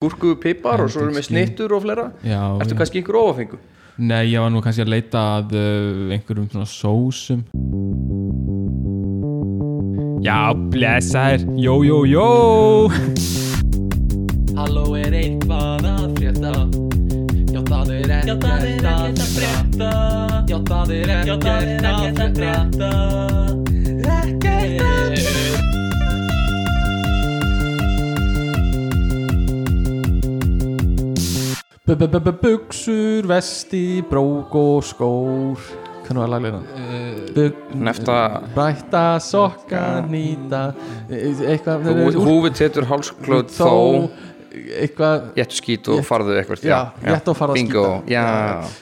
gúrku, 0.00 0.32
pipar 0.40 0.80
og 0.80 0.88
svo 0.88 1.02
erum 1.04 1.12
við 1.18 1.26
snittur 1.26 1.74
og 1.76 1.82
fleira. 1.84 2.06
Já, 2.24 2.56
Ertu 2.56 2.72
já. 2.72 2.76
kannski 2.78 3.02
einhver 3.02 3.16
ofafengu? 3.20 3.58
Nei, 4.00 4.32
ég 4.32 4.40
var 4.40 4.48
nú 4.48 4.64
kannski 4.64 4.80
að 4.80 4.88
leita 4.94 5.20
að 5.36 5.52
uh, 5.60 6.08
einhverjum 6.16 6.48
svona 6.48 6.64
sósum. 6.64 7.44
Já, 10.24 10.56
blessaður 10.72 11.44
Jó, 11.60 11.84
jó, 11.84 12.08
jó. 12.08 12.88
Halló 14.56 14.96
er 14.96 15.12
eitthvað 15.20 15.84
að 15.92 16.16
frétta? 16.16 16.56
Já 17.52 17.60
það 17.68 17.92
er 17.98 18.08
ekkert 18.22 18.48
að 18.48 19.20
frétta. 19.36 19.92
Já 20.48 20.56
það 20.72 20.96
er 20.96 21.12
ekkert 21.18 21.44
að 21.44 21.68
frétta. 21.68 21.92
Ekkert 22.00 22.24
að 22.24 22.40
frétta 22.40 22.90
Buksur, 31.90 33.26
vesti, 33.26 34.02
brók 34.06 34.54
og 34.54 34.84
skór. 34.86 35.58
Hvernig 36.06 36.22
var 36.22 36.30
lagleina? 36.30 36.60
Bug, 37.34 37.56
Nefta 37.74 38.16
Brætta, 38.54 39.18
sokka, 39.22 39.82
nýta. 40.06 40.72
Eitthvað 41.10 41.88
Hú- 41.90 42.24
Húfið 42.26 42.54
tetur 42.60 42.86
hálsklót 42.86 43.50
þó 43.54 44.10
Eitthvað 44.50 45.28
Jéttu 45.38 45.58
skít 45.58 45.88
og 45.90 46.00
farðu 46.06 46.34
eitthvað 46.38 46.64
rétt 47.06 47.28
og 47.30 47.36
að 47.38 48.10
já. 48.10 48.24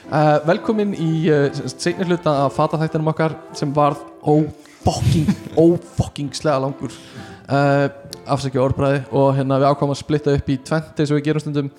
Uh, 0.09 0.39
Velkomin 0.49 0.93
í 0.97 1.29
uh, 1.29 1.49
seinni 1.77 2.05
hluta 2.09 2.45
af 2.45 2.55
fataþættinum 2.57 3.09
okkar 3.13 3.35
sem 3.53 3.73
varð 3.73 4.01
ófokking 4.25 5.29
ófokkingslega 5.65 6.57
langur 6.65 6.93
uh, 7.49 7.89
afsækja 8.29 8.61
orðbræði 8.63 9.01
og 9.15 9.27
hérna 9.37 9.59
við 9.61 9.71
ákváðum 9.71 9.93
að 9.95 9.99
splitta 10.03 10.35
upp 10.37 10.49
í 10.49 10.57
tvent 10.69 11.01
eins 11.01 11.11
og 11.11 11.19
við 11.19 11.25
gerum 11.27 11.43
stundum. 11.43 11.69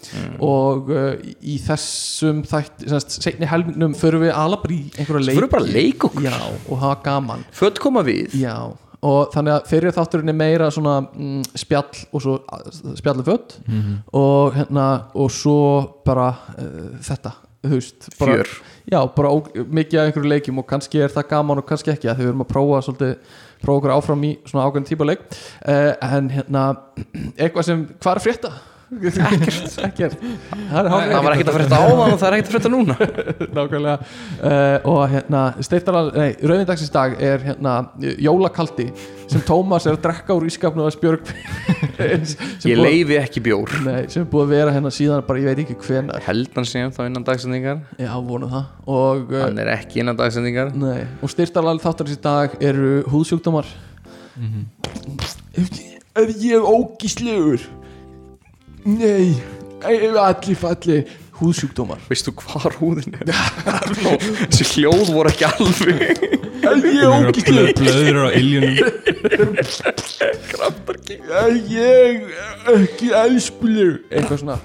Og 0.44 0.92
uh, 0.92 1.08
í 1.40 1.56
þessum 1.64 2.44
þætt 2.50 2.86
seinni 3.16 3.48
helmingnum 3.50 3.96
förum 3.98 4.26
við 4.26 4.36
alabri 4.36 4.82
í 4.82 4.92
einhverja 4.98 5.26
leiki 5.30 5.40
Förum 5.40 5.54
bara 5.54 5.66
að 5.66 5.74
leika 5.78 6.10
okkur. 6.10 6.28
Já, 6.28 6.38
og 6.66 6.84
hafa 6.84 7.02
gaman. 7.06 7.44
Föt 7.56 7.82
koma 7.82 8.04
við? 8.06 8.38
Já, 8.40 8.56
og 9.00 9.30
þannig 9.34 9.56
að 9.56 9.68
fyrir 9.70 9.94
þátturinn 9.96 10.32
er 10.32 10.36
meira 10.36 10.72
svona 10.74 10.96
mm, 11.08 11.44
spjall 11.62 12.02
og 12.10 12.24
svo 12.24 12.34
spjallu 12.98 13.24
fött 13.24 13.54
og 14.16 14.58
hérna 14.58 14.88
og 15.16 15.30
svo 15.32 15.60
bara 16.04 16.34
uh, 16.58 16.98
þetta 17.04 17.32
veist, 17.62 18.08
bara, 18.18 18.32
Fjör. 18.32 18.48
já, 18.84 19.00
bara 19.16 19.28
ó, 19.28 19.36
mikið 19.68 20.00
af 20.00 20.06
einhverju 20.08 20.28
leikjum 20.32 20.60
og 20.62 20.66
kannski 20.68 21.02
er 21.04 21.12
það 21.12 21.28
gaman 21.28 21.60
og 21.60 21.66
kannski 21.68 21.92
ekki 21.92 22.08
að 22.08 22.20
þau 22.20 22.28
erum 22.30 22.44
að 22.44 22.50
prófa 22.54 22.82
svolítið 22.86 23.38
prófa 23.60 23.80
okkur 23.80 23.94
áfram 23.94 24.26
í 24.28 24.34
svona 24.48 24.66
ákveðin 24.66 24.88
típa 24.88 25.08
leik 25.08 25.24
uh, 25.30 25.94
en 26.00 26.30
hérna 26.34 26.66
eitthvað 27.40 27.68
sem, 27.68 27.86
hvað 28.00 28.16
er 28.20 28.24
frétta? 28.26 28.52
Ekkert, 28.90 29.76
ekkert. 29.86 30.16
Það, 30.50 30.78
er 30.80 30.88
Það 30.90 31.22
var 31.24 31.34
ekkert 31.36 31.50
að 31.50 31.56
frétta 31.56 31.78
áðan 31.78 32.14
og 32.14 32.18
það 32.18 32.26
er 32.26 32.36
ekkert 32.36 32.48
að 32.48 32.54
frétta 32.56 32.70
núna. 32.72 32.96
Nákvæmlega. 33.56 34.08
Uh, 34.40 34.88
og 34.90 35.00
hérna 35.12 35.42
steiftaral, 35.62 36.10
nei, 36.16 36.32
rauðindagsins 36.42 36.92
dag 36.94 37.14
er 37.22 37.44
hérna 37.44 37.74
jólakaldi 38.18 38.88
sem 39.30 39.44
Tómas 39.46 39.86
er 39.86 39.94
að 39.94 40.02
drekka 40.08 40.34
úr 40.34 40.48
ískapnu 40.48 40.82
og 40.82 40.94
spjörg 40.94 41.30
sem, 42.00 42.46
Ég 42.66 42.80
leifi 42.80 43.18
ekki 43.20 43.42
bjór. 43.46 43.76
Nei, 43.86 44.00
sem 44.10 44.24
er 44.24 44.30
búið 44.32 44.48
að 44.48 44.54
vera 44.56 44.74
hérna 44.74 44.92
síðan 44.94 45.22
bara 45.28 45.42
ég 45.44 45.52
veit 45.52 45.62
ekki 45.62 45.78
hvenar 45.86 46.24
Held 46.26 46.50
hann 46.58 46.66
síðan 46.66 46.94
þá 46.96 47.02
innan 47.06 47.26
dagsendingar 47.28 47.84
já, 47.94 48.10
vonum 48.18 48.50
það. 48.50 48.64
Og, 48.90 49.30
uh, 49.30 49.44
Hann 49.46 49.62
er 49.62 49.70
ekki 49.76 50.02
innan 50.02 50.18
dagsendingar 50.18 50.74
nei, 50.74 51.04
og 51.22 51.30
styrtaral 51.30 51.78
þáttarins 51.82 52.18
í 52.18 52.22
dag 52.26 52.58
eru 52.58 53.04
húðsjúkdómar. 53.12 53.70
Er 56.18 56.32
ég 56.42 56.64
ógíslegur 56.66 57.62
nei 58.84 59.34
ef 59.82 60.16
allir 60.16 60.56
falli 60.56 61.06
húðsjúkdómar. 61.40 62.00
Veistu 62.10 62.34
hvar 62.36 62.76
húðin 62.80 63.16
er? 63.18 63.32
Þessi 64.50 64.68
hljóð 64.74 65.12
voru 65.16 65.32
ekki 65.32 65.48
alveg 65.48 66.40
er 66.60 67.72
Blöður 67.78 68.18
á 68.26 68.30
iljunum. 68.36 68.76
Er 71.30 71.56
ég 71.70 72.26
ekki 72.74 73.10
elskuleg 73.16 74.00
eitthvað 74.10 74.42
svona. 74.42 74.58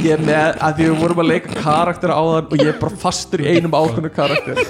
Ég 0.00 0.14
er 0.14 0.22
með 0.24 0.60
að 0.64 0.78
því 0.78 0.86
við 0.86 1.00
vorum 1.02 1.20
að 1.22 1.28
leika 1.28 1.56
karakter 1.60 2.12
á 2.14 2.20
þann 2.20 2.46
og 2.48 2.62
ég 2.62 2.70
er 2.72 2.78
bara 2.80 3.00
fastur 3.02 3.42
í 3.44 3.50
einum 3.50 3.74
ákveðnu 3.76 4.12
karakter. 4.16 4.62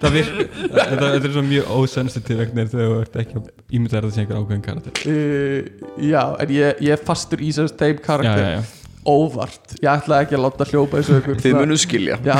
Það 0.00 0.18
virk 0.18 0.42
Þetta 0.70 1.08
er 1.16 1.30
svo 1.32 1.44
mjög 1.46 1.70
ósensitiv 1.78 2.42
þegar 2.42 2.68
þú 2.74 2.98
ert 3.00 3.16
ekki 3.22 3.38
að 3.40 3.48
ímynda 3.70 4.00
að 4.00 4.08
það 4.08 4.12
sé 4.16 4.24
einhver 4.24 4.42
ákveðin 4.42 4.66
karakter. 4.66 4.92
Uh, 5.06 5.88
já, 6.10 6.22
en 6.44 6.54
ég, 6.58 6.84
ég 6.84 6.98
er 6.98 7.08
fastur 7.08 7.40
í 7.40 7.50
þessum 7.54 7.80
þeim 7.80 7.96
Já, 7.96 8.04
karakter. 8.10 8.44
já, 8.44 8.60
já 8.60 8.79
óvart, 9.08 9.76
ég 9.80 9.90
ætla 9.90 10.22
ekki 10.24 10.36
að 10.36 10.44
láta 10.44 10.66
hljópa 10.68 11.00
þessu 11.00 11.18
ykkur 11.20 11.42
Þið 11.44 11.58
munum 11.58 11.80
skilja. 11.80 12.18
Já, 12.26 12.36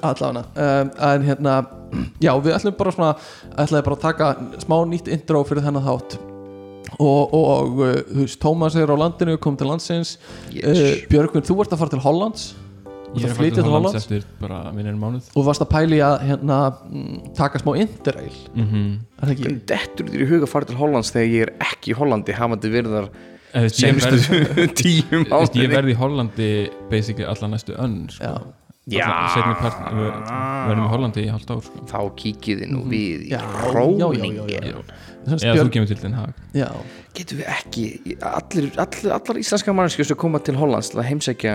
allavega. 0.00 0.44
Um, 0.56 0.92
en 1.08 1.26
hérna, 1.26 1.56
já, 2.22 2.32
við 2.42 2.56
ætlum 2.56 2.78
bara 2.78 2.94
svona 2.94 3.12
ætlaði 3.54 3.86
bara 3.88 3.98
að 3.98 4.04
taka 4.04 4.30
smá 4.64 4.76
nýtt 4.90 5.10
intro 5.12 5.44
fyrir 5.46 5.66
þennan 5.66 5.86
þátt. 5.86 6.18
Og, 6.96 7.34
og 7.34 7.80
uh, 7.82 7.96
þú 8.08 8.20
veist, 8.22 8.40
Tómas 8.42 8.76
er 8.78 8.90
á 8.90 8.96
landinu 8.98 9.38
kom 9.42 9.58
til 9.58 9.70
landsins. 9.70 10.16
Yes. 10.54 10.78
uh, 10.78 10.94
Björgvin, 11.10 11.44
þú 11.46 11.60
ert 11.64 11.74
að 11.74 11.82
fara 11.84 11.94
til 11.94 12.02
Hollands? 12.04 12.48
Þú 12.56 12.56
ert 12.56 13.22
Ég 13.22 13.24
er 13.24 13.32
að 13.32 13.38
flytja 13.38 13.62
til 13.62 13.72
Hollands 13.72 13.96
eftir 14.00 14.26
bara 14.40 14.58
minnir 14.74 14.96
mánuð. 14.98 15.30
Og 15.38 15.46
varst 15.46 15.62
að 15.64 15.70
pæli 15.72 16.02
að 16.04 16.16
hérna, 16.26 16.58
mm, 16.90 17.30
taka 17.38 17.62
smá 17.62 17.72
interrail? 17.78 18.34
Mm 18.54 18.66
-hmm. 18.66 18.90
er 19.22 19.24
það 19.24 19.32
ekki? 19.32 19.46
Hvernig 19.46 19.66
dettur 19.66 20.10
þér 20.10 20.22
í 20.22 20.28
huga 20.28 20.44
að 20.44 20.52
fara 20.52 20.64
til 20.64 20.76
Hollands 20.76 21.12
þegar 21.14 21.32
ég 21.32 21.42
er 21.46 21.52
ekki 21.60 21.90
í 21.92 21.96
Hollandi 21.96 22.32
hafandi 22.32 22.68
verið 22.68 22.92
verð- 23.56 24.74
tíum 24.76 25.24
veist, 25.30 25.56
ég 25.56 25.72
verði 25.72 25.92
í 25.96 25.98
Hollandi 26.00 26.50
basically 26.92 27.24
alla 27.28 27.48
næstu 27.54 27.76
önn 27.80 27.98
sko. 28.12 28.24
Já, 28.24 28.36
Já. 28.86 29.06
Verðum 30.68 30.84
í 30.84 30.90
Hollandi 30.92 31.24
í 31.26 31.30
halvt 31.32 31.50
ár 31.56 31.62
sko. 31.66 31.80
Þá 31.90 32.00
kíkiði 32.20 32.68
nú 32.70 32.84
við 32.90 33.24
í 33.26 33.40
Róningin 33.74 34.84
Eða 35.26 35.58
þú 35.64 35.72
kemur 35.74 35.90
til 35.90 36.00
Den 36.02 36.16
Haag 36.16 36.40
já, 36.56 36.70
Getum 37.16 37.40
við 37.40 37.46
ekki 37.50 37.84
allir, 38.20 38.66
allir, 38.76 39.12
allar 39.16 39.38
íslenska 39.40 39.72
mannskjur 39.74 40.10
sem 40.10 40.18
koma 40.20 40.40
til 40.44 40.58
Hollands 40.60 40.92
til 40.92 41.00
að 41.00 41.08
heimsækja 41.10 41.54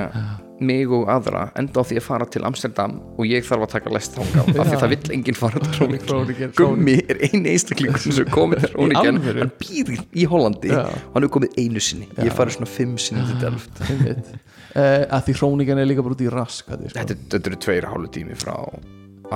mig 0.61 0.91
og 0.93 1.09
aðra 1.09 1.47
enda 1.57 1.81
á 1.81 1.83
því 1.85 1.97
að 1.97 2.05
fara 2.05 2.27
til 2.29 2.43
Amsterdam 2.45 2.97
og 3.15 3.25
ég 3.29 3.45
þarf 3.45 3.65
að 3.65 3.73
taka 3.75 3.93
lest 3.95 4.17
þangað 4.17 4.51
af 4.51 4.69
því 4.69 4.75
Já. 4.75 4.81
það 4.83 4.93
vill 4.93 5.15
enginn 5.17 5.37
fara 5.37 5.61
til 5.65 5.97
Groningen, 6.05 6.53
Gummi 6.57 6.95
er 7.01 7.21
eini 7.27 7.55
einstaklingur 7.55 8.05
sem 8.05 8.29
komið 8.29 8.67
til 8.67 8.87
alvöru? 9.01 9.41
hann 9.41 9.53
býr 9.61 9.91
í 9.97 10.27
Hollandi. 10.29 10.71
Já. 10.73 10.85
og 10.85 11.17
hann 11.17 11.27
er 11.27 11.33
komið 11.33 11.59
einu 11.61 11.83
sinni. 11.83 12.09
Ég 12.21 12.37
farið 12.37 12.59
svona 12.59 12.69
fimm 12.69 12.95
sinni 13.01 13.25
til 13.29 13.41
Delft. 13.41 13.83
Einmitt. 13.87 14.33
Uh, 14.71 15.03
að 15.11 15.25
því 15.27 15.37
hróningan 15.41 15.81
er 15.81 15.89
líka 15.89 16.05
bara 16.05 16.15
út 16.15 16.21
í 16.23 16.29
rask 16.31 16.69
að 16.71 16.85
því, 16.85 16.93
sko. 16.93 16.99
þetta, 17.01 17.21
þetta 17.33 17.51
eru 17.51 17.61
tveir 17.65 17.89
hálfu 17.91 18.11
tími 18.15 18.37
frá 18.39 18.55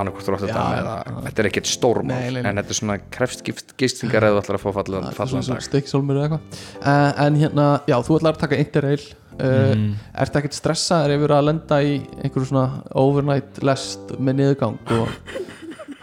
annarkvort 0.02 0.28
Rotterdam 0.34 0.70
Já, 0.70 0.80
eða 0.80 1.22
þetta 1.26 1.42
er 1.42 1.48
ekkert 1.50 1.68
stórmál 1.70 2.40
en 2.40 2.60
þetta 2.60 2.74
er 2.74 2.78
svona 2.80 2.96
krefst 3.16 3.42
gistingar 3.80 4.26
eða 4.28 4.40
þú 4.40 4.42
ætlar 4.44 4.58
að 4.58 4.64
fá 4.66 4.70
fallan, 4.80 5.06
dag. 5.46 5.62
stikksólmur 5.66 6.18
eða 6.20 6.26
eitthvað. 6.28 6.60
Uh, 6.80 7.10
en 7.26 7.38
hérna, 7.40 7.66
já, 7.88 7.96
þú 8.06 8.18
ætlar 8.20 8.36
að 8.36 8.42
taka 8.44 8.60
interrail 8.62 9.00
uh, 9.02 9.74
Mhm. 9.76 9.88
ertu 10.24 10.40
ekkert 10.40 10.56
stressaður 10.56 11.16
yfir 11.18 11.34
að 11.36 11.44
lenda 11.50 11.80
í 11.84 11.96
einhverju 12.24 12.48
svona 12.52 12.66
overnight 12.94 13.62
lest 13.66 14.14
með 14.18 14.38
niðurgang 14.40 14.78
og, 14.96 15.08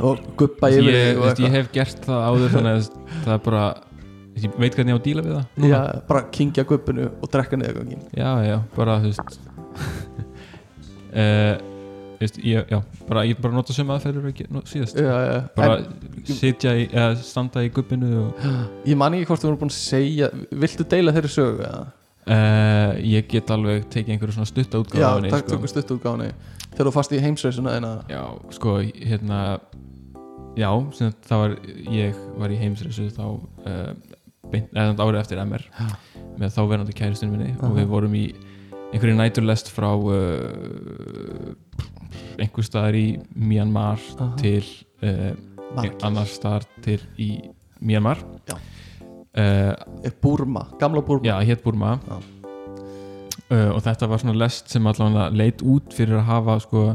og 0.04 0.22
guppa 0.38 0.70
ég, 0.74 0.82
yfir 0.84 0.94
ég, 0.94 1.08
þig 1.08 1.18
og 1.18 1.26
veist, 1.26 1.40
ég 1.40 1.48
eitthvað? 1.48 1.58
hef 1.58 1.72
gert 1.80 2.06
það 2.06 2.28
áður 2.30 2.54
þannig 2.58 2.78
að 2.78 2.88
það 3.24 3.34
er 3.38 3.44
bara 3.50 3.64
ég 4.44 4.56
veit 4.58 4.76
hvernig 4.78 4.90
ég 4.90 4.98
á 4.98 5.00
að 5.00 5.06
díla 5.08 5.24
við 5.26 5.34
það 5.38 5.68
já, 5.70 5.82
bara 6.10 6.22
kingja 6.34 6.64
guppinu 6.70 7.10
og 7.22 7.30
drekka 7.34 7.60
niðurgangin 7.62 8.02
já, 8.18 8.30
já, 8.48 8.56
bara 8.78 8.96
þú 9.04 9.12
veist. 9.12 9.38
Uh, 11.14 11.58
veist, 12.26 12.40
ég, 12.44 12.70
já, 12.72 12.80
bara 13.10 13.26
ég 13.30 13.40
bara 13.44 13.56
nota 13.56 13.76
sömu 13.76 13.96
aðferður 13.96 14.30
og 14.30 14.42
ég 14.44 14.54
nú- 14.54 14.64
síðast 14.70 15.00
já, 15.00 15.16
já. 15.28 15.36
bara 15.58 15.80
sitja 16.30 16.76
í, 16.80 16.88
eða 16.92 17.18
standa 17.24 17.64
í 17.66 17.72
gubbinu 17.74 18.14
og 18.28 18.48
ég 18.92 19.00
man 19.00 19.18
ekki 19.18 19.30
hvort 19.32 19.44
þú 19.44 19.52
voru 19.52 19.62
búin 19.66 19.74
að 19.74 19.78
segja 19.80 20.32
viltu 20.52 20.88
deila 20.90 21.16
þeirri 21.16 21.34
sögu 21.36 21.68
eða? 21.68 21.84
uh, 22.28 22.92
ég 23.04 23.28
get 23.32 23.54
alveg 23.54 23.88
tekið 23.94 24.16
einhverju 24.16 24.38
svona 24.38 24.50
stutta 24.50 24.84
já, 24.96 25.10
takk 25.30 25.46
sko. 25.46 25.56
tökum 25.56 25.72
stutt 25.72 25.96
útgáni 25.98 26.32
þegar 26.74 26.90
þú 26.90 26.96
fast 26.96 27.14
í 27.16 27.22
heimsreisuna 27.24 27.76
þina 27.78 27.94
já, 28.12 28.24
sko, 28.56 28.78
hérna 29.04 29.42
já, 30.60 30.70
það 31.28 31.44
var 31.44 31.56
ég 31.94 32.24
var 32.40 32.54
í 32.54 32.60
heimsreisu 32.62 33.10
þá 33.14 33.26
uh, 33.28 33.94
árið 34.54 35.20
eftir 35.24 35.42
MR 35.44 35.64
með 36.40 36.56
þáverandi 36.56 36.96
kæristinu 36.98 37.34
minni 37.34 37.54
og 37.58 37.70
Aha. 37.70 37.78
við 37.80 37.88
vorum 37.92 38.18
í 38.18 38.26
einhverju 38.94 39.18
næturlest 39.18 39.72
frá 39.74 39.90
uh, 39.98 41.54
einhver 42.38 42.68
staðar 42.68 42.98
í 42.98 43.08
Myanmar 43.36 44.02
Aha. 44.18 44.30
til 44.42 44.64
uh, 45.04 45.34
Margir. 45.74 45.98
annar 46.06 46.30
staðar 46.30 46.68
til 46.86 47.00
í 47.18 47.30
Myanmar 47.84 48.22
uh, 48.52 50.12
Burma, 50.22 50.68
gamla 50.80 51.04
Burma 51.06 51.28
já, 51.28 51.36
hétt 51.48 51.64
Burma 51.66 51.98
uh, 52.08 53.70
og 53.74 53.82
þetta 53.86 54.10
var 54.10 54.24
svona 54.24 54.38
lest 54.38 54.72
sem 54.74 54.88
allavega 54.90 55.30
leit 55.34 55.64
út 55.66 55.94
fyrir 55.96 56.22
að 56.22 56.30
hafa 56.30 56.60
sko 56.64 56.88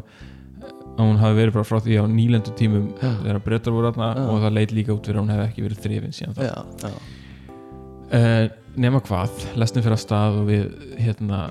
að 0.99 1.05
hún 1.05 1.21
hafi 1.21 1.39
verið 1.39 1.55
bara 1.55 1.69
frá 1.69 1.79
því 1.83 1.99
á 2.03 2.05
nýlendu 2.11 2.55
tímum 2.59 2.89
Já. 2.99 3.13
þegar 3.23 3.43
breytar 3.45 3.75
voru 3.75 3.93
Já. 3.95 4.09
og 4.25 4.41
það 4.43 4.57
leit 4.57 4.73
líka 4.75 4.95
út 4.97 5.07
fyrir 5.07 5.21
að 5.21 5.25
hún 5.25 5.35
hefði 5.35 5.47
ekki 5.47 5.67
verið 5.67 5.83
þrifin 5.85 6.17
síðan 6.17 6.35
þá 6.35 6.43
já, 6.49 6.57
já. 6.83 8.49
nema 8.79 9.03
hvað, 9.07 9.45
lestin 9.61 9.85
fyrir 9.85 9.99
að 9.99 10.03
stað 10.03 10.41
og 10.41 10.49
við 10.51 10.65
hérna 10.99 11.43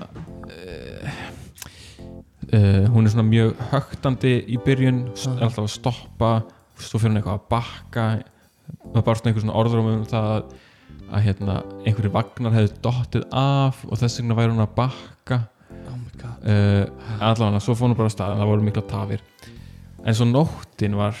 uh, 2.54 2.86
hún 2.92 3.06
er 3.06 3.12
svona 3.12 3.26
mjög 3.28 3.58
högtandi 3.72 4.32
í 4.48 4.58
byrjun 4.64 5.04
er 5.10 5.44
alltaf 5.46 5.64
að 5.64 5.74
stoppa 5.74 6.30
svo 6.78 7.00
fyrir 7.00 7.12
hún 7.12 7.20
eitthvað 7.20 7.38
að 7.38 7.46
bakka. 7.52 8.06
Það 8.94 9.04
barst 9.06 9.28
einhver 9.28 9.44
svona 9.44 9.58
orður 9.58 9.82
um 9.82 10.02
það 10.08 10.30
að, 10.32 10.50
að 11.08 11.24
hérna, 11.26 11.58
einhverju 11.84 12.12
vagnar 12.14 12.56
hefði 12.56 12.74
dottið 12.84 13.26
af 13.40 13.82
og 13.88 14.00
þess 14.00 14.20
vegna 14.20 14.38
væri 14.38 14.54
hún 14.54 14.64
að 14.64 14.74
bakka. 14.78 15.40
Oh 15.88 15.98
uh, 16.48 16.84
allavega 17.18 17.60
svo 17.64 17.76
fór 17.76 17.90
hún 17.90 17.98
bara 17.98 18.10
að 18.10 18.16
stað 18.16 18.34
en 18.34 18.42
það 18.42 18.52
voru 18.52 18.68
mikla 18.68 18.86
tafir. 18.92 19.24
En 20.04 20.16
svo 20.16 20.28
nóttin 20.28 20.96
var 20.98 21.18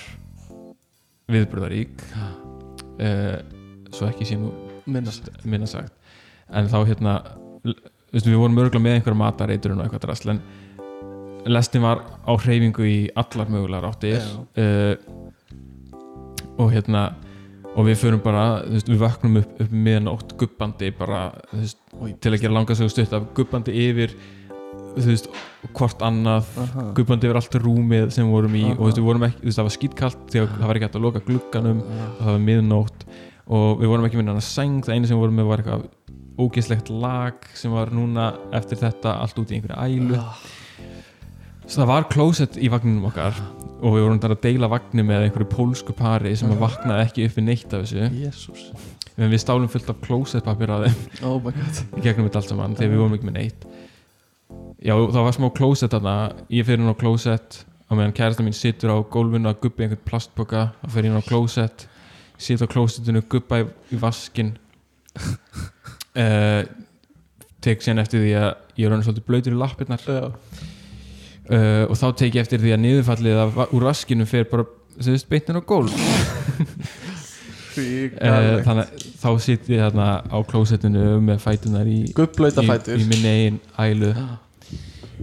viðbröðarík 1.28 2.04
uh, 2.14 3.38
svo 3.92 4.08
ekki 4.08 4.38
minnast 4.88 5.28
minna 5.44 5.66
sagt. 5.66 5.92
en 6.48 6.68
þá 6.68 6.78
hérna 6.88 7.14
við 8.12 8.38
vorum 8.38 8.56
örgulega 8.62 8.84
með 8.84 8.96
einhverja 8.98 9.20
matareiturinn 9.20 9.80
og 9.80 9.84
eitthvað 9.84 10.04
drasl 10.06 10.32
en 10.32 10.40
lestin 11.52 11.84
var 11.84 12.04
á 12.24 12.32
hreyfingu 12.34 12.84
í 12.86 12.98
allar 13.18 13.50
mögulegar 13.52 13.88
áttir. 13.90 14.24
Uh, 14.58 14.94
og 16.58 16.72
hérna 16.74 17.10
og 17.78 17.86
við 17.86 18.00
förum 18.00 18.22
bara, 18.24 18.64
þú 18.64 18.74
veist, 18.74 18.88
við 18.90 19.02
vöknum 19.04 19.38
upp, 19.42 19.60
upp 19.62 19.74
miðanótt 19.86 20.34
guppandi 20.40 20.90
bara 20.98 21.28
veist, 21.52 21.78
til 22.22 22.32
að 22.32 22.42
gera 22.42 22.56
langa 22.56 22.74
sögur 22.74 22.90
stutt 22.90 23.14
af 23.14 23.28
guppandi 23.36 23.74
yfir 23.84 24.14
þú 24.96 25.04
veist, 25.06 25.28
hvort 25.76 26.02
annað 26.02 26.48
Aha. 26.64 26.86
guppandi 26.96 27.28
yfir 27.28 27.38
allt 27.38 27.58
rúmið 27.62 28.10
sem 28.14 28.26
við 28.26 28.34
vorum 28.34 28.58
í 28.58 28.64
Aha. 28.66 28.74
og 28.74 28.80
þú 28.80 28.88
veist, 28.88 29.00
við 29.00 29.08
vorum 29.10 29.26
ekki, 29.28 29.40
þú 29.42 29.50
veist, 29.50 29.60
það 29.60 29.68
var 29.68 29.76
skýtkalt 29.76 30.24
því 30.32 30.42
að 30.42 30.50
það 30.56 30.66
var 30.70 30.80
ekki 30.80 30.88
hægt 30.88 30.98
að 30.98 31.06
loka 31.06 31.24
glugganum 31.28 31.82
og 31.84 32.18
það 32.18 32.32
var 32.32 32.44
miðnótt 32.48 33.08
og 33.58 33.82
við 33.82 33.92
vorum 33.92 34.08
ekki 34.08 34.20
með 34.20 34.32
að 34.34 34.46
sæng 34.48 34.80
það 34.84 34.94
einu 34.96 35.10
sem 35.10 35.16
við 35.16 35.22
vorum 35.22 35.38
með 35.38 35.50
var 35.52 35.62
eitthvað 35.62 35.86
ógeðslegt 36.38 36.90
lag 36.94 37.46
sem 37.58 37.74
var 37.74 37.92
núna 37.94 38.30
eftir 38.54 38.80
þetta 38.82 39.16
allt 39.22 39.38
út 39.42 39.50
í 39.52 39.58
einhverju 39.58 39.78
ælu. 39.78 40.18
Ah, 40.20 40.42
svo 41.68 41.82
það 41.82 41.90
var 41.92 42.06
klósett 42.12 42.56
í 42.56 42.70
vagninum 42.72 43.08
okkar 43.10 43.36
og 43.78 43.94
við 43.94 44.06
vorum 44.06 44.20
þar 44.22 44.34
að 44.34 44.44
deila 44.46 44.70
vagnir 44.72 45.06
með 45.06 45.26
einhverju 45.26 45.50
pólsku 45.52 45.94
pari 45.96 46.32
sem 46.38 46.50
að 46.50 46.62
vaknaði 46.64 47.04
ekki 47.04 47.26
upp 47.28 47.36
við 47.36 47.46
neitt 47.46 47.74
af 47.76 47.84
þessu. 47.84 48.08
Jésús 48.18 48.70
en 49.18 49.32
við 49.32 49.42
stálum 49.42 49.70
fullt 49.70 49.90
af 49.90 49.98
klósettpapir 50.04 50.70
að 50.70 50.86
þeim. 50.86 50.98
Oh 51.26 51.38
my 51.42 51.52
god. 51.54 51.80
Í 51.98 52.04
gegnum 52.04 52.28
þetta 52.28 52.40
allt 52.42 52.52
saman 52.52 52.76
þegar 52.78 52.92
við 52.92 53.02
vorum 53.02 53.16
ekki 53.16 53.28
með 53.28 53.38
neitt. 53.40 53.66
Já 54.78 54.94
það 54.94 55.24
var 55.26 55.36
smá 55.36 55.48
klósett 55.58 55.94
þarna. 55.94 56.16
Ég 56.54 56.68
fyrir 56.68 56.84
inn 56.84 56.94
á 56.94 56.96
klósett 56.98 57.62
og 57.88 57.98
meðan 57.98 58.14
kærasta 58.14 58.46
mín 58.46 58.56
situr 58.56 58.94
á 58.94 58.98
gólfinu 59.10 59.50
að 59.50 59.62
guppa 59.64 59.82
í 59.82 59.88
einhvern 59.88 60.06
plastboka 60.06 60.64
þá 60.78 60.88
fyrir 60.94 61.10
inn 61.10 61.18
á 61.18 61.24
klósett 61.26 61.88
situr 62.38 62.70
á 62.70 62.72
klósettinu, 62.72 63.24
guppa 63.26 63.62
í, 63.64 63.68
í 63.90 63.98
vaskin 63.98 64.54
uh, 65.18 66.62
tek 67.64 67.82
síðan 67.82 68.04
eftir 68.04 68.22
því 68.22 68.34
að 68.38 68.50
ég 68.78 68.86
er 68.86 68.94
hann 68.94 69.02
svolítið 69.02 69.26
blöytur 69.26 69.56
í 69.56 69.58
lappirnar. 69.58 70.04
Já. 70.06 70.76
Uh, 71.48 71.84
og 71.88 71.94
þá 71.98 72.06
tek 72.22 72.38
ég 72.38 72.44
eftir 72.44 72.62
því 72.62 72.74
að 72.76 72.82
niðurfallið 72.84 73.42
af, 73.44 73.60
úr 73.74 73.88
vaskinu 73.88 74.28
fer 74.28 74.48
bara 74.50 74.66
beintin 75.30 75.60
á 75.60 75.62
gólf. 75.62 75.94
Uh, 77.78 78.58
þannig 78.66 78.88
að 78.88 79.02
þá 79.20 79.28
sitt 79.42 79.68
ég 79.70 79.82
þarna 79.84 80.06
á 80.26 80.38
klósettinu 80.50 81.02
með 81.22 81.42
fætunar 81.44 81.86
í, 81.86 82.00
í, 82.10 82.14
fætur. 82.66 82.98
í 82.98 83.04
minni 83.06 83.30
eigin 83.30 83.58
ælu. 83.78 84.08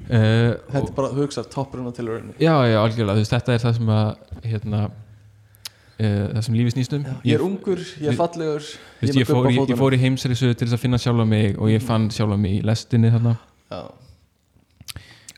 Uh, 0.05 0.53
Þetta 0.69 0.81
er 0.81 0.93
bara, 0.95 1.09
hugsar, 1.15 1.47
toppurinn 1.51 1.87
á 1.87 1.93
tilhörunni 1.95 2.35
já, 2.35 2.51
já, 2.67 2.77
algjörlega, 2.81 3.15
þú 3.15 3.23
veist, 3.23 3.33
þetta 3.33 3.53
er 3.53 3.61
það 3.63 3.75
sem 3.77 3.91
að 3.95 4.07
hérna 4.51 4.81
uh, 4.85 6.25
það 6.35 6.41
sem 6.47 6.57
lífi 6.59 6.73
snýst 6.75 6.95
um. 6.97 7.05
Ég 7.25 7.37
er 7.37 7.45
ungur, 7.45 7.83
ég 8.03 8.11
er 8.11 8.17
fallegur 8.19 8.67
ég, 9.07 9.21
fór, 9.29 9.49
í, 9.49 9.59
ég 9.59 9.79
fór 9.79 9.95
í 9.95 10.01
heimsreisu 10.03 10.51
til 10.51 10.67
þess 10.67 10.77
að 10.77 10.83
finna 10.83 10.99
sjálfa 11.01 11.27
mig 11.29 11.55
og 11.55 11.71
ég 11.71 11.83
fann 11.83 12.09
sjálfa 12.13 12.39
mig 12.39 12.59
í 12.59 12.65
lestinni 12.67 13.11
þarna. 13.13 13.37
Já, 13.71 13.81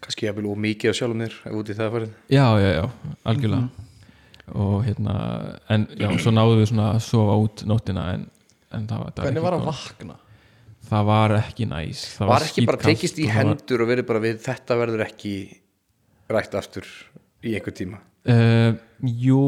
kannski 0.08 0.28
ég 0.30 0.38
vil 0.38 0.48
og 0.52 0.58
mikið 0.64 0.90
á 0.90 0.94
sjálfum 1.02 1.24
þér 1.26 1.36
ef 1.52 1.58
út 1.60 1.70
í 1.74 1.76
það 1.78 1.92
farið 1.98 2.14
já, 2.32 2.46
já, 2.64 2.70
já, 2.78 2.86
algjörlega. 3.28 3.68
Og 4.48 4.78
hérna 4.88 5.14
en 5.76 5.88
já, 6.00 6.08
svo 6.24 6.32
náðum 6.32 6.62
við 6.62 6.70
svona 6.72 6.86
að 6.96 7.02
sofa 7.04 7.34
út 7.44 7.66
nóttina 7.68 8.06
en, 8.16 8.22
en 8.72 8.88
það, 8.88 9.02
var- 9.04 9.14
það 9.18 9.26
hvernig 9.28 9.44
var 9.48 9.58
að 9.58 9.66
vakna? 9.68 10.16
það 10.88 11.08
var 11.10 11.34
ekki 11.42 11.66
næs 11.68 12.04
það 12.16 12.30
var 12.32 12.46
ekki 12.48 12.64
bara 12.70 12.80
tekist 12.86 13.18
í 13.20 13.26
og 13.28 13.34
það 13.34 13.42
var- 13.42 13.50
hendur 13.58 13.84
og 13.84 13.90
verið 13.92 14.06
bara 14.08 14.22
við 14.24 14.38
þetta 14.46 14.78
verður 14.80 15.04
ekki 15.10 15.34
rætt 16.32 16.56
aftur 16.56 16.88
í 17.44 17.58
einhver 17.60 17.76
tíma 17.76 18.00
uh, 18.32 18.72
jú, 19.04 19.42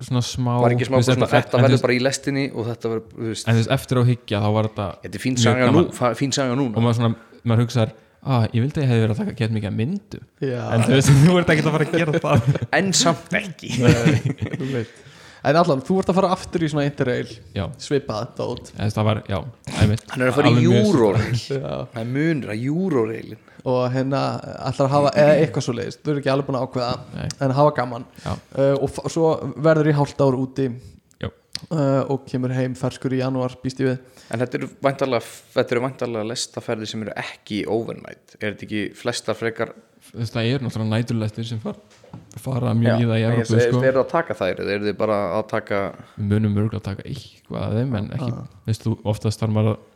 svona 0.00 0.22
smá 0.24 0.54
var 0.64 0.72
ekki 0.72 0.88
smá 0.88 0.96
bara 0.96 1.04
svona, 1.10 1.28
þetta 1.36 1.60
verður 1.60 1.74
veist- 1.76 1.84
bara 1.84 1.98
í 1.98 2.00
lestinni 2.08 2.46
og 2.54 2.70
þetta 2.70 2.94
verður, 2.94 3.10
þú 3.12 3.28
veist, 3.34 3.48
en 3.52 3.58
veist, 3.60 3.74
eftir 3.76 4.00
á 4.00 4.02
higgja 4.08 4.40
þá 4.40 4.48
var 4.56 4.70
þetta 4.70 4.86
þetta 5.04 5.20
er 5.20 5.24
fín 5.28 5.36
saga 5.44 5.68
nú 5.68 5.76
gaman. 5.84 5.92
fa- 6.00 6.14
fín 6.16 6.32
saga 6.32 6.56
og 6.56 6.60
núna 6.62 6.80
maður 6.86 6.98
svona, 7.02 7.12
maður 7.44 7.66
hugsaðar 7.66 7.92
ah, 8.24 8.46
ég 8.52 8.60
vildi 8.64 8.80
að 8.80 8.84
ég 8.84 8.90
hefði 8.90 9.04
verið 9.04 9.14
að 9.14 9.20
taka 9.24 9.36
gett 9.40 9.54
mikið 9.56 9.76
myndum. 9.80 10.24
Já, 10.44 10.62
en 10.74 10.82
þú 10.86 10.96
veist, 10.96 11.12
þú 11.24 11.36
ert 11.40 11.52
ekki 11.54 11.64
að 11.66 11.72
fara 11.76 11.86
að 11.86 11.94
gera 12.00 12.24
það. 12.24 12.50
En 12.80 12.92
samt 12.96 13.38
ekki. 13.40 13.70
En 15.40 15.56
allan, 15.56 15.80
þú 15.80 15.94
ert 16.02 16.10
að 16.12 16.18
fara 16.18 16.30
aftur 16.34 16.64
í 16.66 16.68
svona 16.68 16.82
interrail 16.84 17.30
já, 17.56 17.62
svipað 17.80 18.26
dót 18.36 18.66
það 18.76 19.06
var, 19.06 19.20
já, 19.24 19.38
einmitt. 19.80 20.02
Hann 20.12 20.24
er 20.26 20.28
að 20.28 20.36
fara 20.36 20.50
í 20.52 20.64
júróreil 20.66 21.38
Já. 21.46 21.70
það 21.94 22.02
er 22.02 22.10
munur 22.10 22.52
að 22.52 22.66
júróreilin 22.66 23.40
og 23.70 23.78
hérna 23.94 24.20
ætlar 24.68 24.86
að 24.86 24.92
hafa 24.98 25.12
eða 25.22 25.32
eitthvað 25.40 25.64
svo 25.64 25.72
leiðist, 25.78 26.02
þú 26.04 26.12
eru 26.12 26.20
ekki 26.22 26.30
alveg 26.32 26.46
búin 26.50 26.58
að 26.60 26.66
ákveða. 26.68 26.92
Nei. 27.16 27.26
en 27.44 27.54
hafa 27.56 27.72
gaman. 27.76 28.04
Uh, 28.28 28.76
og 28.76 28.86
f- 28.88 29.08
svo 29.12 29.32
verður 29.64 29.90
í 29.90 29.96
hálft 29.96 30.22
ár 30.24 30.36
úti. 30.40 30.68
Uh, 31.68 32.02
og 32.10 32.24
kemur 32.30 32.54
heim 32.56 32.74
ferskur 32.78 33.14
í 33.16 33.20
janúar 33.20 33.56
býst 33.62 33.82
ég 33.82 33.92
við 33.92 34.24
en 34.30 34.42
þetta 34.42 34.58
eru 34.60 34.70
vantarlega 34.82 35.22
þetta 35.54 36.24
lestaferði 36.30 36.88
sem 36.90 37.04
eru 37.06 37.14
ekki 37.20 37.62
overnight 37.70 38.36
er 38.40 38.54
þetta 38.54 38.66
ekki 38.68 38.82
flestar 38.98 39.38
frekar 39.38 39.74
það 40.10 40.48
er 40.48 40.64
náttúrulega 40.64 40.90
næturlæstir 40.96 41.46
sem 41.46 41.60
far, 41.62 41.76
fara 42.40 42.72
mjög 42.74 43.04
í 43.04 43.08
það 43.10 43.20
í 43.20 43.24
er, 43.24 43.34
Európu 43.34 43.56
er, 43.58 43.66
sko. 43.68 43.82
er 43.84 43.94
það 43.94 44.02
að 44.02 44.10
taka 44.14 44.36
þær 44.40 44.62
eða 44.64 44.74
eru 44.76 44.88
þið 44.88 44.98
bara 45.02 45.18
að 45.36 45.46
taka 45.52 45.80
við 46.16 46.32
munum 46.32 46.56
mörgulega 46.56 46.80
að 46.80 46.86
taka 46.88 47.06
eitthvað 47.06 47.66
að 47.66 47.78
þeim 47.78 47.96
en 48.00 48.10
ekki, 48.16 48.30
Ah. 48.30 48.60
veist 48.66 48.86
þú, 48.86 48.96
oftast 49.12 49.42
þarf 49.42 49.56
maður 49.56 49.76
að 49.76 49.89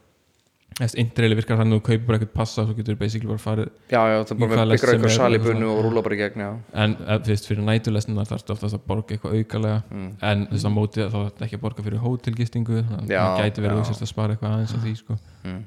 þess 0.74 0.96
interraili 0.98 1.36
virkar 1.38 1.58
þannig 1.60 1.76
að 1.76 1.80
þú 1.80 1.84
kaupir 1.86 2.06
bara 2.08 2.18
eitthvað 2.18 2.32
passa 2.34 2.62
og 2.62 2.66
svo 2.68 2.74
getur 2.78 2.96
þú 2.96 3.00
basically 3.04 3.30
bara 3.30 3.42
farið 3.44 3.68
já, 3.94 4.00
já, 4.10 4.16
það 4.26 4.32
er 4.34 4.50
bara 4.54 4.64
lest 4.66 4.82
byggra 4.82 4.94
eitthvað 4.96 5.14
sal 5.14 5.28
í 5.30 5.38
eða 5.38 5.44
bunnu 5.46 5.68
það. 5.68 5.74
og 5.78 5.84
rúla 5.86 6.02
bara 6.06 6.16
í 6.16 6.18
gegn 6.18 6.42
já. 6.44 6.48
en 6.84 6.96
eh, 7.04 7.18
þú 7.24 7.32
veist, 7.34 7.48
fyrir 7.50 7.66
næturlæstina 7.68 8.24
þarfst 8.30 8.50
oftast 8.56 8.78
að 8.78 8.84
borga 8.90 9.14
eitthvað 9.16 9.36
aukalega 9.38 9.76
Mm. 9.94 10.08
en 10.30 10.46
þú 10.48 10.56
veist, 10.56 10.66
á 10.66 10.72
móti 10.74 11.04
þá 11.04 11.18
þetta 11.20 11.44
ekki 11.46 11.58
að 11.60 11.64
borga 11.68 11.84
fyrir 11.86 12.02
hótelgistingu 12.02 12.82
þannig 12.90 13.14
að 13.14 13.30
það 13.30 13.44
gæti 13.44 13.64
verið 13.64 13.78
auðvitað 13.78 14.02
að 14.08 14.10
spara 14.14 14.34
eitthvað 14.34 14.54
aðeins 14.56 14.74
að 14.74 14.84
því 14.88 14.94
sko. 14.98 15.16
Mm. 15.44 15.60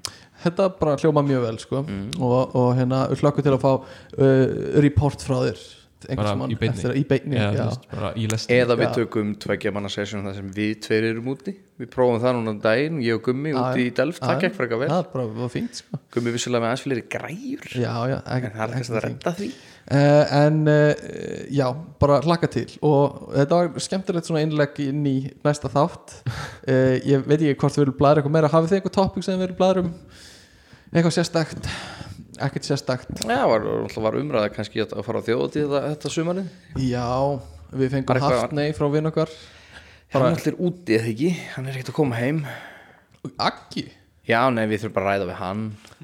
þetta 0.44 0.70
bara 0.82 0.96
hljóma 1.02 1.24
mjög 1.32 1.42
vel 1.48 1.58
sko 1.64 1.84
og, 2.20 2.56
og 2.56 2.70
hérna 2.78 3.00
hlökkum 3.16 3.46
til 3.48 3.54
að 3.56 3.64
fá 3.64 3.72
uh, 3.78 4.82
report 4.84 5.24
frá 5.24 5.38
þér 5.48 5.64
Bara 5.98 6.34
í 6.46 6.56
beinni. 6.60 6.92
í 6.94 7.04
beinni 7.10 7.38
eða 7.40 7.54
já. 7.56 7.64
veist, 7.66 7.86
bara 7.90 8.10
í 8.14 8.26
eða 8.54 8.76
við 8.78 8.92
tökum 9.00 9.32
tveggja 9.42 9.72
manna 9.74 9.90
session 9.90 10.28
þar 10.28 10.36
sem 10.38 10.52
við 10.54 10.76
tveir 10.86 11.08
erum 11.10 11.32
úti. 11.34 11.56
Við 11.78 11.90
prófum 11.94 12.22
það 12.22 12.36
núna 12.38 12.54
um 12.54 12.60
daginn, 12.62 13.00
ég 13.06 13.18
og 13.18 13.24
Gummi 13.26 13.54
úti 13.58 13.88
í 13.88 13.96
Delft, 13.98 14.22
það 14.22 14.44
gekk 14.46 14.58
frekar 14.58 14.82
vel. 14.84 14.92
það 14.92 15.02
er 15.02 15.10
bara 15.16 15.50
fínt 15.54 15.82
sko. 15.82 16.00
Gummi 16.14 16.34
vissulega 16.36 16.64
með 16.64 16.72
aðeins 16.72 16.86
fleiri 16.86 17.04
græjur. 17.16 17.68
Já, 17.74 17.92
já, 18.14 18.18
en 18.22 18.48
það 18.48 18.64
er 18.68 18.76
kannski 18.76 18.96
að 18.96 19.04
redda 19.08 19.36
því. 19.42 19.50
Uh, 19.88 20.24
en 20.36 20.58
uh, 20.68 21.04
já, 21.54 21.68
bara 22.02 22.22
hlaka 22.26 22.50
til. 22.52 22.68
Og 22.86 23.30
þetta 23.34 23.62
var 23.62 23.86
skemmtilegt 23.86 24.30
svona 24.30 24.42
innlegg 24.46 24.82
inn 24.84 25.06
í 25.08 25.18
næsta 25.46 25.72
þátt. 25.74 26.18
Uh, 26.68 26.98
ég 27.14 27.26
veit 27.26 27.40
ekki 27.40 27.58
hvort 27.62 27.78
við 27.78 27.88
viljum 27.88 28.02
blæra 28.02 28.22
eitthvað 28.22 28.38
meira. 28.38 28.52
Hafið 28.54 28.74
þið 28.74 28.82
eitthvað 28.82 28.98
topic 29.00 29.28
sem 29.28 29.38
við 29.38 29.48
viljum 29.48 29.62
blæra 29.62 29.86
um? 29.86 29.94
Eitthvað 30.92 31.16
sérstakt 31.18 31.72
ekkert 32.46 32.70
sérstakt. 32.70 33.12
Já, 33.26 33.44
var, 33.50 33.68
var, 33.88 34.18
umræða 34.22 34.54
kannski 34.56 34.84
að 34.86 35.04
fara 35.06 35.22
á 35.22 35.28
þjóðatíð 35.28 35.68
þetta, 35.68 35.84
þetta 35.94 36.14
sumarið. 36.16 36.50
Já, 36.88 37.06
við 37.74 37.94
fengum 37.94 38.10
Bara 38.10 38.20
eitthvað- 38.20 38.42
haft 38.46 38.58
nei 38.58 38.72
frá 38.78 38.90
vinn 38.94 39.12
okkar. 39.12 39.38
Hann 40.14 40.24
er 40.24 40.38
allir 40.38 40.60
úti 40.64 40.96
eða 40.96 41.12
ekki, 41.12 41.32
hann 41.56 41.68
er 41.68 41.74
ekkert 41.74 41.94
að 41.94 42.00
koma 42.00 42.16
heim. 42.16 42.46
Aggi, 43.38 43.90
Já, 44.28 44.42
nei, 44.52 44.66
við 44.68 44.82
þurfum 44.82 44.96
bara 44.98 45.08
að 45.08 45.14
ræða 45.14 45.28
við 45.30 45.38
hann. 45.40 45.60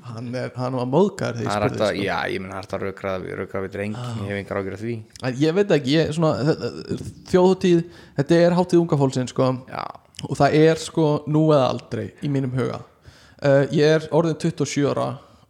Hann, 0.08 0.28
er, 0.40 0.52
hann 0.56 0.75
var 0.80 0.86
móðgar 0.88 1.34
þegar 1.36 1.44
ég 1.44 1.56
spurði 1.58 1.80
sko. 1.90 2.04
já, 2.06 2.16
ég 2.32 2.40
menn 2.40 2.54
hægt 2.56 2.75
að 2.75 2.86
raukraða 2.86 3.24
við, 3.25 3.72
dreng 3.74 3.98
Ég 4.00 4.30
hef 4.30 4.38
engar 4.38 4.60
ágjur 4.62 4.75
af 4.78 4.84
því. 4.84 4.94
En 5.28 5.42
ég 5.42 5.58
veit 5.58 5.74
ekki, 5.75 5.96
ég, 5.98 6.13
svona, 6.16 6.56
þjóðutíð 7.34 7.82
þetta 8.22 8.38
er 8.46 8.56
hátíð 8.56 8.80
unga 8.80 9.00
fólksinn 9.02 9.28
sko, 9.28 9.50
og 10.24 10.40
það 10.40 10.56
er 10.62 10.80
sko 10.86 11.08
nú 11.28 11.44
eða 11.52 11.68
aldrei 11.74 12.06
í 12.24 12.32
mínum 12.32 12.56
huga. 12.56 12.80
Uh, 13.44 13.68
ég 13.75 13.98
er 13.98 14.08
orðin 14.16 14.40
27 14.40 14.88
ára 14.88 15.10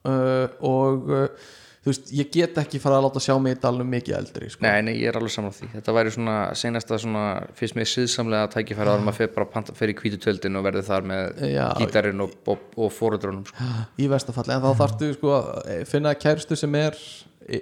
uh, 0.09 0.47
og 0.69 1.11
uh, 1.11 1.51
þú 1.83 1.91
veist, 1.91 2.11
ég 2.15 2.29
get 2.31 2.59
ekki 2.61 2.79
fara 2.81 2.99
að 2.99 3.07
láta 3.07 3.21
sjá 3.23 3.33
mig 3.43 3.57
í 3.57 3.59
dalnum 3.63 3.89
mikið 3.91 4.17
eldri 4.17 4.51
sko. 4.53 4.63
nei, 4.63 4.83
nei, 4.87 4.93
ég 5.01 5.11
er 5.11 5.19
alveg 5.19 5.33
saman 5.35 5.51
á 5.51 5.57
því 5.57 5.71
Þetta 5.73 5.95
væri 5.97 6.13
svona, 6.15 6.35
senasta 6.59 6.99
svona, 7.03 7.23
fyrst 7.59 7.79
með 7.79 7.89
síðsamlega 7.93 8.51
tækifæri 8.53 8.93
áður 8.93 9.03
maður 9.07 9.19
fer 9.19 9.33
bara 9.35 9.47
að 9.49 9.53
panta, 9.57 9.75
fer 9.77 9.91
í 9.91 9.97
hvítu 9.99 10.21
tjöldin 10.23 10.59
og 10.59 10.67
verður 10.67 10.87
þar 10.87 11.09
með 11.11 11.43
Já. 11.51 11.65
gítarinn 11.81 12.23
og, 12.23 12.37
og, 12.53 12.69
og 12.77 12.95
fóröldrunum 12.95 13.43
sko. 13.49 13.73
í 13.99 14.07
verstafalli, 14.11 14.55
en 14.55 14.63
þá 14.63 14.81
þarftu 14.83 15.11
sko 15.17 15.35
að 15.39 15.83
finna 15.91 16.15
kærustu 16.15 16.59
sem 16.59 16.79
er 16.79 17.03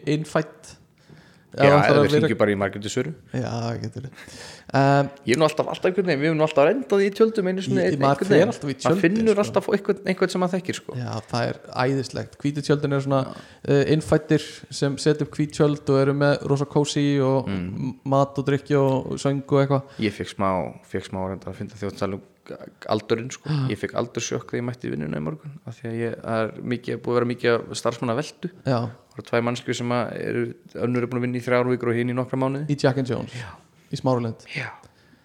innfætt 0.06 0.76
Já, 1.52 1.60
Ef 1.60 1.68
eða 1.68 1.80
ætlar 1.82 1.98
að 1.98 2.06
við 2.06 2.12
vera- 2.12 2.20
hringjum 2.22 2.38
bara 2.40 2.52
í 2.52 2.58
Margréti 2.62 2.90
Söru 2.94 3.10
Já, 3.36 3.50
getur 3.82 4.06
við 4.06 4.12
um, 4.80 5.10
Ég 5.28 5.34
er 5.36 5.40
nú 5.42 5.44
alltaf, 5.50 5.68
alltaf 5.74 5.88
einhvern 5.90 6.08
veginn, 6.08 6.22
við 6.22 6.30
erum 6.30 6.38
nú 6.40 6.46
alltaf 6.46 6.68
rendað 6.70 7.04
í 7.04 7.10
tjöldum 7.18 7.50
einu 7.52 7.66
maður 7.66 7.90
einhvern 7.92 8.32
veginn. 8.32 8.54
Maður 8.86 9.02
finnur 9.02 9.34
sko. 9.36 9.44
alltaf 9.44 9.68
einhvern, 9.76 10.00
einhvern 10.08 10.32
sem 10.32 10.42
maður 10.46 10.56
þekkir 10.56 10.80
sko. 10.80 10.96
Já, 10.96 11.12
það 11.34 11.50
er 11.50 11.60
æðislegt 11.84 12.38
Hvítutjöldin 12.40 12.96
er 12.96 13.04
svona 13.04 13.22
uh, 13.36 13.84
innfættir 13.98 14.48
sem 14.72 14.96
setja 15.04 15.28
upp 15.28 15.36
hvítjöld 15.36 15.92
og 15.92 16.00
eru 16.06 16.16
með 16.24 16.48
rosa 16.54 16.70
kósi 16.72 17.06
og 17.20 17.52
Mm. 17.52 17.96
mat 18.08 18.38
og 18.40 18.46
drikki 18.48 18.78
og 18.80 19.18
söng 19.20 19.44
og 19.44 19.60
eitthvað 19.66 20.00
Ég 20.08 20.14
fekk 20.16 20.32
smá, 20.38 20.50
fekk 20.88 21.10
smá 21.12 21.20
að 21.36 21.56
finna 21.58 21.76
þjóttalum 21.76 22.22
aldurinn 22.92 23.30
sko. 23.34 23.50
Ég 23.72 23.80
fekk 23.80 23.94
aldursjokk 24.02 24.50
þegar 24.50 24.62
ég 24.62 24.66
mætti 24.70 24.92
vinnuna 24.92 25.20
í 25.22 25.24
morgun 25.26 25.54
af 25.70 25.78
því 25.80 25.88
að 25.92 25.96
ég 26.02 26.18
er 26.36 26.52
mikið, 26.74 27.00
búið 27.04 27.14
að 27.14 27.20
vera 27.20 27.30
mikið 27.32 27.54
af 27.58 27.80
starfsmanna 27.82 28.16
veldu 28.18 28.52
Já, 28.66 28.80
Það 29.12 29.20
eru 29.20 29.26
tvæ 29.28 29.42
mannskju 29.48 29.76
sem 29.76 29.92
að 29.96 30.12
eru 30.24 30.44
önnur 30.86 31.04
er 31.04 31.10
búin 31.12 31.20
að 31.22 31.26
vinna 31.28 31.40
í 31.42 31.46
þrjár 31.46 31.70
vikur 31.72 31.92
og 31.92 31.98
hinn 32.00 32.12
í 32.14 32.16
nokkra 32.16 32.40
mánuði. 32.40 32.64
Í 32.72 32.78
Jack 32.80 33.02
and 33.02 33.12
Jones? 33.12 33.34
Já. 33.36 33.50
í 33.92 34.00
Smáralind. 34.00 34.46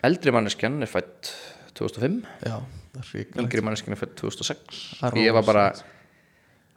Eldri 0.06 0.34
manneskjan 0.34 0.80
er 0.82 0.90
fætt 0.90 1.30
2005 1.78 2.18
Já, 2.46 2.56
Yngri 3.38 3.62
manneskjan 3.64 3.94
er 3.96 4.00
fætt 4.00 4.16
2006 4.18 4.80
Það 5.00 5.12
er 5.12 5.22
Ég 5.26 5.36
var 5.36 5.46
bara. 5.46 5.64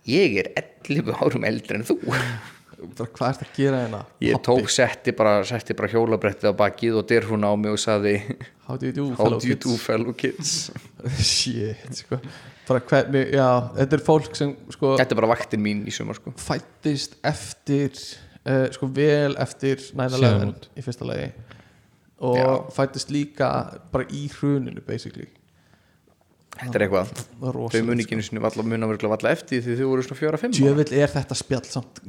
Ég 0.10 0.38
er 0.41 0.51
11 0.88 1.12
árum 1.19 1.46
eldri 1.48 1.79
en 1.79 1.86
þú 1.88 2.00
Hvað 2.79 3.25
ert 3.29 3.41
að 3.43 3.50
gera 3.57 3.79
hérna? 3.83 4.00
Ég 4.24 4.38
Pabbi? 4.38 4.45
tók 4.63 4.69
setti 4.71 5.12
bara, 5.17 5.33
setti 5.48 5.75
bara 5.75 5.89
hjólabrettið 5.91 6.51
á 6.51 6.53
bakið 6.62 7.00
og 7.01 7.07
dyr 7.09 7.25
hún 7.27 7.43
á 7.43 7.51
mig 7.59 7.74
og 7.75 7.81
saði 7.81 8.13
How 8.67 8.77
do 8.79 8.88
you 8.88 8.93
do, 8.95 9.07
fellow 9.19 9.39
do 9.39 9.48
you 9.50 9.55
kids? 9.57 9.65
do 9.65 9.77
fellow 9.83 10.13
kids 10.13 10.53
Shit, 11.33 12.03
sko 12.03 12.19
hvernig, 12.69 13.31
já, 13.33 13.48
þetta 13.79 13.98
er 13.98 14.03
fólk 14.05 14.36
sem 14.38 14.51
sko 14.71 14.93
Þetta 15.00 15.15
er 15.15 15.19
bara 15.24 15.31
vaktin 15.33 15.63
mín 15.65 15.79
í 15.89 15.93
sumar 15.95 16.19
sko 16.19 16.31
fættist 16.38 17.15
eftir 17.25 17.91
uh, 18.45 18.67
sko 18.75 18.89
vel 18.93 19.33
eftir 19.41 19.81
9-11 19.89 20.19
Síðanmót. 20.19 20.67
í 20.77 20.86
fyrsta 20.86 21.07
lagi 21.09 21.31
og 22.19 22.36
Já. 22.36 22.48
fættist 22.75 23.12
líka 23.15 23.50
bara 23.93 24.05
í 24.12 24.25
hruninu 24.38 24.81
basically 24.86 25.27
Þetta 26.60 26.75
er 26.75 26.84
eitthvað. 26.86 27.12
Þau 27.39 27.51
rosalegt, 27.56 27.86
muni 27.88 28.04
ekki 28.04 28.16
einu 28.18 28.24
sinni 28.25 28.42
valla 28.44 28.63
muna 28.68 28.88
verið 28.89 29.12
valla 29.13 29.32
eftir 29.32 29.62
því 29.63 29.75
þau 29.80 29.86
voru 29.88 30.04
svona 30.04 30.20
fjóra 30.20 30.39
fimm. 30.42 30.54
Djöfull 30.58 30.94
er 31.00 31.13
þetta 31.13 31.38
spjall 31.39 31.68
samt. 31.70 32.01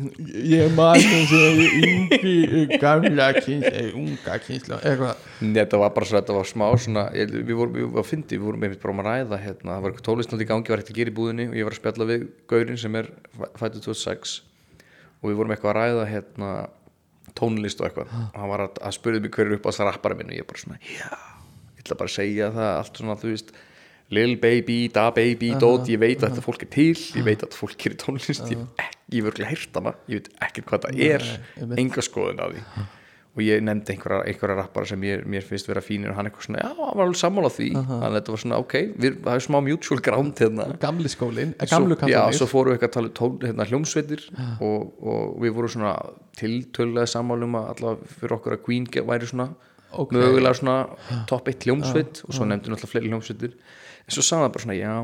Ég 0.51 0.75
man 0.75 0.99
sem 1.31 1.61
yngri 1.87 2.79
gamla 2.83 3.29
kynsla, 3.37 3.85
unga 4.01 4.35
kynsla 4.43 4.81
eitthvað. 4.83 5.15
Þetta 5.61 5.81
var 5.85 5.95
bara 5.95 6.11
svona, 6.11 6.23
þetta 6.25 6.37
var 6.41 6.51
smá 6.51 6.67
svona 6.83 7.07
ég, 7.15 7.27
Við 7.31 7.55
vorum, 7.61 7.75
við 7.79 7.87
vorum 7.87 8.03
að 8.03 8.11
fyndi, 8.11 8.35
við 8.41 8.47
vorum 8.49 8.67
einmitt 8.67 8.83
bara 8.83 8.97
um 8.97 9.03
að 9.05 9.09
ræða 9.11 9.37
hérna, 9.45 9.71
það 9.71 9.81
var 9.87 9.91
eitthvað 9.95 10.09
tólistnátt 10.11 10.43
í 10.43 10.51
gangi, 10.51 10.75
var 10.75 10.83
hægt 10.83 10.93
að 10.93 11.01
gera 11.01 11.15
í 11.15 11.17
búðinni 11.21 11.47
og 11.47 11.57
ég 11.61 11.65
var 11.69 11.75
að 11.77 11.81
spjalla 11.81 12.11
við 12.11 12.21
Gaurin 12.51 12.81
sem 12.81 12.99
er 12.99 13.07
fættu 13.61 13.79
2006 13.87 14.37
og 15.21 15.27
við 15.31 15.39
vorum 15.39 15.55
eitthvað 15.55 15.73
að 15.73 15.79
ræða 15.79 16.05
hérna 16.11 16.51
tónlist 17.39 17.79
og 17.81 17.87
eitthvað. 17.87 18.09
Og 18.11 18.39
hann 18.41 18.51
var 18.51 18.61
að, 18.67 18.73
Lil 24.11 24.37
Baby, 24.43 24.89
Da 24.91 25.09
Baby, 25.15 25.53
Dot, 25.61 25.87
ég 25.91 26.01
veit 26.03 26.19
að 26.23 26.33
þetta 26.33 26.43
fólk 26.47 26.65
er 26.67 26.71
til, 26.75 26.95
ég 27.15 27.27
veit 27.27 27.45
að 27.47 27.59
fólk 27.59 27.85
er 27.87 27.99
tónlist 28.01 28.49
ég, 28.51 28.65
ég 29.15 29.21
hef 29.21 29.29
örgulega 29.31 29.51
heyrt 29.53 29.77
hana 29.79 29.93
ég 30.11 30.19
veit 30.25 30.33
ekkert 30.49 30.67
hvað 30.73 30.89
það 30.89 31.05
er, 31.07 31.29
enga 31.79 32.03
skoðun 32.07 32.43
af 32.43 32.57
því. 32.57 32.89
Og 33.31 33.45
ég 33.47 33.61
nefndi 33.63 33.95
einhverja, 33.95 34.25
einhverja 34.27 34.57
rappara 34.59 34.89
sem 34.91 35.05
ég, 35.07 35.21
mér 35.31 35.45
finnst 35.47 35.69
vera 35.71 35.79
fínir 35.87 36.11
og 36.11 36.17
hann 36.19 36.27
eitthvað 36.27 36.49
svona, 36.49 36.65
já, 36.65 36.73
hann 36.75 36.97
var 36.99 37.05
alveg 37.05 37.19
sammála 37.21 37.51
því. 37.55 37.69
Þannig 37.77 38.07
að 38.09 38.17
þetta 38.17 38.35
var 38.35 38.41
svona, 38.43 38.59
ok, 38.65 38.75
við, 39.05 39.21
er 39.31 39.45
smá 39.47 39.59
mutual 39.63 40.01
ground 40.09 40.43
hérna. 40.43 40.67
Gamli 40.83 41.13
skólin, 41.15 41.53
eh, 41.55 41.71
gamlu 41.71 41.95
svo, 41.95 42.11
já, 42.11 42.19
svo 42.35 42.49
fórum 42.51 42.75
við 42.75 42.81
eitthvað 42.81 42.91
að 42.91 42.97
tala 42.97 43.13
um 43.13 43.15
tón, 43.21 43.39
hérna, 43.47 43.69
hljómsveitir 43.71 44.27
og, 44.67 44.91
og 44.99 45.39
við 45.47 45.55
vorum 45.61 45.75
svona 45.77 45.95
tiltölulega 46.43 47.13
sammálum 47.15 47.55
að 47.61 47.71
allavega 47.77 48.17
fyrir 48.19 48.37
okkur 48.41 48.59
að 48.59 48.65
Queen 48.67 48.91
væri 48.91 49.31
svona 49.31 49.53
Ok. 49.91 50.13
mögulega 50.15 50.55
svona 50.55 50.77
topp 51.27 51.49
eitt 51.51 51.65
hljómsveit 51.67 52.21
og 52.27 52.35
svo 52.35 52.47
nefndi 52.47 52.71
náttúrulega 52.71 52.91
fleiri 52.93 53.11
hljómsveitir 53.11 53.55
svo 54.17 54.25
sagði 54.27 54.47
það 54.47 54.53
bara 54.57 54.65
svona, 54.65 54.77
já, 54.79 54.95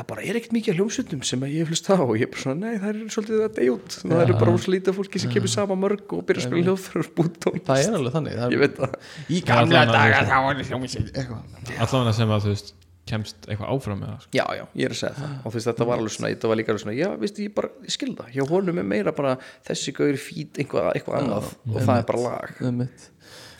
það 0.00 0.08
bara 0.10 0.24
er 0.24 0.38
ekkert 0.40 0.54
mikið 0.56 0.78
hljómsveitum 0.80 1.22
sem 1.28 1.46
að 1.46 1.54
ég 1.54 1.64
hef 1.64 1.72
hlust 1.72 1.90
á. 1.90 1.96
Og 2.00 2.12
ég 2.16 2.26
er 2.26 2.32
bara 2.34 2.44
svona, 2.44 2.58
nei, 2.66 2.80
það 2.82 2.90
er 2.90 3.14
svolítið 3.16 3.44
að 3.46 3.54
deyja 3.60 3.76
út. 3.76 3.96
Það 4.02 4.22
eru 4.24 4.36
bara 4.42 4.56
svo 4.64 4.74
lítið 4.74 4.92
af 4.92 5.00
fólki 5.00 5.22
sem 5.22 5.32
kemur 5.34 5.52
sama 5.54 5.78
mörg 5.80 6.14
og 6.16 6.26
byrja 6.28 6.44
að 6.44 6.50
spila 6.50 7.06
búið 7.20 7.32
tónlist 7.44 7.70
Það 7.70 7.82
er 7.86 7.96
alveg 8.00 8.16
þannig 8.18 8.38
það 8.40 8.54
ég 8.56 8.62
veit 8.64 8.78
það. 8.80 9.00
Í 9.30 9.40
gamla 9.50 9.82
daga 9.90 10.22
þá 10.28 10.36
var 10.46 10.60
það 10.60 10.70
hljómsveit 10.70 11.10
eitthvað. 11.14 11.74
Allavega 11.80 12.16
sem 12.20 12.36
að 12.36 12.46
þú 12.46 12.54
veist 12.54 12.72
kemst 13.10 13.48
eitthvað 13.48 13.70
áfram 13.74 14.00
með 14.00 14.10
það 14.12 14.24
sko. 14.24 14.32
Já, 14.38 14.44
já, 14.54 14.64
ég 14.78 14.86
er 14.86 14.94
að 14.94 14.98
segja 15.00 15.14
það. 15.18 15.30
Og 15.40 15.46
þú 15.50 15.56
veist 15.58 15.68
þetta 15.70 15.86
var 15.88 16.00
alveg 16.02 16.14
svona, 16.14 16.30
þetta 16.34 16.50
var 16.50 16.58
líka 16.60 16.72
alveg 16.74 16.82
svona 16.84 16.96
já, 16.98 17.08
veistu, 17.20 17.46
ég 17.46 17.54
bara, 17.56 17.70
ég 17.86 17.94
skil 17.96 18.10
það, 18.18 18.28
hjá 18.36 18.44
honum 18.50 18.80
er 18.82 18.86
meira 18.92 19.14
bara 19.16 19.32
þessi 19.66 19.94
gaur 19.96 20.18
fít 20.20 20.60
eitthvað, 20.62 20.90
eitthvað 20.94 21.18
annað 21.24 21.48
og 21.72 21.80
það 21.80 21.94
er 21.96 22.06
bara 22.10 22.22
lag. 22.26 22.52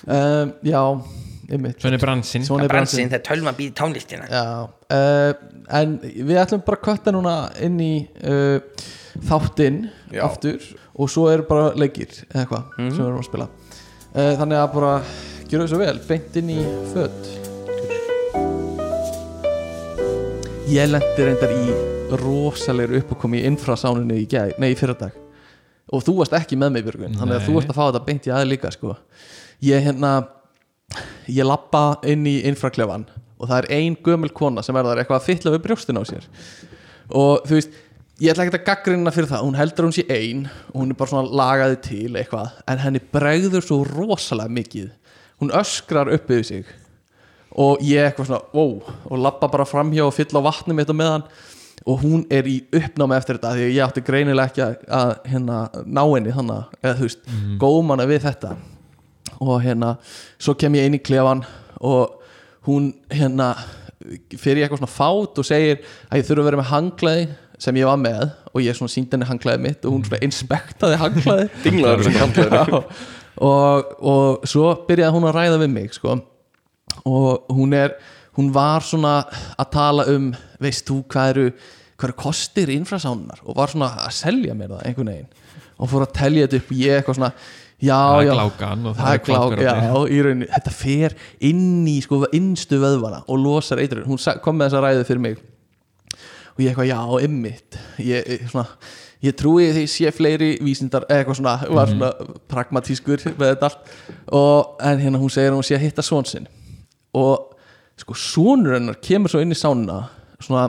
Um, 0.00 0.52
Já, 0.64 0.82
einmitt. 1.54 1.80
Svona 1.82 1.98
er 1.98 2.02
bransinn 2.02 2.46
Svona 2.46 2.68
er 2.68 3.24
tölma 3.26 3.52
býð 3.56 3.72
tónlistina. 3.78 4.28
Já, 4.30 4.68
uh, 4.68 5.32
en 5.80 5.96
við 6.02 6.40
ætlum 6.40 6.64
bara 6.66 6.80
að 6.80 6.86
kötta 6.86 7.14
núna 7.14 7.34
inn 7.62 7.78
í 7.82 7.94
uh, 8.24 8.86
þáttinn 9.28 9.84
aftur 10.22 10.62
og 10.94 11.10
svo 11.10 11.28
eru 11.32 11.46
bara 11.48 11.70
leikir 11.78 12.12
eða 12.30 12.44
eitthvað 12.44 12.72
sem 12.78 12.96
við 12.98 13.06
erum 13.08 13.20
að 13.22 13.28
spila. 13.28 13.50
Uh, 14.10 14.32
þannig 14.40 14.60
að 14.60 14.72
bara 14.74 14.96
gera 15.50 15.66
þessu 15.66 15.80
vel 15.80 15.96
beint 16.08 16.40
inn 16.40 16.52
í 16.54 16.58
föt. 16.92 17.32
Ég 20.70 20.86
lendi 20.86 21.26
reyndar 21.26 21.50
í 21.50 21.78
rosalegri 22.20 23.00
uppákomi 23.02 23.40
í 23.40 23.48
infrasáninu 23.48 24.18
í, 24.18 24.26
gæ, 24.30 24.52
nei, 24.62 24.70
í 24.74 24.78
fyrradag. 24.78 25.16
Og 25.90 26.04
þú 26.06 26.20
varst 26.20 26.34
ekki 26.38 26.58
með 26.58 26.76
mig 26.76 26.84
Björgun 26.86 27.16
þannig 27.18 27.40
að 27.40 27.46
þú 27.48 27.54
varst 27.56 27.72
að 27.72 27.78
fá 27.78 27.82
þetta 27.88 28.02
beint 28.06 28.28
í 28.28 28.30
aðeins 28.30 28.52
líka 28.52 28.70
sko. 28.74 28.94
ég 29.66 29.82
hérna 29.82 30.12
ég 31.30 31.46
lappa 31.46 31.84
inn 32.08 32.26
í 32.28 32.40
infraklefan 32.48 33.06
og 33.40 33.48
það 33.48 33.56
er 33.62 33.70
ein 33.78 33.96
gömul 34.04 34.32
kona 34.36 34.64
sem 34.64 34.76
er 34.76 34.86
þar 34.86 35.00
eitthvað 35.02 35.20
að 35.20 35.28
fylla 35.28 35.54
við 35.54 35.62
brjóstin 35.64 36.00
á 36.00 36.04
sér. 36.08 36.26
Og 37.16 37.46
þú 37.48 37.56
veist 37.56 37.78
ég 38.20 38.32
ætla 38.32 38.44
ekki 38.44 38.58
að 38.58 38.66
gaggrina 38.66 39.12
fyrir 39.14 39.30
það, 39.30 39.44
hún 39.46 39.56
heldur 39.56 39.86
að 39.86 39.88
hún 39.88 39.96
sé 39.96 40.04
ein 40.12 40.42
og 40.72 40.82
hún 40.82 40.92
er 40.92 40.98
bara 41.00 41.12
svona 41.12 41.38
lagaði 41.40 41.78
til 41.86 42.10
eitthvað 42.20 42.58
en 42.68 42.82
henni 42.82 43.00
bregður 43.14 43.64
svo 43.64 43.80
rosalega 43.88 44.52
mikið. 44.58 44.90
Hún 45.40 45.54
öskrar 45.56 46.10
upp 46.12 46.28
yfir 46.28 46.44
sig. 46.44 46.74
Og 47.50 47.80
ég 47.82 48.04
eitthvað 48.04 48.28
svona, 48.28 48.42
wow 48.52 48.76
og 49.08 49.24
lappa 49.24 49.48
bara 49.50 49.66
framhjá 49.66 50.04
og 50.04 50.14
fylla 50.14 50.44
á 50.44 50.48
vatni 50.50 50.76
mitt 50.76 50.92
á 50.92 50.94
meðan. 50.94 51.24
Og 51.88 52.02
hún 52.04 52.26
er 52.28 52.44
í 52.44 52.58
uppnámi 52.76 53.16
eftir 53.16 53.38
þetta 53.38 53.54
því 53.56 53.64
að 53.64 53.72
ég 53.72 53.86
átti 53.86 54.04
greinilega 54.04 54.50
ekki 54.50 54.62
að, 54.66 54.74
að 54.98 55.14
hérna, 55.32 55.62
ná 55.88 56.02
henni 56.04 56.34
þannig, 56.36 56.76
eða 56.82 56.98
þú 56.98 57.06
veist 57.08 57.22
mm. 57.24 57.54
góðmanna 57.62 58.06
við 58.10 58.26
þetta 58.26 58.50
og 59.40 59.60
hérna, 59.64 59.94
svo 60.40 60.54
kem 60.58 60.76
ég 60.78 60.88
inn 60.88 60.98
í 60.98 61.02
klefan 61.04 61.44
og 61.80 62.18
hún 62.68 62.90
hérna 63.12 63.54
fyrir 64.40 64.62
ég 64.62 64.66
eitthvað 64.66 64.82
svona 64.82 64.92
fát 64.92 65.40
og 65.40 65.46
segir 65.46 65.80
að 66.08 66.20
ég 66.20 66.28
þurfa 66.28 66.42
að 66.42 66.48
vera 66.48 66.60
með 66.60 66.70
hanglaði 66.70 67.24
sem 67.60 67.76
ég 67.76 67.88
var 67.88 67.98
með 68.00 68.22
og 68.50 68.62
ég 68.64 68.76
svona 68.76 68.92
síndi 68.92 69.16
henni 69.16 69.28
hanglaði 69.28 69.62
mitt 69.66 69.84
og 69.84 69.96
hún 69.96 70.06
svona 70.06 70.22
inspektaði 70.24 71.00
hanglaði 71.00 71.48
Dinglaður 71.64 72.06
sem 72.06 72.16
handlaður 72.16 72.56
Já. 72.72 72.80
og, 73.48 73.92
og 74.12 74.48
svo 74.48 74.72
byrjaði 74.88 75.16
hún 75.16 75.28
að 75.28 75.36
ræða 75.36 75.60
við 75.64 75.74
mig 75.74 75.92
sko. 75.96 76.16
og 77.04 77.52
hún 77.52 77.76
er 77.76 77.98
hún 78.38 78.48
var 78.54 78.84
svona 78.86 79.18
að 79.60 79.70
tala 79.74 80.08
um 80.12 80.30
veist 80.62 80.86
þú 80.88 81.02
hvað 81.12 81.34
eru 81.34 81.46
hvað 82.00 82.08
eru 82.08 82.18
kostir 82.22 82.72
infrasánunar 82.72 83.42
og 83.44 83.58
var 83.58 83.72
svona 83.72 83.92
að 84.06 84.16
selja 84.16 84.56
mér 84.56 84.72
það 84.72 84.86
einhvern 84.88 85.12
veginn 85.12 85.32
og 85.80 85.90
fór 85.92 86.06
að 86.06 86.16
telja 86.16 86.46
þetta 86.46 86.62
upp 86.62 86.72
og 86.72 86.80
ég 86.80 86.96
eitthvað 86.96 87.18
svona 87.20 87.32
já, 87.80 87.96
Það 87.96 88.22
er 88.22 88.32
glákan 88.34 88.86
og 88.86 88.96
það 88.98 89.12
er 89.12 89.22
glák, 89.24 89.44
klákur 89.44 89.62
já, 89.64 89.74
í 90.06 90.22
rauninni. 90.24 90.48
Þetta 90.54 90.72
fer 90.76 91.16
inn 91.50 91.86
í 91.90 91.96
sko 92.04 92.22
innstu 92.36 92.80
vöðvana 92.82 93.22
og 93.26 93.40
losar 93.40 93.82
eitur 93.82 94.04
hún 94.08 94.20
kom 94.44 94.58
með 94.60 94.70
þessa 94.70 94.82
ræðu 94.84 95.06
fyrir 95.08 95.24
mig. 95.24 95.38
Og 96.56 96.64
ég 96.64 96.72
eitthvað, 96.72 96.90
já, 96.90 97.26
ymmit 97.26 97.78
ég, 98.04 98.48
svona, 98.50 98.66
ég 99.24 99.36
trúi 99.38 99.70
því 99.74 99.86
sé 99.88 100.12
fleiri 100.14 100.50
vísindar, 100.64 101.06
eitthvað 101.08 101.40
svona 101.40 101.56
var 101.70 101.92
svona 101.92 102.10
pragmatískur 102.50 103.24
með 103.32 103.54
þetta 103.54 103.70
allt. 103.70 103.94
Og, 104.28 104.76
en 104.90 105.04
hérna 105.04 105.22
hún 105.22 105.32
segir 105.32 105.56
hún 105.56 105.66
sé 105.66 105.78
að 105.78 105.86
hitta 105.86 106.04
svon 106.04 106.28
sinn. 106.28 106.50
Og 107.16 107.56
sko 108.00 108.16
svonur 108.16 108.76
hennar 108.78 109.00
kemur 109.04 109.32
svo 109.32 109.42
inn 109.44 109.52
í 109.52 109.58
sánuna 109.58 110.04
svona 110.40 110.68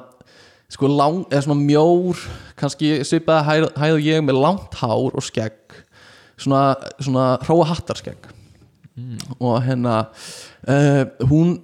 sko 0.72 0.88
lang, 0.88 1.26
eða 1.32 1.44
svona 1.46 1.60
mjór 1.60 2.20
kannski 2.60 3.02
svipaði 3.08 3.68
hæð 3.76 3.96
og 3.98 4.06
ég 4.06 4.24
með 4.24 4.40
langt 4.40 4.78
hár 4.80 5.18
og 5.18 5.26
skegg 5.26 5.82
svona, 6.42 6.76
svona 7.00 7.26
hróa 7.46 7.68
hattarskegg. 7.72 8.30
Og 9.40 9.58
hérna 9.66 10.04
uh, 10.68 11.04
hún, 11.30 11.58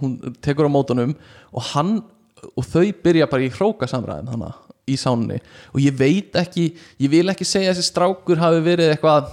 hún 0.00 0.18
tekur 0.42 0.66
á 0.66 0.72
mótunum 0.72 1.14
og 1.54 1.70
hann 1.74 1.98
og 2.44 2.66
þau 2.66 2.88
byrja 3.04 3.28
bara 3.30 3.46
í 3.46 3.52
hróka 3.52 3.88
samræðin 3.88 4.32
hana, 4.32 4.50
í 4.88 4.96
sánni. 5.00 5.38
Og 5.72 5.80
ég 5.84 5.96
veit 5.96 6.36
ekki 6.40 6.70
ég 7.00 7.12
vil 7.12 7.28
ekki 7.32 7.46
segja 7.48 7.72
að 7.72 7.78
þessi 7.78 7.92
strákur 7.92 8.40
hafi 8.42 8.62
verið 8.64 8.94
eitthvað 8.94 9.30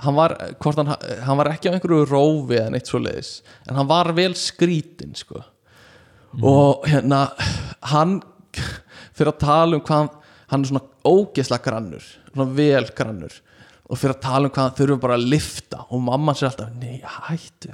hann 0.00 0.16
var, 0.16 0.36
hann, 0.64 0.94
hann 1.26 1.40
var 1.40 1.52
ekki 1.52 1.72
á 1.72 1.74
einhverju 1.76 2.06
rófi 2.08 2.56
eða 2.56 2.72
neitt 2.72 2.88
svo 2.88 3.02
leiðis 3.02 3.40
en 3.68 3.76
hann 3.76 3.90
var 3.90 4.12
vel 4.16 4.32
skrítin 4.38 5.12
sko. 5.18 5.42
Og 6.40 6.86
hérna 6.88 7.26
hann 7.90 8.20
fyrir 9.16 9.32
að 9.34 9.42
tala 9.42 9.76
um 9.76 9.84
hvað 9.84 10.04
hann, 10.04 10.10
hann 10.52 10.64
er 10.64 10.70
svona 10.70 10.86
ógesla 11.06 11.58
grannur 11.62 12.04
svona 12.30 12.48
vel 12.56 12.88
grannur 12.96 13.36
og 13.90 13.98
fyrir 13.98 14.14
að 14.14 14.22
tala 14.22 14.46
um 14.46 14.54
hvað 14.54 14.74
þurfa 14.78 15.02
bara 15.02 15.16
að 15.18 15.28
lifta 15.32 15.84
og 15.90 16.02
mamma 16.06 16.34
sér 16.38 16.50
alltaf, 16.50 16.70
nei 16.78 17.00
hættu 17.02 17.72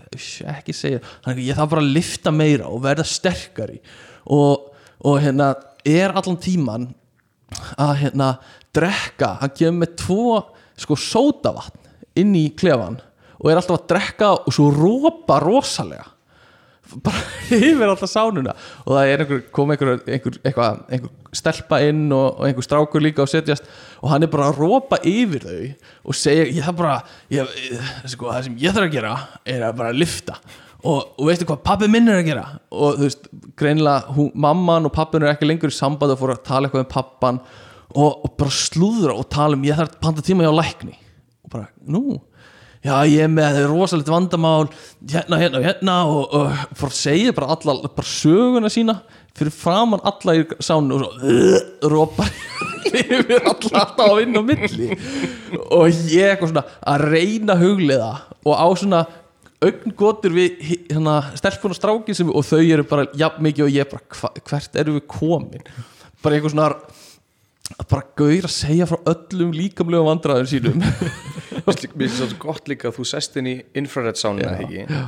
ekki 0.48 0.74
segja, 0.76 1.00
hann, 1.26 1.40
ég 1.44 1.58
þarf 1.58 1.74
bara 1.74 1.84
að 1.84 1.92
lifta 1.98 2.32
meira 2.32 2.70
og 2.72 2.80
verða 2.86 3.04
sterkari. 3.06 3.82
Og, 4.32 4.70
og 5.04 5.18
hérna 5.20 5.52
er 5.86 6.16
allan 6.16 6.40
tíman 6.40 6.88
að 7.76 7.92
hérna 8.00 8.30
drekka, 8.74 9.36
hann 9.42 9.52
kemur 9.54 9.82
með 9.84 9.92
tvo 10.00 10.30
sko 10.76 10.96
sódavatn 10.98 11.84
inn 12.20 12.32
í 12.36 12.48
klefan 12.56 12.98
og 13.36 13.50
er 13.50 13.60
alltaf 13.60 13.82
að 13.82 13.88
drekka 13.92 14.32
og 14.40 14.54
svo 14.56 14.70
rópa 14.72 15.38
rosalega 15.44 16.15
bara 17.04 17.22
yfir 17.56 17.86
alltaf 17.86 18.10
sánuna. 18.10 18.54
Og 18.84 18.96
það 18.96 19.12
er 19.12 19.24
einhver, 19.24 19.40
kom 19.54 19.72
einhver, 19.74 19.96
einhver, 20.04 20.36
einhver, 20.42 20.82
einhver 20.90 21.36
stelpa 21.36 21.80
inn 21.86 22.06
og, 22.10 22.40
og 22.40 22.46
einhver 22.48 22.66
strákur 22.66 23.04
líka 23.04 23.24
og 23.24 23.32
setjast. 23.32 23.66
Og 24.02 24.12
hann 24.12 24.26
er 24.26 24.32
bara 24.32 24.50
að 24.50 24.60
rópa 24.62 25.00
yfir 25.06 25.46
þau 25.46 25.58
og 26.10 26.18
segja, 26.18 26.46
ég 26.50 26.62
þarf 26.66 26.78
bara 26.82 27.00
ég, 27.34 27.58
sko, 28.12 28.30
það 28.30 28.46
sem 28.48 28.62
ég 28.62 28.76
þarf 28.76 28.88
að 28.90 28.96
gera 28.98 29.16
er 29.56 29.66
að 29.66 29.82
bara 29.82 29.96
lifta 29.96 30.38
og, 30.86 31.16
og 31.18 31.28
veistu 31.28 31.46
hvað 31.48 31.62
pappi 31.66 31.88
minn 31.90 32.10
er 32.10 32.20
að 32.20 32.28
gera? 32.28 32.44
Og 32.74 32.98
þú 32.98 33.06
veist, 33.06 33.28
greinilega 33.58 34.14
hún, 34.16 34.30
mamman 34.46 34.88
og 34.88 34.94
pappin 34.94 35.24
er 35.24 35.32
ekki 35.32 35.48
lengur 35.48 35.72
í 35.72 35.76
samband 35.76 36.14
og 36.14 36.20
fór 36.20 36.34
að 36.36 36.44
tala 36.46 36.68
eitthvað 36.68 36.84
um 36.84 36.92
pappan. 36.92 37.40
Og, 37.96 38.10
og 38.26 38.32
bara 38.38 38.52
slúðra 38.52 39.16
og 39.16 39.28
tala 39.32 39.56
um 39.56 39.66
ég 39.66 39.78
þarf 39.78 39.94
að 39.94 40.02
panta 40.04 40.24
tíma 40.26 40.46
hjá 40.46 40.52
lækni. 40.54 40.96
Og 41.46 41.52
bara, 41.52 41.70
nú 41.88 42.20
já 42.86 42.96
ég 43.10 43.26
er 43.26 43.32
með 43.32 43.60
rosalegt 43.70 44.10
vandamál 44.10 44.68
hérna, 45.10 45.40
hérna, 45.40 45.62
hérna 45.64 45.96
og, 46.10 46.34
og 46.36 46.64
fór 46.78 46.92
að 46.92 46.98
segja 47.00 47.34
bara 47.36 47.56
alla, 47.56 47.76
bara 47.88 48.10
söguna 48.10 48.70
sína 48.72 49.00
fyrir 49.36 49.52
framann 49.52 50.04
alla 50.06 50.36
í 50.38 50.44
sánu 50.64 50.96
og 50.96 51.18
svo 51.20 51.90
rópar 51.92 52.30
yfir 53.02 53.42
alla 53.42 53.82
alltaf 53.82 54.02
að 54.06 54.18
vinna 54.22 54.40
á 54.40 54.44
milli. 54.46 54.88
Og 55.74 55.90
ég 56.12 56.32
eitthvað 56.32 56.52
svona 56.52 56.66
að 56.92 57.06
reyna 57.10 57.56
að 57.56 57.64
hugleiða 57.66 58.10
og 58.46 58.54
á 58.56 58.66
svona 58.78 59.02
augngótur 59.66 60.34
við 60.36 60.60
hérna, 60.62 61.18
stelpun 61.36 61.72
og 61.74 61.78
strákin 61.78 62.16
sem 62.16 62.30
og 62.30 62.44
þau 62.46 62.62
eru 62.62 62.86
bara 62.88 63.08
jafn 63.16 63.44
mikið 63.44 63.66
og 63.66 63.74
ég 63.74 63.90
bara 63.90 64.20
hva, 64.20 64.32
hvert 64.48 64.80
eru 64.80 64.96
við 64.98 65.06
komin? 65.10 65.68
Bara 66.22 66.38
eitthvað 66.38 66.54
svona 66.54 66.70
að 67.74 67.86
bara 67.90 68.06
gaur 68.18 68.46
að 68.48 68.54
segja 68.54 68.88
frá 68.88 68.98
öllum 69.12 69.52
líkamlegum 69.56 70.08
vandræðum 70.10 70.50
sínum. 70.50 70.82
Mér 71.66 71.78
finnst 71.82 72.20
það 72.20 72.32
svo 72.32 72.40
gott 72.42 72.68
líka 72.70 72.90
að 72.90 72.98
þú 73.00 73.06
sest 73.10 73.38
inn 73.40 73.48
í 73.50 73.54
infrared 73.78 74.18
sánuna 74.20 74.52
Já, 74.54 74.66
ekki? 74.66 75.00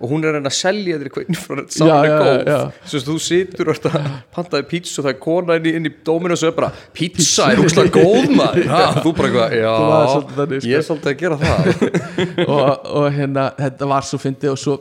Og 0.00 0.08
hún 0.08 0.24
er 0.24 0.38
að 0.38 0.54
selja 0.56 0.96
þér 0.96 1.10
hvað 1.12 1.26
infrared 1.28 1.74
sána 1.76 1.96
er 2.00 2.12
góð 2.24 2.78
svo 2.88 3.00
þú 3.04 3.16
situr 3.20 3.70
og 3.70 3.88
pantaði 4.32 4.64
pítsu 4.70 5.02
og 5.02 5.06
það 5.06 5.10
er 5.12 5.18
kona 5.20 5.58
inn 5.60 5.68
í, 5.68 5.74
inn 5.76 5.88
í 5.90 5.92
dóminu 6.08 6.32
og 6.34 6.40
svo 6.40 6.48
er 6.48 6.56
bara 6.56 6.70
pítsa 6.96 7.50
er 7.52 7.60
úrslega 7.60 8.00
góð 8.00 8.32
maður. 8.32 8.64
Ha, 8.72 8.80
þú 9.04 9.12
bara 9.18 9.28
eitthvað, 9.28 9.54
já, 9.60 9.74
sko. 10.14 10.46
ég 10.70 10.78
er 10.78 10.86
svolítið 10.86 11.12
að 11.12 11.20
gera 11.20 11.38
það. 11.42 11.68
Og, 12.50 12.88
og 12.96 13.06
hérna, 13.12 13.44
þetta 13.60 13.90
var 13.92 14.08
svo 14.08 14.20
fyndið 14.22 14.54
og 14.54 14.60
svo 14.62 14.76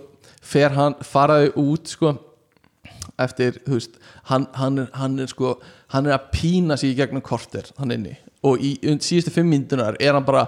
fer 0.49 0.73
hann, 0.77 0.95
faraði 1.03 1.51
út 1.59 1.91
sko 1.91 2.15
eftir, 3.19 3.59
þú 3.65 3.75
veist 3.75 3.99
hann, 4.31 4.47
hann, 4.55 4.85
hann 4.95 5.19
er 5.19 5.29
sko 5.29 5.57
hann 5.93 6.09
er 6.09 6.17
að 6.17 6.29
pína 6.33 6.77
sig 6.77 6.93
í 6.93 6.97
gegnum 6.99 7.23
korter 7.25 7.69
hann 7.79 7.93
inni. 7.95 8.15
Og 8.45 8.61
í 8.61 8.75
síðustu 8.83 9.33
fimm 9.33 9.49
myndunar 9.51 9.97
er 9.99 10.15
hann 10.15 10.27
bara 10.27 10.47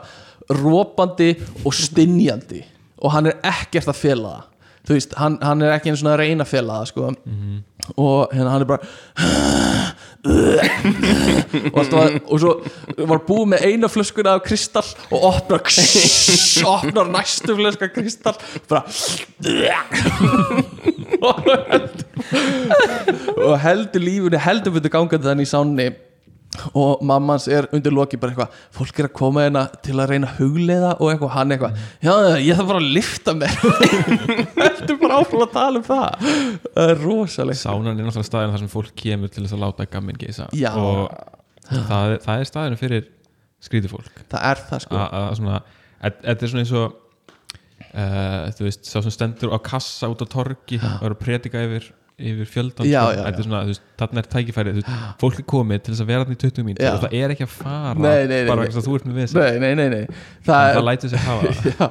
rópandi 0.51 1.33
og 1.65 1.73
stinjandi 1.75 2.63
og 3.01 3.13
hann 3.15 3.31
er 3.31 3.39
ekkert 3.47 3.89
að 3.91 3.99
fela 3.99 4.35
það 4.35 4.50
þú 4.87 4.95
veist, 4.97 5.13
hann, 5.21 5.37
hann 5.45 5.61
er 5.61 5.75
ekki 5.77 5.91
eins 5.91 6.01
og 6.03 6.09
að 6.13 6.19
reyna 6.23 6.43
að 6.45 6.51
fela 6.55 6.79
það 6.81 6.89
sko. 6.91 7.11
Og 7.97 8.33
hérna 8.33 8.51
hann 8.53 8.61
er 8.61 8.69
bara 8.69 8.81
og, 11.71 11.77
alltaf, 11.81 11.97
að- 11.97 12.17
og 12.29 12.41
svo 12.43 12.51
var 13.09 13.21
búið 13.25 13.47
með 13.55 13.63
eina 13.71 13.87
flöskuna 13.89 14.35
af 14.37 14.43
kristall 14.45 14.85
og 15.09 15.23
opnar 15.31 15.63
opnar 16.75 17.09
næstu 17.15 17.55
flöska 17.57 17.89
kristall 17.95 18.37
bara 18.69 18.83
og 23.41 23.55
heldur 23.63 24.03
lífunni 24.05 24.39
heldur 24.45 24.75
fyrir 24.77 24.93
gangandi 24.93 25.25
þannig 25.27 25.47
í 25.47 25.51
sánni 25.51 25.87
og 26.75 27.03
mammans 27.07 27.47
er 27.47 27.67
undir 27.71 27.93
loki 27.95 28.19
bara 28.19 28.33
eitthvað 28.33 28.55
fólk 28.75 28.99
er 28.99 29.07
að 29.07 29.13
koma 29.15 29.45
hérna 29.45 29.63
til 29.85 29.95
að 29.95 30.11
reyna 30.11 30.27
að 30.27 30.41
hugleiða 30.41 30.89
og 30.97 31.11
eitthvað 31.13 31.33
hann 31.35 31.55
eitthvað 31.55 31.77
já 32.03 32.13
ég 32.43 32.59
þarf 32.59 32.71
bara 32.71 32.81
að 32.81 32.89
lifta 32.97 33.35
mér. 33.37 33.55
Heldur 34.61 34.99
bara 35.01 35.19
áfram 35.21 35.45
að 35.45 35.53
tala 35.55 35.81
um 35.81 35.85
það? 35.87 36.25
Það 36.67 36.93
er 36.95 37.03
rosalegt. 37.05 37.61
Sánan 37.61 37.93
er 37.93 38.01
náttúrulega 38.01 38.27
staðin 38.27 38.55
þar 38.55 38.63
sem 38.65 38.73
fólk 38.73 38.95
kemur 39.03 39.31
til 39.31 39.45
þess 39.45 39.55
að 39.57 39.63
láta 39.63 39.87
gamminn 39.91 40.19
geisa. 40.19 40.49
Já. 40.57 40.71
og 40.75 41.13
það, 41.71 42.17
það 42.25 42.33
er 42.35 42.51
staðinu 42.51 42.81
fyrir 42.81 43.07
skrítið 43.61 43.95
fólk. 43.95 44.25
Það 44.33 44.49
er 44.51 44.65
það 44.67 44.83
sko. 44.87 45.05
Þetta 46.01 46.35
er 46.35 46.51
svona 46.51 46.65
eins 46.65 46.75
og 46.75 46.99
uh, 47.93 48.51
þú 48.57 48.67
veist, 48.67 48.87
sá 48.89 48.97
sem 48.99 49.13
stendur 49.13 49.53
á 49.55 49.59
kassa 49.63 50.09
út 50.11 50.23
á 50.23 50.27
torgi 50.29 50.79
og 50.81 51.07
er 51.07 51.15
að 51.15 51.21
predika 51.21 51.63
yfir 51.63 51.91
yfir 52.31 52.49
fjöldan 52.49 52.87
sko. 52.87 53.05
er 53.11 53.79
þarna 54.01 54.21
er 54.21 54.29
tækifæri 54.31 54.75
þú 54.75 54.81
veist, 54.81 54.93
fólk 55.21 55.41
er 55.41 55.47
komið 55.51 55.83
til 55.85 55.93
þess 55.93 56.03
að 56.05 56.11
vera 56.11 56.25
þarna 56.25 56.37
í 56.37 56.41
20 56.41 56.67
mín 56.67 56.79
það 56.81 57.17
er 57.21 57.33
ekki 57.35 57.47
að 57.47 57.53
fara 57.55 57.95
Nei, 57.97 58.09
nei, 58.25 58.37
nei, 58.37 58.49
bara 58.49 58.67
þess 58.67 58.81
að 58.81 58.87
þú 58.87 58.97
ert 58.97 59.09
með 59.09 59.19
við 59.19 59.35
nei, 59.37 59.59
nei, 59.61 59.71
nei, 59.77 59.87
nei. 59.93 60.21
það 60.47 60.61
það 60.61 60.79
er 60.79 60.87
lætur 60.87 61.11
sig 61.11 61.25
hafa. 61.25 61.51
Já, 61.71 61.87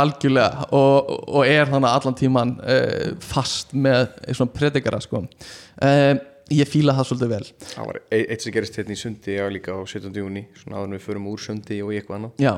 algjörlega. 0.00 0.68
Og, 0.76 1.12
og 1.28 1.50
er 1.50 1.68
þannig 1.70 1.98
allan 1.98 2.16
tíman 2.18 2.54
uh, 2.62 3.12
fast 3.24 3.74
með 3.76 4.08
svona 4.30 4.54
predikara 4.56 5.02
sko. 5.04 5.22
uh, 5.26 6.14
ég 6.52 6.70
fíla 6.70 6.94
það 6.96 7.10
svolítið 7.10 7.32
vel. 7.34 7.44
Það 7.72 7.90
var 7.90 8.00
eitt 8.18 8.44
sem 8.44 8.54
gerist 8.54 8.80
hérna 8.80 8.94
í 8.94 9.00
sundi 9.00 9.38
já 9.38 9.46
líka 9.50 9.74
á 9.74 9.80
17. 9.82 10.10
júni 10.14 10.46
svona 10.60 10.80
áður 10.80 10.90
en 10.90 10.98
við 10.98 11.06
förum 11.08 11.30
úr 11.32 11.42
sundi 11.42 11.80
og 11.82 11.94
í 11.94 12.00
eitthvað 12.00 12.20
annað. 12.20 12.44
Já, 12.44 12.52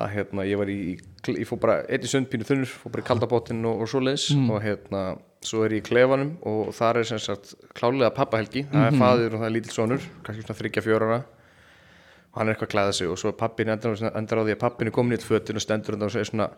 að 0.00 0.08
hérna 0.14 0.46
ég 0.48 0.60
var 0.60 0.70
í, 0.72 0.78
í 0.94 1.34
ég 1.36 1.48
fór 1.48 1.60
bara 1.60 1.80
eitt 1.84 2.06
í 2.06 2.10
sundpínu 2.10 2.46
þunnur, 2.48 2.70
fór 2.70 2.94
bara 2.94 3.04
í 3.04 3.08
kaldabotinn 3.10 3.66
og, 3.68 3.84
og 3.84 3.90
svoleiðis 3.92 4.30
og 4.40 4.58
hérna 4.64 5.02
svo 5.44 5.66
er 5.66 5.76
ég 5.76 5.82
í 5.82 5.86
klefanum 5.90 6.34
og 6.48 6.72
þar 6.76 7.02
er 7.02 7.08
sem 7.10 7.20
sagt 7.20 7.52
klálega 7.76 8.12
pappahelgi, 8.16 8.64
það 8.72 8.88
er 8.88 8.98
faðir 9.02 9.36
og 9.36 9.42
það 9.42 9.48
er 9.48 9.56
lítill 9.56 9.74
sonur, 9.74 10.10
kannski 10.24 10.46
svona 10.46 10.60
þryggja 10.62 10.84
fjórara 10.86 11.18
og 11.22 12.38
hann 12.40 12.48
er 12.48 12.54
eitthvað 12.54 12.70
að 12.70 12.76
klæða 12.76 12.94
sig 12.96 13.12
og 13.12 13.20
svo 13.20 13.32
er 13.32 13.40
pappin 13.42 13.74
endar 13.74 13.92
á 13.92 14.44
því 14.46 14.54
að 14.54 14.62
pappin 14.62 14.88
er 14.88 14.96
komin 14.96 15.12
í 15.12 15.18
eitt 15.18 15.28
fötin 15.28 15.60
og 15.60 15.66
stendur 15.66 15.98
og 15.98 16.14
segir 16.14 16.30
svona 16.30 16.48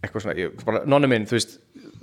eitthvað 0.00 0.24
svona, 0.24 0.36
ég, 0.40 0.60
bara, 0.64 0.82
nonni 0.88 1.08
minn, 1.10 1.26
þú 1.28 1.36
veist 1.36 1.56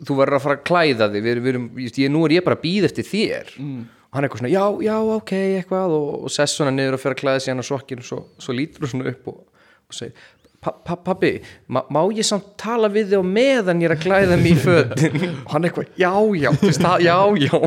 þú 0.06 0.18
verður 0.20 0.38
að 0.38 0.44
fara 0.46 0.58
að 0.60 0.66
klæða 0.70 1.10
þig. 1.14 1.24
Við, 1.26 1.40
við 1.42 1.52
erum, 1.54 1.68
ég, 1.82 2.02
nú 2.14 2.24
er 2.28 2.36
ég 2.38 2.46
bara 2.46 2.58
að 2.58 2.66
býða 2.66 2.90
eftir 2.92 3.08
þér. 3.08 3.54
Mm. 3.58 3.86
hann 4.14 4.24
er 4.24 4.28
eitthvað 4.28 4.42
svona, 4.44 4.52
já, 4.54 4.66
já, 4.86 4.96
ok 5.18 5.34
eitthvað. 5.38 5.96
Og, 5.98 6.10
og 6.28 6.34
sess 6.34 6.58
svona 6.58 6.74
niður 6.74 6.98
og 6.98 7.04
fer 7.04 7.16
að 7.16 7.22
klæða 7.24 7.44
sig 7.44 7.54
hann 7.54 7.66
á 7.66 7.68
sokkin 7.68 8.04
og 8.04 8.08
svo, 8.08 8.20
svo 8.42 8.56
lítur 8.56 8.86
þú 8.86 8.92
svona 8.94 9.12
upp 9.14 9.32
og, 9.34 9.42
og 9.88 9.96
segir, 9.96 10.14
"Pa- 10.60 10.74
pa- 10.84 10.96
pabbi 10.98 11.30
ma, 11.70 11.84
má 11.94 12.02
ég 12.12 12.26
samt 12.26 12.58
tala 12.58 12.90
við 12.90 13.12
þig 13.12 13.22
á 13.22 13.24
meðan 13.24 13.82
ég 13.82 13.88
er 13.92 13.96
að 13.96 14.02
klæða 14.04 14.38
mig 14.42 14.52
í 14.52 14.60
fötin? 14.60 15.18
Og 15.46 15.52
hann 15.54 15.64
eitthvað, 15.68 15.88
já, 15.96 16.12
já, 16.42 16.50
það, 16.52 17.06
já, 17.06 17.18
já 17.46 17.58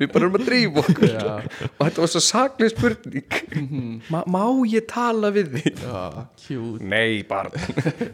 við 0.00 0.12
bara 0.12 0.26
erum 0.26 0.38
að 0.40 0.44
drífa 0.48 0.82
okkur. 0.82 1.14
Og 1.78 1.86
þetta 1.86 2.02
var 2.04 2.10
svo 2.12 2.22
saklega 2.26 2.74
spurning. 2.74 4.02
Ma, 4.10 4.24
má 4.26 4.42
ég 4.68 4.86
tala 4.90 5.30
við 5.30 5.54
þig? 5.56 5.80
Já, 5.86 6.26
cute. 6.46 6.84
Nei, 6.84 7.22
barn, 7.22 7.54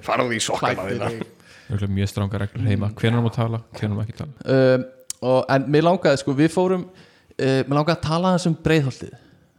farðu 0.04 0.36
í 0.36 0.40
sokkana 0.44 0.86
þína. 0.92 1.88
mjög 1.88 2.08
stranga 2.12 2.38
reglur 2.44 2.68
heima. 2.68 2.92
Hvenær 2.94 3.24
má 3.24 3.32
tala, 3.34 3.62
hvenær 3.78 3.96
má 3.96 4.04
ekki 4.04 4.18
tala? 4.20 4.32
Um, 4.44 4.84
og, 5.22 5.44
en 5.48 5.66
mér 5.72 5.88
langaði 5.88 6.22
sko, 6.22 6.36
við 6.36 6.52
fórum 6.54 6.86
uh, 6.86 7.60
mér 7.64 7.74
langaði 7.80 7.96
að 7.98 8.06
tala 8.06 8.36
þessum 8.36 8.56
breiðholtið 8.62 9.18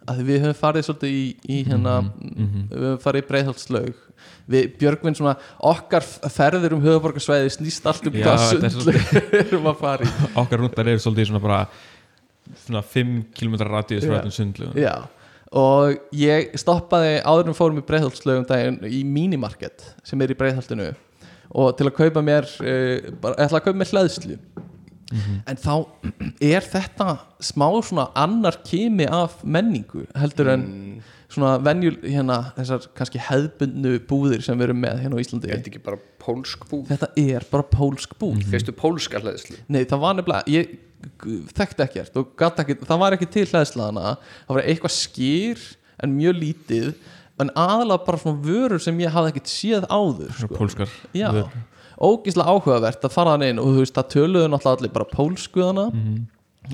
að 0.10 0.22
við 0.26 0.40
höfum 0.46 0.58
farið 0.58 0.88
svolítið 0.88 1.14
í, 1.14 1.26
í 1.46 1.60
hérna, 1.68 1.98
við 2.22 2.86
höfum 2.88 3.02
farið 3.04 3.24
í 3.24 3.28
breiðholtslaug 3.30 4.00
við 4.52 4.74
Björgvin 4.82 5.18
svona 5.18 5.36
okkar 5.72 6.06
ferður 6.34 6.76
um 6.78 6.84
höfuborgarsvæði 6.84 7.54
snýst 7.56 7.88
allt 7.90 8.08
um 8.10 8.18
hvað 8.18 8.46
er 8.46 8.74
sundleik 8.74 9.16
erum 9.44 9.70
að 9.72 9.82
fara 9.82 10.08
í. 10.08 10.14
Okkar 10.42 10.64
rúndar 10.64 10.90
eru 10.92 11.04
svolítið 11.04 11.32
svona 11.32 11.44
bara 11.44 11.62
svona 12.66 12.84
5 12.94 13.14
km 13.38 13.60
radíus 13.68 14.08
þetta 14.08 14.34
sundlu 14.34 14.72
Já, 14.80 14.96
og 15.58 16.18
ég 16.18 16.58
stoppaði 16.60 17.20
áður 17.22 17.52
en 17.52 17.58
fórum 17.58 17.80
í 17.82 17.86
breiðholtslaugum 17.88 18.50
daginn 18.50 18.82
í 18.90 19.04
minimarket 19.08 19.86
sem 20.08 20.22
er 20.24 20.34
í 20.34 20.38
breiðholtinu. 20.40 20.92
Og 21.52 21.74
til 21.76 21.90
að 21.90 21.98
kaupa 21.98 22.22
mér 22.24 22.48
uh, 22.64 23.12
bara, 23.22 23.36
ætla 23.44 23.60
að 23.60 23.66
kaupa 23.68 23.80
mér 23.82 23.90
hlæðslu 23.92 24.38
en 25.48 25.60
þá 25.62 25.74
er 26.42 26.68
þetta 26.68 27.08
smá 27.42 27.68
svona 27.84 28.10
annar 28.16 28.60
kimi 28.68 29.08
af 29.08 29.42
menningu 29.44 30.06
heldur 30.16 30.52
en 30.54 30.68
svona 31.32 31.58
venjul 31.64 31.96
hérna 32.04 32.52
þessar 32.58 32.88
kannski 32.98 33.22
hefðbundnu 33.24 33.98
búðir 34.10 34.44
sem 34.44 34.58
við 34.60 34.70
erum 34.70 34.82
með 34.84 35.04
hérna 35.06 35.16
á 35.16 35.24
Íslandi. 35.24 35.48
Ég 35.48 35.60
held 35.62 35.70
ekki 35.72 35.84
bara 35.86 36.00
pólsk 36.20 36.66
búð? 36.68 36.90
Þetta 36.90 37.08
er 37.16 37.46
bara 37.52 37.64
pólsk 37.72 38.18
búð. 38.20 38.42
Fyrstu 38.52 38.76
pólska 38.76 39.22
hlæðslu 39.24 39.62
Nei, 39.72 39.86
það 39.88 40.04
var 40.04 40.18
nefnilega 40.20 40.52
ég 40.52 40.76
þekkti 41.56 41.86
ekkert 41.86 42.20
og 42.20 42.36
gat 42.40 42.60
ekki, 42.62 42.78
það 42.86 43.02
var 43.02 43.16
ekki 43.16 43.30
til 43.34 43.48
hlæðslaðana 43.50 44.14
það 44.20 44.54
var 44.58 44.68
eitthvað 44.68 44.94
skýr 44.98 45.64
en 46.04 46.16
mjög 46.18 46.38
lítið 46.42 46.92
en 47.42 47.52
aðalega 47.58 48.06
bara 48.06 48.22
svona 48.22 48.44
vörur 48.46 48.84
sem 48.84 49.00
ég 49.02 49.14
hafði 49.14 49.34
ekkert 49.34 49.52
séð 49.52 49.88
áður 49.90 50.34
svona 50.36 50.52
sko. 50.52 50.60
pólskar 50.60 50.96
Já, 51.18 51.30
vörur. 51.34 51.64
Ógíslega 52.02 52.50
áhugavert 52.50 53.04
að 53.06 53.14
fara 53.14 53.32
hann 53.36 53.44
inn 53.46 53.60
og 53.62 53.66
þú 53.76 53.84
veist, 53.84 53.94
það 53.98 54.10
töluðu 54.16 54.48
náttúrulega 54.50 54.78
allir 54.80 54.94
bara 54.96 55.12
pólskuðana 55.16 55.86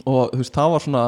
og 0.06 0.32
þú 0.32 0.38
veist, 0.42 0.54
það 0.56 0.72
var 0.72 0.80
svona 0.86 1.04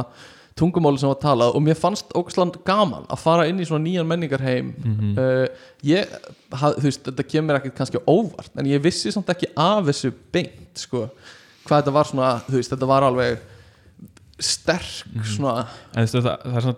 tungumáli 0.60 1.00
sem 1.00 1.08
var 1.08 1.20
talað 1.24 1.56
og 1.56 1.62
mér 1.64 1.78
fannst 1.80 2.10
ógæsland 2.20 2.58
gaman 2.68 3.06
að 3.08 3.22
fara 3.22 3.46
inn 3.48 3.60
í 3.64 3.66
svona 3.68 3.86
nýjan 3.86 4.08
menningarheim 4.10 4.74
Mhm. 4.84 5.14
uh, 5.18 5.48
ég, 5.88 6.08
haf, 6.52 6.76
þú 6.76 6.84
veist, 6.90 7.04
þetta 7.08 7.24
kemur 7.32 7.56
ekkert 7.60 7.76
kannski 7.78 8.02
óvart 8.08 8.52
en 8.60 8.66
ég 8.66 8.82
vissi 8.84 9.12
samt 9.12 9.30
ekki 9.32 9.48
af 9.56 9.86
þessu 9.88 10.12
beint 10.34 10.76
sko, 10.76 11.10
hvað 11.66 11.82
þetta 11.84 11.94
var 11.94 12.04
svona 12.06 12.42
þú 12.50 12.58
veist, 12.60 12.72
þetta 12.74 12.88
var 12.92 13.04
alveg 13.08 13.40
sterk 14.40 15.06
Mhm. 15.16 15.24
svona, 15.24 15.68
en 15.96 16.06
þú 16.06 16.12
veist, 16.20 16.28
það, 16.28 16.44
það 16.44 16.56
er 16.58 16.62
svona 16.62 16.78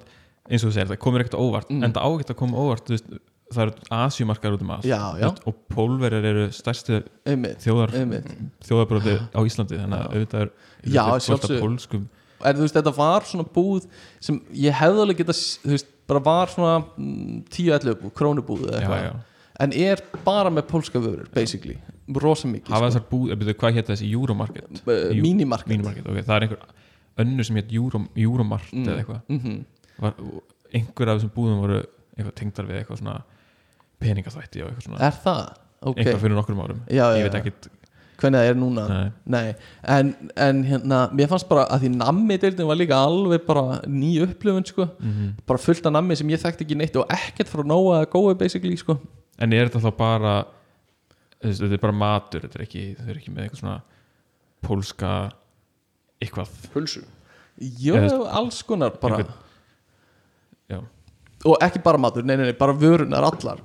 eins 0.51 0.63
og 0.63 0.69
þú 0.69 0.73
segir, 0.73 0.88
það 0.91 0.97
komur 0.99 1.19
ekkert 1.23 1.39
óvart 1.39 1.69
Mm. 1.69 1.84
en 1.84 1.93
það 1.93 2.01
á 2.06 2.10
ekkert 2.12 2.30
að 2.34 2.38
koma 2.38 2.58
óvart 2.58 2.86
þú 2.86 2.89
veist, 2.97 3.06
það 3.51 3.61
eru 3.65 3.73
asjumarkar 3.97 4.55
út 4.57 4.61
um 4.65 4.71
allt. 4.75 4.85
Já, 4.89 4.99
já. 5.21 5.29
og 5.47 5.55
pólverjar 5.73 6.25
eru 6.31 6.47
einmitt 8.01 8.31
þjóðarbróti 8.67 9.15
á 9.35 9.39
Íslandi 9.45 9.79
þannig 9.81 9.99
að 9.99 10.15
auðvitað 10.15 10.41
er 10.45 10.51
Já, 10.91 11.03
sjálfsögðu. 11.27 11.61
pólskum. 11.65 12.07
En 12.41 12.55
þú 12.57 12.63
veist, 12.65 12.73
þetta 12.79 12.93
var 12.97 13.21
svona 13.29 13.45
búð 13.53 13.85
sem 14.19 14.39
ég 14.57 14.73
hefði 14.73 15.03
alveg 15.03 15.19
geta 15.21 15.35
þú 15.37 15.73
veist, 15.75 15.91
bara 16.09 16.19
var 16.25 16.47
svona 16.49 16.71
mm, 16.97 17.43
10-11 17.53 17.99
búð, 18.01 18.13
krónubúð 18.17 18.63
eða 18.71 18.79
eitthvað. 18.81 19.19
en 19.61 19.73
er 19.77 20.01
bara 20.25 20.49
með 20.49 20.65
pólska 20.71 20.99
vörur 21.03 21.27
basically, 21.35 21.77
rosa 22.17 22.47
mikið 22.49 22.73
hafa 22.73 22.89
sko. 22.89 22.99
þessar 22.99 23.05
búð, 23.11 23.35
byrju, 23.43 23.57
hvað 23.61 23.77
hétt 23.77 23.91
þessi? 23.93 24.09
Euromarket? 24.15 24.81
Jú- 24.87 25.21
mínimarket 25.21 25.67
Minimarket, 25.69 26.07
ok, 26.09 26.17
það 26.25 26.35
er 26.35 26.47
einhver 26.47 26.65
önnu 27.21 27.43
sem 27.45 27.55
hétt 27.61 27.71
Euro, 27.77 28.01
Euromart 28.17 28.71
Mm. 28.73 28.87
eða 28.87 28.97
eitthvað. 29.03 29.21
Mhm. 29.29 29.65
var, 30.01 30.13
einhver 30.73 31.09
af 31.13 31.19
þessum 31.21 31.31
búðum 31.35 31.61
voru 31.61 31.83
eitthvað 32.17 32.33
tengdar 32.41 32.65
við 32.65 32.79
eitthvað 32.81 32.97
svona 33.03 33.21
peningaþvætti 34.01 34.63
og 34.63 34.71
eitthvað 34.71 34.87
svona. 34.87 35.03
Er 35.07 35.19
það? 35.25 35.43
ok, 35.81 35.97
eitthvað 36.01 36.23
fyrir 36.25 36.35
nokkrum 36.37 36.59
árum. 36.65 36.81
Já, 36.89 37.05
ég 37.15 37.21
já, 37.21 37.27
veit 37.27 37.37
já. 37.37 37.39
ekkit 37.41 37.69
hvernig 38.21 38.37
það 38.37 38.49
er 38.51 38.57
núna? 38.61 38.83
Nei, 38.91 39.11
Nei, 39.33 39.55
en, 39.95 40.09
en 40.45 40.59
hérna 40.67 40.97
mér 41.17 41.29
fannst 41.31 41.47
bara 41.49 41.63
að 41.73 41.85
því 41.87 41.89
nammi 41.95 42.35
deildin 42.37 42.67
var 42.69 42.77
líka 42.77 42.99
alveg 43.01 43.45
bara 43.47 43.79
ný 43.89 44.11
upplifun 44.27 44.65
sko. 44.69 44.85
Mhm. 44.99 45.31
bara 45.49 45.57
fullt 45.63 45.85
af 45.89 45.95
nammi 45.95 46.15
sem 46.19 46.29
ég 46.29 46.41
þekkti 46.43 46.67
ekki 46.67 46.77
neitt 46.77 46.99
og 47.01 47.09
ekkert 47.09 47.49
frá 47.49 47.63
nóa 47.65 48.01
að 48.03 48.11
góða 48.13 48.37
basically 48.37 48.77
sko. 48.77 48.99
En 49.41 49.53
er 49.57 49.65
þetta 49.71 49.81
þá 49.87 49.97
bara 49.97 50.35
þú 51.41 51.49
veist, 51.49 51.63
þetta 51.65 51.73
er 51.79 51.81
bara 51.87 51.97
matur 51.97 52.45
þetta 52.45 52.59
er 52.59 52.65
ekki, 52.67 52.83
þetta 52.99 53.09
er 53.15 53.17
ekki 53.23 53.33
með 53.33 53.47
eitthvað 53.47 53.63
svona 53.63 53.79
pólska 54.61 55.13
eitthvað? 56.21 56.49
Pulsu. 56.75 57.01
Jó, 57.81 57.95
Eða- 57.97 58.29
alls 58.37 58.61
konar 58.63 58.93
bara. 59.01 59.17
Einhvern- 59.17 59.33
já, 60.69 60.79
og 61.45 61.57
ekki 61.65 61.81
bara 61.83 61.97
matur, 61.97 62.23
nei, 62.23 62.35
nei, 62.37 62.45
nei, 62.45 62.53
bara 62.53 62.73
vörunar 62.73 63.25
allar 63.25 63.57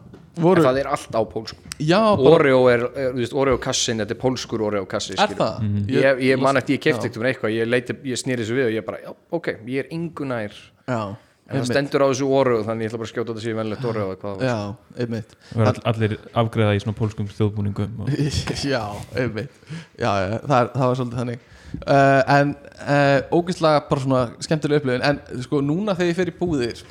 voru, 0.43 0.63
Það 0.67 0.81
er 0.83 0.89
allt 0.93 1.17
á 1.17 1.23
pólsku 1.33 1.59
já, 1.81 2.01
bara, 2.17 2.33
Oreo 2.37 2.63
er, 2.73 2.87
er 2.95 3.13
þú 3.15 3.23
veist, 3.23 3.37
Oreo 3.43 3.59
kassin, 3.63 4.03
þetta 4.03 4.17
er 4.17 4.21
pólskur 4.23 4.65
Oreo 4.69 4.87
kassi 4.91 5.15
er 5.17 5.37
það? 5.37 5.61
Mhm. 5.63 5.85
Ég, 5.97 6.25
ég 6.31 6.43
man 6.43 6.61
eftir, 6.61 6.77
ég 6.79 6.83
kefti 6.87 7.09
eitthvað 7.11 7.31
eitthvað 7.33 7.55
ég, 7.57 7.71
leiti, 7.71 7.97
ég 8.13 8.21
snýri 8.21 8.45
þessu 8.45 8.59
við 8.59 8.69
og 8.71 8.75
ég 8.77 8.87
bara, 8.89 9.01
já, 9.05 9.15
ok, 9.39 9.53
ég 9.67 9.85
er 9.85 9.95
engunær 9.97 10.59
Já, 10.87 11.01
en 11.47 11.61
það 11.61 11.69
stendur 11.71 12.05
á 12.05 12.07
þessu 12.11 12.29
Oreo 12.37 12.63
þannig 12.67 12.87
ég 12.87 12.91
ætla 12.93 13.01
bara 13.01 13.09
að 13.09 13.13
skjóta 13.15 13.33
þetta 13.33 13.45
sér 13.47 13.59
venlegt 13.59 13.85
Oreo. 13.87 14.07
Já, 14.43 14.57
einmitt. 14.99 15.35
All, 15.57 15.81
allir 15.93 16.17
afgreða 16.35 16.75
í 16.75 16.81
svona 16.83 16.99
pólskum 16.99 17.29
þjóðbúningum 17.31 18.01
og, 18.03 18.11
Já, 18.75 18.83
einmitt. 19.15 19.61
Já, 19.95 20.11
já 20.11 20.41
það, 20.43 20.73
það 20.75 20.87
var 20.91 20.99
svolítið 21.01 21.21
þannig. 21.23 21.45
Uh, 21.77 22.21
En 22.33 22.53
uh, 22.87 23.19
ógeðslega 23.37 23.83
bara 23.89 24.03
svona 24.03 24.21
skemmtileg 24.43 24.81
upplifun. 24.83 25.05
En 25.07 25.43
sko 25.45 25.61
núna 25.65 25.95
þegar 25.99 26.11
ég 26.13 26.19
fer 26.19 26.31
í 26.31 26.37
búðir 26.39 26.83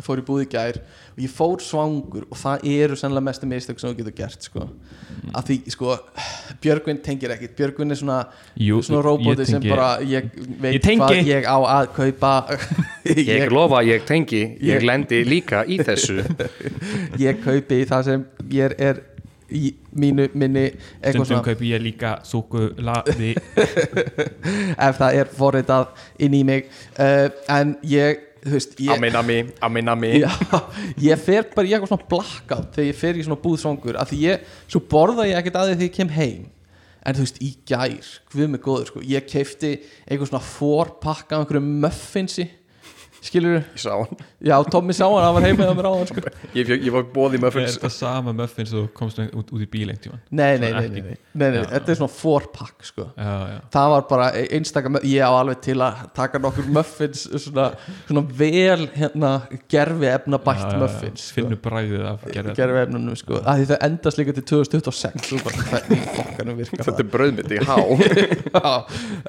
Fór 0.00 0.22
í 0.22 0.24
búð 0.24 0.46
í 0.46 0.48
gær 0.48 0.78
Og 1.12 1.18
ég 1.20 1.28
fór 1.28 1.60
svangur 1.60 2.24
Og 2.30 2.38
það 2.40 2.62
eru 2.72 2.96
sennilega 2.96 3.26
mestu 3.26 3.48
mistök 3.50 3.80
sem 3.82 3.90
þú 3.90 3.98
getur 3.98 4.14
gert 4.22 4.46
sko. 4.46 4.62
Mm. 4.64 5.34
Að 5.36 5.50
því 5.50 5.56
sko 5.74 5.96
Björgvin 6.64 7.02
tengir 7.04 7.34
ekkit 7.34 7.52
Björgvin 7.58 7.92
er 7.92 8.00
svona 8.00 8.16
Jú, 8.56 8.80
Svona 8.86 9.02
róbóti 9.04 9.44
ég 9.44 9.50
sem 9.50 9.66
bara 9.68 9.90
Ég 10.00 10.30
veit 10.64 10.78
Ég 10.78 10.88
hvað 11.02 11.28
ég 11.28 11.44
á 11.44 11.58
að 11.60 11.92
kaupa. 11.98 12.32
Ég 13.18 13.52
lofa, 13.52 13.82
ég 13.84 14.04
tengi, 14.08 14.40
ég 14.62 14.78
Ég- 14.78 14.84
lendi 14.86 15.24
líka 15.26 15.64
í 15.68 15.76
þessu. 15.82 16.22
Ég 17.26 17.40
kaupi 17.44 17.82
það 17.90 18.04
sem 18.08 18.24
ég 18.54 18.76
er 18.78 19.00
í 19.52 19.74
mínu 19.92 20.30
minni 20.32 20.62
eitthvað 20.70 21.10
stundum 21.10 21.28
svona 21.28 21.44
kaupi 21.44 21.72
ég 21.74 21.82
líka 21.84 22.12
súkulaði 22.24 23.32
ef 24.86 25.00
það 25.02 25.18
er 25.20 25.32
forritað 25.36 25.90
inn 26.24 26.36
í 26.38 26.42
mig. 26.48 26.70
Uh, 26.96 27.28
en 27.52 27.74
ég 27.84 28.31
veist, 28.50 28.74
ég, 28.80 28.90
Ami, 28.90 29.10
nami, 29.14 29.36
ami, 29.62 29.82
nami 29.86 30.10
já, 30.24 30.30
ég 30.98 31.20
fer 31.22 31.46
bara 31.52 31.68
í 31.68 31.74
eitthvað 31.74 31.92
svona 31.92 32.08
blackout 32.10 32.72
þegar 32.74 32.88
ég 32.88 32.98
fer 32.98 33.20
í 33.20 33.26
svona 33.26 33.42
búðsvangur 33.42 33.98
af 34.00 34.10
því 34.10 34.18
ég, 34.24 34.48
svo 34.66 34.82
borða 34.90 35.28
ég 35.30 35.38
ekkert 35.38 35.60
að 35.60 35.70
því 35.70 35.76
þegar 35.76 35.88
ég 35.88 35.94
kem 35.98 36.12
heim. 36.16 36.48
En 37.02 37.16
þú 37.18 37.24
veist, 37.24 37.38
í 37.42 37.50
gær 37.66 38.10
hvað 38.30 38.50
mig 38.52 38.62
góður, 38.62 38.90
sko, 38.90 39.00
ég 39.02 39.24
keifti 39.26 39.72
eitthvað 40.06 40.28
svona 40.30 40.44
fórpakka 40.46 41.34
af 41.34 41.44
einhverju 41.44 41.62
muffinsi 41.82 42.46
skilur 43.22 43.58
Ég 43.62 43.80
sá 43.80 43.92
hann. 43.94 44.20
Já, 44.42 44.56
Tommy 44.70 44.94
sá 44.96 45.04
hann, 45.06 45.22
hann 45.24 45.36
var 45.36 45.46
heim 45.46 45.58
með 45.62 45.72
mér 45.78 45.88
á 45.88 45.92
hann 45.94 46.08
sko. 46.10 46.22
Ég, 46.56 46.66
fjög, 46.68 46.82
ég 46.88 46.94
var 46.96 47.04
bóði 47.14 47.38
er 47.38 47.44
muffins. 47.46 47.76
þetta 47.78 47.90
sama 47.94 48.34
muffins 48.36 48.72
og 48.78 48.88
komst 48.96 49.20
út, 49.22 49.52
út 49.54 49.62
í 49.62 49.68
bíl 49.70 49.86
einhvern 49.92 50.02
tímann. 50.02 50.22
Nei, 50.30 50.56
nei, 50.58 50.70
nei, 50.72 50.88
nei, 50.88 51.02
nei, 51.02 51.16
nei, 51.32 51.48
nei, 51.54 51.60
Já. 51.62 51.66
þetta 51.76 51.94
er 51.94 51.98
svona 52.00 52.14
fórpakk 52.16 52.86
sko. 52.88 53.06
Já, 53.16 53.34
já. 53.52 53.58
Það 53.76 53.92
var 53.94 54.06
bara 54.10 54.26
einstakar 54.42 54.98
ég 55.06 55.22
á 55.22 55.30
alveg 55.38 55.62
til 55.68 55.78
að 55.86 56.02
taka 56.18 56.40
nokkur 56.42 56.68
muffins 56.78 57.24
svona, 57.46 57.68
svona 58.08 58.24
vel 58.42 58.88
hérna 58.96 59.32
gerfi 59.72 60.10
efna 60.12 60.40
bætt 60.42 60.76
muffins 60.82 61.28
sko. 61.30 61.38
finnur 61.40 61.60
bræðið 61.64 62.04
af 62.12 62.26
gerfi 62.34 62.56
gerfi 62.58 62.82
efnunum 62.86 63.16
sko. 63.20 63.40
Að 63.46 63.62
því 63.62 63.70
þau 63.72 63.78
endast 63.88 64.20
líka 64.20 64.36
til 64.40 64.46
2026 64.50 65.30
þú 65.30 65.40
bara 65.46 65.66
hvernig 65.70 66.04
fokkanum 66.18 66.60
virkar 66.60 66.82
Þetta 66.82 66.98
það? 66.98 67.04
er 67.06 67.10
brauðmyndi 67.16 67.58
í 67.58 67.66
há. 67.70 67.78
Já, 68.52 68.72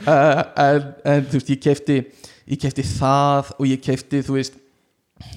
uh, 0.07 0.43
en, 0.65 0.85
en 1.13 1.25
þú 1.29 1.39
veist 1.39 1.51
ég 1.53 1.61
kefti 1.63 1.97
ég 2.49 2.59
kefti 2.59 2.85
það 2.87 3.53
og 3.57 3.69
ég 3.69 3.83
kefti 3.83 4.21
þú 4.25 4.37
veist 4.39 4.59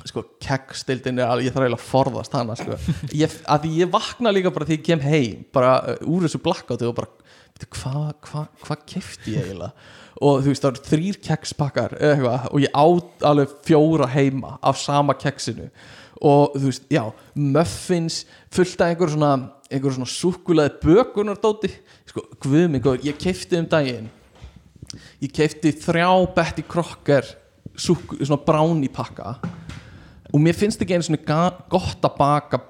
sko 0.06 0.22
kekkstildin 0.42 1.20
alveg, 1.22 1.46
ég 1.46 1.54
þarf 1.54 1.66
eiginlega 1.66 1.82
að 1.82 1.90
forðast 1.90 2.34
hana 2.34 2.56
sko. 2.58 2.78
ég, 3.22 3.36
að 3.46 3.66
því 3.66 3.74
ég 3.82 3.92
vakna 3.92 4.32
líka 4.34 4.52
bara 4.54 4.66
þegar 4.68 4.80
ég 4.80 4.86
kem 4.88 5.04
heim 5.04 5.44
bara 5.54 5.76
uh, 5.92 6.08
úr 6.10 6.26
þessu 6.26 6.40
blackouti 6.42 6.88
og 6.88 6.96
bara 6.96 7.12
hvað 7.72 8.10
hva, 8.28 8.42
hva 8.64 8.78
kefti 8.88 9.36
ég 9.36 9.46
eiginlega? 9.46 9.92
Og 10.16 10.40
þú 10.42 10.52
veist 10.52 10.64
það 10.64 10.72
eru 10.72 10.86
þrýr 10.88 11.18
eitthvað, 11.20 12.48
og 12.48 12.62
ég 12.64 12.76
át 12.80 13.24
alveg 13.30 13.54
fjóra 13.66 14.08
heima 14.08 14.54
af 14.64 14.78
sama 14.80 15.12
keksinu. 15.16 15.66
Og 16.24 16.54
þú 16.56 16.70
veist, 16.70 16.86
já, 16.88 17.02
muffins 17.36 18.22
fullt 18.48 18.80
af 18.80 18.94
einhver 18.94 19.12
svona 19.12 19.32
einhver 19.68 19.92
svona 19.92 20.08
súkulaði 20.08 20.72
bökunardóti. 20.80 21.72
Sko, 22.08 22.24
guð 22.40 22.64
mig 22.72 22.84
góður, 22.84 23.04
ég 23.04 23.20
kefti 23.20 23.60
um 23.60 23.68
daginn 23.68 24.08
ég 25.22 25.32
kefti 25.34 25.72
þrjá 25.82 26.08
Betty 26.36 26.64
Crocker 26.68 27.28
súk, 27.76 28.16
svona 28.22 28.40
brownie 28.46 28.92
pakka. 28.92 29.36
Og 30.32 30.42
mér 30.42 30.56
finnst 30.58 30.80
ekki 30.82 30.96
einu 30.96 31.06
svona 31.06 31.42
gott 31.72 32.04
að 32.04 32.18
baka 32.18 32.60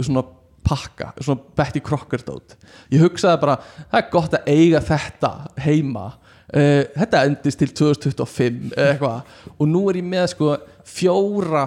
svona 0.00 0.24
pakka, 0.64 1.12
svona 1.20 1.40
Betty 1.56 1.82
Crocker 1.84 2.24
dót. 2.24 2.56
Ég 2.92 3.04
hugsaði 3.04 3.40
bara, 3.42 3.56
það 3.92 4.00
er 4.00 4.12
gott 4.12 4.36
að 4.38 4.52
eiga 4.54 4.82
þetta 4.84 5.32
heima. 5.64 6.06
Uh, 6.54 6.84
þetta 6.94 7.24
endist 7.28 7.60
til 7.60 7.72
2025 7.72 8.74
eða 8.76 8.92
eitthvað. 8.92 9.32
Og 9.58 9.70
nú 9.70 9.86
er 9.90 9.98
ég 10.00 10.06
með 10.06 10.28
sko 10.34 10.52
fjóra 10.88 11.66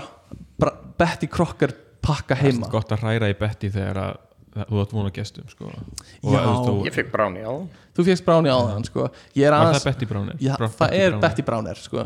Betty 0.97 1.29
Crocker 1.29 1.73
pakka 2.01 2.37
heima. 2.39 2.69
gott 2.71 2.93
að 2.95 3.03
hræra 3.03 3.29
í 3.29 3.35
betti 3.37 3.69
þegar 3.73 3.99
að 4.05 4.23
þú 4.65 4.79
átt 4.81 4.93
vona 4.95 5.11
gestum 5.13 5.49
sko. 5.51 5.69
og 5.69 6.33
Já. 6.33 6.41
þú 6.65 6.75
Ég 6.87 6.95
fekk 6.95 7.11
bráni 7.13 7.43
á 7.45 7.53
þú 7.97 8.05
fegst 8.07 8.25
brownie 8.27 8.53
á 8.53 8.59
þann 8.69 8.85
sko 8.87 9.07
er 9.47 9.55
var 9.57 9.73
það 9.73 9.87
Betty 9.89 10.07
Browner? 10.09 10.37
Já, 10.43 10.53
Bra- 10.59 10.69
það 10.77 10.95
er 10.97 11.09
Browner. 11.09 11.23
Betty 11.25 11.45
Browner 11.49 11.81
sko. 11.81 12.05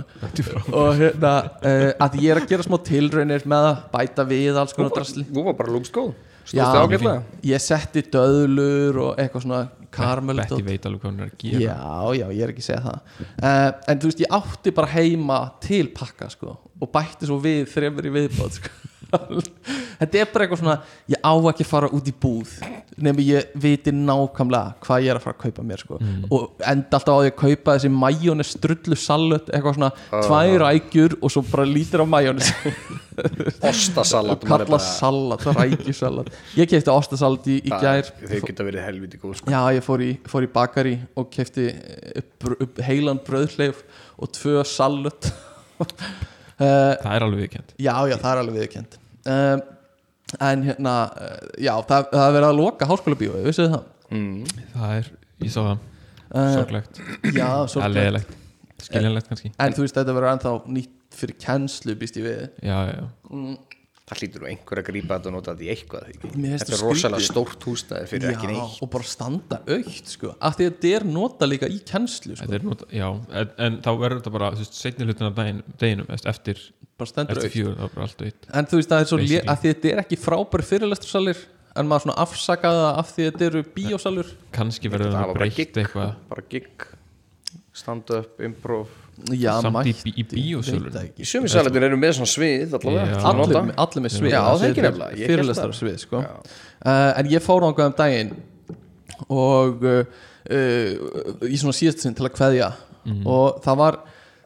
og 0.81 0.89
hérna 1.01 1.33
uh, 1.59 1.85
að 2.07 2.17
ég 2.23 2.31
er 2.33 2.41
að 2.41 2.49
gera 2.53 2.65
smá 2.67 2.77
tilraunir 2.87 3.47
með 3.51 3.69
að 3.71 3.85
bæta 3.95 4.27
við 4.31 4.59
alls 4.63 4.75
konar 4.77 4.93
drasli. 4.95 5.25
Þú 5.29 5.45
var 5.49 5.57
bara 5.59 5.75
ágætlega? 6.81 7.21
ég 7.51 7.61
setti 7.63 8.01
döðlur 8.11 8.97
og 9.03 9.19
eitthvað 9.21 9.45
svona 9.45 9.61
karmel 9.91 10.39
Betty 10.39 10.63
veit 10.65 10.85
alveg 10.87 11.03
hvað 11.03 11.11
hún 11.11 11.21
er 11.21 11.29
að 11.29 11.35
gera. 11.43 11.61
Já, 11.65 12.21
já, 12.21 12.25
ég 12.31 12.43
er 12.45 12.53
ekki 12.53 12.63
að 12.63 12.69
segja 12.69 12.83
það. 12.87 13.17
Uh, 13.43 13.67
en 13.91 14.01
þú 14.01 14.09
veist, 14.11 14.23
ég 14.23 14.37
átti 14.39 14.73
bara 14.79 14.91
heima 14.95 15.39
til 15.63 15.83
pakka 15.95 16.29
sko, 16.31 16.55
og 16.81 16.91
bætti 16.95 17.29
svo 17.29 17.37
við 17.43 17.65
þremur 17.73 18.07
í 18.09 18.13
viðbót 18.15 18.57
sko. 18.61 18.73
þetta 20.01 20.21
er 20.21 20.29
bara 20.33 20.45
eitthvað 20.45 20.61
svona 20.61 20.75
ég 21.11 21.19
á 21.21 21.33
ekki 21.51 21.65
að 21.65 21.69
fara 21.71 21.89
út 21.95 22.09
í 22.09 22.13
búð 22.23 22.53
nefnir 23.01 23.27
ég 23.27 23.53
viti 23.63 23.93
nákvæmlega 23.95 24.75
hvað 24.85 25.05
ég 25.05 25.13
er 25.13 25.19
að 25.19 25.25
fara 25.25 25.37
að 25.37 25.43
kaupa 25.45 25.65
mér 25.67 25.83
sko. 25.83 25.99
og 26.29 26.65
enda 26.71 26.99
alltaf 26.99 27.15
á 27.15 27.21
því 27.21 27.31
að 27.31 27.37
kaupa 27.43 27.75
þessi 27.77 27.91
majónis 27.95 28.53
strullu 28.55 28.97
salut, 28.99 29.51
eitthvað 29.51 29.77
svona 29.79 29.91
tvær 30.11 30.57
rækjur 30.65 31.17
og 31.21 31.33
svo 31.33 31.45
bara 31.51 31.67
lítur 31.69 32.03
á 32.03 32.07
majónis 32.09 32.51
Ostasalat 33.71 34.41
kalla 34.47 34.77
salat, 34.81 35.43
rækjusalat. 35.45 36.29
Ég 36.57 36.69
kefti 36.71 36.89
ostasalat 36.89 37.45
í, 37.51 37.57
í 37.67 37.73
gær. 37.83 38.07
Þeir 38.23 38.45
geta 38.47 38.65
verið 38.65 38.85
helviti 38.87 39.19
góð 39.21 39.35
sko. 39.37 39.51
Já, 39.51 39.59
ég 39.75 39.85
fór 39.85 40.01
í, 40.01 40.09
fór 40.31 40.47
í 40.47 40.49
bakari 40.49 40.95
og 41.19 41.27
kefti 41.33 41.67
upp, 42.15 42.31
br- 42.41 42.57
upp 42.65 42.81
heilan 42.87 43.19
bröðhleif 43.27 43.83
og 44.21 44.31
tvö 44.37 44.63
salut 44.67 45.29
uh, 45.81 45.85
það 47.03 47.13
er 47.13 47.25
alveg 47.27 47.45
viðkjönd 47.45 47.75
Já, 47.77 47.95
já, 48.09 48.15
það 48.17 48.31
er 48.31 48.43
alveg 48.43 48.59
viðkjönd 48.61 48.97
um, 49.27 49.63
En 50.39 50.61
hérna, 50.63 50.91
uh, 51.11 51.47
já, 51.59 51.73
það, 51.89 52.05
það 52.13 52.25
er 52.25 52.35
verið 52.37 52.47
að 52.47 52.59
loka 52.61 52.87
háskóla 52.87 53.17
bíó, 53.19 53.31
vissu 53.43 53.65
þið 53.65 53.73
það? 53.73 53.87
mm. 54.15 54.61
það 54.77 54.93
er, 54.95 55.09
ég 55.43 55.51
sá 55.51 55.57
það, 55.59 55.81
Uh, 56.31 56.53
sorglegt. 56.55 57.01
Já, 57.35 57.49
sorglegt. 57.67 58.37
Skiljanlegt 58.81 59.27
kannski. 59.27 59.51
En 59.59 59.75
þú 59.75 59.83
veist 59.83 59.97
þetta 59.97 60.13
verður 60.15 60.31
ennþá 60.31 60.53
nýtt 60.77 61.17
fyrir 61.17 61.35
kennslu 61.43 61.95
býst 61.99 62.17
ég 62.21 62.23
við. 62.23 62.45
Já, 62.63 62.77
já, 62.87 62.93
já. 62.95 63.73
það 64.07 64.21
hlýtur 64.21 64.43
nú 64.43 64.47
einhver 64.51 64.79
að 64.81 64.87
grípa 64.87 65.17
þetta 65.17 65.29
og 65.29 65.35
nota 65.35 65.53
þetta 65.53 65.65
í 65.65 65.69
eitthvað 65.73 66.07
þetta 66.07 66.75
er 66.75 66.81
rosalega 66.85 67.27
stórt 67.27 67.67
húsnæði 67.67 68.07
fyrir 68.11 68.31
ekki 68.31 68.49
neitt. 68.49 68.79
og 68.83 68.91
bara 68.95 69.07
standa 69.07 69.59
aukt 69.75 70.13
sko. 70.15 70.33
Af 70.39 70.57
því 70.57 70.67
að 70.69 70.73
þetta 70.73 70.93
er 70.97 71.07
nota 71.19 71.47
líka 71.51 71.69
í 71.71 71.79
kennslu 71.91 72.35
sko. 72.35 72.47
Þetta 72.47 72.57
er 72.57 72.67
nota, 72.67 72.87
já 72.95 73.07
en, 73.11 73.53
en 73.67 73.77
þá 73.83 73.91
verður 73.91 74.21
þetta 74.21 74.35
bara 74.37 74.51
setni 74.67 75.07
hlutin 75.07 75.29
af 75.29 75.37
daginn, 75.37 75.61
deginum 75.83 76.11
eftir, 76.15 76.63
bara 77.01 77.11
stendur 77.11 77.41
aukt 77.41 78.47
en 78.53 78.69
þú 78.71 78.79
veist 78.79 78.91
það 78.93 79.03
er 79.03 79.09
svo 79.11 79.19
lé- 79.21 79.41
að 79.41 79.59
því 79.61 79.67
að 79.71 79.75
þetta 79.75 79.91
er 79.95 80.01
ekki 80.05 80.19
frábæri 80.21 80.67
fyrirlestursalir 80.71 81.43
en 81.81 81.87
maður 81.87 82.03
svona 82.05 82.17
afsakaði 82.25 82.79
það 82.83 82.97
af 83.01 83.11
því 83.15 83.21
að 83.25 83.29
þetta 83.31 83.45
eru 83.47 83.61
bíósalur. 83.75 84.31
Kannski 84.51 84.89
verður 84.91 85.13
það 85.15 85.29
gig. 85.55 85.69
eitthvað. 85.79 86.09
Bara 86.31 86.43
gig, 86.51 86.87
stand-up, 87.81 88.41
improv. 88.43 88.89
Já, 89.31 89.53
Samt 89.61 89.77
bí- 89.85 89.93
í 90.17 90.25
ekki. 91.05 91.21
í 91.23 91.27
sömisalætin 91.29 91.83
eru 91.87 91.97
með 92.01 92.15
svona 92.17 92.31
svið 92.33 92.75
að 92.75 92.85
allir, 93.85 94.01
með 94.03 94.15
svið. 94.17 94.31
fyrirlestur 95.29 95.75
svið 95.77 95.97
sko. 96.03 96.21
Uh, 96.83 97.13
en 97.21 97.29
ég 97.31 97.43
fór 97.45 97.61
ángað 97.69 97.91
um 97.91 97.95
daginn 98.01 98.31
og 99.29 99.83
uh, 99.85 100.03
uh, 100.49 101.47
í 101.47 101.57
svona 101.61 101.75
síðast 101.77 102.03
sinn 102.03 102.15
til 102.17 102.25
að 102.27 102.35
kveðja. 102.39 102.71
Mhm. 103.05 103.23
og 103.25 103.61
það 103.63 103.77
var 103.79 103.95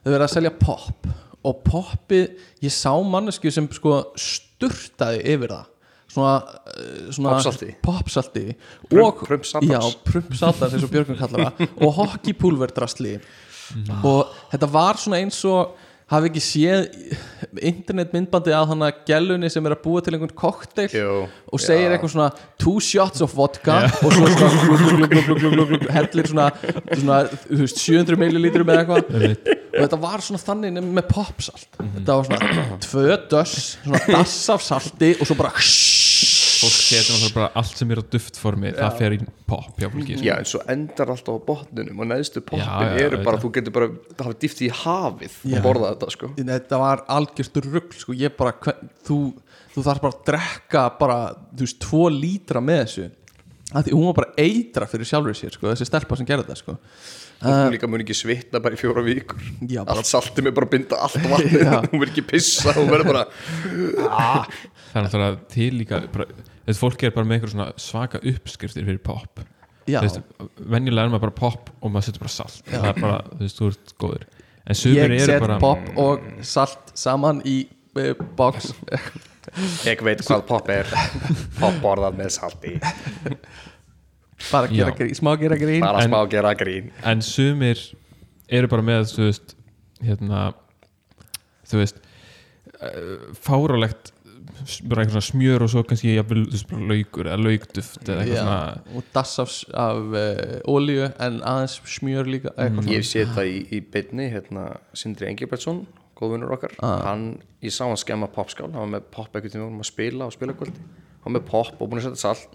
þau 0.05 0.11
verið 0.13 0.23
að 0.23 0.31
selja 0.31 0.51
pop 0.59 1.07
og 1.45 1.61
poppið, 1.67 2.27
ég 2.65 2.73
sá 2.73 2.91
mannesku 3.05 3.51
sem 3.53 3.67
sko 3.77 4.01
sturtaði 4.19 5.21
yfir 5.35 5.53
það 5.55 5.71
svona, 6.15 6.35
uh, 6.71 7.07
svona 7.15 7.35
popsalti 7.85 8.45
prumpsaldars 10.07 10.77
eins 10.77 10.85
og 10.87 10.93
Björgun 10.93 11.19
kallar 11.19 11.49
það 11.51 11.67
og 11.85 11.97
hockeypulverdrasli 12.01 13.17
Mhm. 13.65 14.03
og 14.05 14.27
þetta 14.53 14.67
var 14.69 14.93
svona 15.01 15.17
eins 15.23 15.39
og 15.49 15.71
hafi 16.13 16.27
ekki 16.29 16.41
séð 16.45 16.83
internetmyndbandi 17.65 18.53
að 18.53 18.67
hana 18.69 18.91
gælunni 19.07 19.49
sem 19.49 19.65
er 19.65 19.73
að 19.73 19.81
búa 19.87 20.03
til 20.05 20.13
einhvern 20.13 20.35
kokteil 20.37 20.91
og 21.49 21.59
segir 21.63 21.89
já. 21.89 21.95
eitthvað 21.95 22.13
svona 22.13 22.27
two 22.61 22.75
shots 22.79 23.23
of 23.25 23.33
vodka 23.33 23.79
og 24.05 24.13
svo 24.13 24.27
svona 24.37 25.89
hellir 25.97 26.29
svona, 26.29 26.51
svona 26.93 27.17
þú 27.49 27.61
veist, 27.63 27.81
700 27.81 28.21
millilítrum 28.21 28.69
eða 28.69 28.85
eitthvað 28.85 29.64
og 29.75 29.83
þetta 29.83 29.99
var 30.01 30.23
svona 30.23 30.41
þannig 30.41 30.79
með 30.95 31.07
popsalt. 31.11 31.79
Þetta 31.81 32.17
var 32.19 32.29
svona 32.29 32.79
tvö 32.85 33.17
döss 33.31 33.55
svona 33.83 34.01
dass 34.13 34.35
af 34.55 34.63
salti 34.65 35.11
og 35.19 35.27
svo 35.27 35.37
bara 35.39 35.51
fólk 35.55 36.75
setur 36.79 37.33
bara 37.35 37.49
allt 37.59 37.79
sem 37.79 37.91
er 37.91 38.01
á 38.01 38.03
duftformi 38.15 38.71
það 38.75 38.99
fer 38.99 39.15
í 39.15 39.19
pop 39.49 39.79
hjá 39.81 39.89
fólki 39.91 40.15
sko. 40.17 40.25
Já, 40.25 40.33
en 40.39 40.47
svo 40.49 40.61
endar 40.71 41.11
alltaf 41.13 41.35
á 41.35 41.39
botnunum 41.49 41.99
og 42.03 42.09
neðstu 42.11 42.43
poppin 42.45 42.63
Já, 42.63 42.85
já, 42.85 43.01
eru 43.07 43.19
bara, 43.25 43.41
þú 43.41 43.51
getur 43.57 43.75
bara 43.75 43.89
það 43.91 44.23
hafa 44.29 44.37
dýft 44.45 44.63
í 44.63 44.71
hafið 44.83 45.35
Já. 45.35 45.57
og 45.57 45.65
borða 45.65 45.91
þetta 45.91 46.13
sko. 46.15 46.31
Þetta 46.39 46.79
var 46.81 47.03
algjörst 47.17 47.59
rugg 47.67 47.99
sko, 47.99 48.15
ég 48.17 48.39
bara, 48.39 48.55
hver, 48.63 48.79
þú, 49.07 49.19
þú 49.75 49.85
þarf 49.89 50.05
bara 50.05 50.15
að 50.15 50.23
drekka 50.31 50.87
bara, 51.01 51.19
þú 51.51 51.67
veist, 51.67 51.79
tvo 51.83 52.07
lítra 52.13 52.63
með 52.63 52.81
þessu. 52.85 53.07
Að 53.75 53.87
því 53.87 53.95
hún 53.97 54.09
var 54.11 54.17
bara 54.21 54.33
eitra 54.45 54.87
fyrir 54.89 55.09
sjálfur 55.09 55.37
sér, 55.37 55.55
sko, 55.57 55.71
þessi 55.73 55.89
stelpa 55.89 56.17
sem 56.19 56.27
gerði 56.29 56.47
þetta, 56.47 56.61
sko 56.63 56.79
Hún 57.43 57.73
líka 57.75 57.87
mun 57.91 58.01
ekki 58.01 58.15
svitna 58.17 58.61
bara 58.63 58.77
í 58.77 58.79
fjóra 58.79 59.03
vikur. 59.05 59.41
Já, 59.67 59.81
bara- 59.83 59.97
Allt 59.99 60.07
saltið 60.09 60.47
með 60.47 60.53
bara 60.57 60.67
að 60.69 60.73
binda 60.75 60.99
allt 61.05 61.17
vatnið. 61.19 61.65
Hún 61.91 61.99
verður 62.01 62.13
ekki 62.13 62.23
pissa, 62.29 62.73
hún 62.77 62.87
verður 62.89 63.09
bara 63.11 63.25
það 64.95 65.01
er 65.01 65.05
náttúrulega 65.05 65.39
til 65.51 65.69
líka 65.75 65.99
bara, 66.13 66.25
þessi 66.65 66.81
fólk 66.81 67.03
er 67.03 67.13
bara 67.15 67.27
með 67.27 67.37
einhver 67.39 67.51
svona 67.51 67.67
svaka 67.81 68.21
uppskriftir 68.31 68.85
fyrir 68.87 69.01
pop 69.03 69.41
já, 69.89 69.99
Þú 69.99 70.05
veist, 70.07 70.21
venjulega 70.75 71.09
er 71.09 71.13
maður 71.13 71.25
bara 71.27 71.35
pop 71.41 71.69
og 71.81 71.91
maður 71.93 72.07
setur 72.07 72.23
bara 72.25 72.33
salt. 72.33 72.61
Það 72.71 72.87
er 72.89 73.01
bara, 73.03 73.17
þú 73.35 73.41
veist, 73.43 73.59
þú 73.59 73.69
ert 73.73 73.95
góður. 74.01 74.25
Ég 74.65 75.25
set 75.27 75.43
bara 75.43 75.59
pop 75.61 75.91
og 76.01 76.23
salt 76.47 76.95
saman 76.97 77.43
í 77.45 77.57
uh, 77.99 78.13
box. 78.39 78.71
Ég 79.85 80.01
veit 80.07 80.23
hvað 80.25 80.47
pop 80.49 80.71
er. 80.73 80.89
Pop 81.59 81.75
borðað 81.83 82.17
með 82.17 82.31
salti 82.33 82.71
bara 84.51 84.67
gera 84.71 84.91
grín, 84.97 85.13
smá 85.17 85.35
gera 85.39 85.57
grín. 85.59 85.81
Bara 85.85 86.03
En- 86.03 86.09
smá 86.11 86.23
gera 86.31 86.53
grín. 86.59 86.91
en 87.03 87.21
sumir 87.21 87.79
eru 88.49 88.67
bara 88.71 88.81
með 88.85 89.07
þú 89.15 89.29
veist 89.29 89.55
hérna 90.03 90.41
þú 91.65 91.79
veist 91.81 92.01
uh, 92.81 93.31
fárálegt 93.41 94.11
bara 94.87 95.03
eitthvað 95.03 95.17
svona 95.19 95.25
smjör 95.27 95.63
og 95.65 95.69
svo 95.71 95.81
kannski 95.85 96.13
jafnvel, 96.15 96.45
þú 96.47 96.53
veist, 96.55 96.67
bara 96.69 96.87
laukur 96.91 97.27
eða 97.29 97.39
laukduft 97.43 98.07
eða 98.09 98.21
eitthvað 98.23 98.37
Já, 98.37 98.43
svona 98.45 98.97
og 98.99 99.09
dass 99.15 99.33
af, 99.43 99.55
af 99.73 100.15
uh, 100.15 100.73
olíu 100.75 101.09
en 101.09 101.39
aðeins 101.43 101.75
smjör 101.97 102.29
líka 102.29 102.53
eitthvað 102.55 102.91
Ég 102.93 103.05
sé 103.09 103.25
þetta 103.25 103.45
í, 103.49 103.57
í 103.75 103.81
beinni 103.93 104.29
hérna, 104.31 104.67
Sindri 104.97 105.27
Engilbertsson, 105.31 105.83
góðvinnur 106.15 106.53
okkar. 106.55 106.75
Hann, 106.81 107.25
ég 107.65 107.73
sá 107.75 107.83
hann 107.89 107.99
skemma 107.99 108.29
popskál 108.31 108.69
hann 108.71 108.79
var 108.85 108.93
með 108.95 109.09
pop 109.17 109.35
ekkert 109.35 109.57
við 109.57 109.65
vorum 109.65 109.83
að 109.83 109.89
spila 109.91 110.29
á 110.29 110.29
spilakvöldi. 110.33 110.85
Hann 111.25 111.33
var 111.33 111.35
með 111.39 111.47
pop 111.51 111.81
og 111.81 111.89
búin 111.91 111.99
að 112.01 112.07
setja 112.13 112.23
salt 112.29 112.47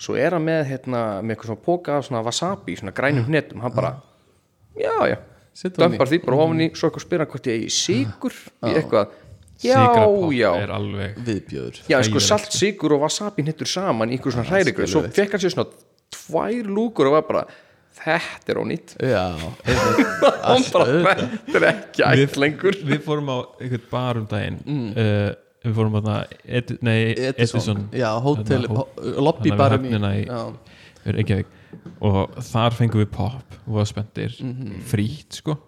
svo 0.00 0.16
er 0.18 0.36
hann 0.36 0.44
með, 0.46 0.64
hérna, 0.72 1.04
með 1.22 1.36
eitthvað 1.36 1.52
svona 1.52 1.64
póka 1.68 1.98
af 1.98 2.08
svona 2.08 2.24
wasabi, 2.26 2.76
svona 2.80 2.94
grænum 2.96 3.28
hnetum. 3.28 3.62
Hann 3.64 3.74
bara, 3.76 3.94
já, 4.78 4.94
já 5.12 5.18
dömpar 5.62 6.10
því 6.10 6.20
bara 6.24 6.38
ofan 6.44 6.62
í, 6.64 6.70
svo 6.74 6.88
eitthvað 6.88 7.04
spyr 7.04 7.22
hann 7.22 7.30
hvort 7.30 7.48
ég 7.48 7.60
eigi 7.60 7.74
sigur 7.74 8.34
í 8.34 8.72
eitthvað, 8.72 9.12
já, 9.62 9.82
já. 10.34 10.48
er 10.64 10.72
alveg 10.74 11.20
viðbjöður 11.28 11.82
já, 11.92 11.98
sko 12.08 12.22
salt, 12.22 12.48
sigur 12.54 12.96
og 12.96 13.04
wasabi 13.04 13.44
hnettur 13.46 13.70
saman 13.70 14.10
í 14.10 14.18
einhver 14.18 14.34
svona 14.34 14.48
hrærigröð, 14.50 14.90
svo 14.90 15.04
fekk 15.06 15.36
hann 15.36 15.44
sér 15.44 15.54
svona 15.54 15.70
tvær 16.14 16.72
lúkur 16.74 17.10
og 17.10 17.16
var 17.20 17.28
bara 17.28 17.44
þetta 18.04 18.50
er 18.50 18.58
ónýtt. 18.58 18.92
Hann 20.44 20.64
bara, 20.74 21.28
þetta 21.46 21.60
er 21.60 21.66
ekki 21.70 22.04
ætt 22.04 22.34
lengur. 22.42 22.76
við 22.84 23.00
fórum 23.06 23.30
á 23.30 23.36
einhvern 23.62 23.84
bar 23.92 24.18
um 24.20 24.26
daginn 24.28 24.58
uh, 24.90 25.30
við 25.64 25.76
fórum 25.78 25.98
á 25.98 26.00
það 26.04 26.74
nei, 26.84 26.98
Edison, 27.32 27.84
já, 27.94 28.08
hótel 28.24 28.66
lobbybarinn 28.68 29.88
í 29.88 30.24
já, 30.26 30.40
Reykjavík. 31.04 31.50
Og 32.04 32.36
þar 32.46 32.76
fengum 32.76 33.02
við 33.02 33.10
pop 33.12 33.56
og 33.64 33.78
var 33.78 33.88
spenntir. 33.88 34.36
Frýtt 34.88 35.40
sko. 35.40 35.58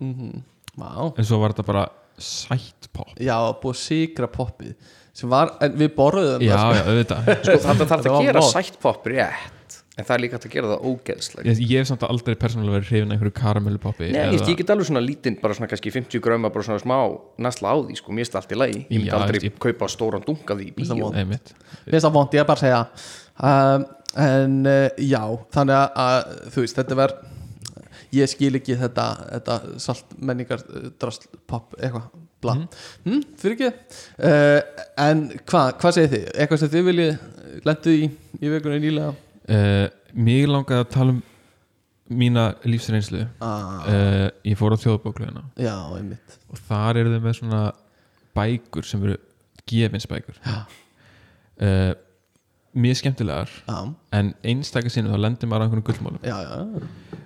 Vá. 0.76 0.92
en 1.16 1.24
svo 1.24 1.40
var 1.40 1.54
þetta 1.54 1.64
bara 1.64 1.86
sætt 2.20 2.90
pop 2.92 3.14
já, 3.16 3.36
búið 3.62 3.72
að 3.72 3.80
sigra 3.80 4.28
poppið. 4.32 4.74
Sem 5.16 5.30
var, 5.32 5.54
en 5.64 5.76
við 5.80 5.94
borðuðum 5.96 6.42
já, 6.44 6.56
það, 6.56 6.76
já, 6.76 6.82
auðvitað. 6.90 7.28
Sko, 7.46 7.60
þetta 7.64 7.86
þarf 7.88 8.02
Það 8.04 8.10
að 8.10 8.16
var 8.16 8.26
gera 8.28 8.42
sætt 8.52 8.80
pop 8.82 9.06
rétt 9.08 9.55
en 9.96 10.04
það 10.04 10.12
er 10.16 10.20
líka 10.22 10.36
hægt 10.36 10.46
að 10.48 10.52
gera 10.52 10.70
það 10.74 10.82
ógeðslega 10.90 11.48
ég, 11.48 11.60
ég 11.70 11.80
hef 11.80 11.88
samt 11.88 12.02
aldrei 12.04 12.34
persónulega 12.36 12.76
verið 12.76 12.90
hrifin 12.90 13.14
einhverju 13.14 13.34
karamellupoppi 13.38 14.08
Nei, 14.12 14.18
ég, 14.34 14.42
ég 14.50 14.58
get 14.60 14.72
alveg 14.74 14.88
svona 14.90 15.00
lítinn, 15.04 15.38
bara 15.40 15.56
svona 15.56 15.70
kannski 15.70 15.92
50 15.94 16.20
gröma 16.24 16.50
bara 16.52 16.66
svona 16.66 16.82
smá 16.82 16.96
næsla 17.46 17.72
á 17.72 17.76
því, 17.80 17.96
sko, 18.00 18.12
mér 18.16 18.28
er 18.28 18.36
allt 18.42 18.52
í 18.52 18.58
lagi. 18.60 18.82
Ég 18.90 18.98
myndi 19.00 19.08
Já, 19.08 19.16
aldrei 19.16 19.40
ég- 19.48 19.56
kaupa 19.62 19.88
stóran 19.88 20.26
dunga 20.26 20.58
því 20.58 20.66
í 20.68 20.74
það 20.84 20.92
bíó. 21.00 21.06
vont. 21.06 21.16
einmitt. 21.22 21.54
Finnst 21.86 22.04
það 22.06 22.14
vond, 22.18 22.36
ég 22.36 22.44
er 22.44 22.50
bara 22.50 22.60
að 22.60 22.66
segja 22.66 22.82
um, 23.48 23.86
en 24.26 24.58
uh, 24.68 25.00
já 25.00 25.22
þannig 25.56 25.80
að, 25.80 25.98
að 26.04 26.52
þú 26.52 26.66
veist, 26.66 26.78
þetta 26.82 27.00
var 27.00 27.16
ég 28.16 28.30
skil 28.36 28.54
ekki 28.60 28.76
þetta, 28.84 29.08
þetta 29.32 29.58
salt 29.88 30.16
menningar 30.20 30.60
uh, 30.68 30.88
drasl, 31.00 31.24
pop, 31.48 31.72
eitthvað 31.80 32.10
bla, 32.44 32.58
hm, 33.06 33.22
fyrir 33.40 33.56
ekki? 33.56 33.70
Uh, 34.20 34.60
en 35.08 35.24
hvað, 35.48 35.72
hvað 35.80 35.96
segir 35.96 36.12
þið? 36.12 36.26
Eitthvað 36.36 36.60
sem 36.62 36.74
þið 36.76 36.90
viljið 36.92 37.14
uh, 39.52 39.86
Mér 40.16 40.48
langaði 40.48 40.84
að 40.84 40.92
tala 40.94 41.14
um 41.16 41.22
mína 42.16 42.46
lífsreynslu. 42.64 43.24
Ah, 43.42 43.82
uh, 43.90 44.28
Ég 44.46 44.58
fór 44.58 44.76
á 44.76 44.78
einmitt. 45.98 46.36
Og 46.52 46.60
þar 46.68 47.00
eru 47.02 47.14
þau 47.16 47.22
með 47.26 47.38
svona 47.40 47.62
bækur 48.36 48.86
sem 48.86 49.02
eru 49.06 49.16
gefinsbækur 49.66 50.36
Já. 50.44 50.58
uh, 51.62 51.94
Mjög 52.76 52.98
skemmtilegar 53.00 53.48
já, 53.64 53.76
en 54.12 54.34
einstakar 54.44 54.92
sinni 54.92 55.08
þá 55.08 55.16
lendir 55.24 55.48
maður 55.48 55.64
á 55.64 55.66
einhvern 55.66 55.84
gullmálum. 55.86 56.18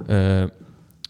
Uh, 0.07 0.47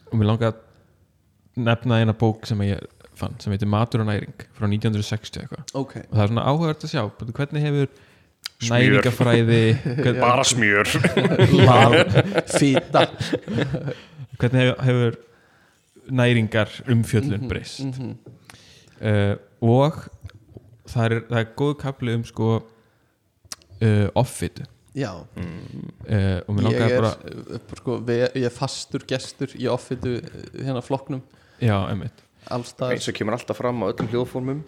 og 0.09 0.14
mér 0.16 0.31
langaði 0.31 0.49
að 0.55 1.64
nefna 1.66 1.99
eina 2.01 2.14
bók 2.16 2.49
sem 2.49 2.62
ég 2.64 2.81
fann 3.20 3.37
sem 3.42 3.53
heitir 3.53 3.68
Matur 3.68 4.01
og 4.01 4.09
næring 4.09 4.33
frá 4.57 4.64
1960 4.64 5.42
eitthvað. 5.42 5.66
Ok. 5.77 5.92
Og 6.07 6.14
það 6.16 6.23
er 6.25 6.33
svona 6.33 6.46
áhugavert 6.49 6.87
að 6.88 6.94
sjá 6.94 7.03
hvernig 7.20 7.66
hefur. 7.66 7.92
Næringafræði 8.68 9.62
bara 10.20 10.44
smjör. 10.44 10.88
Fýta 12.59 13.07
hvernig 14.40 14.61
hefur, 14.61 14.83
hefur 14.85 15.14
næringar 16.11 16.83
umfjöllun 16.88 17.49
breyst? 17.49 17.81
uh, 19.01 19.37
og 19.61 20.03
það 20.88 21.05
er, 21.05 21.16
það 21.29 21.40
er 21.40 21.49
góð 21.57 21.75
kapli 21.81 22.14
um 22.18 22.25
sko 22.27 22.51
uh, 22.61 24.09
offitu 24.14 24.66
já, 24.96 25.12
uh, 25.14 26.40
og 26.49 26.57
mér 26.57 26.64
ég 26.64 26.66
langaði 26.66 26.96
er 26.96 27.05
bara 27.05 27.12
sko, 27.79 28.01
ég 28.11 28.49
er 28.49 28.55
fastur 28.55 29.07
gestur 29.07 29.55
í 29.55 29.68
offitu 29.70 30.18
hérna 30.57 30.83
flokknum. 30.85 31.23
Já, 31.61 31.77
allstaðar 32.51 32.96
eins 32.96 33.09
og 33.09 33.16
kemur 33.16 33.37
alltaf 33.37 33.61
fram 33.61 33.85
á 33.85 33.92
öllum 33.92 34.11
hljóðformum 34.11 34.62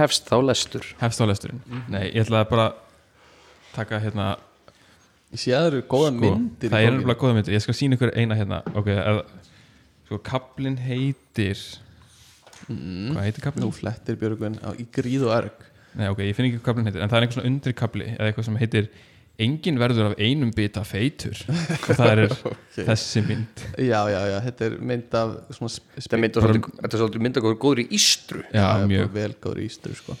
hefst 0.00 0.28
þá 0.28 0.36
lestur 0.44 0.88
hefst 1.00 1.22
á 1.22 1.24
lesturinn 1.28 1.62
nei, 1.92 2.10
ég 2.10 2.26
ætlaði 2.26 2.50
bara 2.50 2.66
að 2.70 2.82
taka 3.76 4.00
hérna 4.02 4.28
ég 5.32 5.42
sé 5.42 5.54
að 5.54 5.64
það 5.64 5.70
eru 5.70 5.82
góða 5.90 6.10
sko, 6.12 6.20
myndir 6.22 6.72
það 6.72 6.78
er 6.78 6.86
bókinni. 6.86 6.98
nefnilega 6.98 7.22
góða 7.22 7.38
myndir 7.38 7.56
ég 7.56 7.64
skal 7.64 7.76
sína 7.76 7.98
ykkur 7.98 8.12
eina 8.16 8.38
hérna 8.38 8.60
ok, 8.72 8.92
eð, 8.96 9.22
sko 10.08 10.20
kaplinn 10.30 10.78
heitir 10.84 11.62
mm. 12.68 13.14
hvað 13.14 13.22
heitir 13.24 13.46
kaplinn? 13.46 13.66
Nú 13.66 13.74
flettir 13.74 14.20
Björgvin 14.20 14.60
á, 14.62 14.70
í 14.76 14.86
gríð 14.92 15.28
og 15.30 15.34
erg 15.40 15.66
Nei, 15.96 16.10
ok, 16.12 16.22
ég 16.28 16.36
finn 16.36 16.50
ekki 16.50 16.60
hvað 16.60 16.70
kaplinn 16.70 16.90
heitir 16.90 17.04
en 17.04 17.12
það 17.12 17.18
er 17.18 17.26
einhver 17.26 17.38
svona 17.38 17.52
undri 17.52 17.76
kapli 17.76 18.08
eða 18.14 18.30
eitthvað 18.30 18.48
sem 18.50 18.60
heitir 18.60 18.90
engin 19.42 19.78
verður 19.80 20.10
af 20.10 20.20
einum 20.22 20.50
bita 20.56 20.82
feitur. 20.86 21.36
Og 21.48 21.90
það 21.98 22.12
er 22.12 22.34
þessi 22.88 23.22
mynd. 23.26 23.64
Já, 23.82 23.98
já, 24.12 24.20
já, 24.32 24.36
þetta 24.46 24.68
er 24.68 24.76
mynd 24.92 25.16
af 25.20 25.34
svona 25.58 25.72
Þetta 25.96 26.16
er 26.16 26.22
mynd 26.22 26.38
svolítið- 26.38 26.78
þetta 26.80 26.92
er 26.92 27.02
svolítið 27.02 27.26
mynd 27.26 27.40
að 27.40 27.48
góður 27.66 27.82
í 27.82 27.86
ístru. 27.98 28.44
Já, 28.54 28.66
mjög. 28.88 29.12
vel 29.12 29.34
góður 29.34 29.62
ístur 29.66 29.98
sko. 29.98 30.16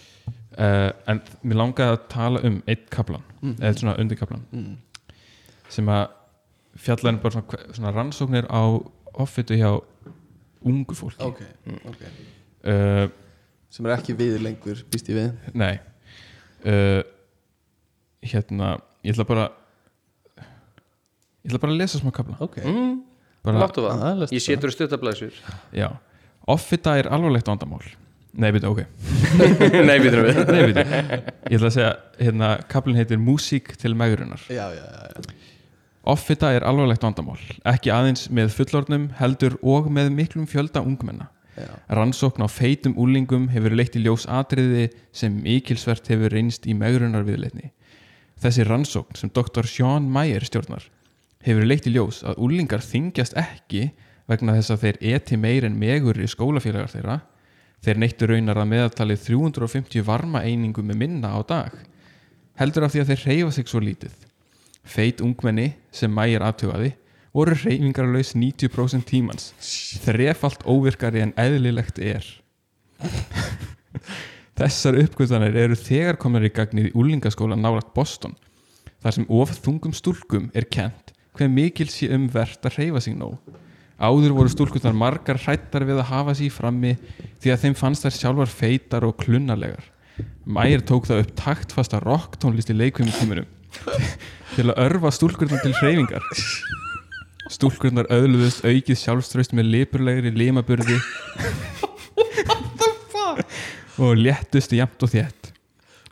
uh, 0.58 0.90
en 1.08 1.22
mér 1.42 1.60
langaði 1.62 1.96
að 1.96 2.04
tala 2.12 2.44
um 2.48 2.60
eitt 2.66 2.86
kaplan, 2.90 3.24
eða 3.56 3.74
svona 3.76 3.96
undir 4.00 4.16
kaplan 4.20 4.44
mm. 4.52 4.76
sem 5.72 5.88
að 5.92 6.06
fjallan 6.76 7.20
bara 7.20 7.36
svona, 7.36 7.60
svona 7.76 7.92
rannsóknir 7.96 8.48
á 8.52 8.62
offitu 9.16 9.56
hjá 9.56 9.70
ungu 10.66 10.96
fólki. 10.96 11.22
Ok, 11.24 11.40
ok. 11.88 12.02
Uh, 12.66 13.06
sem 13.70 13.86
er 13.86 13.96
ekki 13.96 14.16
við 14.16 14.40
lengur, 14.44 14.80
býst 14.92 15.08
ég 15.12 15.18
við. 15.20 15.52
Nei. 15.56 15.76
Uh, 16.66 17.02
hérna 18.26 18.76
ég 19.06 19.14
ætla 19.14 19.26
bara 19.28 19.46
ég 21.46 21.52
ætla 21.52 21.62
bara 21.62 21.74
að 21.74 21.78
lesa 21.84 22.00
smá 22.00 22.10
kapla 22.14 22.38
Ok, 22.42 22.58
mm, 22.64 22.96
bara, 23.46 23.60
Láttu 23.62 23.84
það, 23.86 24.26
ég 24.34 24.42
setur 24.42 24.74
stuttablaðsur 24.74 25.38
já, 25.76 25.88
offita 26.50 26.96
er 26.98 27.08
alvarlegt 27.14 27.48
vandamál. 27.50 27.84
Nei, 28.36 28.50
byrju, 28.52 28.68
ok. 28.74 28.82
Nei, 29.88 29.94
við 30.02 30.10
þurfum 30.12 30.26
við. 30.26 30.40
Nei, 30.52 30.58
byrju, 30.68 30.82
ég 31.48 31.54
ætla 31.56 31.68
að 31.70 31.76
segja 31.78 31.92
hérna, 32.20 32.50
kaplinn 32.68 32.98
heitir 33.00 33.20
Músík 33.22 33.70
til 33.80 33.94
megrunar. 33.96 34.42
Já, 34.52 34.66
já, 34.76 34.82
já, 34.84 35.06
já. 35.14 35.54
Offita 36.06 36.50
er 36.54 36.66
alvarlegt 36.68 37.02
vandamál, 37.02 37.38
ekki 37.66 37.90
aðeins 37.90 38.26
með 38.30 38.52
fullornum 38.54 39.08
heldur 39.18 39.56
og 39.64 39.88
með 39.90 40.12
miklum 40.14 40.44
fjölda 40.50 40.82
ungmenna. 40.84 41.30
já. 41.56 41.70
Rannsókn 41.96 42.44
á 42.44 42.48
feitum 42.52 42.92
úlingum 43.00 43.48
hefur 43.54 43.72
leitt 43.74 43.96
í 43.96 44.04
ljós 44.04 44.28
atriði 44.28 44.90
sem 45.16 45.32
mikilsvert 45.40 46.06
hefur 46.12 46.30
reynst 46.36 46.68
í 46.68 46.76
megrunar 46.76 47.24
viðleitni. 47.24 47.72
Þessi 48.42 48.66
rannsókn 48.68 49.16
sem 49.16 49.32
Dr. 49.32 49.66
Sean 49.68 50.10
Mayer 50.12 50.44
stjórnar 50.44 50.84
hefur 51.46 51.66
leitt 51.66 51.86
í 51.88 51.94
ljós 51.94 52.22
að 52.26 52.40
úlingar 52.42 52.84
þingjast 52.84 53.36
ekki 53.38 53.90
vegna 54.28 54.56
þess 54.58 54.74
að 54.74 54.84
þeir 54.84 55.00
eti 55.14 55.38
meir 55.40 55.66
en 55.68 55.78
megur 55.78 56.18
í 56.18 56.28
skólafélagar 56.28 56.92
þeirra. 56.92 57.16
Þeir 57.84 58.00
neittu 58.02 58.28
raunar 58.28 58.58
að 58.58 58.70
meðaltalið 58.72 59.24
350 59.28 60.06
varma 60.06 60.42
einingum 60.42 60.88
með 60.90 61.00
minna 61.04 61.32
á 61.32 61.40
dag. 61.46 61.74
Heldur 62.58 62.86
af 62.86 62.94
því 62.94 63.02
að 63.02 63.12
þeir 63.12 63.26
reyfa 63.30 63.50
sig 63.54 63.70
svo 63.70 63.82
lítið. 63.84 64.14
Feit 64.86 65.22
ungmenni 65.22 65.74
sem 65.94 66.12
mægir 66.12 66.44
aftugaði 66.46 66.94
voru 67.36 67.52
reyfingarlaus 67.52 68.32
90% 68.32 69.04
tímans 69.10 69.50
þrefalt 70.04 70.62
óvirkari 70.64 71.20
en 71.20 71.34
eðlilegt 71.36 71.98
er 72.00 72.24
Þessar 74.56 74.96
uppgötanir 75.02 75.56
eru 75.66 75.76
þegar 75.76 76.16
komnar 76.20 76.46
í 76.46 76.52
gagnið 76.54 76.90
í 76.90 76.94
úlingaskóla 76.96 77.58
nálagt 77.60 77.92
Boston 77.96 78.36
þar 79.04 79.18
sem 79.18 79.28
of 79.28 79.52
þungum 79.60 79.92
stúlkum 79.94 80.50
er 80.56 80.64
kent 80.64 81.12
hver 81.36 81.50
mikil 81.52 81.90
sé 81.92 82.08
um 82.16 82.24
verðt 82.32 82.64
að 82.64 82.78
reyfa 82.80 83.02
sig 83.04 83.18
nóg 83.18 83.36
Áður 83.96 84.34
voru 84.36 84.50
stúlkunar 84.52 84.92
margar 84.92 85.38
hrættar 85.40 85.86
við 85.88 86.02
að 86.02 86.10
hafa 86.10 86.32
í 86.44 86.50
frammi 86.52 86.90
því 87.40 87.52
að 87.52 87.62
þeim 87.62 87.76
fannst 87.80 88.04
þær 88.04 88.16
sjálfar 88.18 88.50
feitar 88.52 89.06
og 89.08 89.14
klunnalegar. 89.22 89.86
Mægir 90.44 90.84
tók 90.84 91.08
það 91.08 91.22
upp 91.22 91.30
taktfasta 91.40 92.00
rocktónlist 92.04 92.68
í 92.72 92.76
leikvimitímunum 92.76 93.48
til 94.56 94.66
að 94.68 94.82
örfa 94.84 95.12
stúlkurnar 95.16 95.64
til 95.64 95.72
hreyfingar. 95.80 96.28
Stúlkurnar 97.56 98.10
öðluðust 98.12 98.68
aukið 98.68 99.00
sjálfströst 99.00 99.56
með 99.56 99.72
lipurlegri 99.72 100.34
limaburði 100.34 101.00
og 103.98 104.16
léttust 104.18 104.74
jafnt 104.76 105.02
og 105.06 105.12
þétt. 105.12 105.52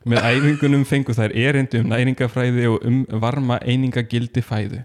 Með 0.05 0.27
æfingunum 0.29 0.85
fengu 0.89 1.15
þær 1.17 1.33
erindi 1.33 1.81
um 1.81 1.89
næringafræði 1.89 2.67
og 2.69 2.85
um 2.85 3.05
varma 3.23 3.57
einingagildi 3.65 4.43
fæðu. 4.45 4.83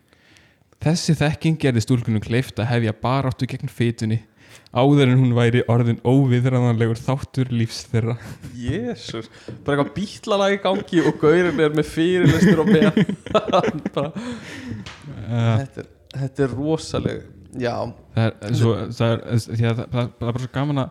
Þessi 0.80 1.16
þekking 1.20 1.60
gerði 1.60 1.84
stúlkunum 1.84 2.24
kleift 2.24 2.60
að 2.60 2.70
hefja 2.72 2.96
baráttu 2.96 3.48
gegn 3.50 3.72
fytunni 3.72 4.22
áður 4.70 5.10
en 5.10 5.18
hún 5.20 5.34
væri 5.38 5.64
orðin 5.70 6.00
óviðræðanlegur 6.06 7.00
þáttur 7.02 7.50
lífs 7.54 7.82
þeirra. 7.90 8.16
Jésús 8.54 9.30
bara 9.66 9.80
eitthvað 9.80 9.94
bítlalag 9.98 10.56
í 10.56 10.62
gangi 10.64 11.04
og 11.04 11.18
gaurin 11.22 11.62
er 11.66 11.76
með 11.76 11.90
fyrirlistur 11.90 12.64
og 12.64 12.70
með 12.70 13.02
þetta, 13.30 14.06
er, 15.28 15.90
þetta 16.16 16.46
er 16.46 16.54
rosaleg 16.54 17.24
já, 17.58 17.74
það 18.16 18.28
er 18.30 18.60
svo 18.62 18.76
það 18.94 19.16
er, 19.16 19.24
það, 19.34 19.56
það, 19.58 19.82
það 19.90 20.04
er 20.04 20.14
bara 20.22 20.44
svo 20.44 20.52
gaman 20.60 20.84
að 20.86 20.90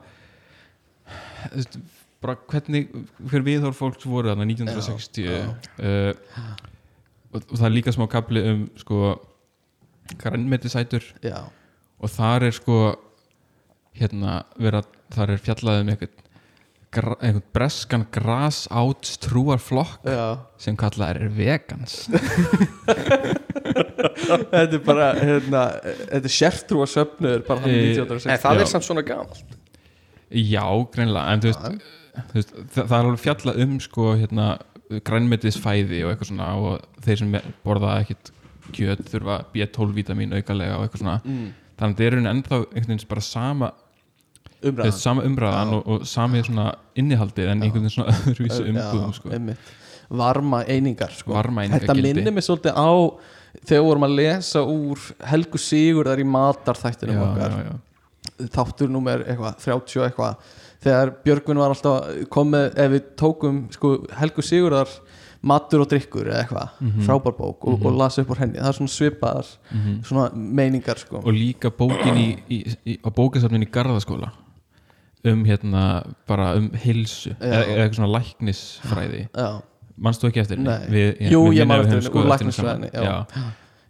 bara 2.24 2.34
hvernig 2.50 2.88
hver 3.30 3.44
viðhór 3.46 3.74
fólks 3.78 4.06
voru 4.08 4.32
þarna 4.32 4.46
1960 4.48 5.28
Já, 5.28 5.42
uh, 5.78 6.12
og, 7.32 7.42
og 7.44 7.54
það 7.56 7.66
er 7.68 7.74
líka 7.76 7.94
smá 7.94 8.06
kapli 8.10 8.42
um 8.50 8.64
sko 8.80 9.02
grænmetisætur. 10.18 11.04
Já, 11.22 11.42
og 12.00 12.10
þar 12.14 12.48
er 12.48 12.56
sko 12.56 12.78
hérna 13.98 14.40
vera, 14.56 14.80
þar 15.12 15.34
er 15.34 15.42
fjallað 15.42 15.82
um 15.82 15.90
einhvern, 15.92 16.14
gra, 16.94 17.16
einhvern 17.20 17.44
breskan 17.52 18.06
gras 18.14 18.62
áts 18.72 19.18
trúar 19.20 19.60
flokk 19.60 20.06
já. 20.08 20.38
sem 20.62 20.78
kallað 20.80 21.18
er 21.18 21.28
vegans. 21.36 21.98
Þetta 24.28 24.62
er 24.62 24.82
bara 24.84 25.06
hérna, 25.18 25.62
þetta 25.82 26.26
er 26.28 26.32
sértrúa 26.32 26.86
söfnuður 26.88 27.44
bara 27.46 27.62
hann 27.64 27.72
Eh, 27.74 27.92
1960 27.98 28.32
En 28.32 28.40
það 28.42 28.58
Já. 28.58 28.62
er 28.64 28.70
samt 28.72 28.86
svona 28.86 29.04
gamalt. 29.06 29.56
Já, 30.28 30.64
greinlega 30.94 31.32
en 31.34 31.42
þú 31.42 31.50
veist, 31.52 31.86
veist 32.32 32.52
það, 32.54 32.82
það 32.82 32.98
er 32.98 33.08
alveg 33.08 33.22
fjallað 33.24 33.62
um 33.64 33.78
sko 33.84 34.10
hérna 34.18 34.48
grænmetisfæði 35.04 36.02
og 36.04 36.12
eitthvað 36.12 36.30
svona 36.30 36.48
og 36.56 37.02
þeir 37.04 37.20
sem 37.20 37.34
borða 37.64 37.96
ekkit 38.02 38.30
kjöt 38.74 39.04
þurfa 39.08 39.40
B12 39.52 39.96
vítamin 39.96 40.36
aukalega 40.36 40.78
og 40.78 40.86
eitthvað 40.86 41.02
svona 41.02 41.18
mm, 41.24 41.48
þannig 41.80 41.98
að 41.98 42.04
er 42.04 42.08
í 42.08 42.16
rauninni 42.16 42.32
ennþá 42.32 42.60
einhvern 42.62 42.92
veginn 42.92 43.10
bara 43.10 43.24
sama, 43.24 43.70
umræðan 44.58 44.88
veist, 44.88 45.02
sama 45.04 45.24
umræðan 45.28 45.74
og, 45.76 45.90
og 45.94 46.06
sami 46.08 46.44
svona 46.46 46.68
innihaldið 46.98 47.52
en 47.52 47.66
einhvern 47.66 47.84
veginn 47.84 47.96
svona 47.96 48.14
öðruvísu 48.16 48.68
umbúðum 48.72 49.16
sko. 49.16 49.42
varma 50.08 50.62
einingar 50.64 51.12
sko. 51.12 51.34
Varmaeiningar 51.36 51.84
þetta 51.84 51.98
gildi. 51.98 52.14
minnir 52.14 52.36
mig 52.36 52.46
svolítið 52.46 52.80
á 52.80 52.90
þegar 53.68 53.84
vorum 53.88 54.08
að 54.08 54.16
lesa 54.22 54.62
úr 54.64 55.04
Helgu 55.28 55.60
Sigurðar 55.60 56.22
í 56.22 56.26
matarþættinum 56.28 57.18
já, 57.18 57.24
okkar 57.26 57.58
já, 57.58 57.68
já. 57.68 58.48
þáttur 58.56 58.92
númer 58.92 59.24
eitthvað, 59.26 59.60
30 59.64 60.00
og 60.00 60.08
eitthvað 60.08 60.56
þegar 60.84 61.12
Björgvin 61.24 61.58
var 61.58 61.70
alltaf 61.74 62.28
komið, 62.30 62.66
ef 62.78 62.90
við 62.92 63.06
tókum 63.18 63.62
sko, 63.74 63.92
Helgu 64.18 64.42
Sigurðar 64.46 64.88
matur 65.42 65.84
og 65.84 65.88
drikkur 65.90 66.26
eða 66.26 66.40
eitthvað, 66.44 66.68
Mhm. 66.80 67.00
frábær 67.06 67.34
bók 67.38 67.64
og, 67.68 67.84
og 67.86 67.94
las 67.96 68.18
upp 68.18 68.30
úr 68.30 68.38
henni, 68.42 68.58
það 68.58 68.68
er 68.68 68.78
svona 68.78 68.94
svipaðar 68.94 69.46
Mhm. 69.72 70.02
svona 70.04 70.30
meiningar 70.34 70.98
sko. 70.98 71.16
Og 71.22 71.32
líka 71.32 71.70
bókin 71.70 72.16
í, 72.16 72.38
í, 72.50 72.76
í, 72.86 72.98
á 73.04 73.08
bókasafnin 73.10 73.62
í 73.62 73.70
Garðaskóla 73.70 74.32
um 75.24 75.44
hérna 75.44 76.14
bara 76.26 76.54
um 76.56 76.70
hilsu 76.70 77.34
eða, 77.40 77.64
eitthvað 77.66 77.94
svona 77.94 78.18
læknisfræði. 78.20 79.28
Mannstu 79.98 80.28
ekki 80.28 80.40
eftir 80.40 80.56
henni? 80.58 80.76
Við, 80.90 81.30
Jú, 81.32 81.40
ég 81.52 81.66
man 81.66 81.80
eftir 81.80 81.98
henni, 81.98 82.08
skoðað 82.08 82.24
úr 82.24 82.32
læknisfræðinni, 82.34 82.90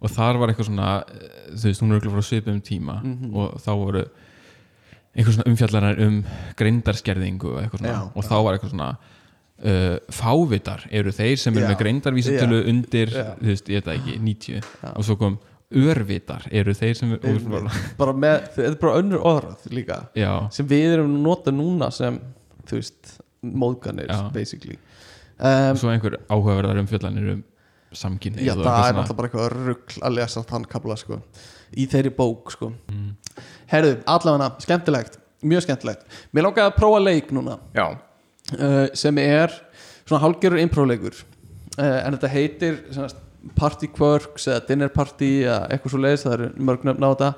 og 0.01 0.09
þar 0.09 0.39
var 0.39 0.47
eitthvað 0.49 0.69
svona 0.69 1.03
eh, 1.09 1.53
þú 1.53 1.63
veist, 1.69 1.81
hún 1.81 1.91
er 1.91 1.99
eitthvað 1.99 2.15
frá 2.15 2.23
svipum 2.29 2.61
tíma 2.61 3.03
Mhm. 3.03 3.35
og 3.35 3.57
þá 3.61 3.69
voru 3.77 4.05
einhver 5.19 5.35
svona 5.35 5.51
umfjallarar 5.51 6.01
um 6.05 6.19
greindarskerðingu 6.59 7.53
og 7.53 7.61
eitthvað 7.63 7.83
svona. 7.83 7.93
Já, 7.95 8.01
og 8.15 8.27
þá 8.29 8.35
var 8.37 8.57
eitthvað 8.57 8.73
svona 8.73 8.89
uh, 8.95 9.95
fávitar. 10.15 10.87
Eru 11.01 11.13
þeir 11.15 11.37
sem 11.41 11.59
eru 11.59 11.69
með 11.69 11.79
greindarvísitölu 11.83 12.63
undir, 12.71 13.13
þú 13.13 13.51
veist, 13.51 13.71
ég 13.71 13.81
veit 13.81 13.89
það 13.89 13.99
ekki 13.99 14.17
90 14.29 14.59
Já. 14.59 14.91
og 14.93 15.07
svo 15.07 15.19
kom 15.19 15.37
örvitar. 15.69 16.47
Eru 16.55 16.73
þeir 16.73 16.97
sem 16.97 17.13
og, 17.13 17.29
Einmitt. 17.29 17.79
bara 17.99 18.15
með, 18.17 18.39
þetta 18.55 18.71
er 18.71 18.79
bara 18.81 19.03
önnur 19.03 19.25
orð 19.29 19.67
líka 19.75 20.01
sem 20.55 20.69
við 20.69 20.95
erum 20.97 21.19
nota 21.23 21.53
núna 21.53 21.91
sem 21.93 22.17
þú 22.69 22.79
veist, 22.79 23.13
móðganir 23.45 24.09
basically. 24.33 24.79
Og 25.39 25.71
um, 25.71 25.79
svo 25.79 25.93
einhver 25.93 26.17
áhugaverðar 26.27 26.81
umfjallanir 26.81 27.31
um 27.35 27.45
samkynni 27.95 28.43
já, 28.45 28.53
það 28.53 28.67
er 28.67 28.97
náttúrulega 28.97 29.17
bara 29.17 29.29
eitthvað 29.29 29.53
rugl 29.69 30.01
að 30.05 30.17
lesa 30.17 30.43
þann 30.45 30.65
kabla 30.69 30.97
sko, 30.99 31.19
í 31.73 31.85
þeirri 31.89 32.11
bók 32.17 32.51
sko. 32.53 32.71
Mm. 32.91 33.15
Herðu, 33.69 33.95
allavega 34.09 34.51
skemmtilegt, 34.63 35.17
mjög 35.45 35.65
skemmtilegt. 35.67 36.05
Mér 36.33 36.47
langaði 36.47 36.67
að 36.67 36.77
prófa 36.79 37.01
leik 37.03 37.33
núna 37.35 37.57
Já, 37.75 37.85
uh, 38.57 38.85
sem 38.97 39.23
er 39.23 39.53
svona 40.03 40.23
hálgerur 40.25 40.61
impróleikur 40.61 41.17
uh, 41.17 41.99
en 42.03 42.15
þetta 42.17 42.33
heitir 42.33 42.79
party 43.55 43.87
quirks 43.95 44.49
eða 44.49 44.65
dinner 44.67 44.91
party 44.93 45.31
eða 45.45 45.65
eitthvað 45.69 45.95
svo 45.95 46.03
leiðis, 46.03 46.25
það 46.25 46.37
eru 46.37 46.51
mörg 46.69 46.85
nöfn 46.87 47.07
á 47.07 47.09
þetta 47.13 47.31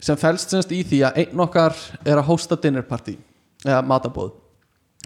sem 0.00 0.20
felst 0.20 0.52
semst 0.52 0.72
í 0.72 0.80
því 0.86 1.02
að 1.08 1.18
einn 1.24 1.42
okkar 1.44 1.76
er 2.04 2.18
að 2.18 2.28
hósta 2.28 2.58
dinner 2.60 2.84
party 2.86 3.16
eða 3.66 3.82
matabóð 3.88 4.36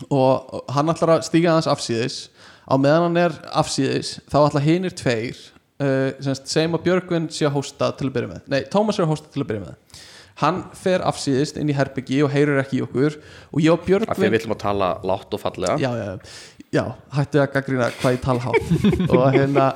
og 0.09 0.55
og 0.55 0.71
hann 0.75 0.91
ætlar 0.91 1.17
að 1.17 1.27
stíga 1.29 1.53
aðeins 1.53 1.71
afsíðis. 1.71 2.17
Á 2.65 2.75
meðan 2.81 3.09
hann 3.09 3.21
er 3.21 3.35
afsíðis 3.53 4.17
þá 4.31 4.39
ætla 4.47 4.62
hinir 4.65 4.95
tveir 4.97 5.37
uh, 5.83 6.11
semst 6.25 6.51
segjum 6.51 6.79
að 6.79 6.87
Björgvin 6.89 7.29
sé 7.35 7.47
að 7.49 7.59
hósta 7.59 7.91
til 7.99 8.09
að 8.09 8.15
byrja 8.17 8.33
með. 8.33 8.47
Nei, 8.51 8.61
Tómas 8.73 8.99
er 8.99 9.07
að 9.07 9.12
hósta 9.12 9.31
til 9.31 9.45
að 9.45 9.51
byrja 9.51 9.67
með 9.67 10.03
hann 10.43 10.62
fer 10.78 11.05
afsíðist 11.07 11.59
inn 11.61 11.70
í 11.70 11.76
herbyggi 11.76 12.22
og 12.26 12.32
heyrir 12.32 12.61
ekki 12.62 12.80
í 12.80 12.85
okkur. 12.85 13.18
Og 13.55 13.62
ég 13.62 13.74
og 13.74 13.82
af 13.82 13.87
því 13.87 13.97
að 13.97 14.07
Björgvin 14.07 14.32
við 14.32 14.41
ætlum 14.41 14.57
að 14.57 14.62
tala 14.64 14.89
látt 15.07 15.37
og 15.37 15.43
fallega. 15.43 15.76
Já, 15.82 15.91
já, 15.99 16.64
já, 16.74 16.85
hættu 17.18 17.43
að 17.43 17.53
gaggrina 17.55 17.91
hvað 18.01 18.16
ég 18.16 18.24
tala 18.24 18.47
hátt. 18.49 18.72
Og, 19.14 19.26
hérna, 19.35 19.68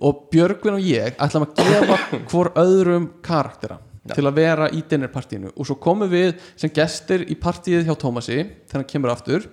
og 0.00 0.22
Björgvin 0.32 0.78
og 0.78 0.86
ég 0.86 1.20
ætlum 1.26 1.46
að 1.46 1.60
gefa 1.60 2.22
hvor 2.30 2.52
öðrum 2.60 3.10
karaktera 3.24 3.80
til 4.14 4.24
að 4.24 4.38
vera 4.38 4.70
í 4.70 4.82
dinnerpartíinu. 4.88 5.52
Og 5.56 5.68
svo 5.68 5.76
komum 5.82 6.10
við 6.10 6.36
sem 6.54 6.72
gestir 6.72 7.26
í 7.26 7.36
partíið 7.40 7.88
hjá 7.88 7.96
Tómasi 7.98 8.38
þegar 8.38 8.80
hann 8.80 8.88
kemur 8.90 9.12
aftur. 9.12 9.48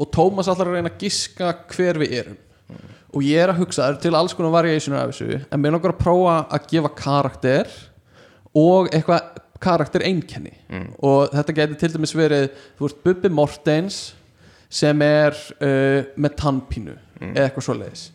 Og 0.00 0.08
Tómas 0.14 0.48
ætlar 0.50 0.70
að 0.70 0.78
reyna 0.78 0.92
að 0.92 1.02
giska 1.02 1.52
hver 1.74 2.00
við 2.00 2.18
erum. 2.22 2.40
Og 3.12 3.24
ég 3.26 3.42
er 3.42 3.52
að 3.52 3.60
hugsa, 3.60 3.90
eru 3.90 4.00
til 4.00 4.14
alls 4.16 4.32
konar 4.32 4.54
variationer 4.54 5.02
af 5.02 5.10
þessu 5.12 5.42
en 5.42 5.60
mér 5.60 5.74
langar 5.74 5.92
að 5.92 6.00
prófa 6.00 6.36
að 6.48 6.68
gefa 6.70 6.90
karakter 6.96 7.74
og 8.56 8.88
eitthvað 8.88 9.41
karakter 9.62 10.04
einkenni. 10.06 10.52
Og 11.02 11.32
þetta 11.32 11.56
getur 11.56 11.80
til 11.80 11.92
dæmis 11.94 12.14
verið 12.16 12.48
þú 12.78 12.88
ert 12.88 13.02
Bubbi 13.06 13.32
Mortens 13.32 14.00
sem 14.72 15.04
er 15.04 15.36
uh, 15.60 16.00
með 16.16 16.38
tannpínu 16.40 16.96
eða 17.32 17.46
eitthvað 17.46 17.68
svoleiðis. 17.68 18.06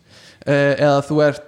Uh, 0.44 0.74
eða 0.74 0.98
þú 1.06 1.22
ert 1.26 1.44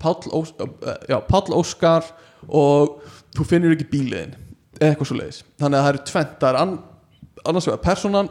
Páll, 0.00 0.24
Ós 0.32 0.54
uh, 0.56 1.56
Óskar 1.56 2.06
og 2.48 3.02
þú 3.36 3.44
finnur 3.46 3.74
ekki 3.74 3.90
bíliðin 3.90 4.36
eða 4.80 4.92
eitthvað 4.92 5.10
svoleiðis. 5.12 5.42
Þannig 5.60 5.78
að 5.78 5.84
það 5.84 5.92
eru 5.92 6.04
tvent, 6.10 6.36
það 6.40 6.50
er 6.50 6.60
an, 6.60 6.76
annars 7.50 7.68
vegar 7.68 7.82
personan 7.84 8.30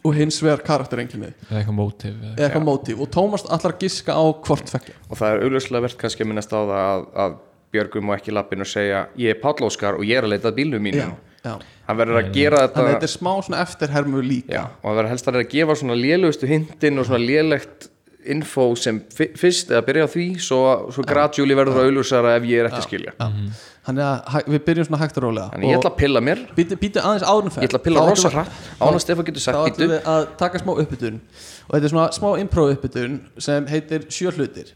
og 0.00 0.14
hins 0.16 0.38
vegar 0.42 0.62
karaktereinkenni 0.64 1.30
eða 1.50 1.60
eitthvað 1.60 2.04
eða 2.08 2.46
eitthvað 2.46 2.64
mótíf 2.64 3.00
og 3.04 3.10
Tómas 3.12 3.44
allar 3.44 3.74
að 3.74 3.82
giska 3.84 4.16
á 4.16 4.24
hvort 4.46 4.70
fekkja 4.72 4.94
og 5.08 5.18
það 5.20 5.34
er 5.34 5.42
augljóslega 5.46 5.84
verðt 5.84 5.98
kannski 6.00 6.24
að 6.24 6.30
minnast 6.30 6.54
á 6.56 6.60
það 6.60 6.78
að, 6.78 7.04
að 7.24 7.34
Björgum 7.72 8.08
má 8.08 8.16
ekki 8.18 8.34
lappin 8.34 8.64
og 8.64 8.68
segja 8.68 9.06
ég 9.20 9.32
er 9.32 9.38
Páll 9.40 9.64
Óskar 9.64 9.96
og 9.96 10.04
ég 10.04 10.20
er 10.20 10.26
að 10.26 10.34
leita 10.34 10.50
að 10.50 10.58
bílnum 10.60 10.84
mínu 10.84 11.00
já, 11.00 11.14
já. 11.46 11.54
hann 11.88 12.00
verður 12.02 12.20
að 12.20 12.28
gera 12.34 12.66
þannig 12.66 12.74
að 12.74 12.76
þetta 12.76 12.92
þetta 12.92 13.08
er 13.08 13.14
smá 13.14 13.32
svona 13.46 13.62
eftirhermu 13.64 14.26
líka. 14.26 14.52
Já, 14.52 14.64
og 14.68 14.90
hann 14.90 15.00
verður 15.00 15.12
helst 15.14 15.30
að 15.30 15.38
reyna 15.38 15.46
að 15.46 15.54
gefa 15.56 15.78
svona 15.80 15.96
lélugustu 15.98 16.50
hindin 16.50 17.00
og 17.00 17.08
svona 17.08 17.24
lélegt 17.24 17.88
info 18.22 18.68
sem 18.78 19.00
fyrst 19.16 19.72
eða 19.72 19.82
byrja 19.86 20.06
á 20.06 20.10
því 20.12 20.26
svo, 20.42 20.58
svo 20.94 21.04
gradually 21.06 21.56
verður 21.58 21.78
það 21.78 21.88
augljósara 21.88 22.34
ef 22.38 22.44
ég 22.46 22.62
er 22.62 22.68
ekki 22.68 22.80
að 22.82 22.86
skilja. 22.86 23.14
Þannig 23.82 24.04
að 24.06 24.52
við 24.52 24.60
byrjum 24.68 24.86
svona 24.86 25.00
hægt 25.00 25.16
og 25.18 25.24
rólega. 25.24 25.48
Þannig 25.54 25.72
ég 25.72 25.80
ætla 25.80 25.90
að 25.90 25.96
pilla 25.98 26.22
mér. 26.22 26.44
Býti, 26.54 26.78
býti 26.78 27.02
aðeins 27.02 27.24
áðurnferð 27.26 27.64
ég 27.64 27.72
ætla 27.72 27.80
að 27.80 27.86
pilla 27.88 28.04
rosa 28.06 28.30
hratt. 28.30 28.60
Án 28.78 28.92
að 28.92 29.00
Stefán 29.02 29.26
getur 29.26 29.42
þá 29.42 29.46
sagt 29.48 29.58
ætlum 29.58 29.72
býtu 29.72 29.88
við 29.90 30.12
að 30.12 30.28
taka 30.44 30.62
smá 30.62 30.72
uppbytun. 30.76 31.18
Og 31.66 31.74
þetta 31.74 31.88
er 31.88 31.94
svona 31.96 32.06
smá 32.14 32.28
improv 32.44 32.70
uppbytun 32.76 33.18
sem 33.42 33.66
heitir 33.72 34.06
sjö 34.12 34.34
hlutir 34.36 34.70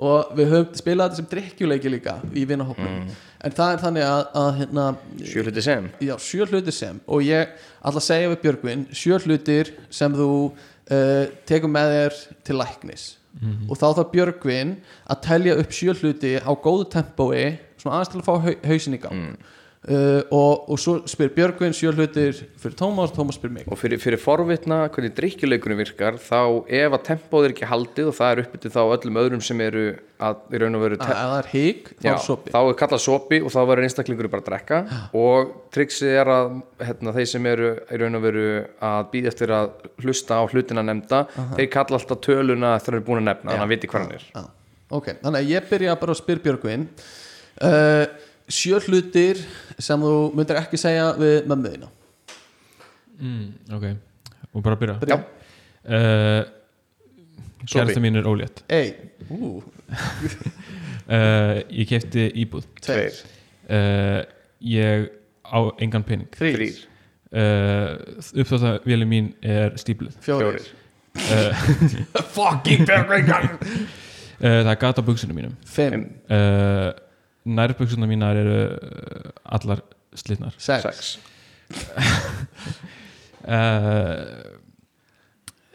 og 0.00 0.32
við 0.36 0.50
höfum 0.54 0.78
spilað 0.78 1.10
þetta 1.10 1.20
sem 1.20 1.28
drikkjuleiki 1.30 1.92
líka 1.92 2.16
í 2.32 2.46
vinahópnum. 2.48 3.12
En 3.44 3.54
það 3.56 3.74
er 3.74 3.82
þannig 3.84 4.06
að, 4.06 4.22
að 4.40 4.50
hérna, 4.58 4.86
sjö 5.28 5.44
hluti 5.44 5.64
sem? 5.64 5.86
Já, 6.04 6.14
sjö 6.24 6.48
hlutir 6.48 6.76
sem. 6.76 7.00
Og 7.08 7.24
ég 7.24 7.54
ætla 7.80 8.00
að 8.00 8.06
segja 8.06 8.32
við 8.32 8.42
Björgvin 8.44 8.84
sjö 8.96 9.20
hlutir 9.24 9.72
sem 9.92 10.16
þú 10.16 10.30
uh, 10.48 11.24
tekur 11.48 11.72
með 11.72 11.94
þér 11.96 12.20
til 12.48 12.58
læknis. 12.60 13.06
Og 13.70 13.78
þá 13.78 13.86
þarf 13.86 14.10
Björgvin 14.12 14.74
að 15.06 15.22
telja 15.28 15.56
upp 15.60 15.72
sjö 15.76 15.94
hluti 16.00 16.34
á 16.40 16.50
góðu 16.50 16.88
tempói 16.96 17.58
svona 17.78 18.00
aðeins 18.00 18.12
til 18.12 18.20
að 18.20 18.26
fá 18.26 18.34
hau, 18.44 18.54
hausin 18.66 18.96
í 18.96 19.00
gang 19.00 19.20
uh, 19.88 20.20
og, 20.34 20.66
og 20.70 20.80
svo 20.80 20.96
spyr 21.08 21.30
Björgvin 21.36 21.74
sjö 21.76 21.92
hlutir 21.94 22.36
fyrir 22.60 22.76
Tómas, 22.76 23.14
Tómas 23.16 23.38
spyr 23.38 23.52
mig. 23.54 23.66
Og 23.70 23.78
fyrir, 23.80 24.00
fyrir 24.02 24.20
forvitna 24.20 24.82
hvernig 24.92 25.14
drikkjuleikunum 25.16 25.80
virkar 25.80 26.18
þá 26.20 26.66
ef 26.66 26.96
að 26.96 27.04
tempóð 27.06 27.48
er 27.48 27.54
ekki 27.54 27.68
haldið 27.70 28.10
og 28.10 28.16
það 28.18 28.32
er 28.34 28.42
uppbyttið 28.44 28.74
þá 28.76 28.80
öllum 28.84 29.20
öðrum 29.22 29.44
sem 29.44 29.62
eru 29.64 29.84
að 30.20 30.52
í 30.52 30.60
raun 30.60 30.76
og 30.76 30.84
veru 30.84 30.98
það 31.00 31.34
er 31.38 31.48
hík, 31.54 31.90
þá 31.96 32.08
er 32.12 32.22
sopi. 32.26 32.52
þá 32.52 32.58
er 32.60 32.78
kallað 32.82 33.02
sopi 33.06 33.40
og 33.40 33.54
þá 33.54 33.58
verður 33.70 33.86
einstaklingur 33.86 34.30
bara 34.32 34.44
að 34.44 34.50
drekka. 34.50 34.80
Og 35.16 35.54
triksið 35.72 36.16
er 36.20 36.32
að 36.34 36.52
hérna, 36.84 37.14
þeir 37.16 37.30
sem 37.32 37.50
eru 37.54 37.72
í 37.80 38.00
raun 38.02 38.20
og 38.20 38.24
veru 38.26 38.46
að 38.90 39.10
býða 39.14 39.32
eftir 39.32 39.54
að 39.56 39.72
hlusta 40.04 40.40
á 40.40 40.44
hlutina 40.44 40.84
nefnda 40.84 41.22
þeir 41.56 41.70
kalla 41.72 42.00
alltaf 42.00 42.20
töluna 42.26 42.74
þegar 42.76 42.84
þeir 42.84 42.98
eru 42.98 43.06
búin 43.08 43.22
að 43.22 43.28
nefna 43.30 43.54
þannig 43.54 43.66
að 43.66 43.72
viti 43.72 43.90
hvað 43.92 44.04
hann 44.04 44.18
er. 44.18 44.28
Já, 44.34 44.44
ok, 45.00 45.10
þannig 45.22 45.40
að 45.40 45.54
ég 45.54 45.70
byrja 45.72 45.96
bara 46.04 46.16
að 46.16 46.20
spyr 46.20 46.44
Björgvin. 46.44 46.88
Uh, 47.60 48.04
sjö 48.50 48.80
hlutir 48.86 49.40
sem 49.78 50.00
þú 50.02 50.14
myndir 50.36 50.58
ekki 50.60 50.80
segja 50.80 51.10
við 51.18 51.48
mömmuðina 51.50 51.90
mm, 53.20 53.46
ok, 53.76 53.86
og 54.54 54.64
bara 54.64 54.78
byrja. 54.80 54.96
Byrja. 55.02 55.20
uh, 55.84 56.42
Sopi. 57.64 57.72
kærasta 57.74 58.00
mín 58.02 58.18
er 58.20 58.28
ólétt 58.28 58.62
Ei, 58.68 58.94
ú, 59.30 59.60
uh, 61.14 61.60
ég 61.70 61.88
kefti 61.90 62.28
íbúð. 62.44 62.68
Tveir, 62.82 63.18
uh, 63.68 64.22
ég 64.64 65.10
á 65.50 65.58
engan 65.82 66.04
pening. 66.06 66.30
Þrýr, 66.38 66.82
uh, 67.34 67.98
uppþáttavéli 68.34 69.08
mín 69.08 69.32
er 69.42 69.76
stípluð 69.80 70.16
fjórir. 70.24 70.62
Uh, 71.18 71.52
Fucking 72.36 72.86
uh, 72.86 73.04
það 74.40 74.70
er 74.72 74.80
gata 74.80 75.02
á 75.02 75.04
buksunum 75.04 75.36
mínum. 75.36 75.56
Fimm, 75.66 76.06
nærbuksunum 77.48 78.10
mínar 78.10 78.36
eru 78.40 78.58
uh, 78.68 79.30
allar 79.56 79.80
slitnar. 80.18 80.54
Sex, 80.58 80.82
sex. 80.84 81.18
Uh, 83.40 84.60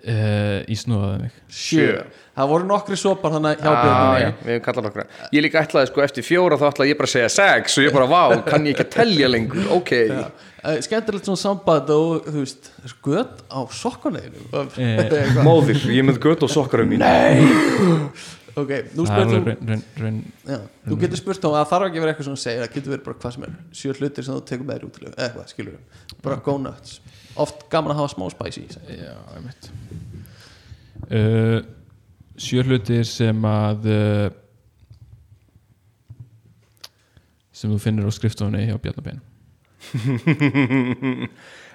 uh, 0.06 0.60
í 0.70 0.76
snúðaði 0.78 1.24
mig. 1.24 1.38
Sjö. 1.50 2.04
Það 2.36 2.50
voru 2.52 2.68
nokkri 2.70 2.98
sopar 3.00 3.34
þannig 3.34 3.64
hjá 3.64 3.72
Ah, 3.72 4.60
kallað 4.62 4.86
nokkra. 4.90 5.06
Ég 5.34 5.42
líka 5.48 5.64
ætlaði 5.66 5.90
sko 5.90 6.04
eftir 6.06 6.26
fjóra 6.28 6.60
þá 6.62 6.66
ætlaði 6.70 6.92
ég 6.92 7.00
bara 7.00 7.10
að 7.10 7.14
segja 7.16 7.32
sex 7.34 7.78
og 7.80 7.88
ég 7.88 7.96
bara 7.96 8.08
vá, 8.12 8.22
kann 8.46 8.68
ég 8.68 8.76
ekki 8.76 8.86
að 8.86 8.92
telja 9.00 9.30
lengur? 9.32 9.66
Ok, 9.80 9.94
uh, 10.14 10.78
Skemmtilegt 10.86 11.26
svona 11.30 11.42
samband 11.42 11.90
og 11.96 12.28
þú 12.30 12.44
veist, 12.44 12.70
göt 13.06 13.44
á 13.50 13.60
sokkuneginu 13.82 14.66
Eh, 14.78 15.42
móðir, 15.46 15.82
ég 15.96 16.06
með 16.06 16.22
gött 16.28 16.46
og 16.46 16.52
sokkarum 16.54 16.90
mín 16.94 17.02
nei, 17.02 17.42
Ok, 18.56 18.72
nú 18.96 19.04
spyrir 19.04 19.28
þú 19.28 19.38
alveg 19.40 19.48
raun, 19.52 19.68
raun, 19.68 19.82
raun, 20.00 20.20
Já, 20.48 20.60
þú 20.86 20.98
getur 21.02 21.20
spurt 21.20 21.42
þá 21.44 21.48
að 21.50 21.56
það 21.58 21.72
þarf 21.74 21.88
ekki 21.88 22.00
að 22.00 22.04
vera 22.06 22.14
eitthvað 22.14 22.28
svona 22.30 22.40
að 22.40 22.46
segja 22.46 22.62
það 22.62 22.76
getur 22.76 22.94
verið 22.94 23.06
bara 23.08 23.20
hvað 23.24 23.34
sem 23.36 23.46
er 23.48 23.56
sjö 23.80 23.96
hlutir 24.00 24.28
sem 24.28 24.38
þú 24.38 24.44
tekur 24.52 24.68
með 24.70 24.78
þér 24.78 24.86
út 24.88 25.00
eða 25.02 25.26
eitthvað, 25.26 25.50
skilur 25.52 25.76
bara 26.24 26.38
go 26.46 26.56
nuts 26.64 26.92
oft 27.44 27.66
gaman 27.72 27.92
að 27.92 28.00
hafa 28.00 28.14
smá 28.14 28.26
spicy 28.32 28.64
í 28.64 28.70
sig. 28.72 28.84
já, 28.96 29.16
einmitt. 29.36 29.70
Uh, 31.12 31.60
sjö 32.40 32.64
hlutir 32.64 33.04
sem 33.10 33.48
að 33.50 33.90
uh, 33.92 34.28
sem 37.56 37.72
þú 37.72 37.80
finnir 37.82 38.08
á 38.08 38.12
skrifstofunni 38.16 38.66
hjá 38.70 38.78
Bjarnabein 38.84 39.20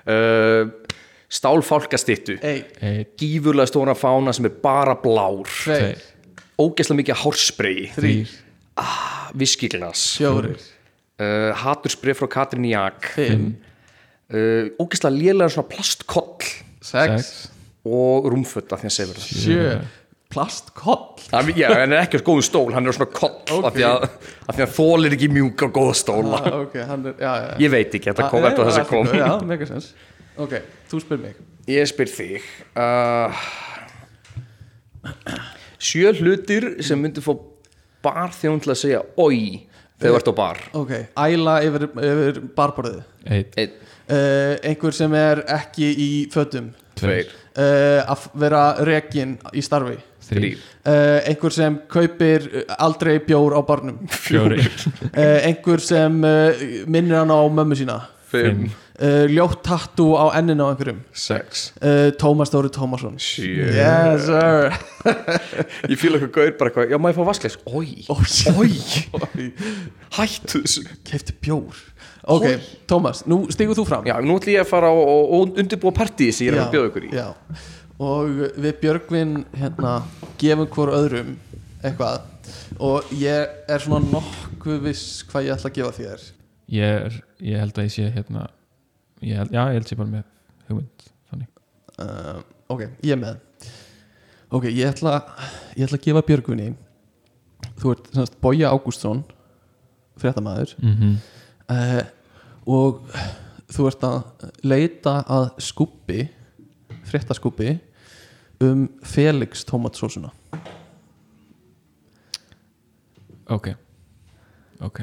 uh, 0.08 0.72
stálfálkastittu 1.40 2.38
Ei, 2.42 2.64
Einn, 2.82 3.04
gífurlega 3.20 3.70
stóra 3.70 3.94
fána 3.94 4.32
sem 4.34 4.48
er 4.48 4.56
bara 4.62 4.96
blár. 4.98 5.46
Tveir, 5.46 6.00
ógeðslega 6.60 7.00
mikið 7.00 7.20
hársprey 7.24 7.78
þrýr, 7.96 8.34
viskiglas 9.40 10.04
fjórir. 10.18 10.58
Uh, 11.20 11.50
hatursbrif 11.60 12.20
frá 12.22 12.28
Katrin 12.32 12.64
Jak 12.70 13.10
fimm, 13.16 13.50
uh, 14.32 14.68
ógeðslega 14.80 15.14
lélega 15.16 15.52
svona 15.52 15.68
plastkoll 15.72 16.50
sex, 16.84 17.32
og 17.84 18.28
rúmfötta 18.32 18.78
því 18.80 18.88
að 18.88 18.94
segja 18.96 19.10
verið 19.10 19.26
sjö. 19.44 19.72
Plastkoll 20.30 21.24
það 21.26 21.48
já, 21.58 21.66
hann 21.74 21.90
er 21.96 22.04
ekki 22.04 22.20
á 22.20 22.22
góðum 22.22 22.44
stól, 22.46 22.68
hann 22.72 22.86
er 22.86 22.94
á 22.94 22.98
svona 23.00 23.10
koll 23.10 23.64
af 23.66 23.74
því 23.74 23.84
að, 23.88 24.04
af 24.46 24.54
því 24.54 24.62
að 24.62 24.74
þólir 24.76 25.16
ekki 25.16 25.28
mjúka 25.34 25.66
og 25.66 25.72
góða 25.74 25.96
stóla 25.98 26.38
ah, 26.38 26.60
ok, 26.60 26.76
hann 26.86 27.08
er, 27.10 27.16
já, 27.18 27.32
já, 27.34 27.48
já 27.50 27.64
ég 27.64 27.72
veit 27.74 27.96
ekki, 27.98 28.12
þetta 28.12 28.28
kom 28.30 28.44
Ah, 28.44 28.52
eftir 28.52 28.68
það 28.68 28.76
sem 28.76 28.84
allt 28.84 28.92
í 28.92 28.94
kom. 28.94 29.10
Já, 29.18 29.30
megasens 29.50 29.90
Ok, 30.40 30.54
þú 30.88 31.00
spyr 31.02 31.18
mig. 31.20 31.40
Ég 31.68 31.88
spyr 31.90 32.08
þig 32.14 32.46
uh, 32.80 33.42
sjö 35.80 36.12
hlutir 36.20 36.70
sem 36.84 37.00
myndir 37.00 37.24
fá 37.24 37.32
barþjón 38.04 38.60
til 38.64 38.72
að 38.74 38.80
segja 38.80 39.00
oi 39.20 39.66
þegar 40.00 40.14
þú 40.14 40.18
ert 40.20 40.30
á 40.30 40.34
bar. 40.36 40.60
Ok, 40.80 40.92
æla 41.20 41.56
yfir, 41.66 41.88
yfir 42.10 42.42
barborðið. 42.56 43.00
Uh, 44.10 44.56
Einhver 44.66 44.94
sem 44.96 45.12
er 45.14 45.44
ekki 45.54 45.90
í 46.02 46.10
fötum. 46.32 46.72
Tveir, 46.98 47.28
uh, 47.54 48.00
Að 48.10 48.24
vera 48.42 48.62
rekin 48.88 49.36
í 49.56 49.62
starfi. 49.64 49.98
Uh, 50.30 51.20
Einhver 51.26 51.54
sem 51.54 51.76
kaupir 51.90 52.44
aldrei 52.78 53.18
bjór 53.26 53.56
á 53.56 53.60
barnum. 53.66 54.00
Uh, 55.10 55.38
Einhver 55.46 55.82
sem 55.84 56.18
uh, 56.26 56.64
minnir 56.90 57.20
hann 57.20 57.32
á 57.32 57.40
mömmu 57.46 57.78
sína. 57.78 58.00
Fimm, 58.30 58.68
uh, 59.00 59.24
Ljótt 59.30 59.62
tattoo 59.66 60.16
á 60.20 60.32
enninu 60.38 60.66
á 60.68 60.72
einhverjum. 60.72 61.00
Sex. 61.16 61.70
Uh, 61.80 62.10
Tómas 62.20 62.52
Dóri 62.52 62.70
Tómasson. 62.72 63.16
Sjö 63.20 63.70
Yes 63.74 64.28
sir. 64.28 64.70
Ég 65.92 65.98
fíla 66.00 66.20
eitthvað 66.20 66.34
gaur 66.36 66.52
bara 66.60 66.70
eitthvað, 66.70 66.92
já 66.92 67.00
maður 67.00 67.18
fá 67.20 67.28
vaskleis 67.30 67.56
oi, 67.66 68.04
oi, 68.54 69.48
hættu 70.18 70.62
þessu. 70.64 70.84
Kefti 71.08 71.36
bjór. 71.40 71.82
Ok, 72.30 72.46
Tómas, 72.90 73.24
nú 73.30 73.42
stígur 73.52 73.78
þú 73.78 73.86
fram. 73.88 74.08
Já, 74.08 74.18
nú 74.20 74.36
ætlum 74.38 74.54
ég 74.54 74.64
að 74.64 74.70
fara 74.70 74.90
og, 74.92 75.04
og, 75.08 75.36
og 75.38 75.60
undirbúa 75.62 75.94
partíi 75.96 76.34
sem 76.36 76.50
ég 76.50 76.54
er 76.54 76.66
að 76.66 76.74
bjóða 76.74 76.90
ykkur 76.92 77.08
í. 77.08 77.12
Já. 77.16 77.30
Og 78.00 78.44
við 78.56 78.76
Björgvin 78.80 79.32
hérna 79.56 79.94
gefum 80.40 80.68
hvort 80.72 80.96
öðrum 80.96 81.34
eitthvað. 81.80 82.28
Og 82.80 83.10
ég 83.16 83.48
er 83.70 83.82
svona 83.82 84.04
nokkuð 84.12 84.84
viss 84.84 85.24
hvað 85.28 85.48
ég 85.48 85.56
ætla 85.56 85.72
að 85.72 85.76
gefa 85.80 85.96
þér. 85.96 86.24
Ég 86.70 86.96
er 87.08 87.20
ég 87.42 87.62
held 87.62 87.78
að 87.78 87.88
ég 87.88 87.94
sé 87.96 88.08
hérna 88.14 88.46
ég 89.20 89.36
held, 89.36 89.52
já, 89.52 89.62
ég 89.68 89.78
held 89.78 89.88
sé 89.90 89.98
bara 89.98 90.12
með 90.12 90.24
hugmynd 90.68 91.10
uh, 92.00 92.40
ok, 92.70 92.86
ég 93.04 93.12
er 93.14 93.20
með. 93.20 93.40
Ok, 94.50 94.66
ég 94.70 94.86
ætla 94.88 95.18
ég 95.76 95.84
ætla 95.86 95.98
að 95.98 96.06
gefa 96.06 96.24
Björgvinni 96.26 96.70
þú 97.80 97.92
ert 97.94 98.10
semst 98.14 98.40
Bója 98.42 98.72
Ágústsson 98.72 99.22
fréttamaður. 100.20 100.74
Mm 100.80 100.96
-hmm. 100.96 101.14
uh, 101.70 102.02
og 102.66 103.02
þú 103.70 103.86
ert 103.88 104.04
að 104.04 104.50
leita 104.62 105.24
að 105.28 105.50
skúbbi 105.58 106.28
fréttaskúbbi 107.04 107.78
um 108.60 108.88
Felix 109.02 109.64
tomatsósuna 109.64 110.30
ok. 113.48 113.74
Ok, 114.80 115.00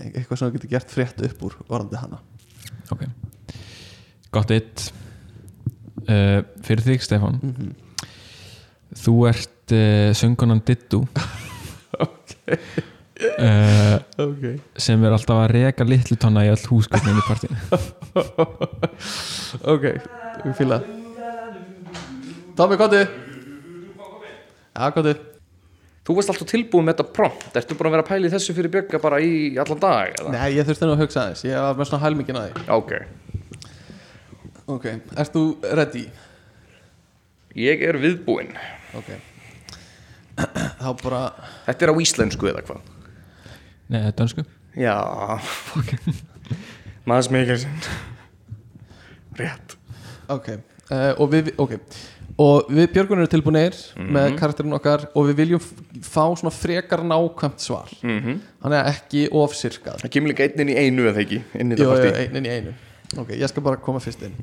eitthvað 0.00 0.38
sem 0.38 0.48
þú 0.48 0.52
getur 0.52 0.70
gert 0.70 0.90
frétt 0.90 1.20
upp 1.20 1.42
úr 1.42 1.56
varandi 1.68 1.96
hana. 1.96 2.18
Ok 2.90 3.04
gott 4.32 4.52
eitt. 4.54 4.90
Uh, 6.02 6.42
fyrir 6.66 6.82
þig 6.82 7.02
Stefán. 7.04 7.38
Mm 7.42 7.54
-hmm. 7.54 7.70
þú 8.98 9.28
ert 9.28 9.72
uh, 9.72 10.12
söngunan 10.12 10.62
Dittu 10.66 11.00
ok, 12.06 12.30
uh, 13.38 13.98
ok. 14.18 14.42
sem 14.76 15.04
er 15.04 15.14
alltaf 15.14 15.44
að 15.44 15.52
reka 15.54 15.84
litlu 15.84 16.16
tonna 16.16 16.44
í 16.44 16.50
all 16.50 16.66
húsgötnum 16.68 17.18
í 17.18 17.22
partíinu. 17.28 17.56
Ok, 19.72 19.84
við 20.44 20.54
fýla 20.56 20.82
Tómi, 22.56 22.76
kóti 22.76 23.06
Já, 24.72 24.90
kóti 24.92 25.14
Þú 26.02 26.16
varst 26.18 26.32
alltaf 26.32 26.48
tilbúin 26.50 26.82
með 26.82 26.96
þetta 26.96 27.12
prompt. 27.14 27.52
Ertu 27.54 27.76
búin 27.78 27.86
að 27.86 27.92
vera 27.94 28.02
að 28.02 28.08
pæla 28.08 28.26
í 28.26 28.30
þessu 28.32 28.54
fyrir 28.56 28.72
Björga 28.74 28.98
bara 28.98 29.20
í 29.22 29.54
allan 29.62 29.78
dag? 29.78 30.16
Eða? 30.18 30.32
Nei, 30.34 30.56
ég 30.56 30.66
þurfti 30.66 30.88
nú 30.88 30.96
að 30.96 31.02
hugsa 31.04 31.20
aðeins. 31.22 31.42
Ég 31.46 31.62
var 31.62 31.76
með 31.78 31.88
svona 31.92 32.02
hælmingin 32.02 32.38
að 32.40 32.48
því. 32.48 32.64
Ok, 32.74 32.94
Ok, 34.70 34.86
ert 35.16 35.34
þú 35.34 35.44
ready? 35.74 36.06
ég 37.58 37.82
er 37.84 37.98
viðbúinn. 38.00 38.54
Ok. 38.96 39.12
Þá 40.82 40.88
bara 41.02 41.20
Þetta 41.66 41.84
er 41.84 41.92
á 41.92 41.96
íslensku 42.00 42.48
eða 42.48 42.64
hvað? 42.64 42.90
nei, 43.92 43.98
þetta 44.00 44.08
er 44.08 44.18
dansku 44.22 44.44
Já, 44.80 44.94
Maður 47.08 47.34
Mikkelsen 47.34 47.74
Rétt. 49.36 49.76
Ok 50.32 50.48
uh, 50.54 51.12
Og 51.20 51.26
við, 51.32 51.52
ok. 51.60 51.76
Og 52.40 52.70
við 52.72 52.88
Björgun 52.94 53.20
erum 53.20 53.28
tilbúinir 53.28 53.76
með 54.00 54.38
karakterinn 54.40 54.72
okkar 54.78 55.04
og 55.12 55.28
við 55.28 55.42
viljum 55.42 55.60
fá 56.00 56.32
svona 56.32 56.52
frekar 56.54 57.02
nákvæmt 57.04 57.60
svar. 57.60 57.92
Mm 58.00 58.18
-hmm. 58.18 58.38
Þannig 58.62 58.78
að 58.78 58.88
ekki 58.94 59.26
ofsirkað 59.36 60.00
Það 60.00 60.12
kemur 60.16 60.32
líka 60.32 60.46
einn 60.46 60.64
inn 60.64 60.72
í 60.72 60.78
einu 60.80 61.04
eða 61.10 61.20
ekki? 61.26 61.42
Jú, 61.52 61.92
einin 62.16 62.48
í 62.48 62.54
einu 62.56 62.72
Ok, 63.18 63.34
ég 63.36 63.48
skal 63.50 63.62
bara 63.64 63.76
koma 63.76 64.00
fyrst 64.00 64.22
inn. 64.24 64.34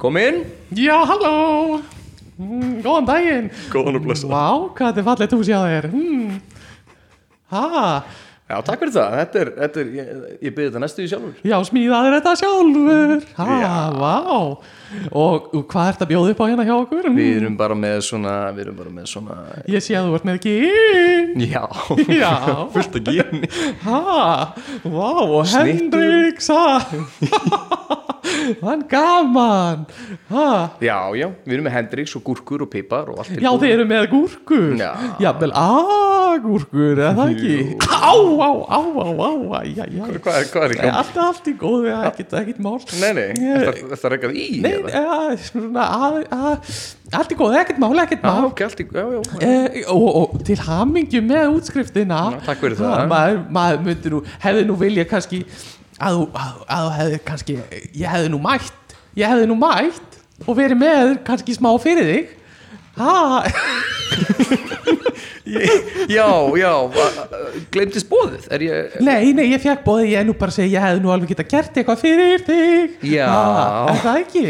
Kom 0.00 0.16
inn. 0.16 0.42
Já, 0.74 0.96
halló. 1.06 1.82
Mm, 2.40 2.80
Góðan 2.82 3.06
daginn. 3.06 3.50
Góðan 3.70 3.98
og 4.00 4.06
blessa 4.06 4.26
Vá, 4.30 4.46
hvað 4.72 4.88
þetta 4.88 5.02
er 5.02 5.06
fallegt 5.10 5.36
hús 5.36 5.50
hjá 5.50 5.58
þér. 5.62 5.90
Mm. 5.92 6.40
Já, 8.52 8.58
takk 8.66 8.82
fyrir 8.82 8.92
það. 8.92 9.14
Þetta 9.16 9.38
er, 9.40 9.50
þetta 9.62 9.80
er 9.80 9.92
ég, 9.96 10.08
ég 10.44 10.52
byrði 10.52 10.68
þetta 10.68 10.80
næstu 10.82 11.04
í 11.04 11.08
sjálfur. 11.08 11.36
Já, 11.48 11.54
smíðaður 11.64 12.16
þetta 12.18 12.32
sjálfur. 12.42 13.22
Ha, 13.38 13.46
Já. 13.62 13.70
vá. 13.96 14.16
Og, 15.08 15.46
og 15.56 15.62
hvað 15.72 15.88
ert 15.88 16.02
að 16.04 16.10
bjóða 16.10 16.34
upp 16.34 16.42
á 16.44 16.46
hérna 16.50 16.66
hjá 16.68 16.74
okkur? 16.76 17.08
Við 17.16 17.38
erum 17.38 17.54
bara 17.56 17.76
með 17.80 18.02
svona 18.04 18.34
Við 18.52 18.66
erum 18.66 18.76
bara 18.76 18.92
með 18.92 19.06
svona 19.08 19.36
Ég 19.72 19.80
sé 19.86 19.96
að 19.96 20.10
þú 20.10 20.18
ert 20.18 20.26
með 20.28 20.40
gín 20.44 21.44
Já. 21.48 21.62
Já, 22.12 22.32
Fullt 22.74 23.00
að 23.00 23.08
gíni 23.08 23.48
ha, 23.86 24.52
vá, 24.84 25.08
og 25.24 25.48
Snittur. 25.48 26.36
Hendrix 28.22 28.62
ha 28.62 28.68
Hann 28.68 28.84
gaman. 28.88 29.86
Ha, 30.30 30.70
Já, 30.80 30.98
já, 31.18 31.28
við 31.44 31.54
erum 31.56 31.66
með 31.66 31.74
hendriks 31.76 32.14
og 32.16 32.22
gúrkur 32.26 32.62
og 32.64 32.70
pipar 32.70 33.10
og 33.12 33.18
allt 33.22 33.40
Já, 33.42 33.50
þeir 33.58 33.72
eru 33.74 33.86
með 33.90 34.06
gúrkur. 34.12 34.68
Já. 34.78 34.90
Jafnvel 35.22 35.52
agúrkur, 35.58 37.00
eða 37.02 37.12
það 37.18 37.32
ekki? 37.34 37.56
Á, 37.82 38.14
á, 38.14 38.50
á, 38.62 38.78
á, 38.78 39.30
Já, 39.66 39.84
já 39.90 40.04
Hvað 40.22 40.76
er? 40.76 40.90
Allt, 40.92 41.18
allt 41.26 41.50
í 41.50 41.54
góðu, 41.58 41.90
ekkert, 42.08 42.36
mál. 42.62 42.78
Nei, 43.02 43.12
nei, 43.18 43.28
þetta 43.36 43.98
er 44.08 44.16
ekkert 44.18 44.38
í 44.38 44.46
Nei, 44.62 44.74
svona, 45.42 45.86
allt 47.12 47.34
í 47.34 47.38
góðu, 47.38 47.58
ekkert 47.60 47.82
mál, 47.82 47.92
ekkert 48.04 48.22
Já, 48.22 48.30
mál. 48.30 48.48
allt 48.54 48.82
já, 49.02 49.06
já. 49.18 49.86
Og, 49.92 50.08
og 50.22 50.40
til 50.46 50.58
hamingju 50.62 51.22
með 51.26 51.58
útskriftina. 51.58 52.22
Já, 52.38 52.42
takk 52.48 52.64
fyrir 52.64 52.78
það. 52.80 53.06
maður, 53.12 53.42
maður 53.58 53.84
myndi 53.88 54.14
nú, 54.14 54.22
hefði 54.42 54.66
nú 54.70 54.78
vilja 54.80 55.06
kannski 55.10 55.42
að 55.98 56.18
þú, 56.18 56.28
að, 56.32 56.54
að 56.66 56.86
þú 56.86 56.94
hefði 56.98 57.18
kannski 57.26 57.58
ég 57.58 58.06
hefði 58.14 58.32
nú 58.32 58.40
mætt 58.42 58.96
ég 59.18 59.28
hefði 59.28 59.50
nú 59.50 59.58
mætt 59.60 60.20
og 60.46 60.56
verið 60.58 60.80
með 60.80 61.12
kannski 61.26 61.54
smá 61.56 61.70
fyrir 61.82 62.08
þig. 62.08 62.38
Ha, 62.98 63.44
Já, 66.12 66.28
já, 66.56 66.72
glemtist 67.72 68.06
bóðið 68.08 68.44
Er 68.54 68.62
ég, 68.62 68.92
nei, 69.02 69.32
nei, 69.34 69.46
ég 69.50 69.62
fekk 69.62 69.82
bóði 69.84 70.12
ég 70.12 70.20
er 70.20 70.26
nú 70.28 70.34
bara 70.38 70.52
að 70.52 70.58
segja, 70.60 70.76
ég 70.76 70.84
hefði 70.86 71.02
nú 71.02 71.12
alveg 71.12 71.32
geta 71.32 71.46
gert 71.48 71.76
eitthvað 71.80 72.02
fyrir 72.04 72.44
þig. 72.46 72.94
Já. 73.10 73.26
ha, 73.28 73.64
er 73.90 74.00
það 74.04 74.20
ekki? 74.22 74.44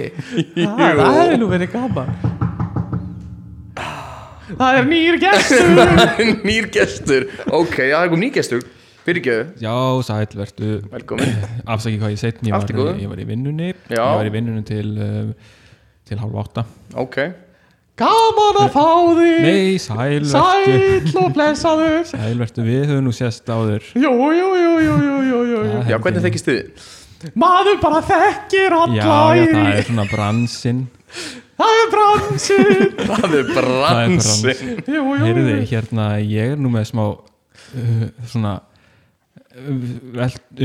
Ha, 0.58 0.90
það 1.00 1.18
hefði 1.20 1.40
nú 1.40 1.48
verið 1.52 1.72
gaman. 1.72 2.12
Það 4.52 4.78
er 4.78 4.88
nýr 4.90 5.18
gestur. 5.22 5.66
Nýr 6.48 6.70
gestur. 6.74 7.28
Ok, 7.48 7.76
það 7.78 8.02
er 8.04 8.18
nýr 8.20 8.34
gestur 8.36 8.66
Fyrirgjöðu, 9.02 9.48
já, 9.58 9.74
sæl, 10.06 10.36
vertu. 10.38 10.68
Velkomin. 10.92 11.32
Afsaki 11.72 11.98
hvað 11.98 12.14
ég 12.14 12.20
setn, 12.20 12.52
ég, 12.52 12.76
ég 13.02 13.10
var 13.10 13.22
í 13.22 13.26
vinnunni. 13.26 13.72
Já. 13.90 13.98
ég 13.98 14.20
var 14.20 14.28
í 14.28 14.34
vinnunni 14.34 14.62
til 14.68 14.92
uh, 14.94 15.32
til 16.08 16.20
hálf 16.20 16.38
átta. 16.44 16.64
Ok, 17.00 17.18
gaman 17.98 18.58
að 18.62 18.72
fá 18.74 18.86
þig. 19.18 19.44
Nei, 19.44 19.76
sæl, 19.82 20.22
vertu. 20.22 20.32
Sæll 20.32 21.20
og 21.22 21.36
blessaður. 21.36 22.00
Sæl, 22.12 22.32
vertu, 22.40 22.64
við 22.66 22.88
höfum 22.90 23.06
nú 23.08 23.14
sést 23.16 23.48
áður. 23.50 23.86
Jú, 23.98 24.12
jú, 24.12 24.48
jú, 24.62 24.72
jú, 24.86 24.96
jú, 25.06 25.20
jú, 25.28 25.44
jú. 25.52 25.62
Já, 25.62 25.84
held 25.92 26.06
hvernig 26.06 26.26
þekkist 26.28 26.50
þið? 26.50 26.90
Maður 27.38 27.78
bara 27.82 28.00
þekkir 28.02 28.74
alla 28.74 28.96
já, 28.98 29.12
já, 29.38 29.44
það 29.52 29.68
er 29.72 29.86
svona 29.86 30.06
bransinn. 30.10 30.82
Það 31.62 31.76
er 31.78 31.90
bransin 31.92 32.62
Það 33.10 33.34
er 33.38 33.50
bransi 33.54 34.42
bransi. 34.42 34.54
Jú, 34.88 35.02
jú, 35.02 35.18
heyrði, 35.20 35.52
jú. 35.60 35.66
hérna, 35.70 36.06
ég 36.24 36.54
er 36.54 36.58
nú 36.58 36.72
með 36.72 36.88
smá 36.90 37.04
uh, 37.12 38.06
svona 38.32 38.56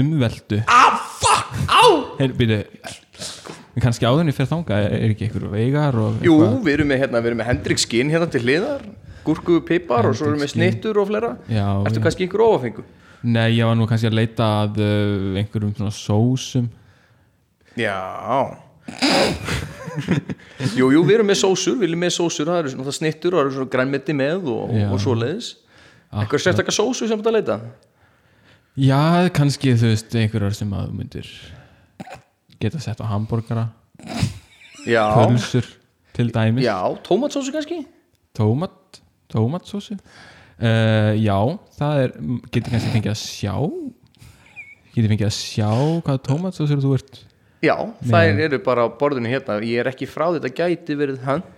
umveldu 0.01 0.61
Ah, 0.67 0.97
fuck, 1.21 1.51
á! 1.67 1.83
Heyrði, 2.19 2.37
býtu 2.39 3.83
kannski 3.83 4.07
áðurinn 4.09 4.33
fyrir 4.33 4.49
þanga, 4.49 4.77
er 4.87 5.11
ekki 5.13 5.27
einhver 5.27 5.47
veigar 5.53 5.97
og 6.01 6.23
Jú, 6.25 6.37
við 6.65 6.73
erum 6.79 6.89
með, 6.91 7.03
hérna, 7.03 7.21
við 7.21 7.31
erum 7.31 7.41
með 7.43 7.49
Hendrik 7.51 7.81
skinn 7.83 8.13
hérna 8.13 8.29
til 8.31 8.41
hliðar 8.45 8.85
Gúrku, 9.27 9.59
pipar 9.67 10.07
og 10.07 10.15
svo 10.15 10.29
erum 10.29 10.39
við 10.39 10.53
snittur 10.53 11.01
og 11.01 11.09
fleira. 11.09 11.33
Já, 11.51 11.65
Ertu 11.83 11.99
kannski 11.99 12.23
einhver 12.23 12.45
ofafengu? 12.45 12.85
Nei, 13.27 13.57
ég 13.57 13.67
var 13.67 13.75
nú 13.75 13.83
kannski 13.89 14.07
að 14.07 14.15
leita 14.21 14.45
að 14.61 14.77
uh, 14.79 15.39
einhverjum 15.41 15.73
svona 15.75 15.91
sósum. 15.91 16.69
Já. 17.75 17.97
Jú, 20.77 20.87
jú, 20.93 21.01
við 21.03 21.17
erum 21.17 21.27
með 21.27 21.39
sósur 21.41 21.75
Við 21.79 21.89
erum 21.89 22.03
með 22.05 22.13
sósur, 22.15 22.47
það 22.47 22.59
eru 22.61 22.71
svona 22.71 22.93
snittur 22.95 23.33
og 23.35 23.39
það 23.39 23.45
eru 23.47 23.55
svona 23.57 23.71
grænmeti 23.73 24.13
með 24.15 24.47
og, 24.53 24.71
Já. 24.77 24.85
og 24.93 25.01
svo 25.03 25.15
leiðis 25.17 25.49
Eitthvað 26.13 26.43
sérstakka 26.45 26.71
sósu 26.75 27.07
sem 27.09 27.19
þetta 27.19 27.33
leita 27.35 27.57
Já, 28.77 29.25
kannski 29.33 29.73
þú 29.73 29.89
veist 29.89 30.13
einhverjar 30.13 30.53
sem 30.53 30.73
að 30.77 30.91
myndir 30.93 31.27
geta 32.61 32.77
sett 32.81 32.99
á 33.01 33.09
hambúrgara 33.09 33.63
Já, 34.85 35.01
pölsur 35.17 35.65
til 36.13 36.29
dæmis. 36.33 36.63
Já, 36.65 36.77
tómatsósu 37.05 37.51
kannski? 37.53 37.81
Tómat, 38.37 39.01
tómatsósu. 39.33 39.97
Uh, 40.57 41.13
Já, 41.17 41.37
það 41.77 42.03
er 42.03 42.13
getur 42.53 42.71
kannski 42.73 42.93
fengið 42.93 43.11
að 43.13 43.21
sjá. 43.21 43.55
Getur 44.93 45.09
fengið 45.13 45.27
að 45.27 45.35
sjá 45.37 45.69
hvaða 46.05 46.23
tómatsósur 46.29 46.81
þú 46.85 46.91
ert 46.97 47.13
Já, 47.65 47.75
þær 48.05 48.39
eru 48.45 48.59
bara 48.61 48.85
á 48.85 48.87
borðinu 48.93 49.29
hérna. 49.33 49.57
Ég 49.65 49.81
er 49.81 49.89
ekki 49.89 50.05
frá 50.09 50.29
þetta 50.37 50.53
gæti 50.53 50.93
verið 50.97 51.25
hans 51.25 51.53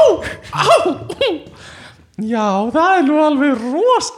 Já, 2.21 2.69
það 2.69 2.99
er 2.99 3.05
nú 3.07 3.17
alveg 3.25 3.63
ros 3.73 4.11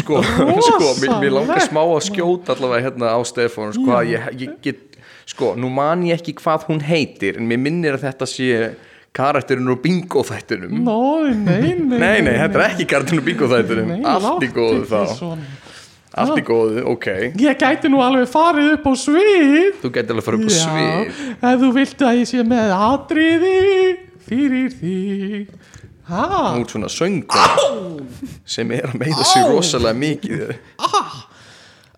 Sko, 0.00 0.22
sko 0.24 0.92
mér, 1.02 1.12
mér 1.20 1.34
langar 1.36 1.60
smá 1.66 1.82
að 1.84 2.06
skjóta 2.08 2.54
allavega 2.56 2.86
hérna 2.88 3.12
á 3.12 3.20
Stefán 3.28 3.74
sko, 3.76 3.98
ég, 4.08 4.24
ég 4.40 4.54
get, 4.64 4.80
sko, 5.28 5.52
nú 5.60 5.68
man 5.72 6.06
ég 6.08 6.16
ekki 6.20 6.36
hvað 6.40 6.64
hún 6.70 6.80
heitir 6.84 7.36
en 7.40 7.48
mér 7.50 7.60
minnir 7.60 7.98
að 7.98 8.06
þetta 8.08 8.28
sé 8.30 8.48
karakterinn 9.14 9.68
úr 9.70 9.78
bingo 9.84 10.24
þættunum 10.26 10.80
Nó, 10.82 10.96
nei, 11.28 11.74
nei 11.76 12.00
Nei, 12.00 12.16
nei, 12.24 12.32
þetta 12.40 12.58
er 12.58 12.66
ekki 12.70 12.88
karakterinn 12.90 13.20
úr 13.22 13.28
bingo 13.28 13.50
þættunum 13.52 13.92
Nei, 13.92 14.00
Allt 14.14 14.42
í 14.42 14.50
góðu 14.56 14.88
þá. 14.90 15.36
Allt 16.14 16.38
í 16.38 16.44
góðu, 16.46 16.82
ok. 16.92 17.06
Ég 17.42 17.56
gæti 17.58 17.90
nú 17.90 17.98
alveg 18.04 18.28
farið 18.30 18.68
upp 18.76 18.84
á 18.86 18.92
svið. 19.02 19.72
Þú 19.82 19.90
getur 19.96 20.14
alveg 20.14 20.26
fara 20.28 20.38
upp 20.38 20.46
á 20.46 20.54
svið. 20.54 21.22
ef 21.50 21.56
þú 21.64 21.70
viltu 21.74 22.06
að 22.06 22.18
ég 22.20 22.28
sé 22.30 22.44
með 22.46 22.74
atriði 22.78 23.56
fyrir 24.28 24.68
þig. 24.78 25.48
Ha, 26.04 26.22
hún 26.54 26.62
er 26.62 26.68
svona 26.70 26.90
söngkona 26.92 28.04
sem 28.44 28.70
er 28.76 28.90
að 28.90 28.98
meða 29.00 29.24
sig 29.26 29.46
rosalega 29.48 29.96
mikið. 29.96 30.54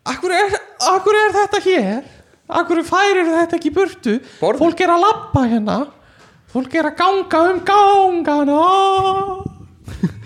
Akkur 0.06 0.30
er, 0.38 0.54
akkur 0.94 1.18
er 1.18 1.32
þetta 1.34 1.60
hér? 1.66 2.04
Akkur 2.46 2.80
færir 2.86 3.26
þetta 3.26 3.56
ekki 3.58 3.72
burtu? 3.74 4.20
Borð- 4.40 4.60
fólk 4.62 4.80
er 4.86 4.92
að 4.94 5.02
labba 5.02 5.42
hérna. 5.50 5.78
Fólk 6.54 6.76
er 6.78 6.86
að 6.92 6.96
ganga 7.00 7.40
um 7.50 7.58
gangana 7.66 8.60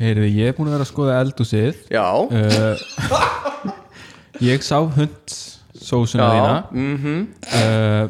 Heyrðu, 0.00 0.24
ég 0.32 0.48
er 0.48 0.54
búin 0.56 0.70
að 0.70 0.74
vera 0.78 0.84
að 0.86 0.92
skoða 0.94 1.16
eldúsið 1.20 1.76
já, 1.92 2.06
uh, 2.32 2.72
Ég 4.40 4.62
sá 4.64 4.78
hund 4.80 5.28
sósuna 5.76 6.30
þína. 6.32 6.54
mm 6.72 7.26
uh, 7.52 8.08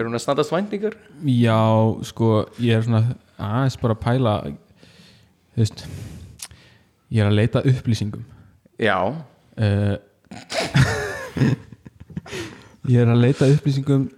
er 0.00 0.06
hún 0.08 0.16
að 0.16 0.22
standast 0.24 0.50
væntingar? 0.50 0.94
Já, 1.28 1.60
sko, 2.08 2.30
ég 2.58 2.72
er 2.80 2.82
svona 2.86 3.02
aðeins 3.38 3.76
bara 3.82 3.94
að 3.94 4.00
pæla 4.02 4.32
þú 4.48 4.54
veist 5.60 5.84
ég 7.10 7.20
er 7.22 7.28
að 7.30 7.36
leita 7.38 7.62
upplýsingum. 7.66 8.24
Já, 8.80 8.98
uh, 9.10 9.96
ég 12.90 12.98
er 13.02 13.10
að 13.12 13.20
leita 13.22 13.48
upplýsingum 13.54 14.08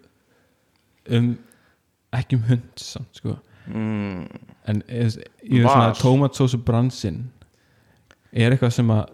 um 1.12 1.32
ekki 2.12 2.36
um 2.38 2.44
hund 2.48 2.72
samt, 2.80 3.12
sko. 3.20 3.36
Mm, 3.68 4.24
en 4.68 4.82
ég 4.88 5.06
er 5.06 5.66
svona 5.66 5.90
Var. 5.90 5.98
tómatsósu 6.00 6.60
bransinn 6.62 7.24
er 8.32 8.54
eitthvað 8.54 8.74
sem 8.78 8.92
að 8.94 9.04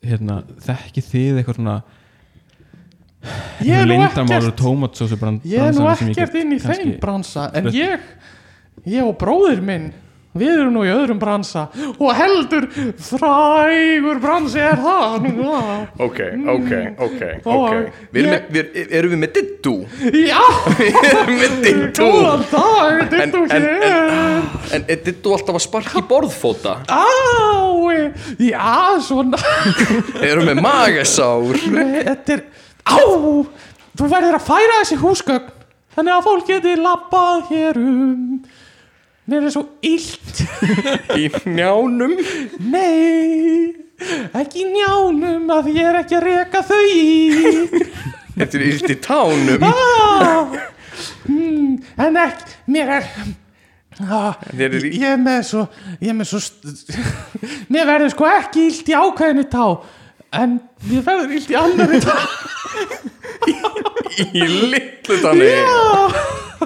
hérna, 0.00 0.40
þekki 0.64 1.04
þið 1.04 1.40
eitthvað 1.40 1.58
svona 1.58 1.78
er 3.60 3.92
ekkert 3.96 4.60
tómatsósu 4.60 5.18
bransan 5.20 5.50
ég 5.50 5.66
er 5.66 5.74
nú 5.76 5.88
ekkert 5.92 6.38
inn 6.40 6.54
í 6.56 6.60
þeim 6.62 6.94
bransa 7.02 7.50
en 7.56 7.68
ég 7.76 8.06
ég 8.88 9.04
og 9.04 9.18
bróðir 9.20 9.60
minn 9.64 9.90
við 10.38 10.50
erum 10.52 10.74
nú 10.76 10.82
í 10.86 10.90
öðrum 10.94 11.18
bransa 11.18 11.64
og 11.98 12.10
heldur 12.14 12.68
frægur 13.02 14.20
bransi 14.22 14.60
er 14.62 14.78
það 14.78 15.24
ok, 16.06 16.20
ok, 16.54 16.70
ok, 17.06 17.22
Og 17.44 17.56
ok 17.56 17.72
við 18.14 18.20
erum, 18.20 18.30
ég- 18.30 18.44
með, 18.52 18.68
við, 18.76 18.92
erum 19.00 19.14
við 19.14 19.20
með 19.24 19.32
dittu? 19.38 19.72
já, 20.28 20.42
við 20.78 21.00
erum 21.10 21.40
með 21.40 21.56
dittu. 21.66 22.08
En, 23.20 23.34
en, 23.34 23.34
en, 23.50 23.66
en 24.78 24.86
er 24.86 25.02
dittu 25.08 25.34
alltaf 25.34 25.58
að 25.58 25.64
sparka 25.66 25.98
í 25.98 26.06
borðfóta? 26.10 26.76
á, 26.86 27.04
já, 28.38 28.70
svona. 29.02 29.40
Erum 30.30 30.46
við 30.52 30.62
magasár? 30.62 31.58
þetta 31.58 32.36
er, 32.38 32.44
á 32.86 32.96
þú 33.98 34.06
verður 34.14 34.38
að 34.38 34.46
færa 34.46 34.78
þessi 34.84 35.00
húsgögn 35.02 35.50
þannig 35.96 36.14
að 36.14 36.26
fólk 36.28 36.46
geti 36.48 36.76
labbað 36.78 37.48
hér 37.50 37.80
um 37.82 38.40
mér 39.30 39.46
er 39.48 39.54
svo 39.54 39.62
illt. 39.86 40.42
Í 41.20 41.28
njánum? 41.46 42.16
Nei, 42.70 43.72
ekki 44.40 44.64
í 44.64 44.70
njánum 44.74 45.50
að 45.54 45.70
ég 45.76 45.88
er 45.90 46.00
ekki 46.02 46.18
að 46.18 46.26
reka 46.28 46.62
þau 46.66 46.80
í. 46.90 47.82
Þetta 48.36 48.56
er 48.58 48.64
illt 48.70 48.90
í 48.94 48.98
tánum. 49.04 49.66
Ah, 49.68 50.56
mm, 51.28 51.76
En 52.00 52.16
ekki, 52.20 52.56
mér 52.72 52.94
er 52.98 53.08
ah, 54.08 54.36
í- 54.52 54.92
Ég 54.96 55.06
er 55.12 55.20
með 55.20 55.42
svo 55.50 55.62
Ég 56.00 56.10
er 56.12 56.16
með 56.16 56.30
svo 56.30 56.40
Mér 57.72 57.88
verður 57.88 58.12
sko 58.14 58.28
ekki 58.30 58.66
illt 58.70 58.88
í 58.90 58.96
ákveðinu 58.96 59.44
tá 59.52 59.66
En 60.40 60.58
mér 60.88 61.04
verður 61.06 61.34
illt 61.36 61.52
í 61.52 61.58
annari 61.58 62.00
tá 62.04 62.16
í 64.34 64.44
litlu 64.44 65.18
tanni. 65.22 65.50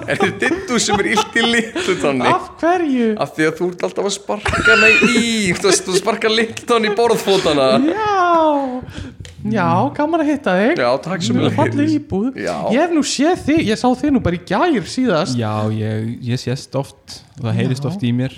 Er 0.05 0.19
þetta 0.19 0.31
dittu 0.41 0.79
sem 0.81 0.99
er 0.99 1.11
illt 1.13 1.37
í 1.39 1.43
litlu 1.45 1.95
tanni? 2.01 2.27
af 2.27 2.49
hverju? 2.59 3.09
Af 3.23 3.35
því 3.35 3.49
að 3.49 3.59
þú 3.59 3.67
ert 3.71 3.85
alltaf 3.87 4.09
að 4.09 4.15
sparka 4.17 4.63
hana 4.67 4.89
í 4.91 5.53
þú 5.55 5.99
sparka 5.99 6.31
litlu 6.31 6.67
tanni 6.67 6.91
í 6.91 6.95
borðfótana. 6.97 7.69
Já. 7.87 9.13
Já, 9.45 9.67
gaman 9.93 10.23
að 10.23 10.31
hitta 10.31 10.55
þig. 10.57 10.79
Já, 10.81 10.89
takk 11.05 11.21
sem 11.25 11.37
íbúð. 11.85 12.39
Já. 12.41 12.55
Ég 12.73 12.79
hef 12.81 12.93
nú 12.95 13.03
séð 13.05 13.43
þig, 13.45 13.61
ég 13.69 13.77
sá 13.77 13.87
þig 13.93 14.15
nú 14.15 14.21
bara 14.25 14.39
í 14.39 14.41
gær 14.47 14.89
síðast. 14.89 15.37
Já, 15.37 15.53
ég, 15.75 16.15
ég 16.25 16.41
sést 16.41 16.75
oft 16.79 17.19
það 17.37 17.59
heyrist 17.59 17.85
Já. 17.85 17.89
oft 17.91 18.05
í 18.05 18.11
mér. 18.15 18.35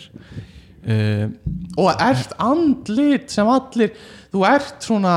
Uh, 0.87 1.27
og 1.75 1.89
ert 1.99 2.35
andlit 2.39 3.31
sem 3.31 3.47
allir 3.51 3.95
þú 4.37 4.45
ert 4.45 4.85
svona 4.85 5.15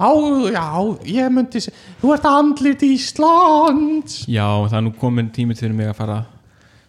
á, 0.00 0.10
já, 0.48 0.66
ég 1.06 1.32
myndi 1.32 1.60
þú 2.00 2.14
ert 2.14 2.28
andlit 2.28 2.84
Íslands. 2.86 4.22
Já, 4.24 4.46
það 4.70 4.78
er 4.78 4.86
nú 4.86 4.94
komin 5.00 5.28
tími 5.34 5.56
til 5.58 5.74
mig 5.76 5.90
að 5.92 5.98
fara 6.00 6.22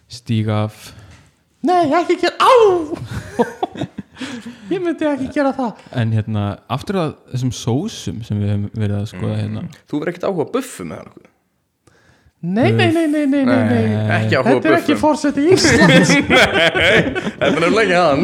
stíga 0.08 0.64
af. 0.66 0.88
Nei, 1.66 1.84
ekki 1.98 2.16
gera, 2.22 2.36
á! 2.40 2.52
Ég 4.72 4.80
myndi 4.80 5.04
ekki 5.04 5.26
gera 5.34 5.50
það. 5.52 5.80
En 6.00 6.12
hérna, 6.16 6.44
aftur 6.72 6.96
að 7.02 7.10
þessum 7.34 7.50
sósum 7.52 8.22
sem 8.24 8.38
við 8.40 8.52
höfum 8.54 8.68
verið 8.72 8.96
að 8.96 9.08
skoða 9.10 9.40
hérna. 9.42 9.64
Þú 9.84 10.00
verður 10.00 10.12
ekkert 10.12 10.28
áhuga 10.30 10.46
að 10.46 10.54
buffu 10.54 10.86
með 10.88 11.02
hann 11.02 11.26
nei, 12.46 12.70
nei, 12.72 12.88
nei, 12.94 13.06
nei, 13.10 13.24
nei, 13.26 13.44
nei, 13.44 13.62
nei. 13.70 13.84
þetta 14.10 14.40
er 14.40 14.50
að 14.50 14.66
ekki 14.76 14.94
buffum 14.94 15.00
fórseti 15.02 15.46
Íslands 15.54 16.12
þetta 16.20 17.48
er 17.48 17.58
nefnilega 17.60 17.84
ekki 17.84 17.96
hann. 18.00 18.22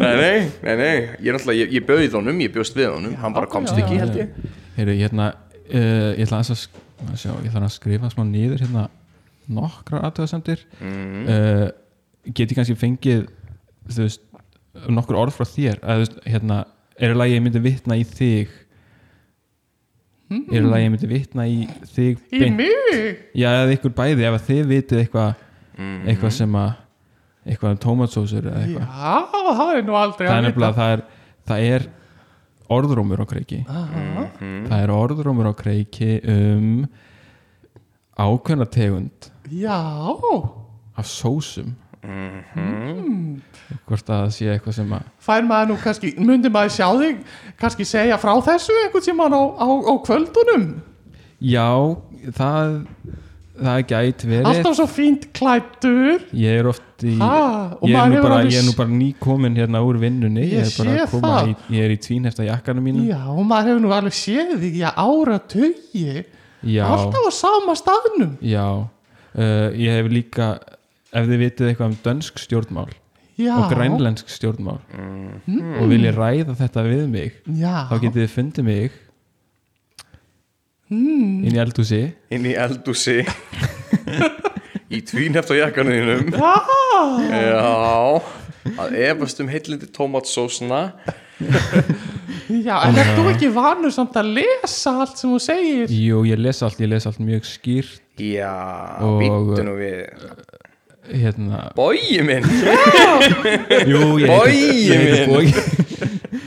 Nei, 0.00 0.14
nei, 0.20 0.36
nei, 0.62 0.76
nei 0.80 0.92
ég 0.94 1.30
er 1.30 1.38
náttúrulega, 1.38 1.60
ég, 1.62 1.74
ég 1.78 1.86
bauð 1.88 2.18
honum, 2.20 2.42
ég 2.44 2.52
bjóst 2.54 2.78
við 2.78 2.90
honum. 2.92 3.16
Hann 3.22 3.36
bara 3.36 3.50
komst 3.50 3.74
ekki, 3.74 3.98
já, 3.98 4.04
held 4.04 4.20
ég. 4.20 4.52
Heyrðu, 4.76 4.98
hérna 5.02 5.30
uh, 5.34 6.10
ég 6.14 6.26
ætla 6.26 6.42
að, 6.42 6.66
að 7.08 7.16
sjá, 7.20 7.32
ég 7.32 7.48
ætla 7.50 7.64
að 7.66 7.74
skrifa 7.76 8.12
smá 8.12 8.24
niður 8.28 8.62
hérna 8.64 8.88
nokkrar 9.54 10.06
aðtöðasemdir 10.08 10.62
mm. 10.80 11.24
uh, 11.28 11.66
get 12.30 12.48
ég 12.48 12.56
kannski 12.56 12.76
fengið 12.80 13.26
þú 13.90 14.06
veist, 14.06 14.22
nokkur 14.88 15.18
orð 15.20 15.36
frá 15.36 15.48
þér? 15.48 15.80
Að 15.82 15.98
þú 15.98 16.04
veist, 16.04 16.20
hérna, 16.34 16.60
er 16.96 17.12
það 17.12 17.20
lagi 17.20 17.36
ég 17.36 17.44
myndi 17.44 17.64
vitna 17.64 17.98
í 17.98 18.04
þig 18.08 18.54
er 20.32 20.62
það 20.62 20.70
lagi 20.70 20.84
ég 20.86 20.92
myndi 20.94 21.10
vitna 21.10 21.44
í 21.48 21.58
þig 21.94 22.22
í 22.32 22.40
beint? 22.40 22.56
mig? 22.56 23.18
Já, 23.36 23.48
eða 23.50 23.74
ykkur 23.76 23.94
bæði, 23.98 24.24
ef 24.28 24.38
að 24.38 24.46
þið 24.48 24.64
vitið 24.72 25.02
eitthvað 25.04 25.34
eitthvað 26.08 26.34
sem 26.38 26.56
að 26.60 26.72
eitthvað 27.44 27.74
um 27.74 27.80
tómatsósur 27.84 28.46
eða 28.48 28.62
já, 28.64 28.66
eitthvað 28.78 29.50
það 29.60 29.72
er 29.76 29.84
nú 29.84 29.96
aldrei 30.00 30.24
það 30.26 30.32
er 30.32 30.38
að 30.38 30.46
nefnilega, 30.48 30.74
það 30.78 30.94
er, 30.94 31.02
það 31.50 31.66
er 31.74 31.86
orðrómur 32.74 33.20
á 33.20 33.26
kreiki. 33.28 33.58
Aha. 33.68 34.24
það 34.40 34.78
er 34.78 34.92
orðrómur 34.94 35.50
á 35.50 35.54
kreiki 35.58 36.10
um 36.32 36.68
ákveðna 38.16 38.66
tegund 38.70 39.28
já, 39.52 39.76
af 40.96 41.06
sósum 41.10 41.74
hvort 43.84 44.08
að 44.08 44.22
það 44.24 44.32
sé 44.36 44.48
eitthvað 44.52 44.78
sem 44.78 44.94
að 44.96 45.10
fær 45.24 45.46
maður 45.48 45.70
nú 45.72 45.76
kannski 45.82 46.14
myndi 46.20 46.52
maður 46.52 46.74
sjá 46.76 46.88
þig 47.00 47.20
kannski 47.60 47.86
segja 47.88 48.18
frá 48.20 48.32
þessu 48.44 48.76
einhvern 48.82 49.06
tímann 49.06 49.36
á, 49.36 49.42
á, 49.56 49.68
á 49.68 49.94
kvöldunum? 50.04 50.66
Já, 51.44 51.68
það 52.36 52.80
það 53.54 53.80
gæti 53.90 54.28
verið. 54.28 54.48
Alltaf 54.50 54.76
svo 54.78 54.86
fínt 54.90 55.26
klættur 55.36 56.24
ég 56.34 56.60
er 56.60 56.68
oft 56.70 57.04
í 57.06 57.14
ha, 57.20 57.76
ég 57.84 57.92
er, 57.92 57.98
maður 57.98 58.16
hefur 58.16 58.26
bara, 58.28 58.38
ég 58.48 58.58
er 58.58 58.66
nú 58.66 58.74
bara 58.78 58.96
nýkomin 58.98 59.58
hérna 59.58 59.82
úr 59.86 59.98
vinnunni. 60.02 60.46
Ég 60.50 60.70
ég 60.74 61.02
er 61.04 61.12
bara 61.22 61.44
í, 61.50 61.54
ég 61.76 61.86
er 61.86 61.94
í 61.94 61.98
tvínefta 62.02 62.46
jakkanum 62.48 62.86
mínu 62.88 63.06
já, 63.10 63.20
og 63.30 63.44
maður 63.46 63.74
hefur 63.74 63.84
nú 63.84 63.94
alveg 63.94 64.16
séð 64.18 64.56
þig 64.62 64.80
í 64.80 64.84
ára 64.90 65.38
tugi 65.54 66.24
já, 66.64 66.84
alltaf 66.88 67.30
á 67.30 67.32
sama 67.34 67.76
staðnum. 67.78 68.34
Já. 68.42 68.66
Uh, 69.34 69.70
ég 69.74 69.98
hef 69.98 70.10
líka 70.12 70.48
ef 71.14 71.26
þið 71.30 71.38
vitið 71.44 71.68
eitthvað 71.70 71.90
um 71.92 71.96
dönsk 72.04 72.38
stjórnmál 72.42 72.90
já, 73.38 73.54
og 73.58 73.70
grænlensk 73.72 74.28
stjórnmál 74.30 74.80
Mm. 75.46 75.80
og 75.80 75.88
viljið 75.90 76.14
ræða 76.18 76.54
þetta 76.60 76.84
við 76.86 77.04
mig 77.10 77.32
já, 77.46 77.74
þá 77.90 77.94
getið 78.04 78.20
þið 78.24 78.32
fundið 78.34 78.64
mig 78.68 78.92
mm, 80.90 81.44
inn 81.48 81.54
í 81.56 81.60
eldhúsi. 81.64 82.02
Inn 82.34 82.46
í 82.48 82.54
eldúsi 82.58 83.18
í 84.94 85.00
tvíneft 85.02 85.50
á 85.50 85.54
jakkanum 85.58 85.94
þínum. 85.96 86.34
Já. 86.38 86.54
Já. 87.34 88.22
Að 88.80 88.94
efast 89.10 89.40
um 89.42 89.48
heillindi 89.52 89.88
tómatsósna 89.92 90.78
já, 92.48 92.76
en 92.86 92.96
ert 93.00 93.10
þú 93.18 93.24
ekki 93.32 93.48
vanur 93.52 93.92
samt 93.92 94.14
að 94.20 94.30
lesa 94.38 94.94
allt 95.02 95.18
sem 95.20 95.32
þú 95.34 95.40
segir? 95.42 95.90
Jú, 95.92 96.22
ég 96.28 96.40
les 96.40 96.62
allt, 96.64 96.78
ég 96.80 96.88
les 96.92 97.04
allt 97.10 97.20
mjög 97.20 97.44
skýrt. 97.48 98.00
Já, 98.22 98.54
Og- 99.02 99.18
býttu 99.20 99.64
nú 99.66 99.74
við 99.80 100.06
hérna, 101.10 101.66
bói 101.76 102.20
minn. 102.24 102.44
Jú, 103.90 104.02
ég 104.22 104.28
Bogi 104.30 104.58
heiti, 104.58 104.84
ég 104.88 105.02
heiti 105.04 105.20
minn. 105.20 105.34
Bogi. 105.34 105.52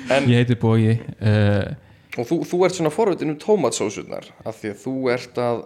En- 0.10 0.30
ég 0.32 0.41
heiti 0.41 0.55
Bogi 0.60 0.93
uh, 1.22 1.74
og 2.18 2.26
þú, 2.26 2.38
þú 2.49 2.60
ert 2.66 2.78
svona 2.78 2.91
forvitin 2.93 3.34
um 3.34 3.39
tómatsósunar 3.41 4.30
af 4.47 4.58
því 4.62 4.72
að 4.74 4.78
þú 4.86 4.93
ert 5.14 5.41
að 5.43 5.64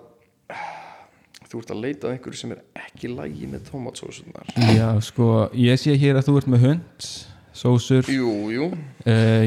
þú 1.52 1.60
ert 1.62 1.74
að 1.76 1.82
leita 1.84 2.08
að 2.08 2.16
einhverju 2.16 2.40
sem 2.40 2.54
er 2.56 2.62
ekki 2.86 3.12
lægi 3.12 3.50
með 3.52 3.68
tómatsósunar 3.70 4.50
já, 4.76 4.88
sko, 5.04 5.28
ég 5.60 5.80
sé 5.80 5.96
hér 6.00 6.20
að 6.20 6.30
þú 6.30 6.38
ert 6.42 6.50
með 6.54 6.66
hund 6.68 7.08
sósur 7.62 8.08
uh, 8.08 8.12
jú, 8.16 8.34
jú, 8.56 8.68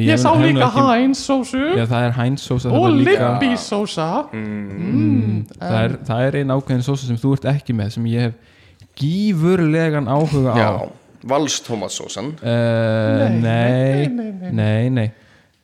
ég 0.05 0.21
sá 0.21 0.31
líka 0.39 0.69
Heinz 0.77 1.23
sósu 1.25 1.61
já, 1.75 1.85
það 1.89 2.09
er 2.09 2.17
Heinz 2.21 2.45
sósa 2.45 2.71
og 2.71 2.85
þarna 2.87 2.99
líka, 3.01 3.31
Libby 3.35 3.53
sósa 3.61 4.09
það, 4.31 5.79
er, 5.83 5.97
það 6.09 6.27
er 6.29 6.41
ein 6.43 6.53
ákveðin 6.55 6.85
sósa 6.87 7.09
sem 7.09 7.19
þú 7.21 7.37
ert 7.39 7.49
ekki 7.55 7.77
með 7.77 7.97
sem 7.97 8.11
ég 8.13 8.29
hef 8.29 8.53
gífurlegan 8.99 10.09
áhuga 10.11 10.55
á 10.55 10.73
Vals 11.25 11.61
tomatsósan 11.65 12.35
uh, 12.37 13.29
nei, 13.41 14.09
nei, 14.09 14.33
nei, 14.53 14.89
nei, 14.91 15.11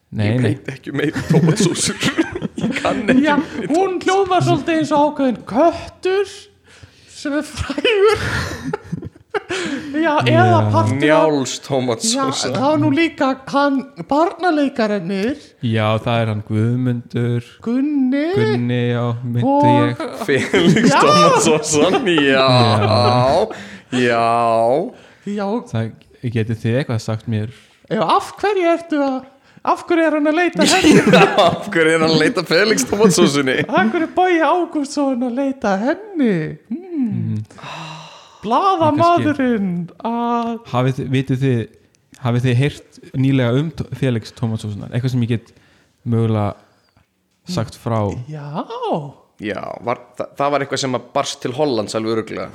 nei, 0.09 0.29
Ég 0.31 0.41
veit 0.41 0.71
ekki 0.73 0.95
meir 0.97 1.17
tomatsósur 1.29 1.99
Ég 2.63 2.79
kann 2.81 3.05
ekki 3.05 3.27
Já, 3.27 3.37
hún 3.69 3.99
hljóðvar 4.01 4.47
svolítið 4.47 4.81
eins 4.81 4.95
og 4.97 5.11
ákveðin 5.11 5.43
köttur 5.51 6.33
sem 7.21 7.37
er 7.37 7.45
frægur 7.45 8.25
Já, 9.91 10.15
eða 10.27 10.59
partur 10.73 10.99
Njáls 10.99 11.53
Já, 11.57 11.63
tomatsósa 11.67 12.51
það 12.55 12.65
var 12.65 12.79
nú 12.83 12.91
líka 12.95 13.29
hann 13.51 13.79
barnaleikarennir 14.11 15.37
Já, 15.67 15.87
það 16.03 16.21
er 16.23 16.31
hann 16.33 16.43
Guðmundur. 16.49 17.49
Gunni. 17.65 18.25
Gunni, 18.35 18.81
já, 18.91 19.05
myndi 19.23 19.47
og 19.47 19.67
ég. 19.69 20.05
Felix 20.27 20.91
Já. 20.91 21.01
tomatsósan 21.05 22.09
Já. 22.15 22.47
Já. 23.91 24.25
Já, 25.27 25.47
Það 25.71 25.93
getið 26.39 26.63
þið 26.65 26.81
eitthvað 26.81 27.05
sagt 27.05 27.29
mér? 27.31 27.53
Já, 27.91 28.03
af 28.07 28.33
hverju 28.41 28.73
ertu 28.73 29.03
að 29.05 29.21
af 29.61 29.83
hverju 29.85 30.07
er 30.07 30.17
hann 30.17 30.31
að 30.31 30.39
leita 30.39 30.67
henni 30.71 31.23
Af 31.45 31.67
hverju 31.69 31.95
er 31.97 32.05
hann 32.07 32.15
að 32.15 32.21
leita 32.23 32.45
Felix 32.49 32.87
tomatsósunni 32.89 33.59
af 33.67 33.91
hverju 33.93 34.07
er 34.07 34.13
Bói 34.17 34.39
Ágústsson 34.41 35.27
að 35.29 35.41
leita 35.43 35.77
henni 35.83 36.37
hmm. 36.71 37.43
Blaðamaðurinn 38.45 39.71
að 40.07 40.51
Hafið, 40.73 40.99
þið- 41.01 41.11
vitið 41.15 41.41
þið 41.45 41.61
hafið 42.21 42.45
þið 42.47 42.59
heyrt 42.61 42.99
nýlega 43.17 43.61
um 43.61 43.71
Felix 43.97 44.33
Tómasósunar 44.37 44.91
eitthvað 44.93 45.15
sem 45.15 45.23
ég 45.25 45.33
get 45.37 45.53
mögulega 46.05 46.55
sagt 47.51 47.77
frá. 47.81 48.01
Já, 48.31 48.45
Já, 49.41 49.61
var, 49.81 50.03
það, 50.19 50.35
það 50.37 50.51
var 50.53 50.61
eitthvað 50.67 50.83
sem 50.83 50.97
að 50.99 51.07
barst 51.17 51.41
til 51.41 51.53
Hollands 51.57 51.97
alveg 51.97 52.13
öruglega 52.19 52.51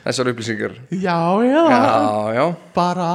Þessar 0.00 0.30
upplýsingar. 0.32 0.76
Já, 0.96 1.18
eða 1.44 1.64
Já, 1.68 2.38
já. 2.38 2.44
Bara, 2.74 3.08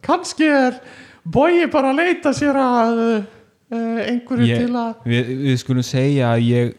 kannski 0.00 0.46
er 0.48 0.78
Bói 1.22 1.66
bara 1.70 1.90
að 1.92 2.00
leita 2.00 2.32
sér 2.34 2.56
að 2.58 3.02
uh, 3.02 3.98
einhverju 4.08 4.48
ég, 4.48 4.64
til 4.64 4.72
að 4.80 5.04
við, 5.12 5.28
við 5.44 5.58
skulum 5.60 5.84
segja 5.86 6.32
að 6.32 6.46
ég 6.48 6.72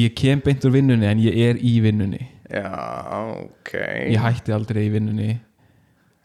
ég 0.00 0.16
kem 0.18 0.40
beint 0.44 0.64
úr 0.68 0.72
vinnunni 0.74 1.06
en 1.08 1.20
ég 1.22 1.36
er 1.50 1.60
í 1.64 1.76
vinnunni 1.84 2.24
Já, 2.48 2.68
ok. 3.44 3.72
Ég 4.08 4.20
hætti 4.22 4.54
aldrei 4.56 4.86
í 4.86 4.92
vinnunni. 4.92 5.36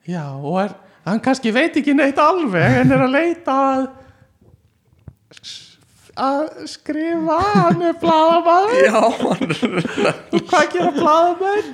Já, 0.08 0.24
og 0.40 0.58
er, 0.64 0.74
hann 1.08 1.22
kannski 1.24 1.52
veit 1.56 1.76
ekki 1.80 1.96
neitt 1.96 2.20
alveg 2.20 2.80
en 2.84 2.96
er 2.96 3.06
að 3.06 3.14
leita 3.18 3.58
að 3.74 3.86
að 6.24 6.44
skrifa 6.70 7.40
hann 7.56 7.82
er 7.90 7.96
blaðamaður. 8.02 8.76
Já, 8.86 9.00
hann 9.24 9.56
og 10.38 10.44
hvað 10.52 10.68
gera 10.76 10.92
blaðamenn? 11.00 11.74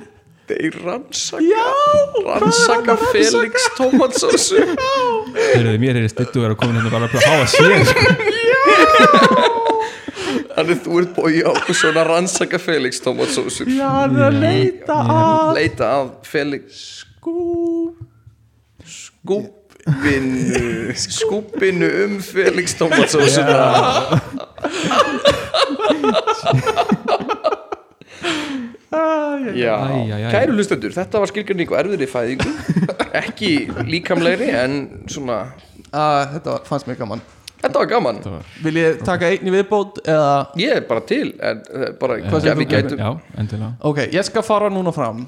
Þeir 0.50 0.78
rannsaka 0.82 1.44
Já, 1.46 1.66
er 2.18 2.40
Rannsaka 2.42 2.96
hann 2.96 3.04
að 3.04 3.12
Felix 3.14 3.68
tomatsósu 3.78 4.64
Þegar 5.36 5.78
mér 5.78 6.00
er 6.00 6.08
stittu 6.10 6.42
að 6.42 6.56
koma 6.58 6.74
hérna 6.74 6.90
bara 6.90 7.06
að 7.06 7.22
hafa 7.22 7.46
sér 7.54 7.70
sko. 7.86 8.00
Þannig 10.56 10.78
þú 10.84 10.92
ert 11.02 11.12
bói 11.16 11.34
á 11.46 11.48
svona 11.76 12.02
rannsaka 12.08 12.58
Felix 12.62 13.00
tomatsósu 13.04 13.62
Já, 13.70 13.86
hann 14.00 14.16
er 14.18 14.24
að 14.28 14.38
leita 14.42 14.96
að 15.14 15.52
Leita 15.58 15.84
af 16.00 16.06
Felix 16.26 16.64
skú 17.04 17.36
skúpinu 18.90 20.94
skúpinu 20.96 21.88
um 22.06 22.14
Felix 22.24 22.74
tomatsósuna 22.80 23.58
Æ, 28.90 29.54
Já, 29.54 29.74
kæru 30.34 30.56
hlustendur, 30.56 30.90
þetta 30.94 31.20
var 31.22 31.30
skilgjörning 31.30 31.70
og 31.70 31.76
erfiðri 31.78 32.08
fæðingu. 32.10 32.50
Ekki 33.20 33.50
líkamlegri 33.86 34.48
en 34.58 34.74
svona, 35.10 35.36
að, 35.94 36.32
Þetta 36.34 36.56
var- 36.56 36.64
fannst 36.66 36.88
mér 36.90 36.98
gaman 36.98 37.22
þetta 37.60 37.82
var 37.82 37.88
gaman. 37.90 38.20
Vil 38.64 38.74
ég 38.80 39.00
taka 39.06 39.30
einn 39.30 39.50
í 39.50 39.54
viðbót 39.54 40.00
eða? 40.04 40.32
Ég 40.60 40.74
er 40.80 40.86
bara 40.88 41.04
til 41.08 41.32
en 41.36 41.62
uh, 41.68 41.86
bara, 42.00 42.18
Hvað 42.24 42.36
ja, 42.36 42.42
segir 42.46 42.60
við 42.60 42.66
þú, 42.66 42.74
gætum. 42.74 43.04
Já, 43.04 43.38
endilega. 43.42 43.70
Ok, 43.90 44.02
ég 44.16 44.28
skal 44.28 44.44
fara 44.46 44.72
núna 44.72 44.94
fram 44.96 45.24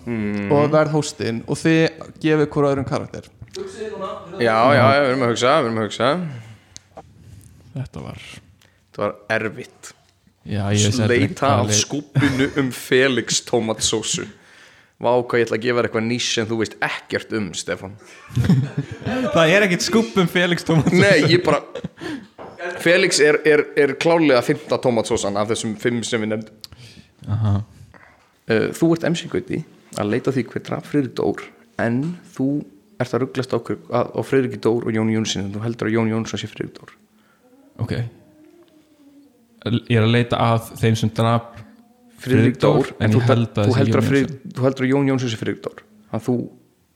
og 0.52 0.68
verð 0.72 0.96
hóstinn 0.96 1.42
og 1.46 1.60
þið 1.60 1.80
gefið 2.24 2.46
hvort 2.48 2.70
öðrum 2.72 2.88
karakter. 2.88 3.30
Já, 3.52 4.56
já, 4.72 4.80
já, 4.80 4.84
við 5.02 5.10
erum 5.10 5.26
að 5.26 5.34
hugsa, 5.34 5.56
við 5.58 5.66
erum 5.70 5.80
að 5.82 5.90
hugsa. 5.90 6.12
Þetta 7.72 8.04
var 8.04 8.22
þetta 8.26 9.02
var 9.02 9.18
erfitt. 9.38 9.92
Já, 10.42 10.62
ég 10.74 10.86
veist 10.88 11.02
ekki 11.04 11.10
leita 11.12 11.48
hvað 11.48 11.68
af 11.68 11.76
skúpinu 11.78 12.48
um 12.58 12.70
Felix 12.74 13.44
tomatsósu 13.46 14.24
Vá, 15.02 15.10
hvað 15.18 15.40
ég 15.40 15.46
ætla 15.48 15.58
að 15.58 15.64
gefa 15.64 15.78
þér 15.80 15.88
eitthvað 15.88 16.04
nýs 16.06 16.26
sem 16.36 16.46
þú 16.46 16.58
veist 16.60 16.76
ekkert 16.86 17.32
um, 17.34 17.48
Stefan 17.58 17.96
það 19.34 19.54
er 19.56 19.66
ekkert 19.66 19.86
skuppum 19.88 20.28
Felix 20.30 20.66
Tómas 20.68 20.94
Nei, 20.94 21.24
ég 21.32 21.42
bara 21.46 21.62
Felix 22.82 23.18
er, 23.22 23.40
er, 23.48 23.64
er 23.78 23.96
klálega 24.00 24.42
fymta 24.46 24.78
tomatsósan 24.82 25.36
af 25.40 25.50
þessum 25.50 25.74
fimm 25.82 26.02
sem 26.06 26.22
við 26.22 26.30
nefndum. 26.32 26.76
Aha. 27.34 27.54
uh, 28.50 28.68
Þú 28.78 28.92
ert 28.96 29.06
MC 29.10 29.26
Gauti 29.32 29.58
að 29.98 30.12
leita 30.14 30.32
því 30.34 30.44
hver 30.52 30.64
draf 30.68 30.88
Friðrik 30.90 31.16
Dór 31.18 31.42
en 31.82 31.98
þú 32.36 32.48
ert 33.02 33.14
að 33.16 33.24
rugglast 33.24 33.54
á, 33.54 33.58
á, 33.58 34.20
Friðriki 34.22 34.60
Dór 34.62 34.86
og 34.86 34.94
Jón 34.94 35.10
Jónsson 35.12 35.46
en 35.46 35.52
þú 35.54 35.62
heldur 35.64 35.90
að 35.90 35.96
Jón 35.96 36.12
Jónsson 36.12 36.40
sé 36.40 36.50
Friðrik 36.50 36.78
Dór. 36.78 36.94
Ok. 37.82 37.94
Ég 39.90 39.98
er 39.98 40.06
að 40.06 40.14
leita 40.16 40.38
að 40.42 40.72
þeim 40.80 40.98
sem 40.98 41.12
draf 41.14 41.61
Friðrik 42.22 42.58
Dór 42.62 42.92
en 43.02 43.14
þú, 43.14 43.22
heldur 43.28 44.86
að 44.86 44.90
Jón 44.92 45.10
Jónsson 45.10 45.32
sé 45.32 45.38
Friðrik 45.40 45.62
Dór? 45.64 45.84
Þannig 46.10 46.20
að 46.20 46.26
þú 46.28 46.36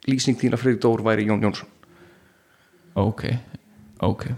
lýsing 0.06 0.40
þín 0.40 0.54
að 0.54 0.62
Friðrik 0.62 0.82
Dór 0.84 1.04
væri 1.06 1.26
Jón 1.26 1.42
Jónsson? 1.42 1.72
Ok, 2.96 3.26
ok. 4.06 4.28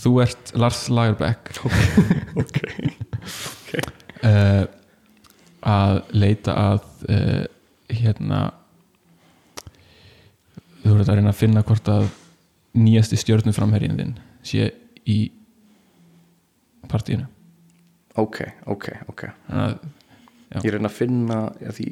Þú 0.00 0.12
ert 0.24 0.52
Lars 0.58 0.86
Lagerbäck. 0.92 1.54
Ok 2.40 2.60
uh, 4.24 4.64
að 5.60 6.00
leita 6.16 6.56
að 6.56 6.86
uh, 7.12 7.44
hérna 7.92 8.40
þú 10.80 10.94
ert 10.96 11.10
að 11.10 11.18
reyna 11.18 11.34
að 11.34 11.40
finna 11.40 11.64
hvort 11.66 11.90
að 11.92 12.08
nýjasti 12.80 13.18
stjörnuframherjinn 13.20 13.98
þinn 13.98 14.14
sé 14.46 14.70
í 15.04 15.18
partíinu 16.88 17.28
Ok, 18.20 18.40
ok, 18.70 18.86
ok. 19.12 19.26
Að. 19.56 19.76
Ég 20.60 20.70
er 20.72 20.78
að 20.80 20.88
að 20.88 20.96
finna 20.96 21.40
já, 21.62 21.70
því, 21.76 21.88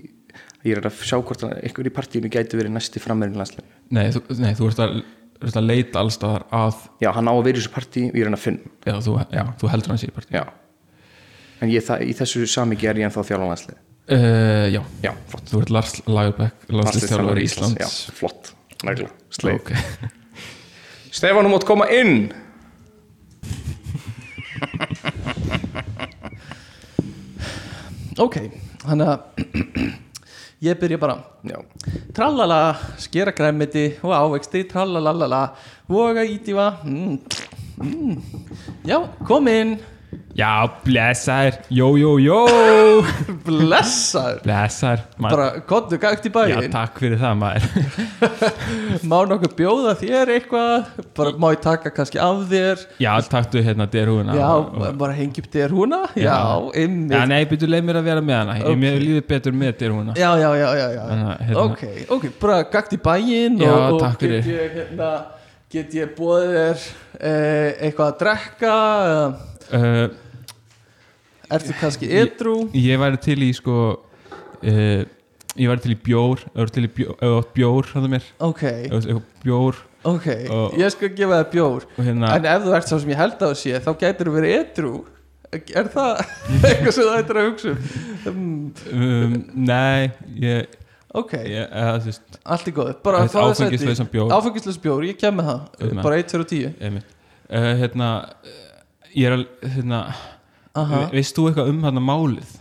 Ég 0.66 0.74
er 0.74 0.80
að 0.82 0.88
að 0.90 1.02
sjá 1.06 1.16
hvort 1.22 1.44
að 1.46 1.52
einhver 1.62 1.86
í 1.86 1.92
partíinu 1.94 2.30
gæti 2.32 2.58
verið 2.58 2.72
næsti 2.74 3.00
frammerin 3.02 3.38
landslega 3.38 3.68
nei, 3.94 4.08
nei, 4.42 4.50
þú 4.58 4.70
ert 4.72 4.80
að, 4.82 4.96
ert 5.38 5.58
að 5.60 5.68
leita 5.68 6.00
allstaðar 6.02 6.44
að 6.58 6.80
Já, 7.04 7.12
hann 7.14 7.30
á 7.30 7.32
að 7.32 7.44
vera 7.46 7.54
í 7.54 7.60
þessu 7.62 7.74
partí 7.76 8.02
og 8.08 8.18
ég 8.18 8.24
er 8.24 8.30
að 8.32 8.38
að 8.38 8.42
finna 8.42 8.72
já, 8.82 8.94
þú, 9.06 9.14
já, 9.38 9.44
þú 9.60 9.70
heldur 9.72 9.94
hann 9.94 10.00
sé 10.02 10.08
í 10.08 10.14
partíinu. 10.16 10.40
Já. 10.40 10.44
En 11.62 11.72
ég, 11.72 11.86
það, 11.86 12.04
í 12.10 12.16
þessu 12.18 12.42
samiki 12.50 12.90
er 12.90 12.98
ég 12.98 13.08
ennþá 13.08 13.24
þjálfan 13.30 13.52
landslega 13.52 13.80
uh, 14.18 14.66
já, 14.74 14.82
Já, 15.06 15.12
flott. 15.30 15.46
Þú 15.52 15.62
ert 15.62 15.74
Lars 15.78 15.94
Lagerbäck 16.10 16.68
landslistjálfur 16.74 17.42
Íslands. 17.44 17.78
Já, 17.78 17.88
flott. 18.18 18.52
Nægla, 18.86 19.08
sleið 19.38 19.62
ok, 19.62 19.70
Stefán, 21.18 21.46
þú 21.46 21.54
mátt 21.54 21.66
koma 21.70 21.86
inn 21.94 22.14
Ok, 28.18 28.36
þannig 28.82 29.08
að 29.12 29.42
ég 30.66 30.78
byrja 30.80 30.98
bara 30.98 31.14
Já, 31.46 31.60
Trallala, 32.16 32.56
skera 32.98 33.30
græmiti 33.30 33.92
og 34.02 34.10
ávexti 34.10 34.64
Trallalalala, 34.66 35.44
voga 35.86 36.24
ítífa 36.26 36.66
mm. 36.82 37.12
Mm. 37.78 38.16
Já, 38.90 38.98
kom 39.22 39.46
inn 39.52 39.76
já, 40.38 40.52
blessaður. 40.84 41.58
Jó, 41.68 41.88
jó, 41.98 42.12
jó. 42.22 42.38
Blessaður. 43.46 44.40
Blessaður 44.44 45.02
Bara, 45.18 45.48
kontu 45.68 45.98
gægt 46.00 46.28
í 46.28 46.30
já, 46.30 46.36
bæinn 46.36 46.72
takk 46.72 47.00
fyrir 47.02 47.18
það 47.20 47.40
maður. 47.40 47.66
Má 49.10 49.16
nokkuð 49.28 49.54
bjóða 49.58 49.94
þér 50.00 50.32
eitthvað? 50.36 50.88
Bara 51.18 51.32
má 51.40 51.48
ég 51.52 51.62
taka 51.64 51.92
kannski 51.94 52.20
af 52.22 52.44
þér? 52.50 52.84
Já, 53.02 53.10
taktu 53.30 53.62
hérna 53.64 53.88
derhúina 53.90 54.36
Já, 54.38 54.48
og, 54.56 54.86
bara 55.00 55.16
hengi 55.16 55.42
upp 55.42 55.50
þér 55.52 55.74
húna 55.76 56.00
Já, 56.18 56.38
ymmið 56.84 57.16
já, 57.16 57.24
nei, 57.30 57.40
byrju, 57.50 57.70
leið 57.74 57.88
mér 57.88 58.00
að 58.00 58.08
vera 58.10 58.24
með 58.24 58.40
hana. 58.40 58.56
Ok. 58.58 58.64
okay. 58.68 58.80
mér 58.84 59.00
líður 59.02 59.26
betur 59.32 59.58
með 59.58 59.74
derhúina 59.82 60.16
Já, 60.18 60.30
já, 60.40 60.48
já, 60.62 60.68
já, 60.78 60.86
já. 60.94 61.02
Þannig 61.10 61.44
hérna- 61.48 61.66
Ok, 61.66 61.84
ok, 62.16 62.30
bara 62.40 62.62
gagt 62.72 62.96
í 62.96 63.00
bæinn 63.02 63.60
Já, 63.62 63.74
og, 63.74 64.00
takk 64.02 64.24
fyrir. 64.24 64.40
get 64.46 64.54
ég, 64.54 64.78
hérna, 64.78 65.12
get 65.72 65.98
ég 65.98 66.16
bóðið 66.16 66.56
þér 66.56 66.88
eh, 67.18 67.86
eitthvað 67.88 68.12
að 68.12 68.18
drekka 68.24 68.74
eða 69.08 69.28
uh, 69.76 70.08
ertu 71.48 71.76
kannski 71.80 72.10
edru 72.20 72.56
ég 72.76 73.00
væri 73.00 73.20
til 73.24 73.38
í 73.46 73.50
sko 73.56 73.76
uh, 73.98 75.02
ég 75.58 75.68
væri 75.72 75.84
til 75.84 75.94
í 75.94 75.98
bjór 76.08 76.42
þú 76.46 76.64
ert 76.64 76.74
til 76.76 76.86
í 76.86 76.90
bjór, 76.94 77.14
þú 77.20 77.36
bjór 77.56 77.92
hafðu 77.94 78.10
mér. 78.14 78.26
Ok, 78.44 78.64
þú 78.92 79.20
bjór 79.44 79.78
ok, 80.08 80.26
Og- 80.54 80.74
ég 80.78 80.92
skal 80.94 81.12
gefa 81.18 81.42
þér 81.42 81.52
bjór. 81.52 81.86
Hérna 81.98 82.34
En 82.36 82.50
ef 82.54 82.66
þú 82.66 82.74
ert 82.78 82.90
sá 82.90 82.96
sem 82.98 83.12
ég 83.14 83.20
held 83.20 83.38
að 83.38 83.54
þú 83.54 83.60
sé 83.62 83.80
þá 83.84 83.90
gætur 84.02 84.30
þú 84.30 84.36
verið 84.38 84.58
edru 84.62 84.92
Er 85.48 85.88
það 85.88 86.18
eitthvað 86.68 86.92
sem 86.92 87.06
það 87.08 87.18
ættir 87.22 87.38
að 87.40 87.46
hugsa 87.48 87.70
um? 88.28 88.42
um 88.92 89.36
nei, 89.56 90.10
ég 90.36 90.74
ok, 91.16 91.32
ég, 91.40 91.62
eða, 91.72 91.94
þú 92.04 92.12
allt 92.52 92.68
í 92.68 92.74
góð 92.76 92.90
bara 93.06 93.22
áfengislausan 93.24 94.10
bjór. 94.12 94.34
bjór, 94.84 95.06
ég 95.08 95.16
kem 95.20 95.38
með 95.40 95.48
það. 95.48 95.94
Bara 96.04 96.18
1, 96.20 96.28
2 96.34 96.42
og 96.44 96.50
10 96.52 96.74
einmitt. 96.84 97.14
Uh, 97.48 97.70
hérna, 97.80 98.08
ég 99.14 99.28
er 99.28 99.36
að 99.36 99.44
hérna, 99.74 100.00
veist 101.12 101.36
þú 101.36 101.48
eitthvað 101.50 101.70
um 101.72 101.82
hérna 101.86 102.02
málið? 102.04 102.54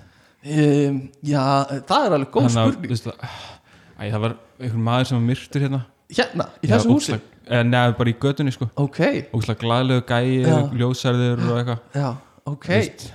Um, 0.48 1.00
já, 1.26 1.44
það 1.90 2.06
er 2.06 2.16
alveg 2.18 2.32
góð 2.32 2.46
Hérna, 2.48 2.66
spurning. 2.68 2.92
veistu, 2.94 3.14
æ, 3.98 4.04
það 4.14 4.20
var 4.24 4.36
einhver 4.62 4.84
maður 4.88 5.10
sem 5.10 5.18
var 5.18 5.26
myrtur 5.28 5.66
hérna. 5.66 5.82
Hérna, 6.08 6.46
í 6.64 6.70
þessu 6.72 6.94
húsi? 6.94 7.20
neða 7.48 7.96
bara 7.98 8.12
í 8.12 8.16
götunni 8.22 8.52
sko. 8.56 8.68
Ok, 8.80 9.00
ógslag 9.36 9.60
glaðlegu 9.62 10.04
gæi, 10.08 10.44
Já. 10.44 10.58
ljósærður 10.76 11.44
og 11.48 11.60
eitthvað. 11.62 11.82
Já, 11.96 12.08
ok. 12.52 12.68
Veist, 12.72 13.08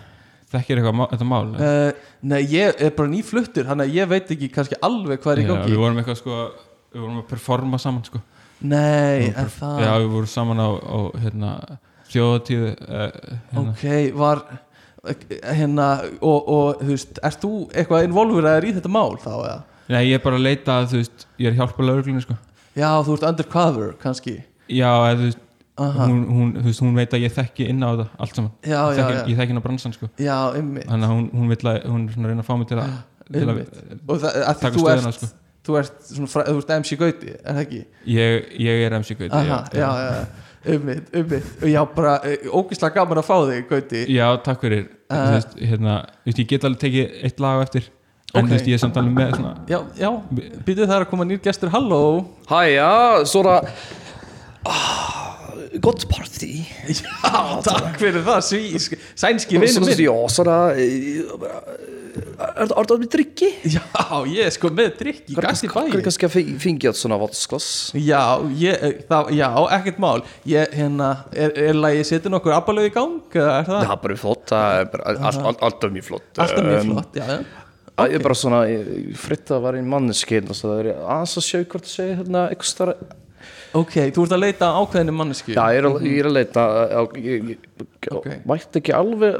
þekkir 0.52 0.80
eitthvað 0.80 1.14
þetta 1.14 1.28
mál 1.28 1.54
uh, 1.56 2.10
nei, 2.28 2.40
ég 2.52 2.82
er 2.84 2.92
bara 2.96 3.12
nýfluttur 3.12 3.68
þannig 3.68 3.88
að 3.88 3.96
ég 3.96 4.10
veit 4.10 4.32
ekki 4.34 4.50
kannski 4.52 4.78
alveg 4.84 5.22
hvað 5.22 5.32
er 5.34 5.42
í 5.42 5.46
gangi. 5.48 5.72
við 5.72 5.80
vorum 5.80 6.00
eitthvað 6.02 6.18
sko 6.20 6.40
við 6.92 7.00
vorum 7.00 7.22
að 7.22 7.28
performa 7.30 7.80
saman 7.80 8.04
sko. 8.08 8.20
Nei, 8.62 9.30
vorum 9.32 9.40
er 9.42 9.52
það? 9.56 9.80
Já, 9.86 9.92
við 10.02 10.10
vorum 10.12 10.30
saman 10.34 10.60
á, 10.62 10.68
á 10.76 10.98
hérna, 11.24 11.52
þjóðatíð 12.12 12.64
uh, 12.68 13.02
hérna. 13.52 13.64
ok, 13.64 13.84
var 14.20 14.44
hérna, 15.02 15.88
og, 16.22 16.48
og 16.54 16.82
þú 16.82 16.88
veist 16.92 17.20
ert 17.26 17.42
þú 17.42 17.52
eitthvað 17.72 18.06
involveraður 18.06 18.68
í 18.68 18.74
þetta 18.78 18.92
mál 18.92 19.16
þá 19.22 19.32
eða? 19.34 19.60
Nei, 19.90 20.02
ég 20.08 20.18
er 20.18 20.24
bara 20.24 20.38
að 20.38 20.46
leita 20.46 20.76
að 20.78 20.90
þú 20.92 21.00
veist 21.00 21.24
ég 21.42 21.48
er 21.48 21.54
að 21.54 21.62
hjálpa 21.62 21.86
lauruglunni 21.88 22.24
sko. 22.24 22.36
Já, 22.78 22.88
þú 23.04 23.16
ert 23.16 23.24
undercover 23.32 23.96
kannski. 24.00 24.36
Já, 24.70 24.88
eða, 24.88 25.16
þú, 25.18 25.26
veist, 25.26 25.42
hún, 25.82 26.22
hún, 26.30 26.52
þú 26.60 26.66
veist, 26.68 26.82
hún 26.84 26.96
veit 26.96 27.16
að 27.16 27.24
ég 27.26 27.34
þekki 27.34 27.68
inn 27.72 27.82
á 27.82 27.88
þetta 27.90 28.06
allt 28.24 28.38
saman. 28.38 28.52
Já, 28.62 28.78
já, 28.78 29.00
þekki, 29.00 29.16
já, 29.18 29.24
ég 29.32 29.40
þekki 29.40 29.54
inn 29.54 29.60
á 29.60 29.66
bransan 29.66 29.96
sko. 29.96 30.10
Já, 30.22 30.36
ymmi 30.60 30.84
þannig 30.86 31.08
að 31.08 31.14
hún, 31.16 31.26
hún 31.40 31.52
vil 31.52 31.58
að 31.72 31.80
hún 31.90 32.06
er 32.06 32.14
svona 32.14 32.28
að 32.28 32.32
reyna 32.32 32.44
að 32.44 32.48
fá 32.48 32.54
mig 32.60 32.70
til 32.70 32.78
að, 32.78 32.94
til 33.28 33.44
að 33.44 33.60
og 33.62 34.22
það, 34.22 34.38
að 34.38 34.54
því 34.54 34.62
taka 34.62 34.72
þú 34.76 34.86
stöðuna 34.86 35.12
ert 35.12 35.18
sko. 35.18 35.30
þú 35.66 35.78
ert, 35.82 36.00
svona, 36.08 36.46
þú 36.46 36.62
ert 36.62 36.72
MC 36.78 37.00
Gauti, 37.02 37.34
er 37.34 37.58
það 37.58 37.62
ekki? 37.66 37.82
ég, 38.14 38.48
ég 38.68 38.86
er 38.86 38.96
MC 39.00 39.18
Gauti 39.18 39.42
Aha, 39.42 39.60
já, 39.74 39.88
já, 40.06 40.41
ummið, 40.66 41.00
ummið 41.22 41.48
og 41.62 41.68
já, 41.72 41.80
bara 41.96 42.12
eh, 42.28 42.44
ógeðslega 42.50 42.94
gaman 43.00 43.20
að 43.22 43.26
fá 43.26 43.34
þig, 43.48 43.64
Gauti. 43.70 44.02
Já, 44.14 44.26
takk 44.46 44.60
fyrir. 44.66 44.84
Uh, 45.10 45.16
þú 45.16 45.32
veist, 45.36 45.56
hérna, 45.72 45.96
ég 46.30 46.46
get 46.52 46.64
alveg 46.68 46.80
tekið 46.84 47.18
eitt 47.28 47.42
lag 47.42 47.58
á 47.58 47.64
eftir. 47.66 47.88
En 48.32 48.44
Ok. 48.46 48.48
þú 48.48 48.54
veist, 48.56 48.68
ég 48.70 48.78
er 48.78 48.80
samt 48.80 48.96
alveg 48.96 49.12
með 49.18 49.34
svona 49.36 49.50
já, 49.68 49.78
já, 50.00 50.08
býtu 50.64 50.86
það 50.86 50.94
er 50.96 51.02
að 51.04 51.10
koma 51.10 51.24
nýr 51.28 51.40
gestur, 51.44 51.68
halló. 51.74 51.98
Hæja, 52.48 52.86
svona 53.28 53.58
ah, 54.64 55.42
Gott 55.84 56.06
party 56.08 56.62
já, 56.88 57.10
takk 57.66 57.98
fyrir 58.00 58.24
það, 58.24 58.40
sænski 59.20 59.60
vinnu 59.60 59.74
Svona, 59.74 59.90
minn. 59.92 60.04
já, 60.06 60.16
svona 60.32 60.56
er 62.12 62.72
það 62.72 62.98
með 63.02 63.08
drikki? 63.14 63.48
já, 63.74 63.82
ég 64.28 64.46
er 64.46 64.52
sko 64.54 64.70
með 64.74 64.90
drikk 64.98 65.30
í 65.32 65.36
gæsti 65.38 65.70
Hvað 65.72 65.88
er 65.88 65.96
bæi 65.96 66.04
kannski 66.06 66.28
að 66.28 66.34
fe- 66.36 66.56
fengja 66.64 66.92
svona 66.98 67.18
vatnsglas? 67.22 67.68
já, 67.96 68.20
ég, 68.60 68.76
eh, 68.88 68.98
það, 69.08 69.32
já, 69.38 69.48
ekkert 69.78 69.98
mál 70.04 70.20
ég, 70.52 70.76
hérna, 70.76 71.10
er, 71.32 71.54
er 71.68 71.78
lagi 71.78 72.04
setja 72.08 72.32
nokkur 72.32 72.56
abbalög 72.58 72.90
í 72.90 72.94
gang, 72.94 73.18
eða 73.32 73.56
er 73.62 73.66
það? 73.70 73.80
Það 73.86 73.96
er 73.96 74.02
bara 74.06 74.20
flott, 74.26 74.44
það 74.52 74.78
er 74.82 74.90
bara 74.96 75.16
allt, 75.16 75.42
allt, 75.52 75.66
alltaf 75.70 75.94
mjög 75.96 76.08
flott 76.10 76.42
alltaf 76.46 76.64
mjög 76.68 76.80
Um, 76.82 76.94
flott, 76.96 77.18
já, 77.20 77.26
já 77.32 77.40
Það 77.92 78.14
er 78.16 78.22
bara 78.24 78.34
svona, 78.40 78.58
fritt 79.20 79.50
að 79.52 79.64
vera 79.66 79.80
í 79.82 79.82
manneskinn 79.84 80.46
og 80.48 80.56
það 80.56 80.78
er 80.80 80.86
aðeins 80.96 81.34
að 81.38 81.44
sjá 81.44 81.58
hvort 81.60 81.84
það 81.84 81.92
segja 81.92 82.14
hérna 82.22 82.44
eitthvað 82.48 82.70
starra 82.70 82.94
ok, 83.76 83.94
þú 84.16 84.24
ert 84.24 84.32
að 84.36 84.40
leita 84.42 84.70
ákveðinu 84.80 85.14
mannesku 85.18 85.52
Já, 85.52 85.60
ég 85.74 85.80
er, 85.82 85.88
að- 85.90 86.06
ég 86.08 86.16
er 86.22 86.28
að 86.30 86.34
leita 86.38 86.64
á, 86.88 87.02
ég, 87.20 87.52
ég, 87.52 87.68
Ok. 88.16 88.26
Vætti 88.48 88.80
ekki 88.80 88.94
alveg 88.96 89.36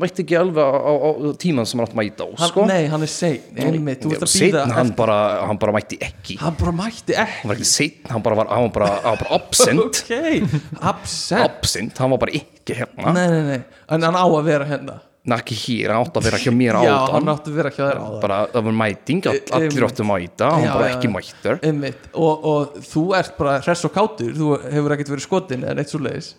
Vætti 0.00 0.24
ekki 0.24 0.36
alveg 0.38 0.60
á, 0.60 0.70
á, 0.70 0.92
á 1.00 1.30
tíman 1.40 1.66
sem 1.68 1.80
hann 1.80 1.88
átt 1.88 1.94
að 1.94 2.00
mæta 2.00 2.26
á 2.26 2.30
sko. 2.50 2.64
nei, 2.68 2.86
hann 2.92 3.04
er 3.06 3.10
sein, 3.10 3.42
einmitt, 3.56 4.02
þú 4.04 4.14
ert 4.16 4.24
að 4.26 4.34
býða 4.36 4.64
hann 4.76 4.92
bara, 4.98 5.18
hann 5.48 5.60
bara 5.60 5.74
mætti 5.76 5.98
ekki. 6.06 6.38
Hann 6.40 6.56
bara 6.60 6.72
mætti 6.76 7.16
ekki 7.16 7.42
Hann 7.42 7.52
var 7.52 7.58
ekki 7.60 7.68
seitt, 7.70 8.00
hann 8.10 8.24
bara 8.24 8.40
var, 8.40 8.50
hann 8.52 8.72
bara, 8.74 8.88
hann 9.04 9.14
var 9.16 9.22
bara 9.24 9.38
absent. 9.38 9.80
Ok, 9.90 10.10
absent. 10.80 11.44
Absent, 11.44 12.02
hann 12.02 12.14
var 12.14 12.20
bara 12.26 12.34
ekki 12.40 12.76
hérna. 12.80 13.14
Nei, 13.16 13.24
nei, 13.32 13.40
nei, 13.52 13.62
en 13.96 14.08
hann 14.08 14.18
á 14.20 14.24
að 14.26 14.44
vera 14.50 14.68
hérna. 14.68 14.98
Ekki 15.30 15.54
hér, 15.54 15.92
hann 15.94 16.06
átti 16.06 16.16
að 16.22 16.26
vera 16.30 16.38
hjá 16.40 16.50
mér 16.56 16.78
já, 16.80 16.90
áðan. 16.90 17.10
hann 17.18 17.32
átti 17.34 17.50
að 17.52 17.58
vera 17.60 17.70
hjá 17.76 17.82
þér 17.84 17.98
á 18.00 18.04
það 18.06 18.20
bara, 18.24 18.38
það 18.54 18.68
var 18.68 18.76
mæting, 18.80 19.26
E- 19.28 19.42
allir 19.58 19.84
áttu 19.86 20.04
að 20.04 20.08
mæta 20.08 20.52
hann 20.54 20.64
Já, 20.64 20.70
bara 20.72 20.86
já, 20.88 20.94
ekki 20.96 21.10
mættur. 21.12 21.58
Og, 22.14 22.46
og 22.52 22.78
þú 22.88 23.02
ert 23.20 23.34
bara 23.36 23.58
hress 23.60 23.84
og 23.84 23.92
kátur, 23.94 24.32
þú 24.38 24.48
hefur 24.72 24.94
ekkert 24.96 25.12
verið 25.12 25.26
skotin 25.28 25.66
eða 25.68 25.76
neitt 25.76 25.92
svo 25.92 26.00
leiðis 26.00 26.30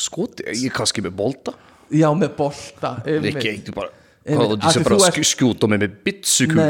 skoti, 0.00 0.46
ég 0.48 0.70
er 0.70 0.74
kannski 0.76 1.04
með 1.04 1.14
bolta 1.18 1.52
já, 1.92 2.08
með 2.16 2.32
bolta, 2.38 2.94
ekki, 3.04 3.48
ekki 3.56 3.74
bara 3.76 3.90
Einmitt, 4.22 4.38
hvað, 4.38 4.52
af 4.54 4.62
þú 4.62 4.72
sé 4.72 4.78
því 4.78 4.84
bara 4.86 4.96
þú 4.96 5.02
að 5.02 5.06
ert- 5.08 5.16
sk- 5.18 5.30
skjúta 5.32 5.68
mig 5.72 5.80
með 5.82 5.94
bitsukúla 6.06 6.66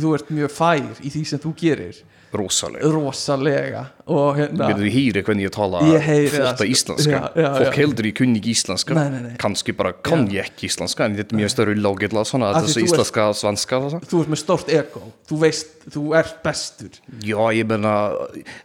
þú 0.00 0.12
ert 0.16 0.30
mjög 0.38 0.52
fær 0.56 1.02
í 1.04 1.10
því 1.12 1.22
sem 1.28 1.42
þú 1.44 1.50
gerir 1.60 1.98
rosalega 2.36 2.90
rosalega 2.92 3.84
og 4.06 4.36
hérna 4.36 4.66
þú 4.76 4.88
hýri 4.92 5.22
hvernig 5.24 5.46
ég 5.46 5.52
tala 5.54 5.80
sko. 5.80 6.64
íslenska 6.68 7.10
Já, 7.14 7.20
já, 7.40 7.48
Fólk 7.56 7.70
já. 7.70 7.76
heldur 7.78 8.04
ég 8.10 8.14
kunni 8.18 8.40
ekki 8.42 8.50
íslenska 8.52 8.94
Nei, 8.98 9.04
nei, 9.14 9.20
nei. 9.28 9.36
Kannski 9.40 9.72
bara 9.76 9.92
kann 10.04 10.26
ég 10.28 10.44
ekki 10.50 10.66
íslenska 10.68 11.06
En 11.06 11.16
þetta 11.16 11.32
er 11.32 11.40
mjög 11.40 11.52
störri 11.54 11.76
lágilla 11.80 12.24
svona 12.28 12.50
því 12.58 12.66
Þessu 12.66 12.82
íslenska, 12.84 13.26
svanska 13.40 13.78
og 13.80 13.88
það. 13.94 14.04
þú 14.10 14.20
ert 14.24 14.32
með 14.34 14.40
stórt 14.42 14.68
ego, 14.76 15.02
þú 15.30 15.38
veist, 15.44 15.72
þú 15.94 16.02
ert 16.20 16.36
bestur 16.44 17.00
Já, 17.24 17.40
ég 17.56 17.66
meina 17.72 17.94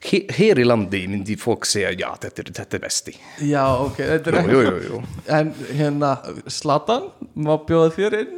he- 0.10 0.26
Hér 0.40 0.60
í 0.60 0.68
landi 0.68 1.06
myndi 1.08 1.38
fólk 1.40 1.66
segja 1.70 1.94
Já, 1.96 2.10
þetta 2.20 2.44
er, 2.46 2.52
þetta 2.60 2.76
er 2.76 2.84
besti 2.88 3.16
já, 3.48 3.64
ok, 3.86 3.96
þetta 3.98 4.28
er 4.34 4.52
Jú, 4.52 4.60
jú, 4.60 4.76
jú, 4.76 4.92
jú. 4.92 5.04
en 5.40 5.54
hérna, 5.78 6.18
Slatan 6.52 7.10
má 7.38 7.56
bjóða 7.64 7.94
þér 7.96 8.20
inn 8.24 8.36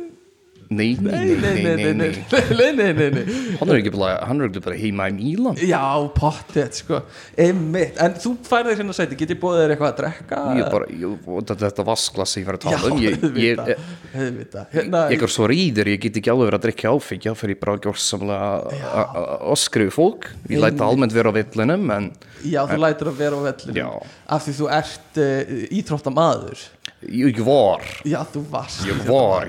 Nei, 0.72 0.96
nei, 1.04 1.36
nei, 1.36 1.94
nei. 2.00 3.24
Hann 3.60 3.72
er 3.74 3.80
ekki 3.82 3.92
bara, 3.92 4.76
heima 4.80 5.10
í 5.12 5.16
Mílan 5.18 5.58
Já, 5.60 5.84
pottet, 6.16 6.80
sko. 6.80 7.02
Einmitt, 7.36 8.00
en 8.00 8.16
þú 8.22 8.34
færði 8.48 8.72
þér 8.72 8.82
hérna 8.82 8.96
sæti. 8.96 9.18
Get 9.20 9.34
ég 9.36 9.42
bóðið 9.42 9.66
þér 9.66 9.74
eitthvað 9.76 9.92
að 9.92 10.00
drekka? 10.00 10.40
Ég 10.62 10.72
bara, 10.72 10.88
ég, 11.04 11.28
þetta, 11.52 11.86
vasklas 11.92 12.38
ég 12.40 12.48
var 12.48 12.60
að 12.60 12.66
tala 12.70 12.94
um 12.94 13.02
Ég, 13.02 13.28
ég, 13.42 13.62
Hérna, 14.72 15.06
ég 15.12 15.26
er 15.28 15.32
svo 15.32 15.48
rýður, 15.52 15.92
ég 15.92 16.02
get 16.06 16.20
ekki 16.22 16.32
alveg 16.32 16.50
verið 16.50 16.60
að 16.62 16.66
drikja 16.70 16.96
áfengja 16.96 17.36
fyrir 17.38 17.60
bara 17.62 17.76
að 17.76 17.88
gjörsamlega 17.90 18.50
að 19.52 19.60
skrifa 19.60 19.96
fólk. 19.96 20.30
Ég 20.52 20.64
læta 20.64 20.88
almennt 20.88 21.16
vera 21.16 21.32
á 21.32 21.34
villinum 21.36 21.90
en 21.96 22.12
já, 22.48 22.64
þú 22.70 22.80
lætur 22.82 23.12
að 23.12 23.20
vera 23.22 23.40
á 23.40 23.42
vellinu 23.50 23.82
Já. 23.82 23.90
Af 24.32 24.46
því 24.46 24.54
þú 24.58 24.70
ert 24.78 25.20
uh, 25.22 25.56
íþróttamaður 25.80 26.64
ég 27.10 27.40
var 27.46 27.82
Já, 28.06 28.20
þú 28.30 28.42
varst. 28.52 28.84
Ég 28.86 29.00
var 29.08 29.48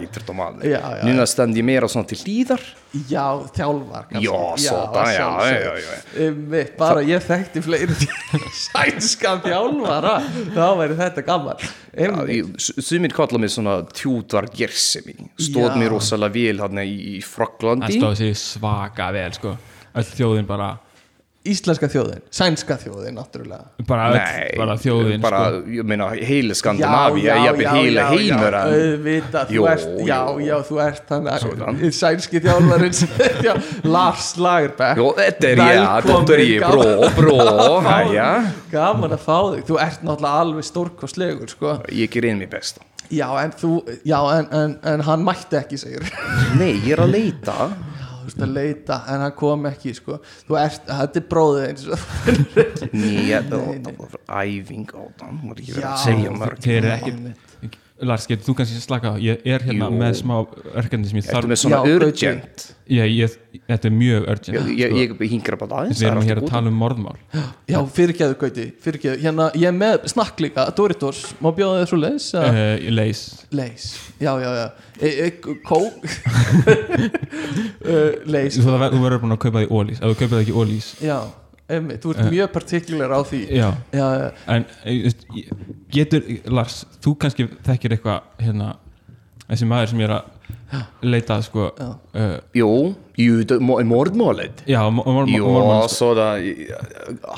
já, 0.96 1.02
núna 1.04 1.26
stend 1.28 1.56
ég 1.58 1.66
meira 1.66 1.88
svona 1.90 2.08
til 2.08 2.18
hlýðar. 2.22 2.62
Já, 3.08 3.24
þjálfar 3.56 4.06
kannski. 4.10 4.24
Já, 4.26 4.40
svona, 4.60 5.04
já, 5.12 5.28
já, 5.48 5.74
já, 5.80 5.98
Einmitt, 6.26 6.72
bara 6.80 7.02
ég 7.08 7.24
þekkti 7.24 7.62
fleiri 7.64 7.96
sænska 8.66 9.34
þjálfara 9.46 10.14
þá 10.52 10.66
væri 10.80 10.98
þetta 11.00 11.24
gaman. 11.28 11.66
Einmitt. 11.92 12.60
sumir 12.60 13.16
kalla 13.16 13.40
mig 13.40 13.52
svona 13.52 13.78
tjúdvar 13.92 14.48
gersemi. 14.52 15.16
Stóð 15.40 15.70
Já. 15.70 15.76
mér 15.80 15.92
rosalega 15.96 16.36
vel 16.36 16.64
hann 16.64 16.84
í, 16.84 16.96
í 17.16 17.18
hann 17.18 17.26
Fraklandi 17.26 18.00
stóð 18.00 18.16
sér 18.20 18.34
svaka 18.40 19.10
vel 19.16 19.36
sko. 19.36 19.56
Öll 19.92 20.08
þjóðin 20.08 20.48
bara 20.48 20.72
Íslenska 21.42 21.88
þjóðin, 21.90 22.20
sænska 22.30 22.76
þjóðin 22.78 23.16
náttúrulega. 23.18 23.64
Bara, 23.88 24.04
Nei, 24.14 24.52
bara 24.60 24.76
þjóðin 24.78 25.24
bara, 25.24 25.40
sko. 25.50 25.72
ég 25.74 25.88
meina, 25.90 26.06
heile 26.14 26.54
Skandinavíu 26.54 27.24
ég 27.24 27.48
er 27.50 27.72
heile 27.72 28.04
heimur 28.12 28.56
þú 29.50 29.64
ert, 29.72 29.88
já, 30.06 30.20
jú. 30.28 30.44
já, 30.46 30.54
þú 30.68 30.78
ert 30.84 31.10
þannig 31.10 31.96
sænski 31.98 32.42
þjálfarinn 32.44 32.94
já, 33.42 33.52
Lars 33.90 34.30
Lagerbäck. 34.38 35.02
Jó, 35.02 35.08
þetta 35.18 35.50
er 35.50 35.64
ég, 35.66 35.90
þetta 36.06 36.36
er 36.36 36.44
ég, 36.46 36.64
bró, 36.68 36.86
bró, 37.18 37.36
gaman 38.76 39.18
að 39.18 39.26
fá 39.26 39.36
þig, 39.56 39.66
þú 39.66 39.82
ert 39.82 40.06
náttúrulega 40.06 40.46
alveg 40.46 40.70
stórkostlegur, 40.70 41.50
sko. 41.56 41.76
Ég 41.90 42.14
ger 42.14 42.30
einn 42.30 42.38
mér 42.38 42.54
besta. 42.54 42.86
Já, 43.12 43.26
en 43.42 43.50
þú, 43.58 43.80
já, 44.06 44.20
en, 44.38 44.46
en, 44.56 44.76
en 44.94 45.02
hann 45.04 45.26
mætti 45.26 45.58
ekki, 45.58 45.76
segir 45.80 46.06
Nei, 46.56 46.78
ég 46.86 46.94
er 46.94 47.02
að 47.02 47.16
leita 47.18 47.66
veist 48.42 48.48
að 48.48 48.54
leita, 48.58 48.98
en 49.14 49.20
hann 49.26 49.32
kom 49.38 49.66
ekki, 49.70 49.94
sko. 49.94 50.18
Þú 50.48 50.58
ert, 50.60 50.82
þetta 50.90 51.22
er 51.22 51.26
bróðið 51.32 51.64
eins 51.68 51.86
og 51.86 51.98
ég- 52.92 53.48
það 53.48 53.96
var 53.98 54.18
æfing 54.42 54.86
á 54.92 55.02
það 55.18 55.32
Má 55.42 55.54
ekki 55.56 55.72
vera 55.78 55.94
að 55.94 56.04
segja 56.06 56.34
mörg 56.42 56.60
þeir 56.66 56.76
eru 56.82 56.92
ekki 56.96 57.14
Lars, 58.02 58.24
getur 58.26 58.46
þú 58.48 58.54
kannski 58.58 58.80
slaka 58.82 59.12
á? 59.14 59.20
Ég 59.20 59.44
er 59.46 59.62
hérna 59.62 59.86
Jú. 59.90 59.96
með 60.00 60.14
smá 60.18 60.34
örgandi 60.72 61.10
sem 61.10 61.18
ég 61.20 61.24
Þetta 61.26 61.36
þarf 61.36 61.50
með 61.50 61.58
svona 61.60 61.78
Já, 61.78 61.92
urgent? 61.98 62.64
Þetta 62.88 63.88
er 63.88 63.94
mjög 63.94 64.22
urgent 64.32 64.56
Ég, 64.56 64.94
ég, 64.96 65.12
ég 65.12 65.30
hingra 65.30 65.58
bara 65.60 65.82
aðeins 65.82 66.00
við 66.00 66.08
erum 66.08 66.22
er 66.22 66.28
hér 66.30 66.40
að 66.40 66.48
tala 66.50 66.72
um 66.72 66.78
morðmál. 66.82 67.18
Já, 67.70 67.78
fyrirgeðu, 67.98 68.34
Gauti, 68.40 68.64
fyrirgeðu 68.82 69.16
hérna, 69.22 69.44
ég 69.54 69.68
er 69.70 69.76
með 69.76 70.08
snakk 70.10 70.40
líka, 70.42 70.64
Doritos 70.78 71.20
má 71.44 71.50
bjóða 71.54 71.82
þér 71.82 71.88
svo 71.92 71.98
leis, 72.00 72.26
uh, 72.34 72.48
uh, 72.48 72.88
leis. 72.96 73.20
Leis. 73.54 73.84
Já, 74.22 74.32
já, 74.42 74.50
já, 74.56 74.66
e, 74.98 75.12
e, 75.12 75.30
kó 75.68 75.78
uh, 75.78 75.92
leis. 78.34 78.58
Þú, 78.58 78.72
verður 78.72 79.22
búin 79.22 79.36
að 79.36 79.42
kaupa 79.46 79.62
því 79.62 79.68
ólís 79.70 80.00
ef 80.00 80.06
þú 80.08 80.16
kaupir 80.16 80.34
það 80.34 80.44
ekki 80.46 80.58
ólís 80.58 80.90
já, 81.04 81.18
emmi, 81.78 81.96
þú 82.02 82.12
ert 82.14 82.30
mjög 82.32 82.52
partikular 82.54 83.10
á 83.16 83.20
því. 83.28 83.40
Já, 83.56 83.68
já, 83.96 84.06
en 84.56 84.66
eh, 84.84 85.12
getur, 85.92 86.22
Lars 86.52 86.84
þú 87.02 87.16
kannski 87.24 87.48
þekkir 87.66 87.96
eitthvað 87.96 88.20
hérna, 88.42 88.74
þessi 89.48 89.68
maður 89.70 89.90
sem 89.92 90.02
ég 90.04 90.08
er 90.10 90.14
að 90.18 90.30
leitað 91.04 91.42
sko 91.44 91.66
Já. 91.76 91.88
uh, 92.16 92.36
Jo, 92.56 92.68
ju, 93.20 93.42
det- 93.44 93.58
mo- 93.60 93.76
mordmålet 93.84 94.62
já, 94.66 94.80
mor- 94.90 95.04
mor- 95.04 95.28
Jo, 95.28 95.44
mormon 95.52 95.82
sko. 95.88 95.96
så 95.96 96.08
það 96.16 96.46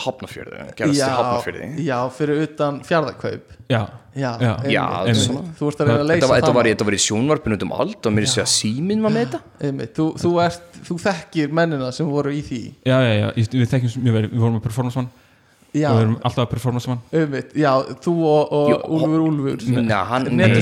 Hafnarfjörði, 0.04 0.66
gerast 0.78 1.00
í 1.00 1.08
Hafnarfjörði 1.10 1.84
já, 1.86 1.98
fyrir 2.14 2.42
utan 2.46 2.80
fjárðakaup 2.86 3.56
já, 3.70 3.80
já, 4.14 4.30
Já. 4.70 4.84
einmitt. 5.02 5.22
svona. 5.24 5.42
þú 5.58 5.68
ert 5.70 5.80
að 5.82 5.88
reyna 5.88 5.94
að 5.94 6.04
Þetta 6.04 6.12
leysa 6.12 6.28
var, 6.28 6.36
þetta 6.38 6.46
það 6.50 6.58
var, 6.58 6.68
þetta 6.70 6.86
var 6.88 6.96
í 6.96 7.00
sjónvarpinu 7.04 7.58
um 7.66 7.74
allt 7.80 8.06
og 8.06 8.14
mér 8.14 8.28
sé 8.30 8.40
að 8.44 8.50
síminn 8.54 9.02
var 9.04 9.14
með 9.14 9.26
þetta. 9.34 9.90
Þú, 9.98 10.06
þú, 10.22 10.32
ert, 10.44 10.78
þú 10.88 10.98
þekkir 11.08 11.54
mennina 11.60 11.90
sem 11.96 12.06
voru 12.08 12.34
í 12.34 12.42
því. 12.46 12.62
Já, 12.86 12.96
já, 13.02 13.12
já, 13.20 13.28
við 13.58 13.68
þekkjum 13.74 14.04
mjög 14.06 14.18
vel. 14.18 14.24
Við 14.30 14.44
vorum 14.44 14.56
með 14.58 14.66
performance 14.68 15.00
mann 15.00 15.10
já, 15.74 15.88
og 15.90 15.96
við 15.98 16.02
erum 16.04 16.14
alltaf 16.24 16.42
að 16.44 16.50
performance 16.54 16.88
mann. 16.90 17.00
Einmitt, 17.12 17.50
já, 17.58 17.70
þú 18.04 18.14
og, 18.30 18.52
og 18.58 18.68
Jú, 18.70 18.76
Úlfur 18.96 19.24
Úlfur. 19.26 19.64
Nei, 19.74 19.98
hann, 20.10 20.28
er 20.40 20.54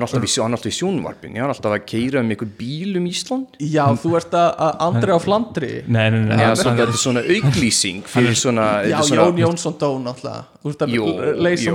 er 0.00 0.06
alltaf 0.08 0.24
í- 0.26 0.32
er 0.54 0.58
alltaf 0.58 0.72
sjónvarpinu 0.78 1.36
hann 1.42 1.50
er 1.50 1.54
alltaf 1.54 1.76
að 1.76 1.84
keira 1.92 2.20
um 2.24 2.32
einhver 2.34 2.50
bíl 2.58 2.96
um 3.00 3.06
Ísland. 3.10 3.58
Já, 3.60 3.84
þú 4.02 4.16
ert 4.18 4.36
að, 4.40 4.48
að 4.66 4.82
andri 4.88 5.12
á 5.12 5.18
Flandri. 5.22 5.72
Nei, 5.86 6.06
nei, 6.10 6.20
nei, 6.32 6.40
þetta 6.56 6.88
er 6.88 6.92
svona 7.04 7.22
auglýsing 7.22 8.02
fyrir 8.08 8.34
svona, 8.38 8.66
já, 8.88 8.96
þetta 8.98 9.08
svona 9.12 9.28
Jón 9.28 9.42
Jónsson 9.44 9.78
dó 9.78 9.90
náttúrulega. 10.02 10.44
Þú 10.62 10.74
ert 10.74 10.86
að 10.88 11.42
leysa 11.46 11.70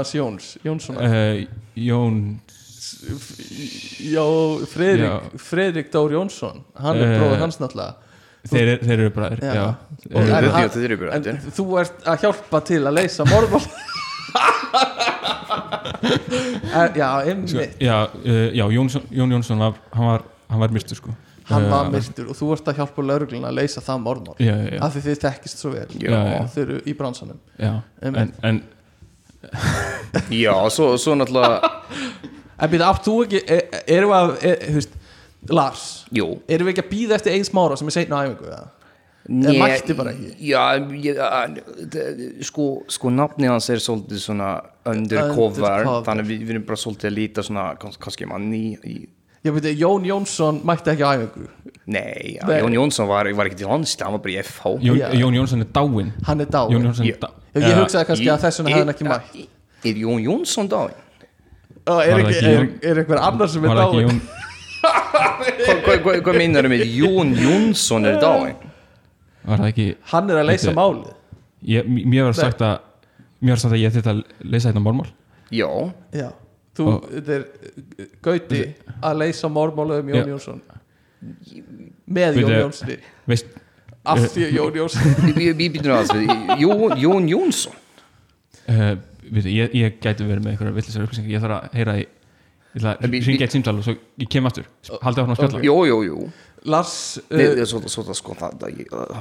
hans 0.00 0.14
Jóns 0.14 0.50
Jónssonar. 0.64 1.02
Uh, 1.02 1.46
Jón 1.76 2.20
já, 4.00 4.24
Friðrik, 4.70 5.06
Já. 5.06 5.38
Friðrik 5.42 5.90
Dór 5.92 6.12
Jónsson. 6.16 6.62
Hann 6.78 6.96
er 6.96 7.12
Eh, 7.12 7.18
bróður 7.20 7.40
hans 7.42 7.58
náttúrulega 7.60 7.94
þeir, 8.50 8.66
eru- 8.72 8.86
þeir 8.88 8.98
eru 9.00 9.10
bræðir 9.16 9.40
Já. 9.42 9.52
já, 9.54 9.66
Og- 9.66 9.76
Eh, 10.06 10.20
en 10.20 10.26
Þetta 10.30 10.52
hann- 10.54 10.68
þetta 10.68 10.84
er 10.86 10.92
ykkur 10.96 11.10
en 11.16 11.22
þú 11.56 11.64
ert 11.80 12.04
að 12.06 12.20
hjálpa 12.24 12.60
til 12.68 12.80
að 12.86 12.94
leysa 13.00 13.24
morðmál 13.26 13.66
En- 16.76 16.92
já, 16.94 17.08
sko, 17.20 17.28
einmitt 17.30 17.76
já, 17.80 17.96
uh, 18.24 18.50
já 18.54 18.64
Jónsson, 18.72 19.02
Jón 19.10 19.30
Jónsson 19.32 19.58
var, 19.58 19.74
hann 19.92 20.06
var, 20.06 20.22
hann 20.50 20.60
var 20.60 20.68
myrtur 20.74 20.96
sko 20.98 21.14
hann 21.48 21.68
var 21.70 21.88
myrtur 21.90 22.28
og 22.32 22.36
þú 22.38 22.48
ert 22.56 22.68
að 22.72 22.76
hjálpa 22.80 23.02
laurugluna 23.06 23.48
að 23.52 23.58
leysa 23.60 23.80
það 23.86 24.00
morðmál 24.04 24.36
já, 24.42 24.52
já, 24.56 24.70
já, 24.74 24.80
af 24.82 24.94
því 24.96 25.02
þið 25.06 25.20
þekkist 25.24 25.62
svo 25.62 25.70
vel 25.74 25.86
Já. 25.94 26.10
Já, 26.10 26.40
og 26.40 26.48
þau 26.54 26.62
eru 26.64 26.78
í 26.90 26.94
bransanum 26.98 27.38
já. 27.62 27.72
Einmitt. 28.02 28.34
En, 28.42 28.50
en 28.50 28.62
Já, 30.34 30.54
svo, 30.74 30.92
svo 30.98 31.14
náttúrulega 31.14 31.70
en 32.58 32.70
býta, 32.72 32.88
átt 32.90 33.04
þú 33.06 33.16
ekki 33.26 33.42
er, 33.46 33.62
erum 33.98 34.10
við 34.10 34.18
að, 34.18 34.30
er, 34.50 34.56
þú 34.66 34.78
veist 34.80 34.94
Lars, 35.50 36.04
Jú 36.12 36.40
erum 36.48 36.66
við 36.68 36.74
ekki 36.76 36.84
að 36.86 36.90
býða 36.94 37.14
eftir 37.20 37.32
einn 37.36 37.44
smára 37.44 37.76
sem 37.78 37.86
er 37.88 37.96
seinna 37.96 38.16
á 38.16 38.24
æfingu 38.26 38.46
eða? 38.50 38.64
Né- 39.28 39.56
mætti 39.58 39.94
bara 39.98 40.12
ekki? 40.14 40.36
Já, 40.38 40.78
ég, 41.02 41.16
að- 41.18 41.56
það- 41.90 42.44
sko, 42.46 42.66
sko 42.88 43.10
nafni 43.10 43.48
hans 43.50 43.68
er 43.70 43.76
svolítið 43.82 44.20
svona 44.22 44.50
undercover, 44.86 45.82
Undercover. 45.82 46.04
þannig 46.06 46.22
að 46.24 46.30
við, 46.30 46.40
við 46.46 46.50
erum 46.54 46.66
bara 46.68 46.76
svolítið 46.76 47.10
að 47.10 47.16
líta 47.16 47.42
svona, 47.42 47.64
kanns, 47.78 47.96
kannski 47.98 48.26
manni 48.30 48.78
í, 48.86 49.08
ég 49.44 49.52
veit, 49.56 49.66
Jón 49.78 50.04
Jónsson 50.06 50.60
mætti 50.64 50.92
ekki 50.94 51.02
æfingu 51.02 51.48
Nei, 51.86 52.36
já, 52.38 52.46
Nei. 52.46 52.60
Jón 52.62 52.72
Jónsson 52.74 53.06
var, 53.08 53.24
var 53.34 53.46
ekki 53.46 53.58
til 53.58 53.68
hans, 53.68 53.96
hann 54.00 54.12
var 54.12 54.18
bara 54.22 54.32
í 54.34 54.38
FH 54.44 54.78
Jón, 54.82 54.96
Já. 54.98 55.10
Jón 55.14 55.34
Jónsson 55.34 55.60
er 55.60 55.70
dáinn 55.74 56.12
hann 56.26 56.40
er 56.40 56.46
dáin 56.46 56.70
Jón 56.70 56.86
Jónsson 56.86 57.06
Ég- 57.06 57.14
er 57.14 57.18
dáinn 57.26 57.62
ég, 57.62 57.68
ég 57.70 57.76
hugsaði 57.82 58.06
kannski 58.06 58.30
að 58.30 58.40
þess 58.46 58.58
vegna 58.62 58.70
hefði 58.70 58.86
hann 58.86 58.94
ekki 58.94 59.08
mætt 59.10 59.48
Er 59.86 59.94
Jón 59.94 60.22
Jónsson 60.22 60.68
dáin? 60.68 60.94
Ó, 61.86 62.00
er, 62.02 62.10
Var 62.10 62.20
það 62.20 62.26
ekki, 62.26 62.34
ekki 62.34 62.46
er, 62.46 62.58
Jón- 62.62 62.78
er 62.82 62.94
einhver 63.04 63.18
annar 63.22 63.48
sem 63.48 63.64
er 63.64 63.68
var 63.68 63.76
ekki 63.86 63.96
dáin 64.02 64.08
Jón 64.08 64.20
Hvað 64.86 66.00
hva, 66.04 66.14
hva, 66.22 66.32
meinar 66.36 66.66
þú 66.66 66.72
með 66.72 66.84
Jón 66.96 67.34
Jónsson 67.40 68.06
er 68.08 68.18
dáin? 68.22 68.56
var 69.46 69.60
það 69.62 69.68
ekki 69.70 69.86
hann 70.12 70.30
er 70.32 70.40
að 70.40 70.48
leysa 70.50 70.66
Þetta- 70.70 70.78
málið. 70.80 71.12
Ég, 71.66 71.86
mér 71.86 72.24
var 72.28 72.34
sagt 72.38 72.60
að 72.66 72.78
mér 73.40 73.54
var 73.54 73.62
sagt 73.62 73.74
að 73.76 73.82
ég 73.82 73.92
að 74.12 74.22
leysa 74.44 74.70
þetta 74.72 74.82
mormál 74.82 75.06
Já, 75.54 75.68
já, 76.12 76.28
þú, 76.76 76.86
Og- 76.90 77.04
þetta 77.12 77.36
er 77.36 77.44
uh, 77.46 78.08
Gauti 78.26 78.62
að 79.02 79.20
leysa 79.22 79.50
morðmálið 79.52 80.02
um 80.02 80.10
Jón 80.12 80.18
Já. 80.18 80.26
Jónsson. 80.32 80.60
Með 82.06 82.34
Veitu- 82.36 82.42
Jón 82.42 82.60
Jónssoni 82.60 82.96
veist, 83.30 83.46
af 84.06 84.20
því 84.34 84.46
að 84.48 84.56
Jón 84.58 84.80
Jónsson 84.80 85.14
við 85.36 85.52
við 85.58 85.70
býtum 85.76 85.94
að 85.96 86.60
Jón, 86.60 86.98
Jón 87.02 87.28
Jónsson. 87.30 87.78
Uh, 88.66 88.96
við, 89.30 89.46
ég, 89.54 89.74
ég 89.78 89.96
gæti 90.02 90.26
verið 90.26 90.42
með 90.44 90.52
einhverja 90.56 90.74
villisar 90.76 91.06
upplýsingar 91.06 91.34
ég 91.36 91.42
þarf 91.42 91.56
að 91.60 91.78
heyra 91.78 91.94
í 92.02 92.06
ég 92.76 92.82
ætla 92.82 92.92
að 93.00 93.14
ringa 93.24 93.46
eitt 93.46 93.54
símtal 93.54 93.78
og 93.80 93.86
svo 93.86 93.94
ég 94.20 94.28
kem 94.32 94.48
aftur. 94.48 94.66
Haldið 95.00 95.22
áfram 95.22 95.32
að 95.32 95.38
spjalla. 95.40 95.62
Jú, 95.64 95.76
jú, 95.88 95.96
jú. 96.04 96.26
Lars 96.66 96.94
uh, 97.30 97.62
það 97.62 98.14
sko, 98.18 98.34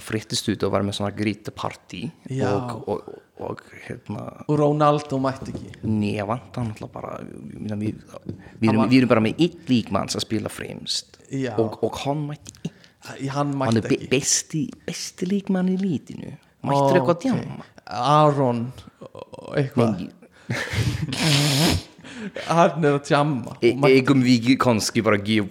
frittist 0.01 0.49
út 0.49 0.63
að 0.65 0.71
vera 0.73 0.87
með 0.87 0.97
svona 0.97 1.13
grítapartí 1.13 2.01
Já. 2.33 2.47
og, 2.49 2.87
og, 2.89 3.19
og 3.45 3.61
hérna 3.85 4.23
og 4.47 4.57
Ronaldo 4.59 5.19
mætti 5.21 5.53
ekki. 5.53 5.75
Nei, 5.85 6.15
vant 6.25 6.57
hann 6.57 6.71
alltaf 6.73 6.91
bara 6.95 7.19
við, 7.21 7.75
við, 7.83 8.01
við, 8.63 8.71
við, 8.81 8.97
erum, 8.97 9.11
bara 9.13 9.23
með 9.27 9.45
eitt 9.45 9.69
líkmanns 9.69 10.17
að 10.17 10.25
spila 10.25 10.51
fremst. 10.51 11.21
Og, 11.53 11.77
og 11.85 12.01
hann 12.03 12.25
mætti 12.31 12.57
ekki. 12.57 12.73
Hann 13.29 13.53
hann 13.61 13.77
er 13.77 13.85
besti, 14.09 14.65
besti 14.87 15.29
líkmann 15.29 15.69
í 15.69 15.77
lítinu. 15.77 16.33
Mættir 16.65 16.97
eitthvað 16.97 17.17
Ok. 17.19 17.25
djama 17.27 17.71
Aron 17.85 18.63
og 19.05 19.51
eitthvað 19.59 20.07
hann 22.47 22.85
er 22.85 22.97
að 22.97 23.11
jamma 23.11 23.55
e- 23.61 23.73
eigum 23.89 24.23
við 24.25 24.51
kannski 24.61 25.03
bara 25.05 25.19
er 25.19 25.45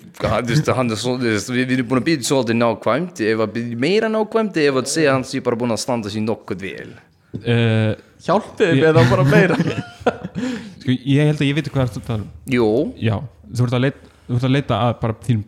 við, 1.55 1.75
erum 1.79 1.89
búin 1.91 2.03
að 2.03 2.09
byrja 2.11 2.29
svolítið 2.29 2.59
nákvæmt 2.61 3.23
ef 3.27 3.45
að 3.45 3.55
byrja 3.57 3.81
meira 3.85 4.11
nákvæmt 4.13 4.61
ef 4.65 4.81
að 4.81 4.91
segja 4.93 5.17
hann 5.17 5.27
sé 5.29 5.43
bara 5.45 5.59
búin 5.61 5.75
að 5.75 5.83
standa 5.85 6.13
sér 6.13 6.27
nokkuð 6.27 6.65
vel 6.65 6.93
uh, 6.95 7.95
hjálpiði 8.25 8.83
með 8.83 9.01
það 9.01 9.11
bara 9.15 9.27
meira 9.31 9.59
sko, 9.59 10.93
ég 10.93 11.33
held 11.33 11.41
að 11.41 11.49
ég 11.49 11.59
veit 11.59 11.73
hvað 11.73 11.81
það 11.81 11.99
er 11.99 12.05
að 12.05 12.07
tala 12.11 12.23
um 12.23 12.55
Jú, 12.55 12.69
já, 13.01 13.17
þú 13.51 13.67
ert 13.67 13.79
að 13.79 13.85
leita, 13.87 14.15
þú 14.29 14.39
ert 14.39 14.49
að 14.49 14.55
leita 14.59 14.81
að 14.85 14.95
bara 15.03 15.19
þín, 15.27 15.43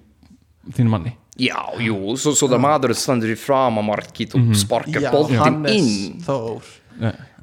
þín 0.76 0.92
manni 0.92 1.14
já, 1.36 1.58
jú, 1.84 2.16
svo, 2.20 2.34
svo 2.36 2.50
það 2.50 2.64
maður 2.64 2.96
stendur 2.96 3.32
í 3.34 3.38
framamarkið 3.38 4.36
og 4.38 4.52
sparkar 4.56 5.04
Já, 5.04 5.10
boltinn 5.12 5.42
Hannes 5.42 5.76
inn 5.76 6.20
Þór 6.24 6.70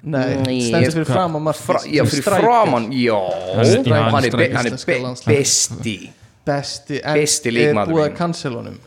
Nei. 0.03 0.35
Nei, 0.43 0.57
stendur 0.67 0.91
fyrir 0.97 1.07
fram 1.07 1.37
að 1.39 1.59
Fra, 1.63 1.79
já, 1.87 2.03
fyrir 2.11 2.25
já. 2.91 3.19
Hann 3.55 3.65
er- 3.65 3.85
já, 3.87 4.01
hann 4.11 4.25
er, 4.25 4.33
besti. 5.25 5.95
Besti, 6.43 6.97
en 7.03 7.15
er 7.69 7.77
búið 7.87 8.03
að 8.09 8.17
cancel 8.17 8.57
honum 8.59 8.79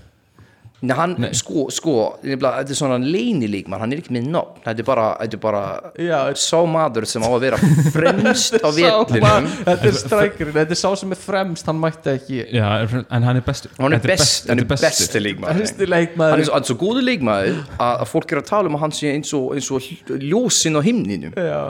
Nei, 0.85 0.93
hann, 0.93 1.14
sko, 1.33 1.62
sko, 1.72 1.93
nefnilega, 2.20 2.59
þetta 2.61 2.74
er 2.74 2.79
svona 2.79 2.97
leinilíkmann, 3.01 3.81
hann 3.81 3.95
er 3.97 4.03
ekki 4.03 4.12
með 4.12 4.27
nafn. 4.35 4.59
Þetta 4.66 4.83
er 4.83 4.87
bara, 4.91 5.07
þetta 5.22 5.39
er 5.39 5.41
bara 5.41 5.62
Já, 6.05 6.18
sá 6.37 6.59
maður 6.68 7.07
sem 7.09 7.24
á 7.24 7.31
að 7.33 7.47
vera 7.47 7.61
fremst 7.95 8.59
á 8.61 8.68
vellinum. 8.77 9.49
Þetta 9.64 9.89
er 9.89 9.97
strækjurinn, 10.03 10.57
þetta 10.59 10.77
er 10.77 10.81
sá 10.83 10.91
sem 11.01 11.16
er 11.16 11.20
fremst 11.22 11.70
hann 11.72 11.81
mætti 11.81 12.12
ekki. 12.12 12.43
Já, 12.53 12.68
en 12.85 13.27
hann 13.31 13.41
er 13.41 13.47
bestur. 13.47 13.72
Hann 13.81 13.97
er, 13.97 14.03
Þetta 14.05 14.12
best, 14.12 14.51
hann 14.53 14.61
er 14.61 14.68
þetta 14.68 14.85
besti. 14.85 15.24
líkmaður 15.27 15.64
besti 15.64 15.89
hann 15.89 16.45
er 16.45 16.45
svo, 16.45 16.55
hann 16.59 16.62
er 16.66 16.70
svo 16.70 16.79
góðu 16.85 17.07
leikmaður 17.09 17.59
að, 17.81 18.05
fólk 18.12 18.37
er 18.37 18.43
að 18.43 18.49
tala 18.53 18.68
um 18.70 18.77
að 18.77 18.85
hann 18.85 18.97
sé 19.01 19.14
eins 19.16 19.33
og, 19.37 19.49
eins 19.57 19.72
og 19.72 19.91
ljósin 20.20 20.77
á 20.77 20.81
himninum. 20.85 21.33
Já, 21.41 21.62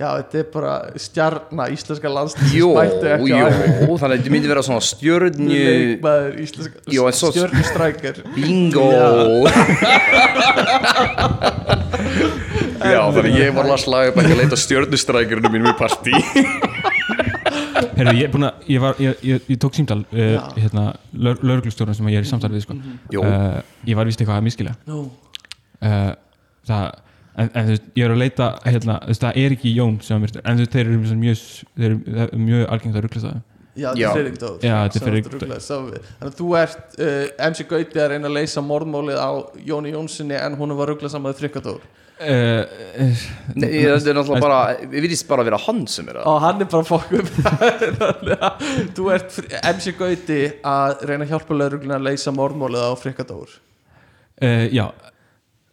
já, 0.00 0.08
þetta 0.16 0.38
er 0.40 0.46
bara 0.54 0.72
stjarna 1.04 1.66
íslenska 1.74 2.12
landslýs 2.12 2.54
Jó, 2.56 2.70
jó, 3.28 3.42
þannig 3.50 4.04
að 4.06 4.14
þetta 4.16 4.32
myndi 4.34 4.50
vera 4.50 4.62
svona 4.64 4.82
stjörnu 4.84 5.48
leikmaður 5.50 6.38
íslenska 6.44 6.84
Jó, 6.96 7.02
en 7.10 7.18
svo- 7.20 7.32
stjörnu 7.34 7.64
strækjur 7.68 8.22
Bingo. 8.36 8.86
Já, 12.80 13.00
þannig 13.12 13.28
að 13.28 13.36
ég 13.36 13.52
var 13.56 13.68
að 13.68 13.82
slaga 13.82 14.12
upp 14.12 14.20
ekki 14.22 14.34
að 14.34 14.40
leita 14.40 14.58
stjörnustrækjurinn 14.58 15.52
mínum 15.52 15.68
í 15.70 15.76
partí. 15.78 16.14
Heyrðu, 18.00 18.14
ég, 18.16 18.24
er 18.24 18.32
búinn 18.32 18.46
að, 18.48 18.64
ég, 18.72 18.80
var, 18.80 19.00
ég, 19.02 19.20
ég, 19.26 19.44
ég 19.52 19.58
tók 19.60 19.76
símtal 19.76 19.98
uh, 20.08 20.20
Já. 20.32 20.40
hérna, 20.56 20.84
lauruglustjórun 21.12 21.96
sem 21.96 22.08
ég 22.12 22.22
er 22.22 22.24
í 22.24 22.30
samtal 22.30 22.50
við 22.54 22.64
sko. 22.64 22.76
Uh, 23.12 23.60
ég 23.88 23.98
var 23.98 24.08
vist 24.08 24.20
eitthvað 24.22 24.40
að 24.40 24.46
miskila 24.48 24.72
Nú, 24.88 25.02
uh, 25.84 26.10
það 26.68 26.86
en, 27.36 27.48
en 27.52 27.68
þú 27.68 27.74
veist, 27.74 27.86
ég 27.96 28.06
er 28.06 28.14
að 28.14 28.22
leita 28.24 28.50
hérna, 28.66 28.98
þú 29.04 29.12
veist, 29.12 29.24
það 29.26 29.40
er 29.44 29.56
ekki 29.56 29.76
Jón 29.76 30.00
sem 30.06 30.26
er 30.26 30.36
en 30.42 30.58
þú 30.58 30.64
veist, 30.64 30.74
þeir 30.74 30.86
eru 30.86 31.22
mjög 31.22 31.46
þeir 31.76 31.88
eru 31.90 32.02
það 32.08 32.26
er 32.26 32.44
mjög 32.48 32.66
algengt 32.74 33.00
að 33.00 33.06
ruggla 33.06 33.24
það 33.28 33.40
já, 33.78 33.90
þetta 33.94 34.08
er 34.08 34.16
Friðrik 34.16 34.40
Dór. 34.40 34.58
Já, 34.64 34.74
þetta 34.90 35.54
er 35.54 35.62
sá 35.62 35.76
við. 35.84 36.10
Þannig 36.18 36.32
að 36.32 36.36
þú 36.40 36.50
ert 36.58 36.98
uh, 36.98 37.46
MC 37.46 37.66
Gauti 37.70 38.02
að 38.02 38.12
reyna 38.12 38.28
að 38.30 38.36
leysa 38.36 38.64
morðmálið 38.66 39.20
á 39.20 39.30
Jóni 39.70 39.94
Jónssoni 39.94 40.36
en 40.40 40.58
hún 40.58 40.76
var 40.78 40.90
ruglað 40.90 41.14
saman 41.14 41.30
með 41.30 41.40
Frikadór 41.40 41.80
uh, 41.80 42.26
uh, 42.26 43.24
Nei, 43.54 43.68
þetta 43.86 44.12
er 44.12 44.18
náttúrulega 44.18 44.42
bara 44.44 44.60
Við 44.82 45.06
virðist 45.06 45.28
bara 45.30 45.46
vera 45.46 45.60
hann 45.68 45.84
sem 45.90 46.10
er 46.10 46.20
að 46.20 46.30
og 46.32 46.40
hann 46.44 46.64
er 46.64 46.70
bara 46.74 46.88
fokkum 46.88 47.30
þú 48.96 49.10
ert 49.14 49.38
MC 49.60 49.94
Gauti 50.00 50.40
að 50.66 51.06
reyna 51.08 51.28
að 51.28 51.36
hjálpa 51.36 51.60
laurugluna 51.60 52.00
að 52.00 52.10
leysa 52.10 52.34
morðmálið 52.34 52.90
á 52.90 52.92
Frikadór 53.00 53.54
uh, 53.54 54.66
já 54.66 54.88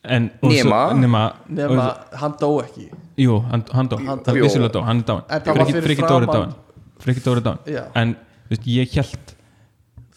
en, 0.07 0.29
Nema? 0.41 0.81
svo, 0.91 0.99
nema, 1.01 1.23
nema 1.49 1.87
og, 1.87 2.15
hann 2.21 2.37
dó 2.41 2.49
ekki. 2.63 2.87
Jú, 3.19 3.39
hann, 3.51 3.63
hann 3.73 3.89
dó. 3.91 3.97
Hann 3.97 4.21
dó. 4.23 4.31
dó, 4.71 4.81
hann 4.85 5.03
er 5.07 5.57
var 5.57 5.65
fyrir 5.65 5.85
Frikki 5.87 6.07
Dóri 6.07 6.27
er 6.27 6.33
dáin 6.33 6.55
Frikki 7.03 7.23
Dóri 7.25 7.41
er 7.41 7.45
dáin 7.47 7.59
en 8.01 8.15
veist, 8.49 8.65
ég 8.69 8.97
held 8.97 9.35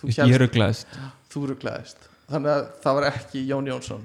þú, 0.01 0.11
ég 0.15 0.41
rugglaðist 0.43 0.99
þú 1.33 1.45
rugglaðist 1.53 2.09
þannig 2.31 2.51
að 2.55 2.67
það 2.85 2.99
var 2.99 3.07
ekki 3.11 3.45
Jón 3.49 3.71
Jónsson. 3.71 4.03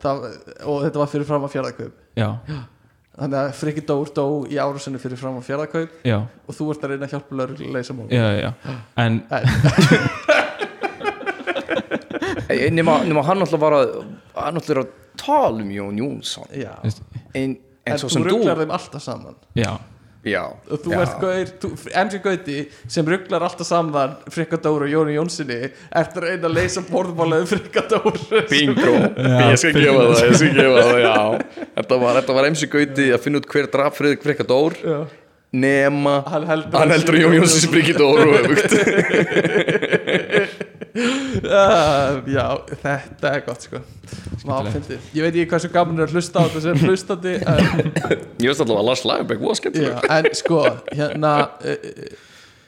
Það, 0.00 0.22
og 0.64 0.76
þetta 0.86 1.02
var 1.02 1.10
fyrir 1.12 1.26
fram 1.28 1.42
að 1.44 1.52
fjárðakaup 1.56 1.96
já, 2.16 2.28
þannig 3.20 3.38
að 3.42 3.50
Frikki 3.58 3.82
Dór 3.90 4.12
dó 4.16 4.24
í 4.48 4.56
árusinni 4.62 5.02
fyrir 5.02 5.20
fram 5.20 5.36
á 5.36 5.42
fjárðakaup 5.44 6.06
já, 6.08 6.18
og 6.24 6.56
þú 6.56 6.70
ert 6.72 6.86
að 6.86 6.94
reyna 6.94 7.08
að 7.08 7.12
hjálpa 7.16 7.40
lögur 7.42 7.60
að 7.66 7.74
leysa 7.76 7.96
mál 7.98 8.08
já, 8.08 8.26
já. 8.40 8.50
En 9.04 9.12
nema, 12.78 12.96
nema 13.04 13.22
hann 13.26 13.44
alltaf 13.44 13.60
var 13.60 13.76
að 13.76 13.92
hann 14.38 14.56
alltaf 14.60 14.72
er 14.74 14.82
að 14.84 14.96
tala 15.18 15.62
um 15.62 15.70
Jón 15.74 15.98
Jónsson. 15.98 16.46
En, 16.52 16.92
en, 17.34 17.56
en 17.86 17.98
svo 17.98 18.08
þú 18.10 18.12
sem 18.18 18.22
þú 18.26 18.34
rugglar 18.34 18.60
þeim 18.62 18.74
alltaf 18.76 19.02
saman. 19.02 19.34
Já, 19.58 19.72
já, 20.24 20.42
og 20.68 20.82
þú 20.84 20.90
já. 20.92 20.98
ert 21.00 21.14
gauðir, 21.22 21.52
MC 22.04 22.18
Gauti 22.24 22.56
sem 22.92 23.06
rugglar 23.08 23.46
alltaf 23.46 23.66
saman 23.70 24.18
Frikka 24.28 24.58
Dór 24.60 24.84
og 24.84 24.90
Jóni 24.92 25.14
Jónssoni 25.16 25.56
ert 25.70 26.18
að 26.18 26.26
reyna 26.26 26.50
að 26.50 26.58
leysa 26.58 26.82
borðmálaðum 26.90 27.48
Frikka 27.54 27.86
Dór 27.88 28.18
bingo, 28.50 28.92
ég 29.50 29.56
skal 29.62 29.72
gefa 29.78 30.04
það 30.10 30.20
ég 30.26 30.36
skal 30.42 30.52
gefa 30.58 30.84
það, 30.84 31.00
já. 31.06 31.16
Þetta 31.80 32.00
var, 32.04 32.20
þetta 32.20 32.36
var 32.36 32.50
MC 32.52 32.68
Gauti 32.76 33.08
að 33.16 33.24
finna 33.24 33.40
út 33.40 33.48
hver 33.54 33.70
draf 33.72 33.96
Friðrik 33.96 34.26
Frekadór 34.28 34.76
Já. 34.84 34.98
nema 35.56 36.18
Hann 36.30 36.44
heldur- 36.52 36.78
hann 36.78 36.92
heldur 36.94 37.16
að 37.16 37.24
Jón 37.24 37.38
Jónsson 37.40 37.64
sem 37.64 37.72
Brigidór 37.72 38.20
og 38.26 38.36
öfugt 38.44 38.76
uh, 41.44 42.20
já, 42.36 42.44
þetta 42.82 43.30
er 43.34 43.44
gott 43.46 43.66
sko. 43.66 43.80
Fyndið. 44.40 45.06
ég 45.14 45.24
veit 45.24 45.30
ekki 45.34 45.46
hversu 45.52 45.70
gaman 45.72 46.00
er 46.00 46.08
að 46.08 46.16
hlusta 46.16 46.42
á 46.42 46.44
þetta 46.48 46.62
sem 46.64 46.80
hlustandi 46.86 47.34
en, 47.38 47.92
ég 48.42 48.48
veist 48.48 48.62
alltaf 48.64 48.80
að 48.80 48.88
Lars 48.88 49.04
Lagerbæk 49.06 49.42
var 49.44 49.58
skemmtileg 49.58 50.08
en 50.16 50.28
sko 50.38 50.62
hérna 50.88 51.32
uh, 51.60 52.00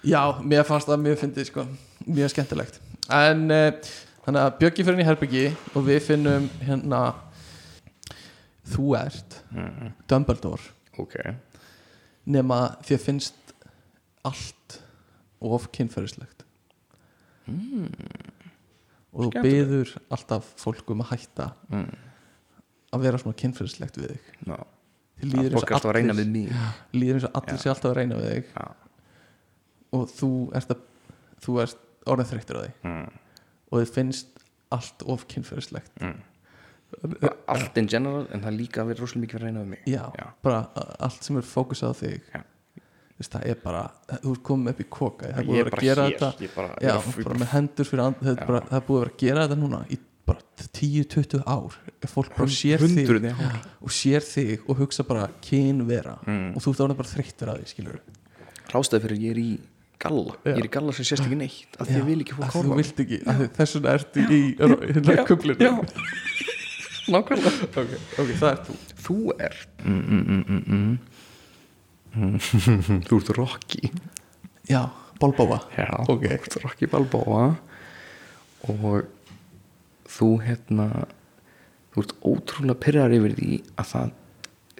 já, 0.07 0.20
mér 0.45 0.66
fannst 0.68 0.91
það 0.91 1.05
mjög 1.07 1.20
fyndið 1.25 1.49
sko. 1.51 1.66
Mjög 2.07 2.33
skemmtilegt. 2.35 2.79
En 3.12 3.45
uh, 3.51 3.93
þannig 4.27 4.43
að 4.45 4.57
Bjöggi 4.62 4.87
fyrir 4.87 5.03
í 5.03 5.09
herbyggi 5.09 5.45
og 5.73 5.87
við 5.89 6.01
finnum 6.11 6.49
hérna 6.62 7.03
þú 8.73 8.95
ert 9.01 9.41
Dumbledore. 10.11 10.70
Ok, 11.01 11.16
nema 12.31 12.62
þér 12.87 13.01
finnst 13.03 13.55
allt 14.29 14.79
of 15.43 15.66
kynferðislegt 15.75 16.43
og 19.13 19.27
þú 19.29 19.43
byður 19.45 19.91
alltaf 20.17 20.53
fólk 20.61 20.91
um 20.95 21.03
að 21.05 21.11
hætta 21.15 21.51
Mm. 21.71 21.91
að 22.93 23.01
vera 23.07 23.19
svona 23.19 23.37
kynferðislegt 23.37 23.97
við 24.01 24.13
þig. 24.15 24.31
Þér 24.47 24.57
það 25.23 25.33
líður 25.33 25.53
eins 25.53 25.63
og 25.63 25.71
alltaf 25.73 25.91
að 25.91 25.97
reyna 25.97 26.15
allir- 26.15 26.53
líður 26.93 27.15
eins 27.21 27.25
og 27.29 27.35
allir 27.41 27.59
sé 27.63 27.71
alltaf 27.71 27.91
að 27.93 27.97
reyna 28.01 28.17
við 28.17 28.31
þig. 28.33 28.45
Já, 28.57 28.75
og 29.93 30.09
þú 30.09 30.31
ert, 30.57 30.71
að, 30.71 30.83
þú 31.45 31.57
ert 31.63 31.79
orðin 32.07 32.31
þreyttur 32.33 32.57
á 32.59 32.63
þig 32.67 32.75
mm. 32.89 33.09
og 33.71 33.81
þið 33.83 33.93
finnst 33.97 34.27
allt 34.73 35.03
of 35.07 35.27
kynferðislegt. 35.29 35.93
Bara 37.21 37.37
allt 37.49 37.77
in 37.81 37.87
general 37.89 38.27
en 38.33 38.41
það 38.45 38.57
líka 38.59 38.83
að 38.83 38.91
vera 38.93 39.01
rosalega 39.01 39.25
mikið 39.27 39.39
að 39.39 39.45
reyna 39.47 39.61
við 39.63 39.69
mig. 39.73 39.83
Já, 39.89 40.03
Já. 40.19 40.27
bara 40.45 40.59
allt 41.01 41.25
sem 41.25 41.37
er 41.41 41.47
fókusað 41.49 41.93
á 41.93 41.95
þig. 42.03 42.23
Já. 42.35 42.43
Það 43.23 43.45
er 43.53 43.59
bara, 43.63 43.83
þú 44.23 44.31
ert 44.33 44.43
komið 44.43 44.73
upp 44.73 44.81
í 44.83 44.87
koka 44.91 45.29
það 45.33 45.43
er 45.43 45.47
búið 45.47 45.59
er 45.59 45.67
að 45.67 45.69
vera 45.69 45.83
að 45.83 45.85
gera 45.89 46.07
þetta. 46.09 46.31
ég 46.43 46.55
bara, 46.57 46.71
já, 46.83 46.95
ég 47.19 47.27
bara 47.29 47.39
með 47.43 47.51
hendur 47.53 47.89
fyrir 47.91 48.05
and, 48.07 48.17
það, 48.23 48.33
er 48.33 48.41
er 48.79 48.87
búið 48.89 48.97
að 48.97 49.05
vera 49.05 49.13
að 49.13 49.21
gera 49.23 49.45
þetta 49.47 49.59
núna 49.63 49.83
í 49.93 49.99
bara 50.23 50.41
10-20 50.79 51.43
ár. 51.47 51.77
Fólk 52.13 52.33
bara 52.39 52.49
sér 52.55 52.83
þig 52.83 53.13
og 53.83 53.91
sér 53.95 54.27
þig 54.27 54.65
og 54.71 54.81
hugsa 54.83 55.05
bara 55.07 55.29
kynvera 55.43 56.17
Mm. 56.27 56.57
og 56.57 56.63
þú 56.63 56.73
ert 56.75 56.83
orðin 56.87 56.99
bara 57.03 57.13
þreyttur 57.13 57.53
að 57.53 57.63
því 57.63 58.01
rástæði 58.73 59.03
fyrir 59.07 59.23
ég 59.23 59.31
er 59.35 59.41
í 59.43 59.51
galla. 60.03 60.35
Já. 60.43 60.51
ég 60.57 60.59
er 60.63 60.67
í 60.67 60.73
galla 60.73 60.93
sem 60.97 61.05
sést 61.07 61.23
ekki 61.27 61.39
neitt 61.39 61.77
því 61.79 61.99
ég 61.99 62.07
vil 62.09 62.21
ekki 62.25 62.37
af 63.27 63.39
því 63.39 63.49
þess 63.59 63.75
vegna 63.77 63.95
ertu 63.99 64.27
í 64.27 64.43
hérna 64.59 65.27
kublinu 65.29 65.63
já, 65.63 65.73
nákvæmlega. 67.13 67.69
Ok, 67.83 67.93
ok, 68.23 68.31
það 68.39 68.49
er 68.53 68.61
þú. 68.67 68.77
Þú 69.03 69.17
er 69.43 69.57
mm, 69.85 70.03
mm, 70.03 70.23
mm, 70.23 70.45
mm, 70.47 70.63
mm. 70.67 70.99
þú 73.09 73.19
ert 73.21 73.31
Rocky. 73.39 73.91
Já, 74.69 74.83
Bólbóa 75.23 75.61
já, 75.77 75.89
Ok. 76.09 76.25
þú 76.27 76.33
ert 76.37 76.57
Rocky 76.65 76.87
Balboa 76.91 77.45
og 78.69 79.05
þú 80.13 80.29
hérna 80.45 80.87
þú 81.95 82.03
ert 82.05 82.15
ótrúlega 82.27 82.81
pyrrar 82.83 83.15
yfir 83.17 83.35
því 83.39 83.51
að 83.81 83.91
það 83.93 84.13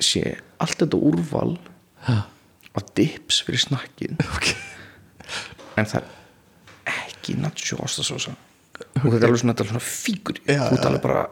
sé 0.03 0.23
allt 0.63 0.79
þetta 0.83 0.99
úrval 1.11 1.55
Ha. 2.03 2.17
af 2.75 2.87
dips 2.99 3.43
fyrir 3.47 3.61
snakkið 3.63 4.17
ok, 4.27 4.47
en 5.79 5.87
það 5.87 6.01
er 6.03 6.97
ekki 7.05 7.37
nacho 7.39 7.79
ostasósa 7.85 8.33
og 8.35 9.05
þetta 9.07 9.21
er 9.21 9.29
alveg 9.29 9.43
svona, 9.45 9.55
svona 9.63 9.83
fígur. 9.85 10.41
Já, 10.49 10.65
þú 10.67 10.79
ert 10.81 10.89
alveg 10.89 11.05
bara 11.05 11.23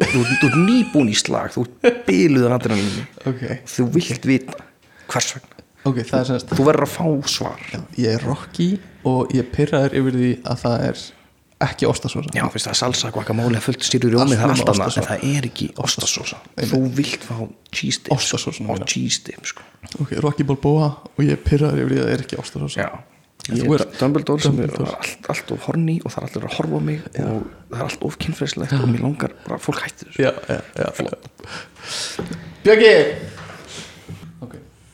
þú, 0.00 0.20
ert 0.26 0.58
nýbúin 0.60 1.08
í 1.12 1.16
slag. 1.16 1.54
Þú 1.54 1.64
ert 1.80 2.02
byluðan 2.08 2.54
adrenalínu 2.58 3.06
ok. 3.30 3.40
Þú 3.68 3.86
vilt 3.96 4.28
vita 4.28 4.58
hvers 5.10 5.30
vegna? 5.36 5.64
Ok, 5.88 6.02
það 6.04 6.26
semst 6.28 6.50
þú 6.52 6.66
verður 6.66 6.84
að 6.86 6.92
fá 6.92 7.06
svar. 7.32 7.62
Já, 7.72 7.80
ég 8.02 8.18
er 8.18 8.26
Rocky 8.28 8.68
og 9.08 9.30
ég 9.32 9.46
pyrraður 9.54 9.94
yfir 10.00 10.18
því 10.20 10.30
að 10.52 10.58
það 10.66 10.84
er 10.90 11.04
ekki 11.60 11.86
ostasósa. 11.88 12.32
Já, 12.36 12.42
fyrst 12.52 12.68
það 12.68 12.72
er 12.74 12.78
salsa, 12.80 13.10
guacamole, 13.12 13.60
fullt 13.64 13.82
styrur 13.84 14.14
rómi 14.16 14.22
Allt 14.22 14.30
það 14.32 14.44
er 14.44 14.48
nema 14.48 14.54
allt 14.56 14.70
annað, 14.72 14.86
ostasósa. 14.86 15.00
en 15.00 15.08
það 15.10 15.36
er 15.36 15.48
ekki 15.50 15.66
ostasósa. 15.84 16.38
Þú 16.70 16.80
vilt 17.00 17.24
fá 17.28 17.36
cheese 17.76 18.12
Ostasósuna 18.16 18.72
og 18.72 18.78
mína. 18.80 18.88
cheese 18.92 19.24
dips 19.26 19.52
sko. 19.54 19.64
ok, 20.04 20.12
Rocky 20.24 20.44
Balboa 20.48 20.90
og 21.16 21.24
ég 21.24 21.40
pyrraður 21.44 21.82
yfir 21.84 21.92
því 21.96 22.00
að 22.00 22.06
það 22.08 22.14
er 22.16 22.24
ekki 22.26 22.40
ostasósa. 22.44 22.84
Já. 22.84 22.90
Dumbledore 23.98 24.42
sem 24.44 24.58
er 24.62 24.72
allt, 24.84 25.28
allt 25.32 25.50
of 25.56 25.62
horny 25.64 25.96
og 26.04 26.12
það 26.12 26.22
er 26.22 26.26
allir 26.28 26.44
að 26.50 26.56
horfa 26.58 26.76
á 26.76 26.82
mig 26.86 26.98
og 27.08 27.38
það 27.72 27.78
er 27.80 27.84
allt 27.86 28.02
of 28.04 28.18
kynfræslegt 28.20 28.74
og 28.76 28.88
mér 28.92 29.00
langar 29.06 29.32
bara 29.46 29.58
fólk 29.64 29.80
hætti 29.84 30.08
þessu. 30.10 30.26
Já, 30.28 30.32
já, 30.44 30.60
já, 30.76 30.88
já. 31.00 32.26
Björgi 32.64 32.92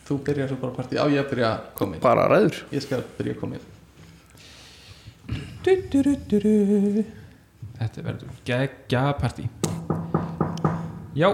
þú 0.07 0.19
byrjar 0.27 0.51
svo 0.51 0.59
bara 0.61 0.75
partí. 0.77 0.99
Á 0.99 1.05
ég 1.11 1.19
að 1.21 1.29
byrja 1.33 1.49
að 1.51 1.67
koma 1.77 1.97
inn. 1.97 2.03
Bara 2.03 2.27
ræður. 2.31 2.61
Ég 2.71 2.85
skal 2.85 3.03
byrja 3.17 3.35
að 3.35 3.41
koma 3.41 3.59
inn. 3.59 3.67
Du, 5.65 5.73
du, 5.91 6.01
du, 6.01 6.13
du, 6.31 6.39
du. 6.39 7.03
þetta 7.81 8.05
verður 8.05 8.41
geggja 8.47 9.03
partí. 9.19 9.47
Já 11.17 11.29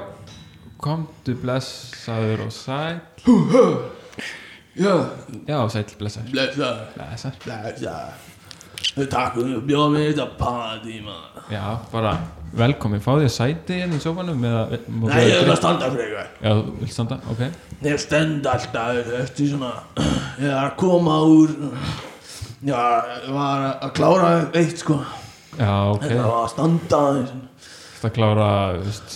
komdu 0.84 1.36
blessaður 1.39 2.47
og 2.47 2.51
sæl 2.51 2.99
já, 4.76 4.95
já, 5.47 5.57
sæl 5.71 5.86
blessaður. 5.99 6.32
Blessa 6.34 6.71
blessaður. 6.95 7.39
Blessa 7.45 9.07
takk 9.13 9.38
fyrir 9.38 9.59
að 9.59 9.67
bjóða 9.69 9.91
mig 9.93 10.09
þetta 10.09 10.26
partí 10.39 10.97
já, 11.53 11.63
bara 11.93 12.17
velkomin, 12.58 13.01
fá 13.01 13.12
þér 13.18 13.32
sæti 13.34 13.78
hérna 13.82 13.97
í 13.97 14.01
sófanum 14.04 14.43
eða 14.45 14.64
nei, 14.78 15.24
ég 15.26 15.39
er 15.39 15.49
að 15.49 15.58
standa 15.60 15.89
fyrir 15.93 16.04
eitthvað 16.06 16.45
já, 16.45 16.51
þú 16.60 16.74
vilt 16.82 16.93
standa, 16.93 17.18
ok. 17.34 17.41
Ég 17.88 18.01
stend 18.04 18.49
alltaf 18.51 19.12
eftir 19.20 19.49
svona 19.54 19.72
ég 20.38 20.47
er 20.49 20.60
að 20.60 20.76
koma 20.84 21.16
úr 21.26 21.49
já, 22.64 22.82
ég 23.26 23.34
var 23.34 23.66
að 23.74 23.91
klára 23.97 24.32
eitt 24.54 24.78
sko. 24.84 24.99
Já, 25.58 25.74
ok, 25.93 26.06
það 26.08 26.24
var 26.28 26.39
að 26.43 26.51
standa 26.54 27.01
þetta 27.24 28.14
klára 28.20 28.49
þú 28.78 28.82
veist 28.91 29.10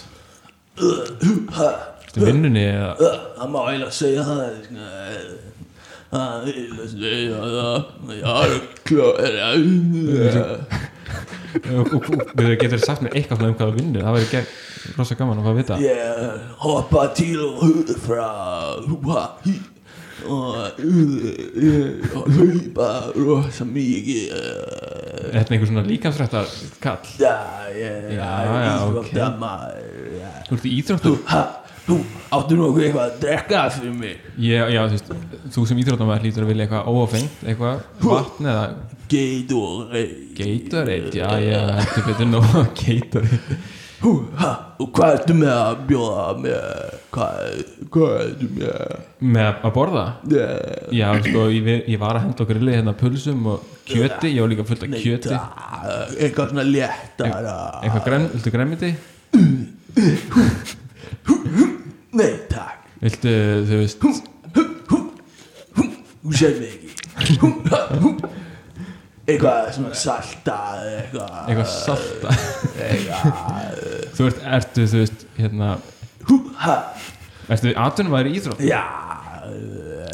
Ertu 0.77 2.21
í 2.21 2.25
vinnunni 2.25 2.65
eða? 2.71 2.91
Það 3.37 3.47
má 3.53 3.59
eiginlega 3.67 3.95
segja 3.97 4.25
það 4.27 4.41
það 6.07 6.35
er 6.37 6.51
eiginlega 6.51 6.89
segja 6.91 7.37
það. 7.55 7.79
Ég 8.13 8.21
er 8.21 8.29
að 8.33 8.53
klára 8.87 9.35
við 12.37 12.53
getur 12.61 12.83
sagt 12.83 13.03
mér 13.05 13.15
eitthvað 13.17 13.47
um 13.49 13.55
hvað 13.57 13.71
þú 13.71 13.79
vinnur 13.79 14.05
það 14.07 14.19
væri 14.19 14.43
rosa 14.97 15.17
gaman 15.19 15.41
að 15.41 15.47
fá 15.47 15.51
að 15.51 15.57
vita 15.61 15.79
ég 15.83 16.45
hoppa 16.63 17.07
til 17.17 17.39
og 17.47 17.91
frá 18.05 18.29
húha 18.87 19.25
hí 19.45 19.55
og 20.27 20.79
uh, 20.81 22.23
hlaupa 22.25 22.87
rosa 23.15 23.67
mikið 23.67 24.33
uh, 24.33 25.27
Er 25.27 25.41
þetta 25.43 25.53
einhver 25.55 25.69
svona 25.69 25.83
líkansrætta 25.85 26.41
kall? 26.81 27.05
já, 27.21 27.35
ég 27.75 27.85
er 27.85 28.17
já. 28.17 28.29
Þú 30.47 30.57
ert 30.57 30.65
í 30.65 30.73
íþróttum? 30.79 31.17
ha, 31.29 31.41
þú 31.85 31.99
áttu 32.37 32.57
nokkuð 32.59 32.85
eitthvað 32.87 33.05
að 33.05 33.17
drekka 33.23 33.63
fyrir 33.77 33.95
mig 34.01 34.15
Já, 34.41 34.63
já, 34.73 34.81
þú 34.89 34.97
veist, 34.97 35.15
þú 35.55 35.65
sem 35.69 35.81
íþróttamæður 35.83 36.25
hlýtur 36.25 36.45
að 36.47 36.51
vilja 36.53 36.67
eitthvað 36.67 36.91
óafengt, 36.93 37.43
eitthvað 37.45 37.85
vatn 38.07 38.49
eða 38.53 38.65
Gatorade 39.07 40.03
Gatorade, 40.37 41.11
já, 41.15 41.29
já, 41.39 41.59
heldur 41.79 42.07
betur 42.11 42.27
nú 42.31 42.41
Gatorade 42.77 43.57
Hú, 43.97 44.11
ha, 44.37 44.49
og 44.77 44.91
hvað 44.93 45.15
ertu 45.15 45.33
með 45.33 45.51
að 45.57 45.77
bjóða 45.89 46.25
með 46.43 46.65
hvað, 47.15 47.61
hvað 47.95 48.11
ertu 48.27 48.49
með 48.59 48.75
Með 49.33 49.47
að 49.65 49.71
borða? 49.73 50.03
yeah. 50.29 50.91
Já, 50.93 51.07
sko, 51.25 51.47
ég, 51.49 51.69
ég 51.89 51.97
var 52.03 52.19
að 52.19 52.27
henda 52.27 52.45
okkur 52.45 52.59
illi 52.61 52.75
hérna 52.77 52.93
pulsum 52.99 53.47
og 53.55 53.63
kjöti, 53.89 54.35
ég 54.35 54.43
var 54.45 54.51
líka 54.53 54.67
fullt 54.69 54.85
af 54.85 54.93
kjöti 55.01 55.33
eitthvað 55.33 56.53
svona 56.53 56.67
léttara 56.69 57.55
Eitthvað 57.81 58.05
græn, 58.05 58.29
viltu 58.35 58.53
grænmiti? 58.53 58.91
nei 62.17 62.31
takk, 62.53 62.85
Viltu, 63.01 63.33
þú 63.69 63.81
veist, 63.81 63.97
þú 66.21 66.37
sér 66.37 66.53
mig 66.61 66.73
ekki. 66.77 68.45
Eitthvað 69.27 69.69
svona 69.75 69.93
salta 69.99 70.57
eitthvað. 70.87 71.37
Eitthvað 71.51 71.69
salta 71.73 72.35
eitthvað. 72.87 73.81
Þú 74.17 74.29
ert, 74.31 74.41
ertu, 74.57 74.87
þú 74.87 75.01
veist, 75.03 75.25
hérna 75.37 75.75
hú, 76.27 76.39
ha, 76.63 76.77
Ertu 77.47 77.71
í 77.71 78.33
íþrótt? 78.35 78.59
Já, 78.67 78.83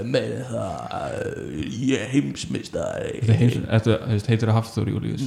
með 0.06 0.34
það. 0.52 1.14
Ég 1.84 2.04
er 2.04 2.12
heimsmeistari. 2.12 3.14
Þetta 3.24 3.38
heitir, 3.40 3.64
ertu, 3.78 3.96
heitir 4.30 4.52
það 4.52 4.58
Hafþór 4.60 4.92
Július 4.94 5.24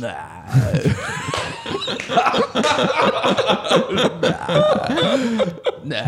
Nei. 5.87 6.07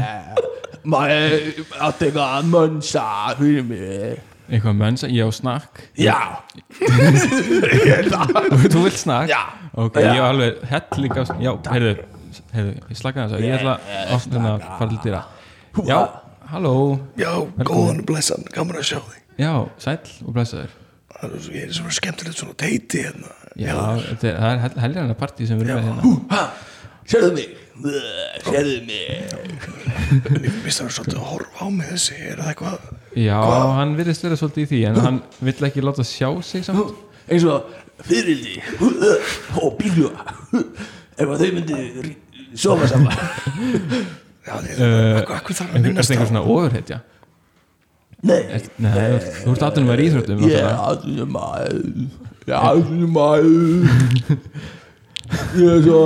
Maður 0.89 1.65
átti 1.83 2.09
eitthvað 2.09 2.29
að 2.29 2.51
mönsa 2.53 3.07
fyrir 3.39 3.67
mig 3.67 4.38
Eitthvað 4.49 4.77
mensa, 4.79 5.09
ég 5.13 5.29
á 5.29 5.31
snakk. 5.35 5.81
Já. 6.01 6.17
Þú 8.73 8.83
vilt 8.87 8.97
snakk? 8.99 9.29
Já. 9.31 9.41
Ok, 9.79 9.99
ég 10.01 10.21
á 10.21 10.27
alveg 10.31 10.63
helling 10.71 11.19
af 11.21 11.33
Já, 11.43 11.51
heyrðu, 11.69 11.93
heyrðu, 12.55 12.73
ég 12.89 12.99
slaka 12.99 13.27
þess 13.27 13.37
að 13.37 13.45
Ég 13.45 13.57
ætla 13.59 13.75
að 14.09 14.25
svona 14.25 14.55
fara 14.65 14.89
til 14.95 15.01
dýra. 15.05 15.21
Já, 15.89 15.99
halló. 16.53 16.75
Já, 17.21 17.31
góðan 17.69 18.03
og 18.03 18.09
blessan, 18.09 18.47
gaman 18.55 18.81
að 18.81 18.89
sjá 18.91 18.99
þig. 19.05 19.21
Já, 19.39 19.53
sæll 19.85 20.17
og 20.27 20.35
blessaður. 20.35 20.73
Það 21.19 21.37
ég 21.55 21.63
er 21.69 21.77
svona 21.77 21.95
skemmtilegt 21.99 22.41
svona 22.41 22.57
teiti 22.59 23.05
hérna. 23.05 23.31
Já, 23.59 23.75
það 24.23 24.27
er 24.33 24.61
hel- 24.65 24.81
helgarna 24.85 25.17
partí 25.19 25.47
sem 25.49 25.59
við 25.61 25.73
erum 25.75 25.85
með 25.85 26.09
hérna. 26.09 26.43
Sérðu 27.09 27.31
mig 27.37 27.55
Sérðu 27.79 28.79
mig. 28.87 29.35
Mér 30.29 30.55
finnst 30.65 30.81
það 30.83 30.93
svolítið 30.97 31.19
að 31.19 31.27
horfa 31.31 31.59
á 31.63 31.67
mig 31.71 31.91
þessi 31.93 32.17
Er 32.33 32.39
það 32.41 32.49
eitthvað? 32.53 32.87
Já, 33.19 33.39
hann 33.79 33.93
virðist 33.99 34.25
vera 34.25 34.39
svolítið 34.41 34.63
í 34.65 34.69
því 34.73 34.81
En 34.89 34.99
hann 35.05 35.19
vill 35.45 35.67
ekki 35.69 35.85
láta 35.85 36.07
sjá 36.07 36.31
sig 36.47 36.65
samt. 36.67 36.95
Eins 37.29 37.45
og 37.45 37.69
fyririldi 38.09 38.55
og 39.61 39.75
bílu 39.79 40.09
ef 41.19 41.27
að 41.29 41.43
þau 41.43 41.51
myndi 41.59 42.15
sofa 42.59 42.89
saman. 42.89 43.13
Já, 44.49 44.55
uh, 44.55 45.37
Akkur 45.37 45.59
þarf 45.59 45.75
að 45.75 45.77
Er 45.77 45.85
minnast 45.85 46.09
þetta 46.09 46.15
einhver 46.17 46.25
á 46.25 46.31
svona 46.33 46.45
ofurhetja? 46.49 46.99
Nei, 48.29 48.41
Nei, 48.83 48.95
þú- 48.95 49.35
þú 49.45 49.53
ert 49.53 49.65
aðtunum 49.69 49.93
að 49.95 50.01
íþróttum 50.07 50.41
ég 50.49 50.57
er 50.59 50.81
aðunum 50.89 51.29
maður 51.37 51.77
ég 52.49 52.55
er 52.55 52.57
aðunum 52.73 53.13
maður 53.15 54.39
ég 55.59 55.69
er 55.69 55.83
svo 55.85 56.01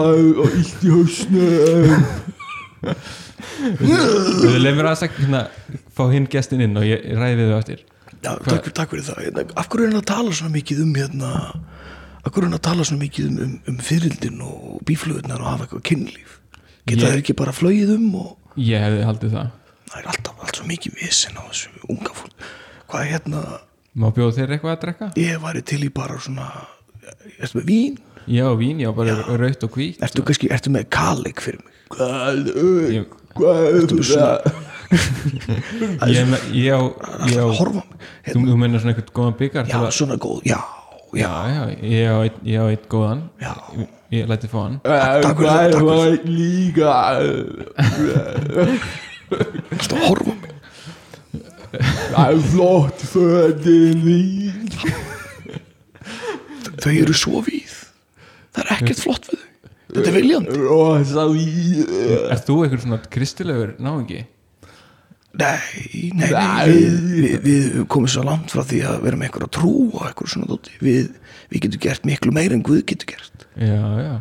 illt 0.51 0.83
í 0.83 0.93
hausnum. 0.93 2.05
Leið 3.63 4.77
mér 4.77 4.89
aðeins 4.91 5.05
að 5.07 5.17
hérna, 5.21 5.41
fá 5.95 6.03
hinn 6.13 6.27
gestin 6.31 6.63
inn 6.65 6.77
og 6.79 6.87
ég 6.87 7.05
ræði 7.19 7.39
við 7.41 7.51
þau 7.53 7.59
eftir. 7.63 7.83
Já, 8.23 8.33
takk, 8.39 8.63
fyrir- 8.67 8.75
takk 8.79 8.91
fyrir 8.95 9.07
það. 9.07 9.21
Hérna, 9.27 9.45
Af 9.59 9.69
hverju 9.69 9.87
er 9.87 9.91
hann 9.93 10.01
að 10.03 10.07
tala 10.13 10.31
svona 10.37 10.53
mikið 10.55 10.83
um 10.85 10.93
hérna 10.95 11.31
Af 12.23 12.31
hverju 12.31 12.43
er 12.43 12.47
hann 12.47 12.59
að 12.59 12.63
tala 12.69 12.85
svona 12.87 13.03
mikið 13.03 13.25
um, 13.27 13.39
um, 13.43 13.55
um 13.73 13.79
fyririldin 13.83 14.43
og 14.47 14.83
bíflugurnar 14.87 15.41
og 15.43 15.49
hafa 15.51 15.65
eitthvað 15.67 15.83
kynlíf? 15.91 16.37
Geta 16.87 17.01
Ég- 17.03 17.11
þeir 17.11 17.23
ekki 17.23 17.35
bara 17.41 17.53
flogið 17.57 17.95
um 17.97 18.15
og 18.21 18.37
Ég 18.63 18.79
hefði 18.85 19.03
haldið 19.09 19.35
það. 19.39 19.51
Það 19.91 19.99
er 20.03 20.07
alltaf 20.13 20.45
allt 20.47 20.57
svo 20.61 20.67
mikið 20.71 20.95
vissinn 21.01 21.35
á 21.41 21.43
þessu 21.49 21.69
unga 21.91 22.13
fólk. 22.15 22.47
Hvað 22.93 23.01
er 23.07 23.11
hérna 23.17 23.43
Má 23.93 24.07
bjóða 24.15 24.37
þér 24.39 24.55
eitthvað 24.57 24.77
að 24.77 24.81
drekka? 24.87 25.11
Ég 25.21 25.43
væri 25.43 25.63
til 25.67 25.83
í 25.85 25.91
bara 25.93 26.19
svona 26.23 26.47
Ertu 27.43 27.59
með 27.59 27.67
vín? 27.69 27.99
Já, 28.27 28.47
vín, 28.59 28.81
já, 28.81 28.91
bara 28.95 29.17
raut 29.39 29.65
og 29.67 29.71
hvít 29.77 30.03
Ertu 30.03 30.23
kannski, 30.27 30.51
ertu 30.55 30.71
með 30.75 30.89
kalik 30.93 31.41
fyrir 31.43 31.61
mig? 31.63 31.73
er 33.73 33.87
það 33.89 34.39
ég, 36.13 36.77
ég 37.33 37.41
á, 37.41 37.49
horfa 37.57 37.81
mig. 37.81 37.89
Þú, 38.27 38.29
hérna, 38.29 38.47
þú 38.51 38.57
meina 38.61 38.81
svona 38.83 38.93
eitthvað 38.95 39.17
góðan 39.19 39.37
byggar 39.41 39.65
Já, 39.73 39.79
svona 39.97 40.17
góð, 40.21 40.39
já, 40.49 40.61
já, 41.17 41.33
já, 41.49 41.63
já, 41.73 41.89
ég 41.97 42.07
á 42.13 42.17
eitt, 42.23 42.39
eitt 42.45 42.87
góðan. 42.93 43.21
Já. 43.41 43.53
Ég, 44.13 44.27
læti 44.29 44.49
fá 44.53 44.59
hann. 44.67 44.77
Takk 44.85 45.39
fyrir 45.41 45.49
það, 45.49 45.73
takk. 45.73 45.81
fyrir 45.81 45.97
það 45.97 46.13
líka? 46.29 46.89
Að 49.89 50.03
horfa 50.05 50.35
mig? 50.37 50.53
það 52.13 52.27
er 52.29 52.41
flott 52.53 53.01
Þau 56.83 56.93
eru 56.93 57.15
svo 57.17 57.41
víð 57.47 57.62
Það 58.53 58.63
er 58.65 58.75
ekkert 58.77 59.01
flott 59.07 59.25
við 59.33 59.39
þau. 59.41 59.49
Þetta 59.93 60.09
er 60.09 60.15
viljandi. 60.17 60.49
Ert 62.33 62.47
þú 62.49 62.55
eitthvað 62.65 62.85
svona 62.87 63.01
kristilegur 63.13 63.75
náungi? 63.83 64.23
Nei, 65.33 66.13
nei, 66.13 66.29
nei 66.29 66.69
Við, 66.69 66.97
við, 67.17 67.37
við 67.49 67.85
komum 67.89 68.09
svo 68.13 68.21
langt 68.27 68.53
frá 68.53 68.61
því 68.69 68.83
að 68.85 68.99
vera 69.07 69.17
með 69.17 69.31
eitthvað 69.31 69.51
trú 69.57 69.71
og 69.97 70.03
eitthvað 70.05 70.29
svona 70.35 70.49
dóti 70.51 70.75
við, 70.85 71.07
við 71.49 71.63
getum 71.65 71.81
gert 71.87 72.05
miklu 72.05 72.35
meira 72.37 72.53
en 72.59 72.65
Guð 72.69 72.83
getur 72.91 73.09
gert. 73.15 73.47
Já, 73.57 73.81
já. 74.05 74.15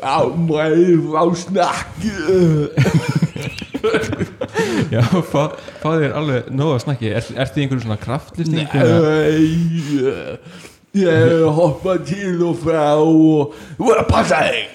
Á 0.00 0.16
mig 0.40 1.04
á 1.12 1.24
snakki? 1.36 2.12
Já, 4.94 5.02
fá, 5.28 5.42
fá 5.82 5.88
þér 6.00 6.14
alveg 6.16 6.48
nóg 6.56 6.74
að 6.78 6.82
snakki. 6.86 7.10
Er, 7.18 7.28
Ertu 7.44 7.60
í 7.60 7.64
einhverjum 7.66 7.84
svona 7.84 8.00
kraftlýsting? 8.00 8.68
eða- 8.80 9.00
Nei, 9.04 10.38
ég 10.94 11.42
hoppa 11.50 11.96
til 12.06 12.42
og 12.46 12.56
frá 12.62 12.94
og 13.02 13.54
passa 14.08 14.38
þig. 14.46 14.68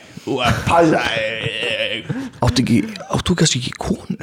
Passa 0.68 1.02
þig. 1.08 2.10
Áttu 2.44 2.64
ekki, 2.64 2.78
áttu 3.16 3.36
kannski 3.40 3.60
ekki 3.62 3.74
konu? 3.80 4.18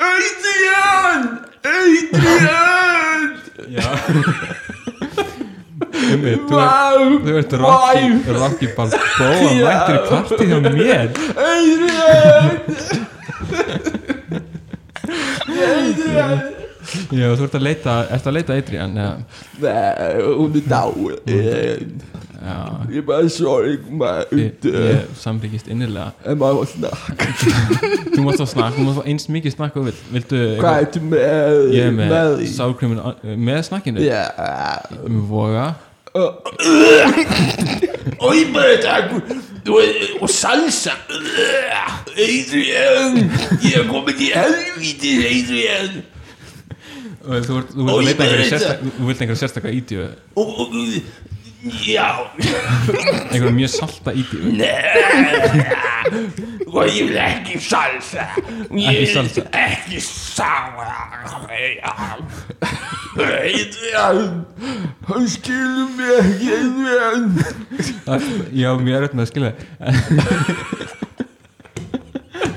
Adrian! 0.00 1.22
Adrian! 1.64 3.28
Já. 3.74 3.88
Þú 5.94 7.36
ert, 7.38 7.52
Rocky, 7.60 8.08
Rocky 8.34 8.66
Balboa 8.76 8.98
mættur 9.60 9.94
í 9.94 10.02
partí 10.08 10.44
hjá 10.48 10.58
mér. 10.64 11.08
Adrian! 11.44 12.48
Adrian 15.64 16.63
Já, 17.14 17.28
þú 17.36 17.46
ert 17.46 17.56
að 17.58 17.64
leita, 17.64 17.94
ert 18.14 18.26
að 18.28 18.36
leita 18.38 18.58
Adrian 18.58 18.98
hún 20.34 20.58
er 20.58 20.68
dáin. 20.68 22.02
Ég 22.90 22.98
er 23.00 23.04
bara 23.06 23.28
sorg 23.32 23.86
maður. 23.88 24.36
Ég, 24.36 24.66
ég 24.68 25.14
sambyggist 25.16 25.70
innilega. 25.72 26.10
En 26.28 26.36
maður 26.40 26.58
var 26.60 26.68
snakk 26.74 27.24
Þú 28.14 28.26
mátt 28.26 28.42
fá 28.42 28.46
snakk, 28.50 28.76
þú 28.76 28.84
mátt 28.84 28.98
fá 28.98 29.08
eins 29.08 29.26
mikið 29.32 29.56
snakk 29.56 29.78
og 29.80 29.88
Viltu 30.12 30.42
Hvað 30.60 30.82
ertu 30.82 31.00
með? 31.08 31.72
Ég 31.72 31.88
er 31.88 31.96
með 31.96 32.28
því? 32.42 32.50
sárkrimin 32.52 33.00
með 33.48 33.60
snakkinu? 33.70 34.04
Með 34.04 35.24
voga. 35.30 35.66
Og 38.20 38.30
ég 38.36 38.52
bara 38.54 38.76
takk 38.84 39.16
og, 40.20 40.28
salsa. 40.30 40.92
Adrian. 42.14 43.16
Ég 43.64 43.80
er 43.80 43.88
komin 43.88 44.20
í 44.20 44.28
helvíti 44.36 45.16
Adrian 45.32 46.04
Þú 47.24 49.06
vilt 49.08 49.20
einhverju 49.20 49.38
sérstakka 49.40 49.70
og, 49.72 50.02
Já. 51.88 52.10
Einhverju 53.32 53.54
mjög 53.56 53.70
salta 53.72 54.12
ídíu. 54.12 54.40
Og 56.68 56.84
ég 56.92 57.06
vil 57.08 57.16
ekki 57.22 57.56
salsa. 57.64 58.26
Ekki 58.68 59.06
salsa. 59.14 59.44
Ekki 59.56 60.00
salsa. 60.04 60.92
Hann 65.08 65.28
skilur 65.30 65.88
mig 65.96 66.12
ekki 66.20 66.50
Já, 68.60 68.68
mjög 68.76 68.96
erfitt 68.98 69.16
með 69.16 69.24
að 69.24 69.30
skilja. 69.32 69.52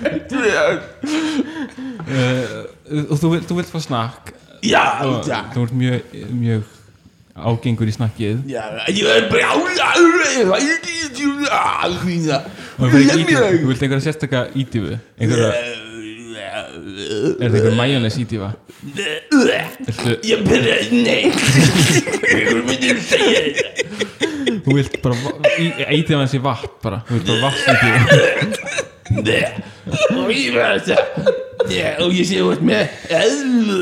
Adrian 0.08 0.78
Og 3.12 3.16
þú, 3.20 3.28
vilt- 3.34 3.48
þú 3.50 3.56
vilt 3.62 3.72
fá 3.72 3.80
snakk 3.84 4.34
Já, 4.66 4.84
og 5.06 5.28
já. 5.28 5.40
Þú 5.54 5.64
ert 5.68 5.74
mjög, 5.78 6.14
mjög 6.34 6.62
ágengur 7.38 7.90
í 7.90 7.94
snakkið. 7.94 8.40
Já, 8.50 8.64
ég 8.90 9.10
er 9.14 9.28
brjálaður 9.30 10.54
Ég 10.58 10.72
er 10.74 11.12
djúla 11.14 12.40
Og 12.78 12.90
þú 12.90 13.68
vilt 13.70 13.84
einhverja 13.86 14.06
sérstakka 14.08 14.48
ídíu 14.58 14.98
Einhverja, 15.18 15.52
er 16.58 17.46
þetta 17.46 17.58
einhver 17.60 17.78
majónes 17.78 18.18
ídífa? 18.22 18.52
Viltu, 18.98 20.18
Ég 20.26 20.44
byrja, 20.48 20.78
nei. 20.94 21.22
Ég 22.34 22.64
myndi 22.66 22.94
segja 23.06 23.42
þetta 23.48 23.78
þú 24.68 24.76
vilt 24.76 24.98
bara 25.04 25.16
ídífa 25.96 26.20
hans 26.22 26.34
í 26.36 26.42
vatn 26.44 26.72
bara. 26.84 27.02
Þú 27.08 27.20
vilt 27.20 27.28
bara 27.30 27.40
vatn 27.48 27.68
Nei. 29.24 29.44
Og 30.18 30.32
ég 30.34 30.56
verð 30.56 30.90
þetta 30.90 31.46
Já, 31.74 31.88
og 32.04 32.14
ég 32.16 32.28
sé 32.30 32.42
út 32.46 32.62
með 32.66 32.88
eðlu. 33.18 33.80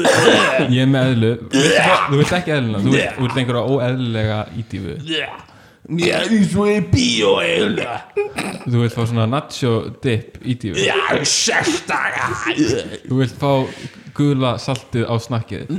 Ég 0.74 0.80
er 0.84 0.90
með 0.92 1.10
eðlu. 1.12 1.32
Þú 2.10 2.20
vilt 2.22 2.34
ekki 2.40 2.54
eðluna 2.56 2.80
Þú 2.86 2.94
vilt, 2.96 3.20
vilt 3.24 3.38
einhverja 3.42 3.64
óeðlulega 3.76 4.40
ídífu 4.62 4.96
Já, 5.06 6.18
svo 6.50 6.66
er 6.72 6.88
bíó 6.90 7.36
eðlu 7.46 7.86
Þú 8.66 8.80
vilt 8.82 8.96
fá 8.96 9.04
svona 9.06 9.28
nacho 9.30 9.74
dip 10.02 10.40
ídífu 10.42 10.82
Já, 10.82 10.96
sérstaka. 11.30 12.32
Þú 13.06 13.20
vilt 13.22 13.38
fá 13.42 13.52
gula 14.16 14.54
saltið 14.64 15.04
á 15.12 15.16
snakkið. 15.20 15.74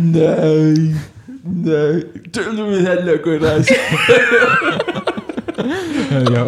Nei 0.00 0.94
Nei, 1.40 2.02
tölum 2.34 2.68
við 2.72 2.84
þetta 2.88 3.14
Gunnar 3.24 3.60
Já. 6.34 6.42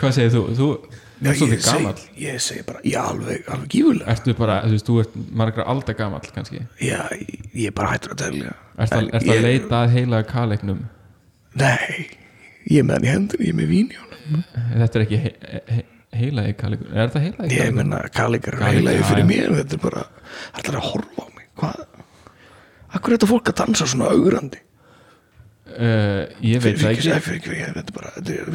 Hvað 0.00 0.12
segir 0.16 0.32
þú? 0.34 0.42
Þú, 0.58 0.68
Já, 1.16 1.32
ég 1.32 1.62
gamall. 1.64 2.00
Ég 2.20 2.40
segi 2.44 2.62
bara, 2.66 2.80
já, 2.84 2.98
alveg, 3.08 3.46
alveg 3.48 3.68
gífulega 3.72 4.10
Ertu 4.12 4.34
bara, 4.36 4.56
þú 4.66 4.74
veist, 4.74 4.86
þú 4.90 4.96
ert 5.00 5.14
margra 5.40 5.64
alda 5.72 5.94
gamall 5.96 6.26
kannski 6.34 6.60
Já, 6.84 6.98
ég 7.16 7.46
ég 7.56 7.70
er 7.70 7.74
bara 7.78 7.94
hættur 7.94 8.12
að 8.12 8.18
telja 8.20 8.52
Ertu 8.76 8.98
að, 8.98 9.08
ertu 9.16 9.30
að 9.32 9.38
ég- 9.38 9.46
leita 9.46 9.78
að 9.86 9.94
heilaga 9.96 10.26
kaleiknum 10.28 10.82
Nei, 11.56 12.06
ég 12.68 12.82
er 12.82 12.84
með 12.90 12.98
hann 12.98 13.06
í 13.08 13.12
hendunni, 13.14 13.46
ég 13.48 13.54
er 13.54 13.60
með 13.62 13.70
vín 13.72 13.88
í 13.94 14.00
honum 14.02 14.44
Þetta 14.74 14.98
er 15.00 15.06
ekki 15.06 15.20
he, 15.24 15.32
he, 15.72 15.80
heilagi 16.20 16.56
kaleikur 16.60 16.92
Er 16.92 17.08
þetta 17.08 17.24
heilagi 17.24 17.48
Ég 17.48 17.62
kaleikur? 17.62 17.78
menna, 17.80 18.02
kallikar 18.20 18.58
er 18.60 18.76
já, 18.84 19.02
fyrir 19.08 19.28
mér 19.32 19.56
Þetta 19.62 19.78
er 19.80 19.84
bara, 19.88 20.04
þetta 20.58 20.74
er 20.74 20.78
að 20.82 20.88
horfa 20.90 21.24
á 21.24 21.28
mig 21.32 21.48
Hvað? 21.56 21.82
Akkur 22.96 23.08
er 23.12 23.16
þetta 23.16 23.30
fólk 23.32 23.48
að 23.54 23.58
dansa 23.64 23.88
svona 23.88 24.12
augrandi? 24.12 24.60
Uh, 25.76 26.22
ég 26.40 26.62
veit 26.64 26.78
það 26.80 26.92
ekki. 26.94 27.10
ekki, 27.12 27.56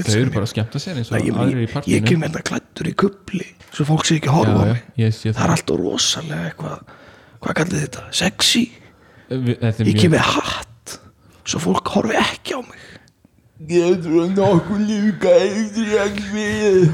Þau 0.07 0.15
eru 0.17 0.31
bara 0.33 0.45
að 0.47 0.51
skemmta 0.55 0.79
sér 0.81 0.97
eins 0.97 1.11
og 1.11 1.17
Nei, 1.19 1.27
ég, 1.27 1.35
aðrir 1.37 1.59
í 1.61 1.65
ég, 1.67 1.75
ég 1.91 2.05
kem 2.07 2.23
þetta 2.25 2.41
klættur 2.47 2.87
í 2.89 2.93
kubli 2.97 3.45
Svo 3.75 3.85
fólk 3.91 4.07
sé 4.09 4.15
ekki 4.17 4.31
að 4.31 4.37
horfa 4.39 4.63
já, 4.65 4.71
mig. 4.71 4.79
ég 5.03 5.13
sé 5.13 5.33
Það 5.35 5.43
er 5.45 5.53
alltaf 5.55 5.81
rosalega 5.83 6.47
eitthvað 6.49 6.95
Hvað 7.41 7.57
kallið 7.59 7.83
þetta? 7.85 8.05
Sexy? 8.21 8.63
Vi- 9.29 9.57
Þetta 9.61 9.85
Ég 9.91 9.99
kem 10.01 10.15
með 10.15 10.25
hatt 10.31 10.95
Svo 11.51 11.61
fólk 11.67 11.91
horfi 11.93 12.17
ekki 12.21 12.57
á 12.57 12.61
mig. 12.65 12.87
Getur 13.69 14.31
nokkuð 14.33 14.81
líka 14.89 15.31
eitthvað 15.37 16.17
við. 16.33 16.89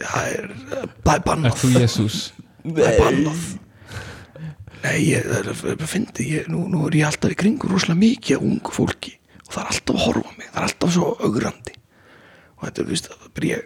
Það 0.00 0.30
er 0.30 0.48
Það 1.04 1.12
er 1.14 1.22
bannað? 1.28 1.58
Það 2.64 2.80
er 2.88 2.98
bannað. 3.02 3.44
Nei, 4.84 4.96
ég, 5.08 5.24
það 5.28 5.36
er 5.40 5.76
að 5.80 5.84
fyndi 5.88 6.26
ég, 6.28 6.48
nú, 6.52 6.64
nú 6.68 6.86
er 6.88 6.96
ég 7.00 7.06
alltaf 7.08 7.32
í 7.32 7.36
kringu 7.40 7.68
rosalega 7.72 8.00
mikið 8.02 8.42
ungu 8.44 8.72
fólki 8.74 9.14
það 9.54 9.62
er 9.64 9.70
alltaf 9.72 9.94
að 9.94 10.04
horfa 10.08 10.32
mig 10.38 10.48
það 10.50 10.60
er 10.60 10.68
alltaf 10.68 10.90
svo 10.96 11.08
augrandi 11.24 11.74
og 12.54 12.66
þetta 12.66 12.80
er, 12.82 12.86
er 12.94 13.30
bara 13.38 13.48
ég, 13.50 13.60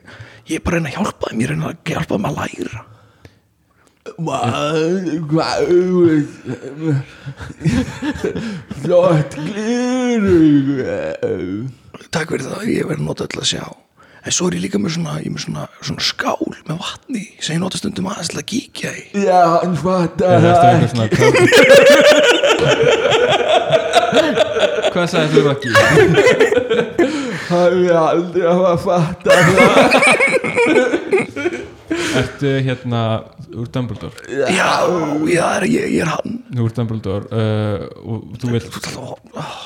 ég 0.49 0.55
er 0.59 0.65
bara 0.65 0.79
að 0.79 0.81
reyna 0.83 0.91
að 0.93 0.97
hjálpa 0.99 1.25
þeim 1.33 1.41
ég 1.43 1.47
er 1.49 1.53
að 1.53 1.59
reyna 1.59 1.69
að 1.73 1.77
hjálpa 1.93 2.15
þeim 2.15 2.29
að 2.29 2.39
læra. 2.43 2.81
Flott 8.83 9.35
gleru 9.37 10.39
Takk 12.15 12.31
fyrir 12.33 12.47
það, 12.47 12.63
ég 12.73 12.89
verði 12.89 13.03
að 13.03 13.05
nota 13.05 13.27
öll 13.27 13.43
að 13.43 13.51
sjá. 13.51 13.65
En 14.25 14.33
svo 14.35 14.49
er 14.49 14.55
ég 14.59 14.65
líka 14.65 14.79
með 14.81 14.93
svona, 14.97 15.13
ég 15.23 15.29
er 15.29 15.35
með 15.35 15.43
svona, 15.45 15.65
svona 15.85 16.03
skál 16.05 16.49
með 16.69 16.77
vatni 16.81 17.25
sem 17.39 17.55
ég 17.57 17.63
nota 17.63 17.79
stundum 17.81 18.09
aðeins 18.11 18.31
til 18.33 18.41
að 18.41 18.49
kíkja 18.53 18.91
í. 18.97 19.01
Já, 19.25 19.43
hann 19.63 19.77
fattar 19.79 20.29
Er 20.35 20.41
það 20.49 20.55
eitthvað 20.73 20.91
svona. 20.97 21.09
Hvað 24.93 25.07
sagði 25.13 25.43
þú 25.43 25.51
ekki? 25.53 25.71
Hann 27.49 27.85
er 27.85 27.99
aldrei 28.01 28.45
að 28.49 28.63
hafa 28.63 28.77
fattar 28.85 29.39
það 29.57 29.69
Ertu 32.19 32.51
hérna 32.67 33.03
úr 33.55 33.69
Dumbledore? 33.73 34.17
Já, 34.29 34.71
já, 35.31 35.47
ég, 35.65 35.91
ég 35.97 36.01
er 36.05 36.13
hann 36.13 36.39
úr 36.61 36.73
Dumbledore 36.77 37.25
uh, 37.33 37.85
og 38.05 38.39
þú 38.41 38.47
ah, 39.39 39.59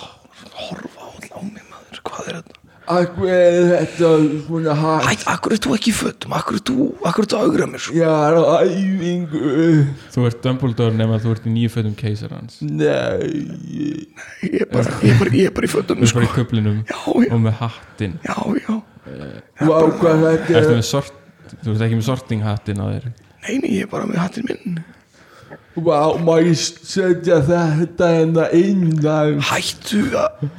horfa 0.69 1.09
á 1.33 1.41
mig 1.43 1.65
maður 1.67 2.03
Hvað 2.03 2.29
er 2.29 2.41
þetta? 2.41 2.62
Akkur 2.91 3.29
er 3.31 3.57
þetta 3.71 4.09
svona 4.47 4.73
hægt 5.07 5.23
Æ, 5.23 5.29
akkur 5.31 5.55
er 5.55 5.61
þú 5.63 5.75
ekki 5.77 5.93
í 5.93 5.95
fötum? 5.95 6.33
Akkur 6.35 6.57
er 6.59 6.63
þú, 6.67 6.87
akkur 7.07 7.23
er 7.23 7.29
þú 7.31 7.37
að 7.39 7.45
augra 7.47 7.69
mér? 7.71 7.83
Svo? 7.85 7.95
Ég 7.95 8.03
er 8.11 8.35
á 8.35 8.45
æfingu. 8.67 9.43
Þú 10.17 10.25
ert 10.27 10.41
Dumbledore 10.43 10.97
nema 10.99 11.19
þú 11.23 11.35
ert 11.37 11.47
í 11.47 11.53
nýju 11.55 11.71
fötum 11.77 11.95
keisarans 11.99 12.59
Nei. 12.67 13.23
Ég 14.49 14.65
er 14.65 14.71
bara, 14.73 14.97
ég 15.07 15.15
er 15.15 15.21
bara, 15.23 15.35
ég 15.39 15.47
er 15.51 15.55
bara 15.55 15.69
í 15.69 15.73
fötum 15.73 16.03
Þú 16.03 16.11
sko. 16.11 16.19
bara 16.19 16.27
í 16.27 16.35
köflinum 16.35 16.81
Já, 16.91 16.99
já, 17.23 17.31
og 17.31 17.45
með 17.47 17.55
hattinn. 17.63 18.19
Já, 18.27 18.37
já. 18.67 18.75
Er 19.13 20.83
Þú 21.63 21.75
ert 21.75 21.83
ekki 21.85 21.99
með 21.99 22.07
sortinghattinn 22.07 22.81
á 22.81 22.87
þér? 22.89 23.09
Nei, 23.43 23.57
nei, 23.61 23.71
ég 23.77 23.85
er 23.85 23.91
bara 23.93 24.07
með 24.09 24.23
hattinn 24.23 24.47
minn 24.49 24.79
Vá, 25.73 26.13
má 26.21 26.35
ég 26.45 26.53
setja 26.61 27.39
þetta 27.47 28.09
hérna 28.13 28.45
innan? 28.53 29.39
Hættu, 29.49 30.03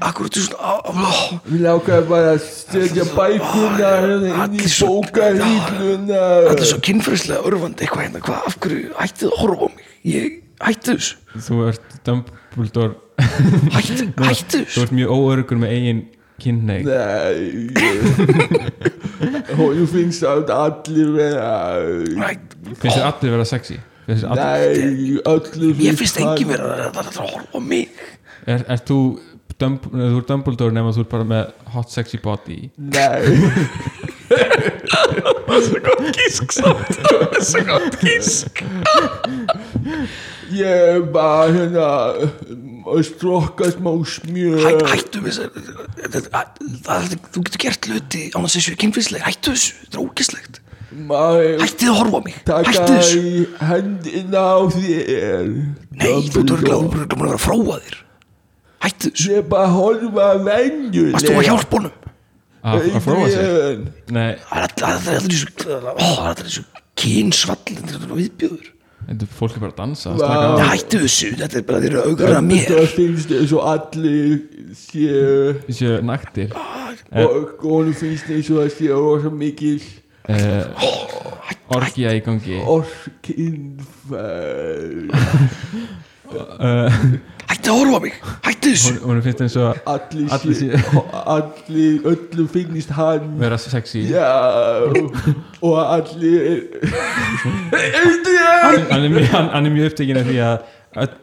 akkur 0.02 0.26
þú 0.34 0.42
svona 0.48 1.12
Við 1.46 1.60
lákaði 1.62 2.08
bara 2.10 2.32
að 2.34 2.48
setja 2.48 3.06
bækuna 3.14 3.92
hérna 4.08 4.48
inn 4.48 4.58
í 4.58 4.72
bókarhýlluna 4.80 6.24
Þetta 6.48 6.58
er 6.58 6.70
svo 6.72 6.80
kynfræslega 6.90 7.46
örfandi 7.46 7.86
eitthvað 7.86 8.08
hérna 8.08 8.24
Hvað, 8.26 8.42
af 8.50 8.58
hverju, 8.66 8.90
hættu 8.98 9.30
að 9.30 9.38
horfa 9.44 9.70
á 9.70 9.70
mig? 9.76 9.86
Ég, 10.10 10.42
hættu 10.66 10.98
þessu. 10.98 11.22
Þú 11.46 11.62
ert 11.70 11.96
Dumbledore. 12.10 12.96
Hættu, 13.78 14.10
hættu 14.18 14.58
Þú 14.58 14.66
þessu. 14.66 14.82
ert 14.88 14.98
mjög 14.98 15.16
óörgur 15.20 15.62
með 15.62 15.78
eigin 15.78 16.04
kynneig 16.42 16.90
Nei. 16.90 17.38
Hún 19.62 19.86
finnst 19.94 20.26
að 20.26 20.50
allir 20.58 21.14
vera 21.22 21.54
Finnst 22.82 22.98
þér 22.98 23.12
allir 23.14 23.38
vera 23.38 23.46
sexy? 23.48 23.78
Nei, 24.08 25.20
öllu 25.24 25.70
Ég 25.80 25.96
finnst 26.00 26.18
engin 26.20 26.50
vera 26.52 26.90
að 26.90 26.98
það 26.98 27.04
er 27.04 27.12
að 27.12 27.20
horfa 27.24 27.56
á 27.56 27.60
mig. 27.64 28.02
Er, 28.46 28.66
er 28.68 28.82
þú 28.84 28.98
þú 29.64 30.18
ert 30.20 30.28
Dumbledore 30.28 30.74
nema 30.76 30.92
þú 30.92 31.06
ert 31.06 31.12
bara 31.14 31.28
með 31.30 31.52
hot 31.72 31.92
sexy 31.94 32.18
body? 32.20 32.58
Nei. 32.76 33.22
Gísk 36.18 36.52
samt. 36.52 36.98
Svo 37.46 37.62
gott 37.68 37.98
gísk. 38.02 38.64
Ég 40.54 40.66
er 40.68 41.06
bara 41.14 41.48
hérna 41.54 41.88
að 42.90 43.04
strokka 43.08 43.70
smá 43.74 43.92
smjör. 44.16 44.60
Hæ, 44.66 44.74
Hættu 44.96 45.22
þessu 45.24 45.48
Það- 46.34 46.52
það- 46.84 47.16
Þú 47.32 47.46
getur 47.48 47.64
gert 47.68 47.88
hluti 47.90 48.24
án 48.36 48.44
að 48.44 48.52
þessu 48.58 48.76
kynfræslega 48.84 49.30
Hættu 49.30 49.54
þessu, 49.56 49.74
þetta 49.86 49.98
er 49.98 50.04
ógislegt 50.04 50.60
Hættu 51.64 51.90
að 51.90 51.98
horfa 52.00 52.18
á 52.18 52.24
mig. 52.24 52.36
Á 54.34 54.48
þér. 54.74 55.50
Nei, 55.94 56.14
þú 56.30 56.44
ert 56.44 57.14
að 57.18 57.38
fróa 57.44 57.78
þér. 57.84 57.98
Hættu 58.84 59.10
þessu. 59.14 59.30
Ég 59.32 59.38
er 59.40 59.46
bara 59.48 59.68
að 59.70 59.76
horfa 59.78 60.28
venjulega 60.44 61.14
Varst 61.16 61.30
þú 61.30 61.36
að 61.40 61.48
hjálpa 61.48 61.78
honum? 61.80 61.96
að, 62.64 62.78
að 62.84 63.08
Adrian. 63.14 63.82
Nei, 64.16 64.32
Það 64.44 64.58
er 64.58 64.64
allir- 64.64 64.78
það 64.84 64.92
er 64.94 65.18
allir 65.18 65.34
þessu 65.34 65.48
ó, 65.54 66.04
Það 66.04 66.24
er 66.24 66.30
allir 66.30 66.48
þessu 66.48 66.64
kynsvall 67.04 67.64
Þetta 67.68 67.96
er 68.00 68.14
viðbjöður 68.20 68.70
þetta 69.04 69.26
er 69.28 69.32
fólk 69.36 69.56
er 69.58 69.60
bara 69.64 69.74
að 69.74 69.80
dansa 69.82 70.14
Hættu 70.64 71.00
þessu, 71.04 71.32
þetta 71.42 71.58
er 71.60 71.66
bara 71.68 71.80
þeir 71.84 71.90
eru 71.92 72.04
augur 72.08 72.36
að 72.38 72.46
mér. 72.48 72.68
Það 72.70 72.94
finnst 72.98 73.34
eins 73.40 73.52
og 73.58 73.66
allir 73.74 74.38
séu 74.80 75.74
Séu 75.80 75.98
naktir. 76.08 76.54
Og 77.24 77.34
honum 77.68 77.94
finnst 78.00 78.30
eins 78.32 78.48
og 78.54 78.62
það 78.64 78.72
séu 78.78 78.96
rosa 79.00 79.30
mikil 79.32 79.80
uh, 80.30 80.64
Orgja 81.74 82.12
í 82.14 82.20
gangi. 82.24 82.60
Orkinfæð 82.70 84.18
uh, 86.34 86.92
Hættu 87.54 87.70
að 87.70 87.78
horfa 87.78 88.00
mig, 88.02 88.14
hættu 88.46 88.72
þessu. 88.74 88.94
Hún 89.04 89.20
finnst 89.26 89.42
eins 89.46 89.56
og 89.62 89.78
allir, 89.90 90.30
Allir 90.34 90.56
sé, 90.58 90.68
allir 91.34 92.08
öllum 92.10 92.48
finnst 92.50 92.92
hann 92.98 93.28
vera 93.42 93.58
sexy. 93.62 94.02
Já. 94.10 94.30
Og 95.62 95.76
allir 95.78 96.64
hann, 98.64 98.80
hann, 98.90 99.04
er 99.06 99.10
mjög, 99.76 99.92
af 100.18 100.26
því 100.30 100.40
að 100.44 100.58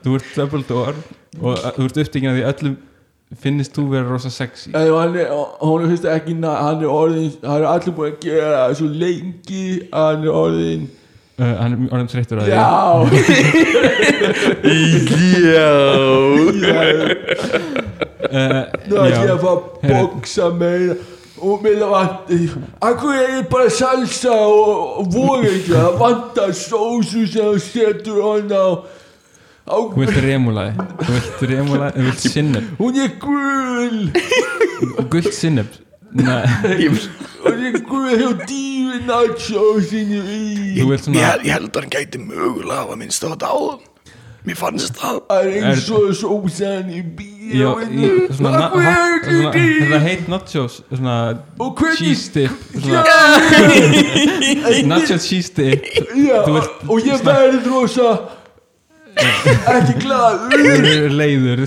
þú 0.04 0.14
ert 0.18 0.30
Dumbledore 0.36 0.94
og 1.40 1.52
að- 1.58 1.74
þú 1.78 1.88
ert 1.88 2.00
upptekinn 2.04 2.30
af 2.30 2.36
því 2.38 2.44
öllum 2.52 2.76
finnist 3.38 3.76
þú 3.76 3.84
vera 3.92 4.06
rosa 4.08 4.30
sexy? 4.30 4.72
En 4.74 4.88
hann 4.94 5.16
er, 5.16 5.28
hún 5.62 5.86
finnst 5.86 6.06
ekki 6.10 6.34
hann 6.42 6.82
er 6.82 6.90
orðin, 6.90 7.30
hann 7.44 7.62
er 7.62 7.68
allir 7.70 7.94
búin 7.94 8.12
að 8.12 8.18
gera 8.24 8.64
svo 8.74 8.88
lengi 8.90 9.66
að 9.92 10.08
hann 10.08 10.24
er 10.24 10.40
orðin 10.40 10.88
uh, 11.38 11.54
hann 11.60 11.72
er 11.76 11.78
orðin 11.94 12.10
þreyttur 12.10 12.38
á 12.38 12.42
því. 12.42 12.50
Já. 12.50 12.66
Uh, 18.30 18.64
Nú 18.90 18.94
ætlum 18.98 19.06
ég 19.06 19.14
já. 19.14 19.32
að 19.34 19.40
fá 19.44 19.50
að 19.54 19.58
boksa 19.86 20.50
meira 20.54 20.94
og 21.40 21.62
mér 21.64 21.84
vantar 21.88 22.56
Akkur 22.84 23.14
er 23.14 23.36
ég 23.38 23.48
bara 23.50 23.70
salsa 23.72 24.32
og, 24.32 24.98
og 25.00 25.12
voru 25.14 25.48
ekki? 25.48 25.72
Það 25.72 25.98
vantar 26.00 26.52
sósu 26.56 27.24
sem 27.30 27.46
þú 27.46 27.62
setur 27.64 28.20
hann 28.26 28.52
á 28.52 28.66
þú 29.70 30.00
vilt 30.02 30.18
remulaði 30.24 30.88
þú 31.00 31.14
vilt 31.16 31.44
remulaði, 31.52 31.92
þú 31.96 32.08
vilt 32.08 32.24
sinneb 32.26 32.64
Hún 32.80 33.00
er 33.04 33.14
gul. 33.22 34.00
Gullt 35.12 35.34
sinneb 35.36 35.78
Nei, 36.10 36.88
Hún 37.44 37.60
er 37.68 37.78
gul 37.86 38.08
hjá 38.18 38.30
dífi 38.50 38.98
svona 41.04 41.20
Ég, 41.20 41.46
held 41.54 41.70
að 41.70 41.84
hann 41.84 41.94
gæti 41.94 42.22
mögulega 42.24 42.82
hafa 42.82 42.98
minnst 42.98 43.22
á 43.24 43.30
þetta 43.30 43.52
áðan. 43.54 43.86
Mér 44.40 44.56
fannst 44.56 44.96
það. 44.96 45.18
Það 45.28 45.46
er 45.50 45.64
eins 45.68 45.88
og 45.92 46.06
sósan 46.16 46.88
í 46.88 47.00
Já, 47.50 47.66
í, 47.76 47.90
bíóinu 47.90 48.10
svona, 48.32 48.52
na, 48.54 48.66
Akkur 48.70 48.84
ha, 48.86 48.92
er 48.94 49.16
ekki? 49.18 49.34
svona 49.34 49.50
dífi 49.56 49.80
þetta 49.82 49.98
heit 50.06 50.28
nachos 50.32 50.76
svona 50.88 51.16
Og 51.60 51.72
hvernig 51.80 51.98
cheese 51.98 52.28
dip 52.36 52.54
svona, 52.78 53.02
nacho 54.94 55.18
cheese 55.20 55.52
dip. 55.58 55.84
Og 56.88 57.04
ég 57.04 57.24
verður 57.26 57.68
rosa 57.74 58.08
ekki 59.76 59.94
glaður. 60.04 60.48
Þú 60.50 60.56
er 60.96 61.12
leiður 61.20 61.60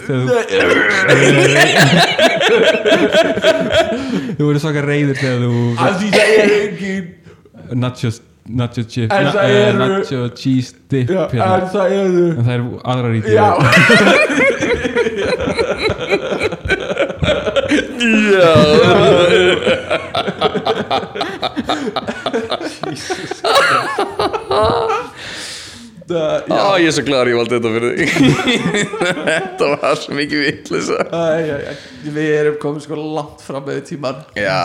þú 4.37 4.43
verður 4.47 4.61
svaka 4.63 4.81
reyður 4.85 5.17
þegar 5.19 5.39
þú 5.43 5.51
af 5.79 5.91
því 5.99 6.07
það 6.13 6.27
er 6.33 6.39
engin 6.57 7.05
nacho, 7.83 8.09
chip 8.83 9.09
það 9.11 9.35
eh, 9.43 9.73
nacho 9.79 10.19
cheese 10.37 10.71
dip 10.91 11.09
en 11.13 11.17
það 11.73 11.87
eru 11.99 12.25
en 12.33 12.43
það 12.43 12.55
eru 12.57 12.67
aðrar 12.83 13.13
í 13.15 13.17
Já 13.33 13.47
Það, 26.09 26.49
Á, 26.51 26.67
ég 26.81 26.87
er 26.89 26.95
svo 26.97 27.03
glæður 27.07 27.29
ég 27.31 27.37
valdi 27.39 27.57
þetta 27.57 27.71
fyrir 27.73 27.93
þig. 27.99 28.09
Þetta 29.29 29.69
var 29.71 30.01
svo 30.01 30.17
mikið 30.17 30.41
æ, 31.13 31.77
við 32.17 32.29
erum 32.39 32.57
komið 32.63 32.85
sko 32.87 32.99
langt 32.99 33.45
fram 33.45 33.63
með 33.69 33.79
tíman 33.87 34.19
Já, 34.35 34.59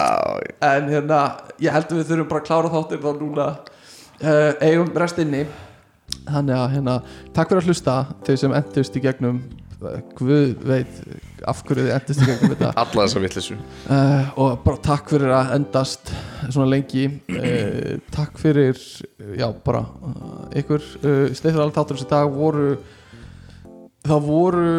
en 0.73 0.91
hérna, 0.91 1.21
ég 1.63 1.75
held 1.77 1.93
að 1.93 2.01
við 2.01 2.11
þurfum 2.11 2.31
bara 2.33 2.43
að 2.43 2.49
klára 2.51 2.73
þáttir 2.75 3.03
þá 3.05 3.11
núna. 3.23 3.49
Uh, 4.19 4.51
eigum 4.67 4.91
rest 4.99 5.23
inni. 5.23 5.45
Þannig 6.27 6.59
að 6.59 6.69
hérna, 6.75 6.99
takk 7.37 7.53
fyrir 7.53 7.63
að 7.63 7.71
hlusta 7.71 7.97
þau 8.27 8.35
sem 8.43 8.59
endust 8.59 8.99
í 8.99 9.05
gegnum 9.05 9.43
Guð 9.79 10.57
veit 10.67 10.97
af 11.47 11.61
hverju 11.63 11.85
þið 11.87 11.93
endust 11.95 12.23
í 12.25 12.27
gegnum 12.27 12.51
þetta. 12.57 12.71
Alla 12.83 13.05
þessa 13.05 13.21
vitlisu 13.23 13.55
uh, 13.55 14.31
og 14.43 14.57
bara 14.65 14.81
takk 14.83 15.13
fyrir 15.13 15.31
að 15.37 15.53
endast 15.55 16.11
svona 16.51 16.67
lengi. 16.73 17.05
Uh, 17.31 18.01
takk 18.15 18.41
fyrir 18.43 18.81
já 19.39 19.47
bara 19.63 19.85
uh, 19.87 20.49
ykkur 20.59 20.83
uh, 20.83 21.29
steifir 21.31 21.63
alveg 21.63 21.77
þáttur 21.79 22.01
þessi 22.01 22.11
dag 22.11 22.33
voru 22.35 22.73
það 24.09 24.27
voru 24.27 24.73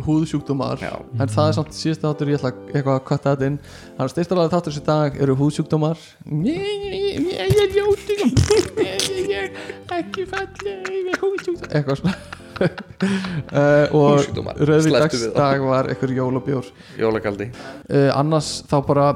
húðsjúkdómar. 0.00 0.78
Já. 0.80 0.94
en 1.20 1.28
það 1.34 1.48
er 1.50 1.56
samt 1.58 1.74
síðast 1.76 2.04
þáttur 2.06 2.30
ég 2.30 2.38
ætla 2.38 2.52
að- 2.54 2.70
eitthvað 2.70 2.94
að 2.94 3.02
kvæta 3.10 3.32
þetta 3.34 3.48
inn. 3.50 3.58
Þannig 3.98 4.20
að 4.22 4.36
alveg 4.36 4.54
þáttur 4.54 4.72
þessi 4.76 4.84
dag 4.86 5.18
eru 5.26 5.36
húðsjúkdómar. 5.40 6.04
Ég 6.46 7.34
er 7.42 7.74
ljóti 7.74 8.20
ég 8.86 9.34
er 9.34 9.50
ekki 9.98 10.28
húðsjúkdómar 10.30 11.74
eitthvað 11.74 12.04
svona 12.04 12.14
uh, 12.60 13.96
og 13.96 14.28
rauðvítagsdag 14.60 15.66
var 15.66 15.90
eitthvað 15.92 16.16
jólabjór 16.18 16.70
Jólakaldi 17.00 17.50
uh, 17.54 18.10
annars 18.14 18.60
þá 18.68 18.78
bara 18.86 19.10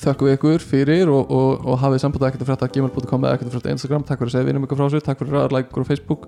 þökkum 0.00 0.28
við 0.28 0.36
ykkur 0.36 0.64
fyrir 0.64 1.10
og, 1.10 1.30
og, 1.32 1.66
og 1.66 1.80
hafið 1.82 2.04
samband 2.04 2.26
ekkert 2.28 2.44
að 2.44 2.50
frétta 2.52 2.70
gmail.com 2.72 3.26
eða 3.26 3.36
ekkert 3.36 3.50
að 3.50 3.56
frétta 3.56 3.74
Instagram. 3.74 4.06
Takk 4.06 4.22
fyrir 4.22 4.30
að 4.30 4.36
segja 4.36 4.48
vinum 4.48 4.66
ykkur 4.66 4.78
frá 4.78 4.86
þessu 4.86 5.04
takk 5.06 5.22
fyrir 5.22 5.38
að 5.42 5.54
like 5.56 5.70
okkur 5.70 5.86
á 5.86 5.90
Facebook. 5.90 6.26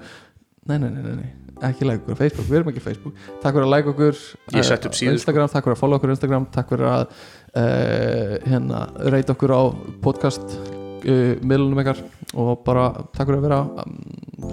Nei, 0.64 0.78
nei, 0.80 0.88
nei, 0.88 1.02
nei, 1.04 1.16
nei. 1.20 1.32
ekki 1.68 1.86
like 1.86 2.02
okkur 2.02 2.16
á 2.16 2.20
Facebook, 2.22 2.48
við 2.48 2.58
erum 2.60 2.70
ekki 2.72 2.82
á 2.82 2.86
Facebook. 2.88 3.18
Takk 3.42 3.56
fyrir 3.56 3.66
að 3.66 3.74
like 3.74 3.92
okkur 3.92 4.22
Ég 4.54 4.58
eh, 4.60 4.72
upp 4.74 4.88
á 4.88 4.96
sko. 4.98 5.10
Instagram, 5.12 5.52
takk 5.52 5.68
fyrir 5.68 5.76
að 5.76 5.82
follow 5.82 6.00
okkur 6.00 6.12
á 6.12 6.14
Instagram. 6.16 6.48
Takk 6.54 6.72
fyrir 6.74 6.88
að 6.90 7.04
uh, 7.04 8.32
hérna, 8.48 8.86
reyta 9.14 9.36
okkur 9.36 9.54
á 9.54 9.62
podcast 10.04 10.56
uh, 10.56 11.36
miðlunum 11.44 11.84
ykkar. 11.84 12.02
Og 12.34 12.56
bara 12.66 12.90
takk 13.12 13.28
fyrir 13.28 13.38
að 13.38 13.46
vera 13.50 13.62
um, 13.84 13.94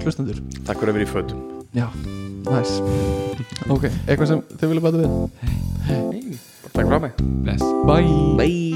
hlustendur. 0.03 0.45
Takk 0.61 0.83
fyrir 0.83 0.93
að 0.93 1.01
vera 1.01 1.09
í 1.09 1.11
fötum 1.15 1.60
Já, 1.75 1.87
næs 2.51 2.69
nice. 2.69 2.83
Ok, 3.69 3.83
eitthvað 4.07 4.27
sem 4.27 4.41
þið 4.59 4.67
vilja 4.73 4.83
bæta 4.83 4.97
við? 4.99 5.07
Hei, 5.87 5.95
hey. 6.11 6.35
takk 6.73 6.87
frá 6.91 6.99
mig. 6.99 7.13
Bless, 7.47 7.63
bye. 7.87 8.11
Bye. 8.35 8.71